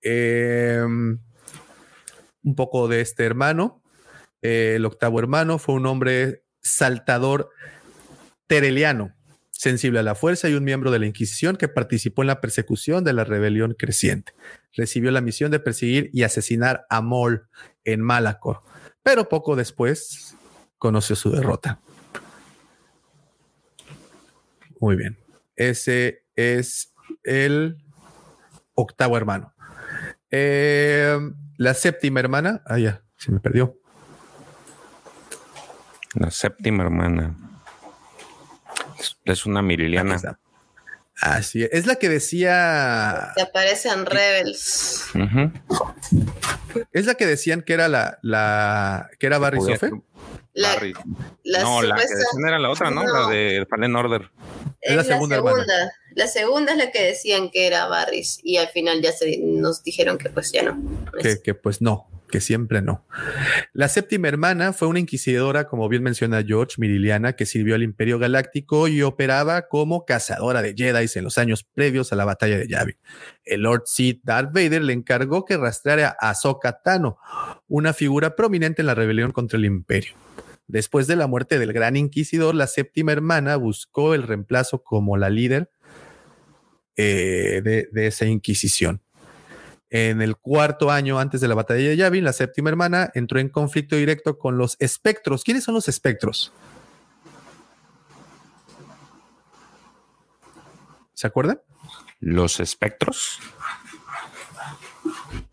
[0.02, 0.84] Eh,
[2.46, 3.82] un poco de este hermano.
[4.40, 7.50] Eh, el octavo hermano fue un hombre saltador
[8.46, 9.14] tereliano,
[9.50, 13.02] sensible a la fuerza y un miembro de la Inquisición que participó en la persecución
[13.02, 14.32] de la rebelión creciente.
[14.72, 17.48] Recibió la misión de perseguir y asesinar a Maul
[17.84, 18.60] en Malacor,
[19.02, 20.36] pero poco después
[20.78, 21.80] conoció su derrota.
[24.78, 25.18] Muy bien.
[25.56, 26.94] Ese es
[27.24, 27.78] el
[28.74, 29.55] octavo hermano.
[30.30, 31.18] Eh,
[31.56, 33.76] la séptima hermana, ah, ya, se me perdió.
[36.14, 37.34] La séptima hermana.
[38.98, 40.16] Es- Es una miriliana.
[41.20, 41.70] Así es.
[41.72, 45.04] Es la que decía, Que aparece en Rebels.
[46.92, 49.90] Es la que decían que era la, la que era Barry Sofe.
[50.56, 50.94] La, Barry.
[51.44, 53.04] la no, la que decían era la otra, ¿no?
[53.04, 53.12] No.
[53.12, 54.30] La de Fallen Order.
[54.80, 55.92] Es la segunda hermana.
[56.14, 58.40] La segunda es la que decían que era Barris.
[58.42, 60.78] Y al final ya se, nos dijeron que pues ya no.
[61.20, 63.04] que, que pues no, que siempre no.
[63.74, 68.18] La séptima hermana fue una inquisidora, como bien menciona George, Miriliana, que sirvió al Imperio
[68.18, 72.66] Galáctico y operaba como cazadora de Jedi en los años previos a la batalla de
[72.66, 72.96] Yavin.
[73.44, 77.18] El Lord Sith Darth Vader le encargó que rastreara a Ahsoka Tano,
[77.68, 80.14] una figura prominente en la rebelión contra el Imperio.
[80.68, 85.30] Después de la muerte del Gran Inquisidor, la séptima hermana buscó el reemplazo como la
[85.30, 85.70] líder
[86.96, 89.02] eh, de, de esa Inquisición.
[89.88, 93.48] En el cuarto año antes de la batalla de Yavin, la séptima hermana entró en
[93.48, 95.44] conflicto directo con los espectros.
[95.44, 96.52] ¿Quiénes son los espectros?
[101.14, 101.60] ¿Se acuerdan?
[102.20, 103.38] Los espectros.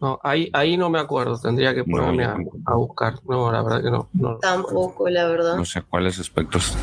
[0.03, 3.13] No, ahí, ahí no me acuerdo, tendría que ponerme a, a buscar.
[3.25, 4.09] No, la verdad que no.
[4.11, 4.35] no.
[4.39, 5.55] Tampoco, la verdad.
[5.55, 6.75] No sé cuáles espectros.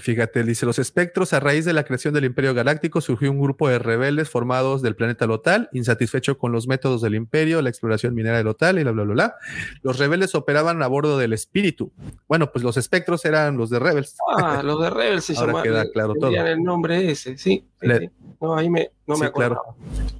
[0.00, 3.68] Fíjate, dice los espectros, a raíz de la creación del Imperio Galáctico surgió un grupo
[3.68, 8.36] de rebeldes formados del planeta Lotal, insatisfecho con los métodos del Imperio, la exploración minera
[8.38, 9.34] de Lotal y bla, bla, bla, bla.
[9.82, 11.92] Los rebeldes operaban a bordo del espíritu.
[12.28, 14.16] Bueno, pues los espectros eran los de Rebels.
[14.36, 15.62] Ah, los de Rebels se Ahora llaman.
[15.62, 16.30] queda claro todo.
[16.34, 17.64] el nombre ese, sí.
[17.80, 18.10] sí, Le- sí.
[18.40, 19.54] No, ahí me, no me Sí, claro.
[19.60, 19.76] acordaba.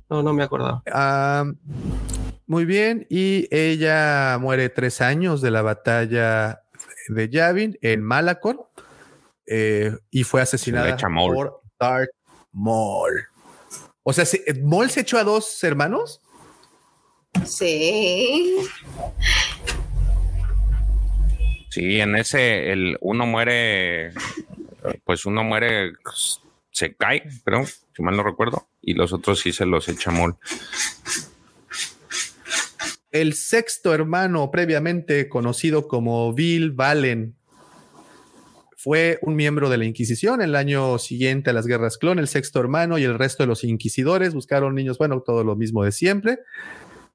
[0.09, 0.83] No, no me acordaba.
[0.93, 1.44] Ah,
[2.47, 6.62] muy bien, y ella muere tres años de la batalla
[7.09, 8.69] de Yavin en Malacor
[9.47, 11.34] eh, y fue asesinada echa Maul.
[11.34, 12.10] por Darth
[12.52, 13.26] Maul.
[14.02, 16.20] O sea, ¿se- ¿Maul se echó a dos hermanos?
[17.44, 18.56] Sí.
[21.70, 24.12] Sí, en ese, el uno muere,
[25.05, 25.92] pues uno muere,
[26.70, 30.36] se cae, creo, si mal no recuerdo, y los otros sí se los echa Mol.
[33.10, 37.34] El sexto hermano, previamente conocido como Bill Valen,
[38.85, 40.43] fue un miembro de la Inquisición.
[40.43, 43.65] El año siguiente a las guerras clon, el sexto hermano y el resto de los
[43.65, 46.41] inquisidores buscaron niños, bueno, todo lo mismo de siempre.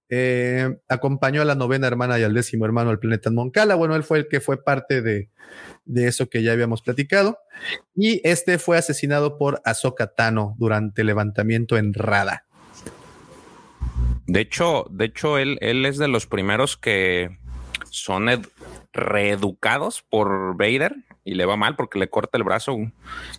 [0.10, 3.76] Eh, acompañó a la novena hermana y al décimo hermano al planeta Moncala.
[3.76, 5.30] Bueno, él fue el que fue parte de,
[5.86, 7.38] de eso que ya habíamos platicado.
[7.96, 12.46] Y este fue asesinado por Ahsoka Tano durante el levantamiento en Rada.
[14.26, 17.38] De hecho, de hecho, él, él es de los primeros que
[17.92, 18.48] son ed-
[18.92, 20.96] reeducados por Vader
[21.30, 22.76] y le va mal porque le corta el brazo.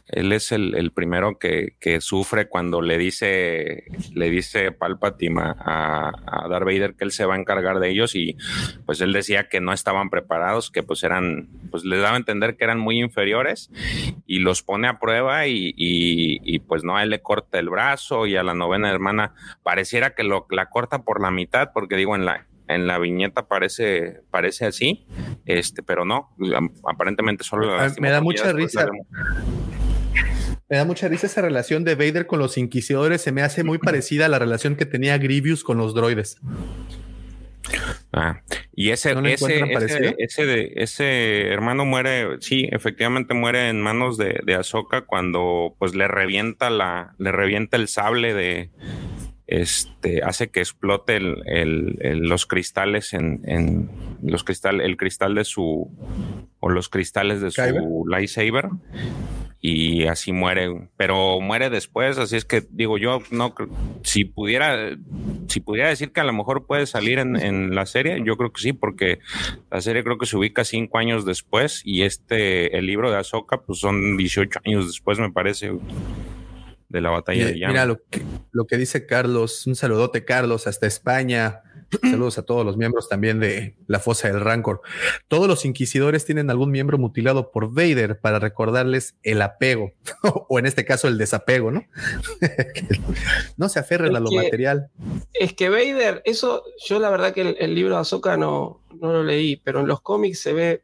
[0.07, 3.83] Él es el, el primero que, que sufre cuando le dice,
[4.15, 8.15] le dice Palpatine a, a, Darth Vader que él se va a encargar de ellos
[8.15, 8.37] y
[8.87, 12.57] pues él decía que no estaban preparados, que pues eran, pues les daba a entender
[12.57, 13.73] que eran muy inferiores
[14.25, 17.71] y los pone a prueba y, y, y, pues no, a él le corta el
[17.71, 21.97] brazo y a la novena hermana pareciera que lo, la corta por la mitad porque
[21.97, 25.07] digo en la en la viñeta parece parece así,
[25.47, 26.31] este, pero no,
[26.89, 28.89] aparentemente solo la Ah, Me da mucha risa.
[30.69, 33.21] Me da mucha risa esa relación de Vader con los inquisidores.
[33.23, 36.39] Se me hace muy parecida a la relación que tenía Grievous con los droides.
[38.13, 38.41] Ah,
[38.75, 43.81] y ese, ¿No lo ese, ese, ese, de- ese hermano muere, sí, efectivamente muere en
[43.81, 48.71] manos de, de Ahsoka cuando pues le revienta la, le revienta el sable de
[49.51, 53.91] este hace que explote el, el- el- los cristales en, en
[54.23, 55.91] los cristal, el cristal de su
[56.61, 58.69] o los cristales de su lightsaber
[59.63, 63.55] y así muere, pero muere después, así es que digo yo, no
[64.03, 64.97] si pudiera,
[65.49, 68.53] si pudiera decir que a lo mejor puede salir en, en la serie, yo creo
[68.53, 69.19] que sí, porque
[69.71, 73.61] la serie creo que se ubica cinco años después y este, el libro de Ahsoka,
[73.61, 75.73] pues son 18 años después, me parece,
[76.91, 77.73] de la batalla de Mira, Yavin.
[77.73, 79.67] mira lo que, lo que dice Carlos.
[79.67, 81.63] Un saludote, Carlos, hasta España.
[82.03, 84.81] Saludos a todos los miembros también de la fosa del Rancor.
[85.27, 89.93] Todos los inquisidores tienen algún miembro mutilado por Vader para recordarles el apego,
[90.49, 91.85] o en este caso el desapego, ¿no?
[93.57, 94.91] no se aferren Es a lo que- material.
[95.33, 99.13] Es que Vader, eso, yo la verdad que el, el libro de Ahsoka no, no
[99.13, 100.83] lo leí, pero en los cómics se ve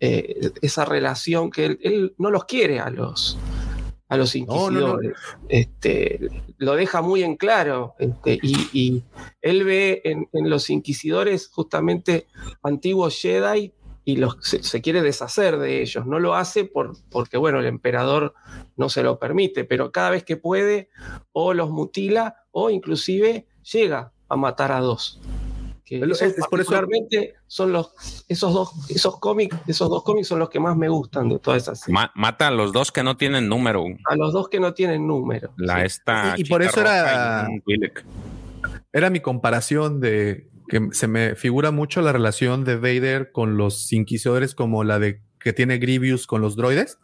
[0.00, 3.38] eh, esa relación que él, él no los quiere a los,
[4.10, 5.02] a los No, no, no.
[5.02, 5.16] inquisidores.
[5.48, 7.94] Este, lo deja muy en claro.
[7.98, 9.02] este, y, y
[9.40, 12.26] él ve en, en los inquisidores justamente
[12.62, 13.72] antiguos Jedi
[14.04, 16.06] y los, se, se quiere deshacer de ellos.
[16.06, 18.34] No lo hace por, porque, bueno, el emperador
[18.76, 20.90] no se lo permite, pero cada vez que puede,
[21.32, 25.20] o los mutila, o inclusive llega a matar a dos.
[25.90, 26.70] Que Es es- por eso-
[27.48, 27.92] son los,
[28.28, 31.64] esos dos, esos cómics, esos dos cómics son los que más me gustan de todas
[31.64, 31.80] esas.
[31.80, 31.92] series.
[31.94, 33.84] Ma- mata a los dos que no tienen número.
[34.08, 35.52] A los dos que no tienen número.
[35.56, 37.48] La esta Y- y por eso era-.
[38.92, 43.92] Era mi comparación de que se me figura mucho la relación de Vader con los
[43.92, 46.98] inquisidores como la de que tiene Grievous con los droides,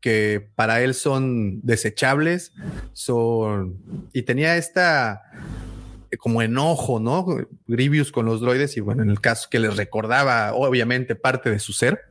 [0.00, 2.52] que para él son desechables,
[2.92, 3.78] son
[4.12, 5.22] y tenía esta
[6.18, 7.26] como enojo, ¿no?
[7.66, 11.58] Grievous con los droides y bueno, en el caso que les recordaba obviamente parte de
[11.58, 12.02] su ser.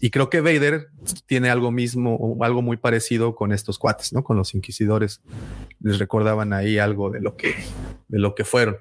[0.00, 0.88] Y creo que Vader
[1.26, 4.24] tiene algo mismo algo muy parecido con estos cuates, ¿no?
[4.24, 5.20] Con los inquisidores.
[5.80, 7.54] Les recordaban ahí algo de lo que
[8.08, 8.78] de lo que fueron.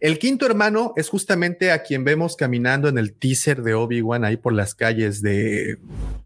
[0.00, 4.36] El quinto hermano es justamente a quien vemos caminando en el teaser de Obi-Wan ahí
[4.36, 5.78] por las calles de,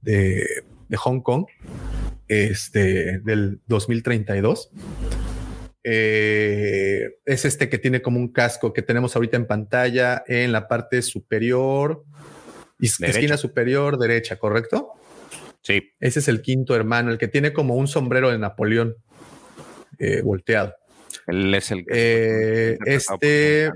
[0.03, 0.47] de,
[0.89, 1.47] de Hong Kong,
[2.29, 4.71] este, del 2032.
[5.91, 10.69] Eh, es este que tiene como un casco que tenemos ahorita en pantalla en la
[10.69, 12.05] parte superior,
[12.79, 13.07] Derecha.
[13.07, 14.93] esquina superior derecha, ¿correcto?
[15.63, 18.97] Sí, Ese es el quinto hermano, el que tiene como un sombrero de Napoleón
[19.99, 20.75] eh, volteado.
[21.27, 23.71] él es el Eh, este,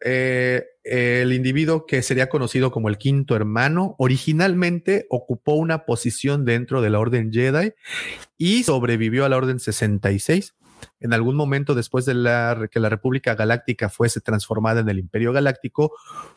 [0.00, 6.80] eh, el individuo que sería conocido como el quinto hermano, originalmente ocupó una posición dentro
[6.80, 7.74] de la Orden Jedi
[8.38, 10.54] y sobrevivió a la Orden 66.
[11.00, 12.12] En algún momento después de
[12.70, 15.92] que la República Galáctica fuese transformada en el Imperio Galáctico,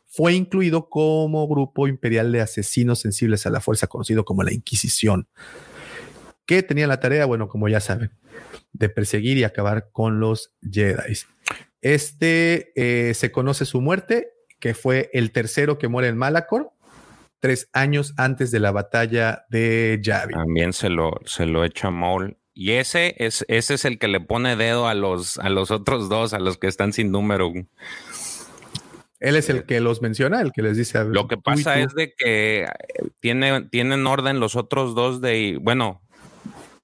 [0.06, 5.27] fue incluido como grupo imperial de asesinos sensibles a la fuerza, conocido como la Inquisición.
[6.45, 7.26] ¿Qué tenía la tarea?
[7.26, 8.11] Bueno, como ya saben,
[8.74, 11.14] de perseguir y acabar con los Jedi.
[11.82, 16.72] Este eh, se conoce su muerte, que fue el tercero que muere en Malacor,
[17.40, 20.38] tres años antes de la batalla de Yavin.
[20.38, 22.39] También se lo, se lo echa Maul.
[22.59, 26.09] Y ese es, ese es el que le pone dedo a los, a los otros
[26.09, 27.53] dos, a los que están sin número.
[29.21, 31.05] Él es el que los menciona, el que les dice.
[31.05, 31.79] Lo que pasa tú.
[31.79, 32.67] es de que eh,
[33.21, 36.01] tiene, tienen orden los otros dos de, bueno,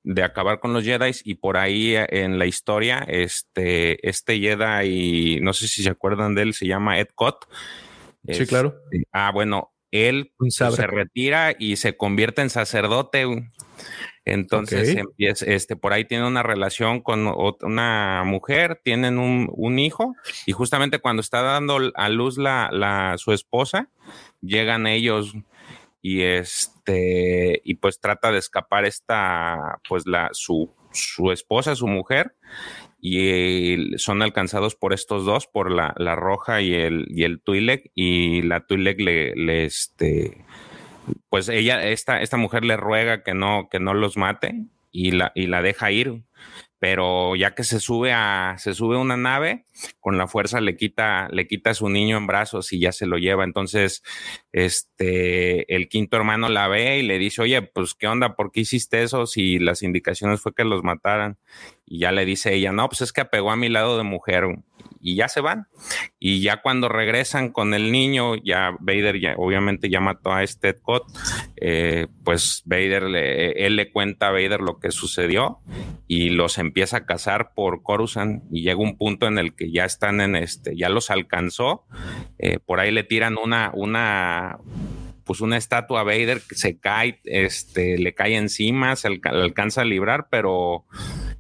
[0.04, 5.42] de acabar con los Jedi y por ahí eh, en la historia, este, este Jedi,
[5.42, 7.50] no sé si se acuerdan de él, se llama Ed Cott.
[8.30, 8.78] Sí, claro.
[9.12, 13.26] Ah, bueno, él se retira y se convierte en sacerdote.
[14.26, 17.28] Entonces empieza, este, por ahí tiene una relación con
[17.62, 20.16] una mujer, tienen un, hijo,
[20.48, 23.90] y justamente cuando está dando a luz la, la, su esposa,
[24.42, 25.34] llegan ellos
[26.02, 32.36] y este, y pues trata de escapar esta, pues la, su, su esposa, su mujer,
[33.00, 37.92] y son alcanzados por estos dos, por la, la roja y el, y el Twi'lek,
[37.94, 40.46] y la Twi'lek le, le, este,
[41.30, 45.32] pues ella, esta, esta mujer le ruega que no, que no los mate y la,
[45.36, 46.24] y la deja ir.
[46.78, 49.66] Pero ya que se sube a se sube una nave
[50.02, 53.08] con la fuerza le quita le quita a su niño en brazos y ya se
[53.08, 53.44] lo lleva.
[53.44, 54.04] Entonces
[54.52, 58.60] este el quinto hermano la ve y le dice oye pues qué onda por qué
[58.60, 61.38] hiciste eso si las indicaciones fue que los mataran
[61.86, 64.46] y ya le dice ella no pues es que apegó a mi lado de mujer
[65.06, 65.68] y ya se van.
[66.20, 70.74] Y ya cuando regresan con el niño, ya Vader ya, obviamente ya mató a este
[70.74, 71.04] Cot,
[71.58, 75.60] eh, pues Vader, le, él le cuenta a Vader lo que sucedió
[76.08, 79.86] y los empieza a cazar por Coruscant y llega un punto en el que ya
[79.86, 81.86] están en este, ya los alcanzó,
[82.40, 84.58] eh, por ahí le tiran una, una,
[85.24, 90.30] pues una estatua Vader que se cae, este, le cae encima, se alcanza a librar,
[90.32, 90.86] pero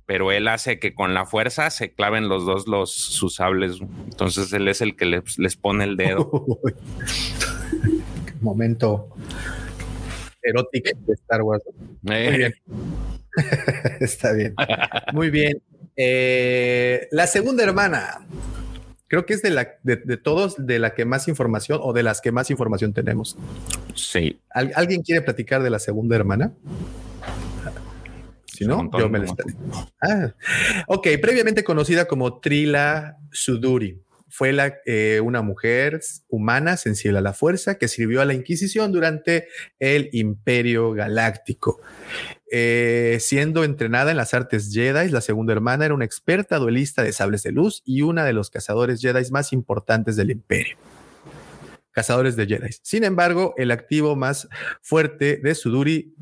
[0.06, 3.80] pero él hace que con la fuerza se claven los dos los sus sables.
[4.06, 6.32] Entonces él es el que les, pone el dedo.
[8.42, 9.10] Momento
[10.42, 11.64] erótico de Star Wars.
[12.04, 12.38] Muy eh.
[12.38, 12.54] bien.
[14.00, 14.56] Está bien.
[15.14, 15.62] Muy bien.
[15.96, 18.26] Eh, la segunda hermana.
[19.08, 22.22] Creo que es de la de, todos de la que más información o de las
[22.22, 23.38] que más información tenemos.
[23.94, 24.40] Sí.
[24.50, 26.54] ¿Alguien quiere platicar de la segunda hermana?
[28.56, 29.36] Si no, yo me la
[30.02, 30.34] ah,
[30.88, 34.02] ok, previamente conocida como Trila Suduri.
[34.30, 38.92] Fue la, eh, una mujer humana sensible a la fuerza que sirvió a la Inquisición
[38.92, 39.48] durante
[39.80, 41.80] el Imperio Galáctico.
[42.52, 47.12] Eh, siendo entrenada en las artes Jedi, la segunda hermana era una experta duelista de
[47.12, 50.78] sables de luz y una de los cazadores Jedi más importantes del Imperio
[51.96, 52.72] cazadores de Jedi.
[52.82, 54.50] Sin embargo, el activo más
[54.82, 56.14] fuerte de Suduri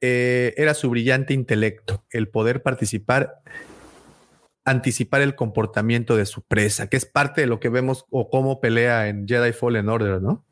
[0.00, 3.42] eh, era su brillante intelecto, el poder participar,
[4.64, 8.60] anticipar el comportamiento de su presa, que es parte de lo que vemos o cómo
[8.60, 10.44] pelea en Jedi Fallen Order, ¿no?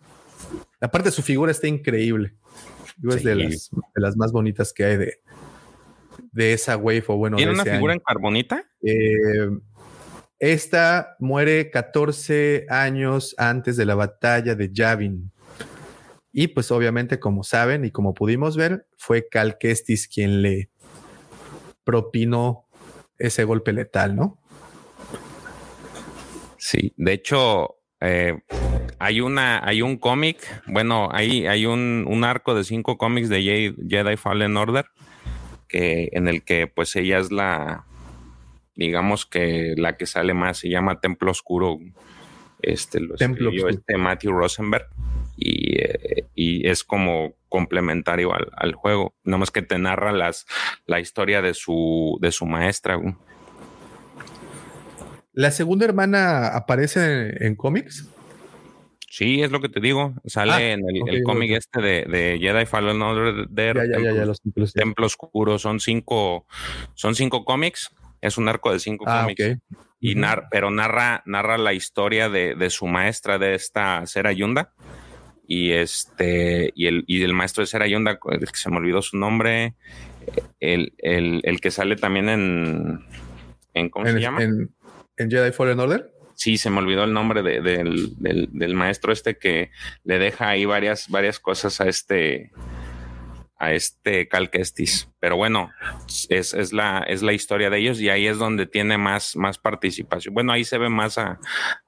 [0.81, 2.35] Aparte, su figura está increíble.
[3.03, 3.59] Es de,
[3.95, 5.21] las, más bonitas que hay de,
[6.33, 7.37] de esa wave o bueno.
[7.37, 8.65] ¿Tiene una figura en carbonita?
[8.83, 9.51] Eh,
[10.39, 15.31] esta muere 14 años antes de la batalla de Yavin.
[16.33, 20.71] Y pues obviamente, como saben y como pudimos ver, fue Cal Kestis quien le
[21.85, 22.67] propinó
[23.19, 24.39] ese golpe letal, ¿no?
[26.59, 28.39] Sí, de hecho, eh,
[28.99, 33.75] hay una, hay un cómic, bueno, hay, hay un, un, arco de cinco cómics de
[33.89, 34.87] Jedi, Fallen Order,
[35.67, 37.87] que, en el que pues ella es la,
[38.75, 41.79] digamos que la que sale más, se llama Templo Oscuro.
[42.61, 43.71] Este lo Templo Oscuro.
[43.71, 44.89] este Matthew Rosenberg
[45.39, 45.77] y,
[46.35, 49.15] y es como complementario al, al, juego.
[49.25, 50.47] Nada más que te narra las,
[50.87, 52.99] la historia de su, de su maestra.
[55.33, 58.09] ¿La segunda hermana aparece en, cómics?
[59.09, 60.15] Sí, es lo que te digo.
[60.27, 63.47] Sale ah, en el, cómic este de, de, Jedi Fallen Order.
[63.55, 65.59] Ya, ya, ya, los templos, Templo Oscuro.
[65.59, 66.47] Son cinco,
[66.95, 67.91] son cinco cómics.
[68.21, 69.59] Es un arco de cinco ah, cómics.
[70.01, 70.15] Y
[70.51, 74.73] pero narra, narra la historia de, de, su maestra, de esta Sera Yunda
[75.51, 79.75] y este y el, y el maestro de Serayonda, que se me olvidó su nombre,
[80.61, 83.01] el, el, que sale también en,
[83.73, 84.43] en ¿cómo se llama?
[84.43, 84.71] En,
[85.17, 86.13] Jedi Fallen Order.
[86.35, 89.71] Sí, se me olvidó el nombre de, del, del, maestro este que
[90.05, 92.53] le deja ahí varias, varias cosas a este
[93.59, 95.09] a este Cal Kestis.
[95.19, 95.71] Pero bueno,
[96.29, 99.59] es, es, la, es la historia de ellos y ahí es donde tiene más, más
[99.59, 100.35] participación.
[100.35, 101.41] Bueno, ahí se ve más a,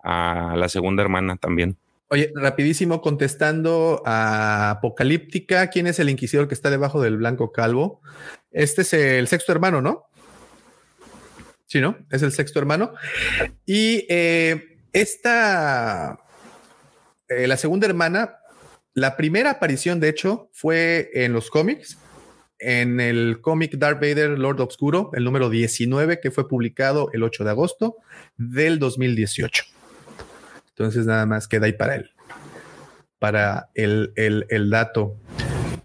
[0.02, 1.76] a la segunda hermana también.
[2.12, 8.00] Oye, rapidísimo, contestando a Apocalíptica, ¿quién es el inquisidor que está debajo del blanco calvo?
[8.50, 10.06] Este es el sexto hermano, ¿no?
[11.66, 11.98] Sí, ¿no?
[12.10, 12.94] Es el sexto hermano.
[13.64, 16.18] Y eh, esta,
[17.28, 18.38] eh, la segunda hermana,
[18.92, 21.96] la primera aparición, de hecho, fue en los cómics,
[22.58, 27.44] en el cómic Darth Vader Lord Obscuro, el número 19, que fue publicado el 8
[27.44, 27.98] de agosto
[28.36, 29.79] del 2018.
[30.80, 32.10] Entonces nada más queda ahí para él,
[33.18, 35.20] para el, el, dato.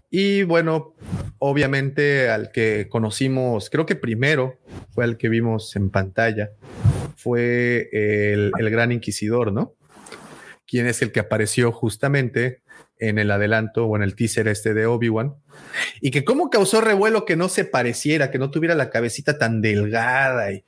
[0.08, 0.94] Y bueno,
[1.36, 4.58] obviamente al que conocimos, creo que primero
[4.92, 6.52] fue el que vimos en pantalla,
[7.14, 9.74] fue el, el, gran inquisidor, ¿no?
[10.66, 12.62] Quien es el que apareció justamente
[12.98, 15.34] en el adelanto o en el teaser este de Obi-Wan.
[16.00, 19.60] Y que cómo causó revuelo que no se pareciera, que no tuviera la cabecita tan
[19.60, 20.52] delgada.
[20.52, 20.64] Y,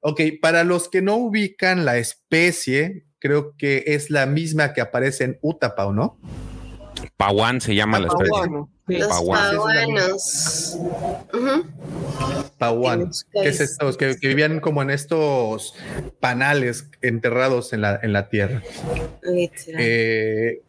[0.00, 5.24] ok, para los que no ubican la especie, creo que es la misma que aparece
[5.24, 6.18] en Utapau, ¿no?
[7.16, 9.08] Pawan se llama la especie.
[9.08, 9.66] Paguano.
[10.08, 10.78] Los.
[12.58, 13.10] Pawan.
[13.32, 13.96] ¿Qué es esto?
[13.96, 15.74] Que, que vivían como en estos
[16.18, 18.62] panales enterrados en la, en la tierra.
[19.22, 19.80] Literal.
[19.82, 20.62] Eh,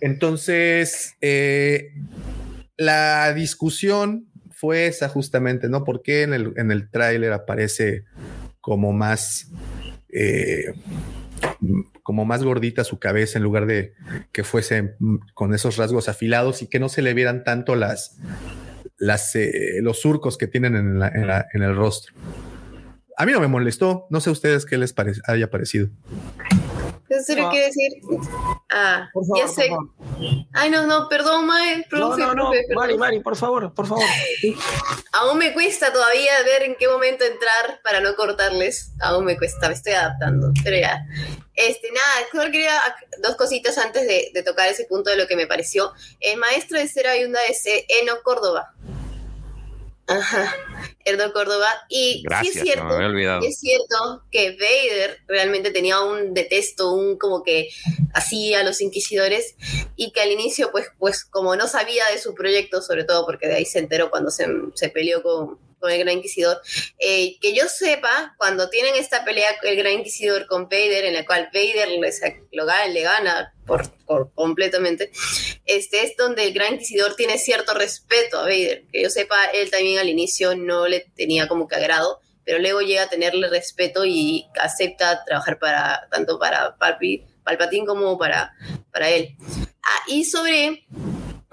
[0.00, 1.92] entonces, eh,
[2.76, 5.84] la discusión fue esa justamente, ¿no?
[5.84, 8.04] ¿Por qué en el, en el tráiler aparece
[8.60, 9.48] como más,
[10.08, 10.72] eh,
[12.02, 13.94] como más gordita su cabeza en lugar de
[14.32, 18.18] que fuese mm, con esos rasgos afilados y que no se le vieran tanto las,
[18.98, 22.14] las, eh, los surcos que tienen en, la- en la- en el rostro?
[23.16, 25.88] A mí no me molestó, no sé a ustedes qué les pare- haya parecido.
[27.16, 27.50] ¿En serio Ah.
[27.50, 27.92] quiere decir?
[28.70, 29.68] Ah, Por favor, ya por sé.
[29.68, 29.88] favor.
[30.52, 31.78] Ay, no, no, perdón, Mae.
[31.78, 32.76] No, profe, no, no, profe, perdón.
[32.82, 34.04] Mari, Mari, por favor, por favor.
[35.12, 38.90] Aún me cuesta todavía ver en qué momento entrar para no cortarles.
[39.00, 40.52] Aún me cuesta, me estoy adaptando.
[40.62, 41.04] Pero ya.
[41.54, 42.72] Este, nada, solo quería
[43.22, 45.92] dos cositas antes de, de tocar ese punto de lo que me pareció.
[46.20, 48.74] El maestro de Cera Yunda es eh, Eno Córdoba.
[50.06, 50.54] Ajá,
[51.04, 51.68] Eno Córdoba.
[51.88, 53.00] Y Gracias, sí es cierto,
[53.42, 57.70] es cierto que Vader realmente tenía un detesto, un como que
[58.12, 59.56] hacía a los inquisidores
[59.96, 63.48] y que al inicio, pues, pues como no sabía de su proyecto, sobre todo porque
[63.48, 66.62] de ahí se enteró cuando se, se peleó con, con el Gran Inquisidor,
[66.98, 71.26] eh, que yo sepa, cuando tienen esta pelea el Gran Inquisidor con Vader, en la
[71.26, 72.10] cual Vader le,
[72.52, 75.12] lo gana, le gana por, por completamente,
[75.66, 79.70] este es donde el Gran Inquisidor tiene cierto respeto a Vader, que yo sepa, él
[79.70, 84.06] también al inicio no le tenía como que agrado, pero luego llega a tenerle respeto
[84.06, 88.54] y acepta trabajar para tanto para Palpi, Palpatine como para,
[88.90, 89.36] para él.
[89.82, 90.86] Ah, y sobre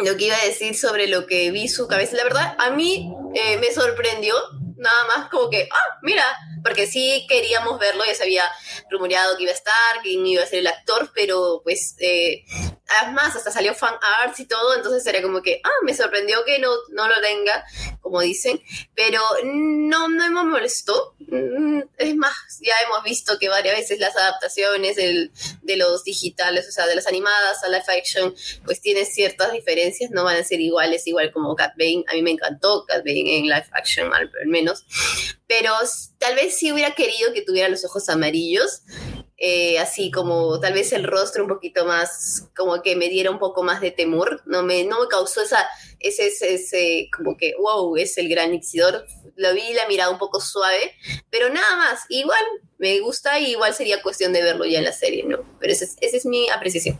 [0.05, 3.13] lo que iba a decir sobre lo que vi su cabeza, la verdad, a mí
[3.35, 4.35] eh, me sorprendió,
[4.77, 6.23] nada más como que, ah, mira,
[6.63, 8.43] porque sí queríamos verlo, ya se había
[8.89, 12.43] rumoreado que iba a estar, quién iba a ser el actor, pero pues, eh,
[13.02, 16.60] además, hasta salió fan arts y todo, entonces era como que, ah, me sorprendió que
[16.60, 17.64] no, no lo tenga,
[18.02, 18.61] como dicen,
[18.95, 21.16] pero no, no me molestó.
[21.20, 26.68] Mm, Es más, ya hemos visto que varias veces las adaptaciones del- de los digitales,
[26.68, 30.44] o sea, de las animadas a live action, pues tienen ciertas diferencias, no van a
[30.44, 32.03] ser iguales, igual como Cat Bane.
[32.08, 34.86] A mí me encantó Cat Bane en live action, al menos.
[35.48, 35.74] Pero
[36.18, 38.82] tal vez sí hubiera querido que tuviera los ojos amarillos,
[39.44, 43.40] eh, así como tal vez el rostro un poquito más, como que me diera un
[43.40, 45.68] poco más de temor, no me, no me causó esa,
[46.00, 49.03] ese, ese, como que, wow, es el gran inquisidor,
[49.36, 50.94] lo vi la mirada un poco suave,
[51.32, 52.44] pero nada más, igual
[52.78, 55.40] me gusta y igual sería cuestión de verlo ya en la serie, ¿no?
[55.60, 57.00] Pero esa es, es mi apreciación.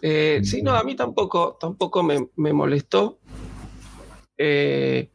[0.00, 3.18] Eh, sí, no, a mí tampoco, tampoco me, me molestó.
[4.38, 5.10] Eh,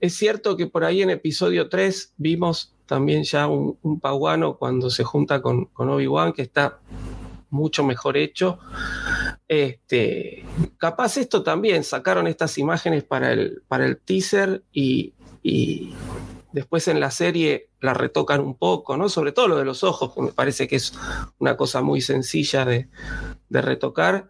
[0.00, 4.90] es cierto que por ahí en episodio 3 vimos también ya un, un paguano cuando
[4.90, 6.78] se junta con, con Obi-Wan, que está
[7.48, 8.58] mucho mejor hecho.
[9.48, 10.44] Este,
[10.76, 15.94] capaz esto también, sacaron estas imágenes para el, para el teaser y, y
[16.52, 19.08] después en la serie la retocan un poco, ¿no?
[19.08, 20.92] Sobre todo lo de los ojos, que me parece que es
[21.38, 22.90] una cosa muy sencilla de,
[23.48, 24.28] de retocar.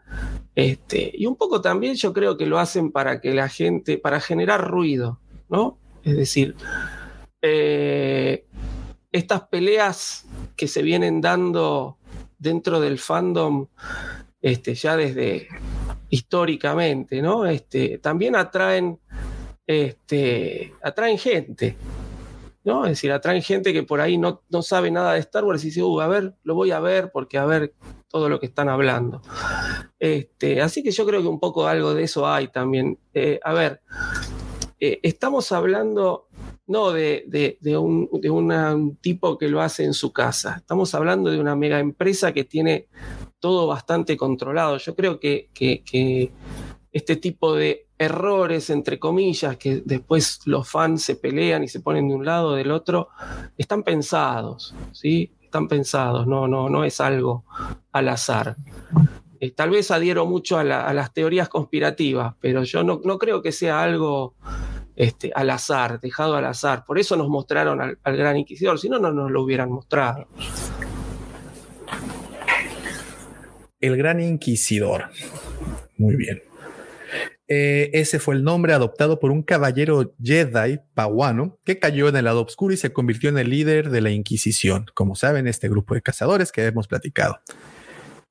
[0.55, 4.21] Este, y un poco también yo creo que lo hacen para que la gente, para
[4.21, 5.19] generar ruido,
[5.49, 5.79] ¿no?
[6.05, 6.55] Es decir,
[7.45, 8.47] eh,
[9.13, 10.27] estas peleas
[10.57, 11.99] que se vienen dando
[12.39, 13.69] dentro del fandom,
[14.41, 15.49] este, ya desde
[16.09, 17.47] históricamente, ¿no?
[17.47, 18.99] Este, también atraen,
[19.67, 21.77] este, atraen gente,
[22.65, 22.85] ¿no?
[22.85, 25.69] Es decir, atraen gente que por ahí no, no sabe nada de Star Wars y
[25.69, 27.75] dice, "Uh, a ver, lo voy a ver porque a ver
[28.09, 29.23] todo lo que están hablando.
[29.99, 32.99] Este, así que yo creo que un poco algo de eso hay también.
[33.15, 33.81] Eh, a ver,
[34.79, 36.29] eh, estamos hablando
[36.67, 40.95] no de, de- de un, de un tipo que lo hace en su casa, estamos
[40.95, 42.87] hablando de una mega empresa que tiene
[43.41, 44.77] todo bastante controlado.
[44.79, 46.33] Yo creo que, que- que
[46.93, 52.09] este tipo de errores, entre comillas, que después los fans se pelean y se ponen
[52.09, 53.09] de un lado o del otro,
[53.57, 55.33] están pensados, ¿sí?
[55.43, 57.45] Están pensados, no, no, no es algo
[57.93, 58.57] al azar.
[59.43, 63.43] Eh, tal vez adhiero mucho a, la- a las teorías conspirativas, pero yo no, creo
[63.43, 64.37] que sea algo
[64.95, 66.85] este, al azar, dejado al azar.
[66.87, 70.29] Por eso nos mostraron al, al gran inquisidor, si no, no nos lo hubieran mostrado.
[73.81, 75.07] El Gran Inquisidor.
[75.99, 76.41] Muy bien.
[77.49, 82.27] Eh, ese fue el nombre adoptado por un caballero Jedi paguano que cayó en el
[82.27, 84.87] lado oscuro y se convirtió en el líder de la Inquisición.
[84.95, 87.41] Como saben, este grupo de cazadores que hemos platicado.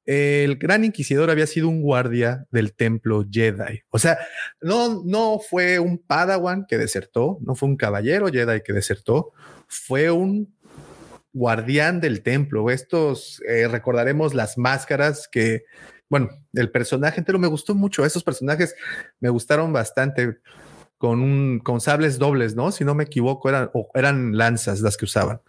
[0.05, 3.81] El gran inquisidor había sido un guardia del templo Jedi.
[3.89, 4.17] O sea,
[4.59, 9.31] no, no fue un padawan que desertó, no fue un caballero Jedi que desertó,
[9.67, 10.53] fue un
[11.33, 12.69] guardián del templo.
[12.69, 15.63] Estos, eh, recordaremos las máscaras que,
[16.09, 18.05] bueno, el personaje entero me gustó mucho.
[18.05, 18.75] Esos personajes
[19.19, 20.39] me gustaron bastante
[20.97, 22.71] con, con sables dobles, ¿no?
[22.71, 25.41] Si no me equivoco, eran, eran lanzas las que usaban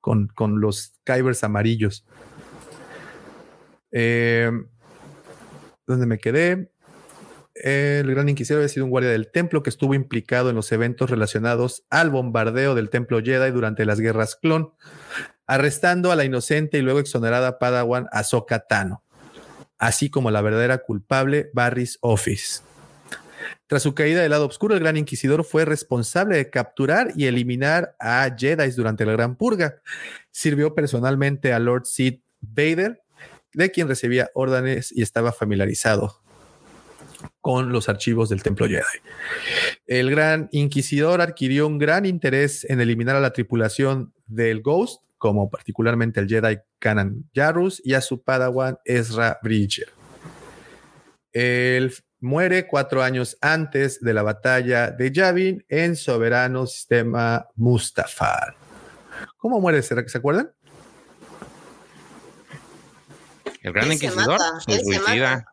[0.00, 2.04] con, con los Kybers amarillos.
[3.92, 4.50] Eh,
[5.86, 6.70] ¿Dónde me quedé?
[7.54, 11.08] El Gran Inquisidor había sido un guardia del templo que estuvo implicado en los eventos
[11.08, 14.72] relacionados al bombardeo del templo Jedi durante las guerras clon,
[15.46, 19.02] arrestando a la inocente y luego exonerada Padawan Ahsoka Tano,
[19.78, 22.60] así como la verdadera culpable Barris Office.
[23.68, 27.96] Tras su caída del lado oscuro, el Gran Inquisidor fue responsable de capturar y eliminar
[27.98, 29.80] a Jedi durante la Gran Purga.
[30.30, 33.02] Sirvió personalmente a Lord Sid Vader
[33.56, 36.20] de quien recibía órdenes y estaba familiarizado
[37.40, 38.82] con los archivos del Templo Jedi.
[39.86, 45.48] El gran inquisidor adquirió un gran interés en eliminar a la tripulación del Ghost, como
[45.48, 49.88] particularmente el Jedi Kanan Jarrus y a su padawan Ezra Bridger.
[51.32, 58.54] Él muere cuatro años antes de la batalla de Yavin en Soberano Sistema Mustafar.
[59.38, 59.80] ¿Cómo muere?
[59.80, 60.52] ¿Se acuerdan?
[63.66, 65.44] El gran inquisidor se, suicida.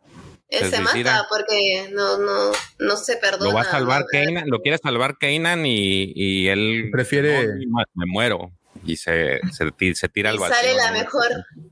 [0.47, 3.45] Él se, mata porque no, no, no se perdona.
[3.45, 7.47] Lo va a salvar Kanan, lo quiere salvar Kanan y, y él prefiere.
[7.95, 8.51] me muero.
[8.85, 10.55] Y se, se, se tira al vacío.
[10.55, 11.27] Sale la mejor,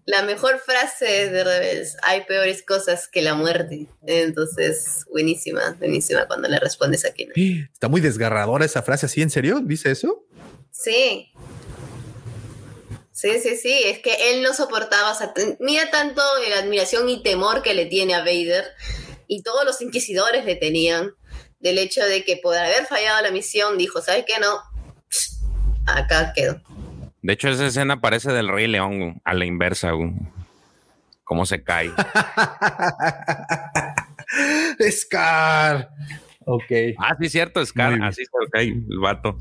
[0.06, 1.96] la mejor frase de Rebels.
[2.02, 3.88] Hay peores cosas que la muerte.
[4.08, 7.34] Entonces, buenísima, buenísima cuando le respondes a Kanan.
[7.72, 9.06] Está muy desgarradora esa frase.
[9.06, 9.62] ¿Así en serio?
[9.64, 10.26] ¿Dice eso?
[10.72, 11.32] Sí.
[13.22, 15.14] Sí, sí, sí, es que él no soportaba,
[15.60, 18.66] mira tanto la admiración y temor que le tiene a Vader
[19.28, 21.12] y todos los inquisidores le tenían
[21.60, 24.40] del hecho de que por haber fallado la misión dijo, ¿sabes qué?
[24.40, 24.64] No,
[25.86, 26.64] acá quedó.
[27.22, 29.92] De hecho, esa escena parece del Rey León a la inversa,
[31.24, 31.92] cómo se cae.
[34.90, 35.92] Scar.
[36.40, 36.72] Ok.
[36.98, 38.02] Ah, sí, cierto, Scar.
[38.02, 39.38] Así se cae el vato.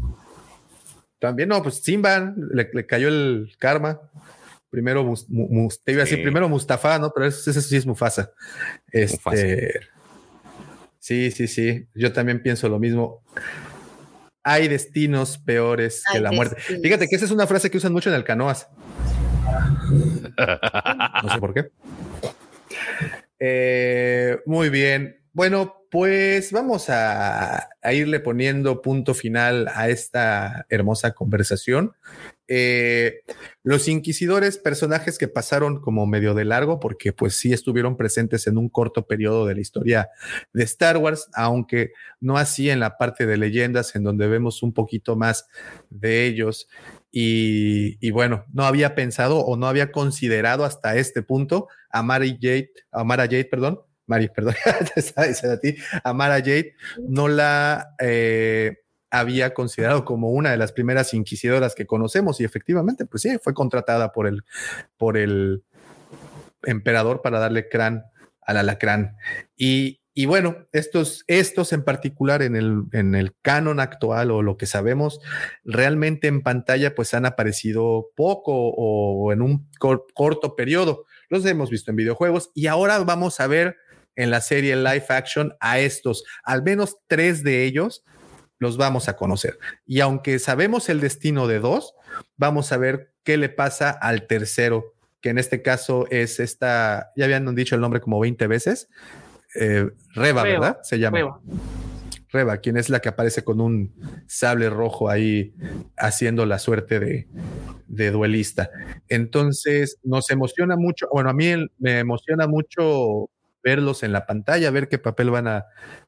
[1.21, 4.01] También, no, pues Simba le, cayó el karma.
[4.71, 5.15] Primero,
[5.85, 7.13] te iba a decir primero Mustafa, ¿no?
[7.13, 8.33] Pero ese, sí es Mufasa.
[8.91, 9.81] Este,
[10.99, 11.87] Sí, sí, sí.
[11.95, 13.23] Yo también pienso lo mismo.
[14.43, 16.57] Hay destinos peores que la muerte.
[16.61, 18.69] Fíjate que esa es una frase que usan mucho en el canoas.
[21.23, 21.71] no sé por qué.
[23.39, 25.20] Eh, muy bien.
[25.33, 31.93] Bueno, pues vamos a, irle poniendo punto final a esta hermosa conversación.
[32.49, 33.21] Eh,
[33.63, 38.59] los inquisidores, personajes que pasaron como medio de largo, porque pues sí estuvieron presentes en
[38.59, 40.09] un corto periodo de la historia
[40.53, 44.73] de Star Wars, aunque no así en la parte de leyendas, en donde vemos un
[44.73, 45.47] poquito más
[45.91, 46.69] de ellos.
[47.13, 52.73] Y, bueno, no había pensado o no había considerado hasta este punto a Mary Jade,
[52.93, 60.05] a Mara Jade, perdón, Mari, perdón, a ti, Amara Jade, no la eh, había considerado
[60.05, 64.27] como una de las primeras inquisidoras que conocemos y efectivamente, pues sí, fue contratada por
[64.27, 64.45] el,
[64.97, 65.63] por el
[66.65, 68.05] emperador para darle crán
[68.43, 69.17] al alacrán.
[69.57, 74.57] Y, y bueno, estos, estos en particular en el, en el canon actual o lo
[74.57, 75.21] que sabemos,
[75.63, 81.07] realmente en pantalla pues han aparecido poco o en un corto periodo.
[81.29, 83.77] Los hemos visto en videojuegos y ahora vamos a ver
[84.17, 88.05] en la serie live action a estos, al menos tres de ellos
[88.59, 89.59] los vamos a conocer.
[89.87, 91.95] Y aunque sabemos el destino de dos,
[92.37, 97.25] vamos a ver qué le pasa al tercero, que en este caso es esta, ya
[97.25, 98.89] habían dicho el nombre como 20 veces,
[99.55, 100.79] eh, Reba, ¿verdad?
[100.83, 101.19] Se llama.
[101.19, 101.41] Reba.
[102.33, 103.93] Reba, quien es la que aparece con un
[104.29, 105.53] sable rojo ahí
[105.97, 107.27] haciendo la suerte de,
[107.89, 108.71] de duelista.
[109.09, 113.31] Entonces, nos emociona mucho, bueno, a mí me emociona mucho
[113.63, 115.47] verlos en la pantalla, ver qué papel van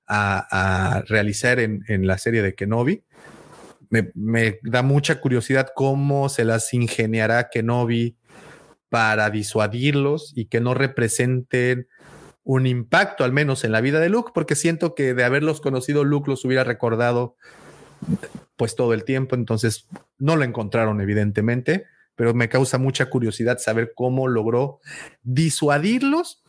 [0.07, 3.05] a, realizar en, la serie de Kenobi.
[3.89, 8.17] Me, da mucha curiosidad cómo se las ingeniará Kenobi
[8.89, 11.89] para disuadirlos y que no representen
[12.45, 16.05] un impacto, al menos en la vida de Luke, porque siento que de haberlos conocido,
[16.05, 17.37] Luke los hubiera recordado
[18.57, 23.93] pues todo el tiempo, entonces no lo encontraron evidentemente, pero me causa mucha curiosidad saber
[23.95, 24.81] cómo logró
[25.23, 26.42] disuadirlos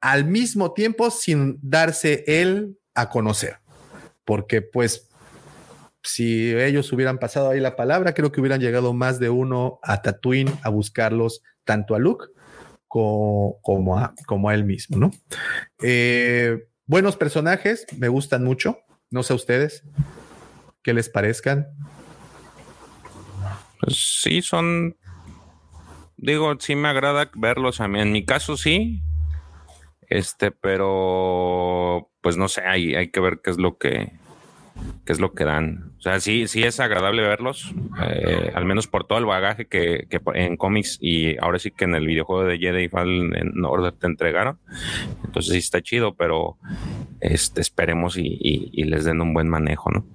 [0.00, 3.58] al mismo tiempo sin darse él a conocer.
[4.24, 5.08] Porque pues
[6.02, 10.02] si ellos hubieran pasado ahí la palabra, creo que hubieran llegado más de uno a
[10.02, 12.26] Tatooine a buscarlos, tanto a Luke
[12.88, 15.10] como, a, como a él mismo, ¿no?
[15.82, 18.78] Eh, buenos personajes, me gustan mucho.
[19.10, 19.84] No sé ustedes
[20.82, 21.68] qué les parezcan.
[23.88, 24.96] Sí, son.
[26.16, 28.00] Digo, sí me agrada verlos a mí.
[28.00, 29.02] En mi caso sí.
[30.08, 34.12] Este, pero pues no sé, hay, hay que ver qué es lo que
[35.04, 35.92] qué es lo que dan.
[35.98, 37.74] O sea, sí, sí es agradable verlos,
[38.06, 41.84] eh, al menos por todo el bagaje que, que, en cómics y ahora sí que
[41.84, 44.58] en el videojuego de Jedi Fallen Order te entregaron.
[45.24, 46.58] Entonces sí está chido, pero
[47.20, 50.06] este, esperemos y, y, les den un buen manejo, ¿no?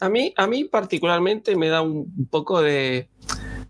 [0.00, 3.08] A mí, a mí particularmente me da un poco de,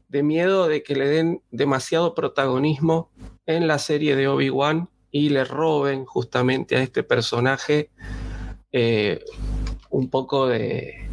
[0.08, 3.10] de miedo de que le den demasiado protagonismo
[3.46, 7.90] en la serie de Obi-Wan y le roben justamente a este personaje
[8.72, 9.24] eh,
[9.90, 11.06] un poco de,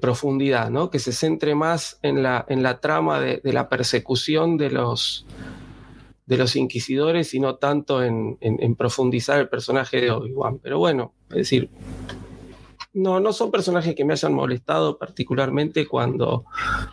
[0.00, 0.90] profundidad, ¿no?
[0.90, 5.24] Que se centre más en la, en la trama de, la persecución de los,
[6.26, 8.36] de los inquisidores y no tanto en,
[8.76, 10.58] profundizar el personaje de Obi-Wan.
[10.58, 11.70] Pero bueno, es decir,
[12.94, 16.46] no, no son personajes que me hayan molestado particularmente cuando,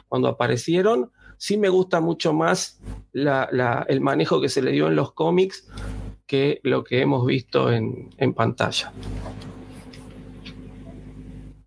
[0.08, 1.12] cuando aparecieron.
[1.38, 2.80] Sí me gusta mucho más
[3.14, 5.68] el manejo que se le dio en los cómics
[6.34, 8.92] que lo que hemos visto en, en pantalla.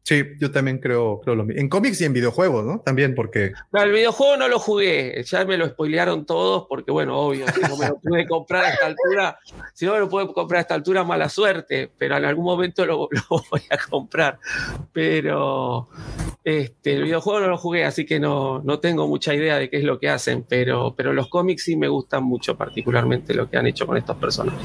[0.06, 1.60] Sí, yo también creo, creo lo mismo.
[1.60, 2.78] En cómics y en videojuegos, ¿no?
[2.78, 3.54] También porque...
[3.72, 7.60] No, el videojuego no lo jugué, ya me lo spoilearon todos porque, bueno, obvio, si
[7.62, 9.40] no me lo pude comprar a esta altura,
[9.74, 12.86] si no me lo pude comprar a esta altura, mala suerte, pero en algún momento
[12.86, 13.08] lo,
[13.50, 14.38] voy a comprar.
[14.92, 15.88] Pero
[16.44, 19.78] este, el videojuego no lo jugué, así que no, no tengo mucha idea de qué
[19.78, 23.56] es lo que hacen, pero, pero los cómics sí me gustan mucho, particularmente lo que
[23.56, 24.60] han hecho con estos personajes.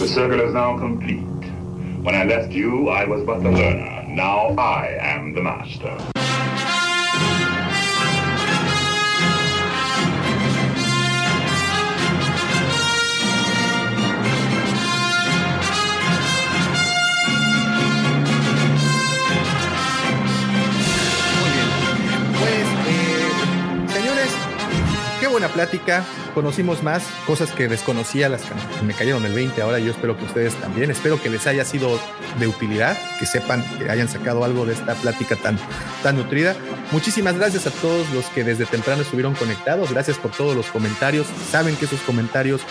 [0.00, 1.45] The circle is now complete.
[2.06, 4.04] When I left you, I was but the learner.
[4.06, 6.15] Now I am the master.
[25.36, 26.02] Buena plática,
[26.34, 30.24] conocimos más cosas que desconocía, las que me cayeron el 20 ahora, yo espero que
[30.24, 32.00] ustedes también, espero que les haya sido
[32.40, 35.58] de utilidad, que sepan que hayan sacado algo de esta plática tan,
[36.02, 36.56] tan nutrida.
[36.90, 41.26] Muchísimas gracias a todos los que desde temprano estuvieron conectados, gracias por todos los comentarios,
[41.50, 42.62] saben que esos comentarios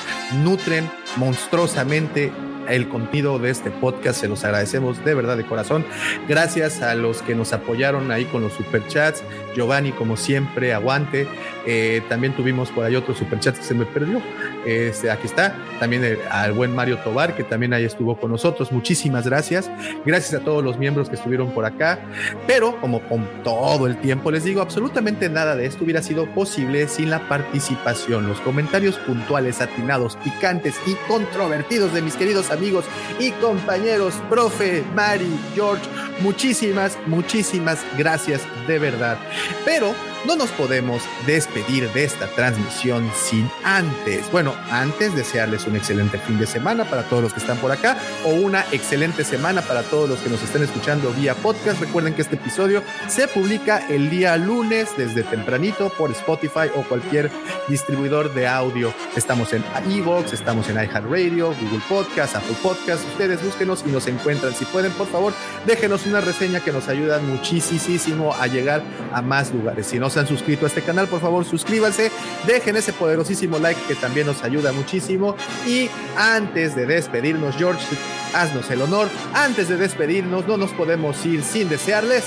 [0.43, 2.31] nutren monstruosamente
[2.67, 4.21] el contenido de este podcast.
[4.21, 5.85] Se los agradecemos de verdad de corazón.
[6.27, 9.23] Gracias a los que nos apoyaron ahí con los superchats.
[9.55, 11.27] Giovanni, como siempre, aguante.
[11.65, 14.21] Eh, también tuvimos por ahí otro superchat que se me perdió.
[14.65, 15.55] Este, aquí está.
[15.79, 18.71] También al buen Mario Tobar, que también ahí estuvo con nosotros.
[18.71, 19.69] Muchísimas gracias.
[20.05, 21.99] Gracias a todos los miembros que estuvieron por acá.
[22.45, 26.87] Pero, como con todo el tiempo les digo, absolutamente nada de esto hubiera sido posible
[26.87, 32.85] sin la participación, los comentarios puntuales, atinados, picantes y controvertidos de mis queridos amigos
[33.19, 35.83] y compañeros, profe, Mari, George,
[36.19, 39.17] muchísimas, muchísimas gracias de verdad.
[39.63, 39.95] Pero
[40.25, 46.39] no nos podemos despedir de esta transmisión sin antes, bueno, antes desearles un excelente fin
[46.39, 50.09] de semana para todos los que están por acá o una excelente semana para todos
[50.09, 51.79] los que nos estén escuchando vía podcast.
[51.79, 57.29] Recuerden que este episodio se publica el día lunes desde tempranito por Spotify o cualquier
[57.67, 58.93] distribuidor de audio.
[59.15, 63.05] Estamos en Evox, estamos en iHeartRadio, Google Podcast, Apple Podcast.
[63.09, 64.53] Ustedes búsquenos y nos encuentran.
[64.53, 65.33] Si pueden, por favor,
[65.65, 68.81] déjenos una reseña que nos ayuda muchísimo a llegar
[69.13, 69.87] a más lugares.
[69.87, 72.11] Si no han suscrito a este canal, por favor suscríbanse,
[72.45, 75.35] dejen ese poderosísimo like que también nos ayuda muchísimo.
[75.65, 77.85] Y antes de despedirnos, George,
[78.33, 79.09] haznos el honor.
[79.33, 82.23] Antes de despedirnos, no nos podemos ir sin desearles.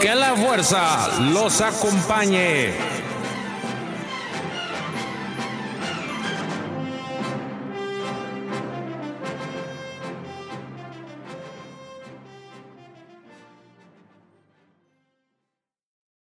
[0.00, 2.74] Que la fuerza los acompañe.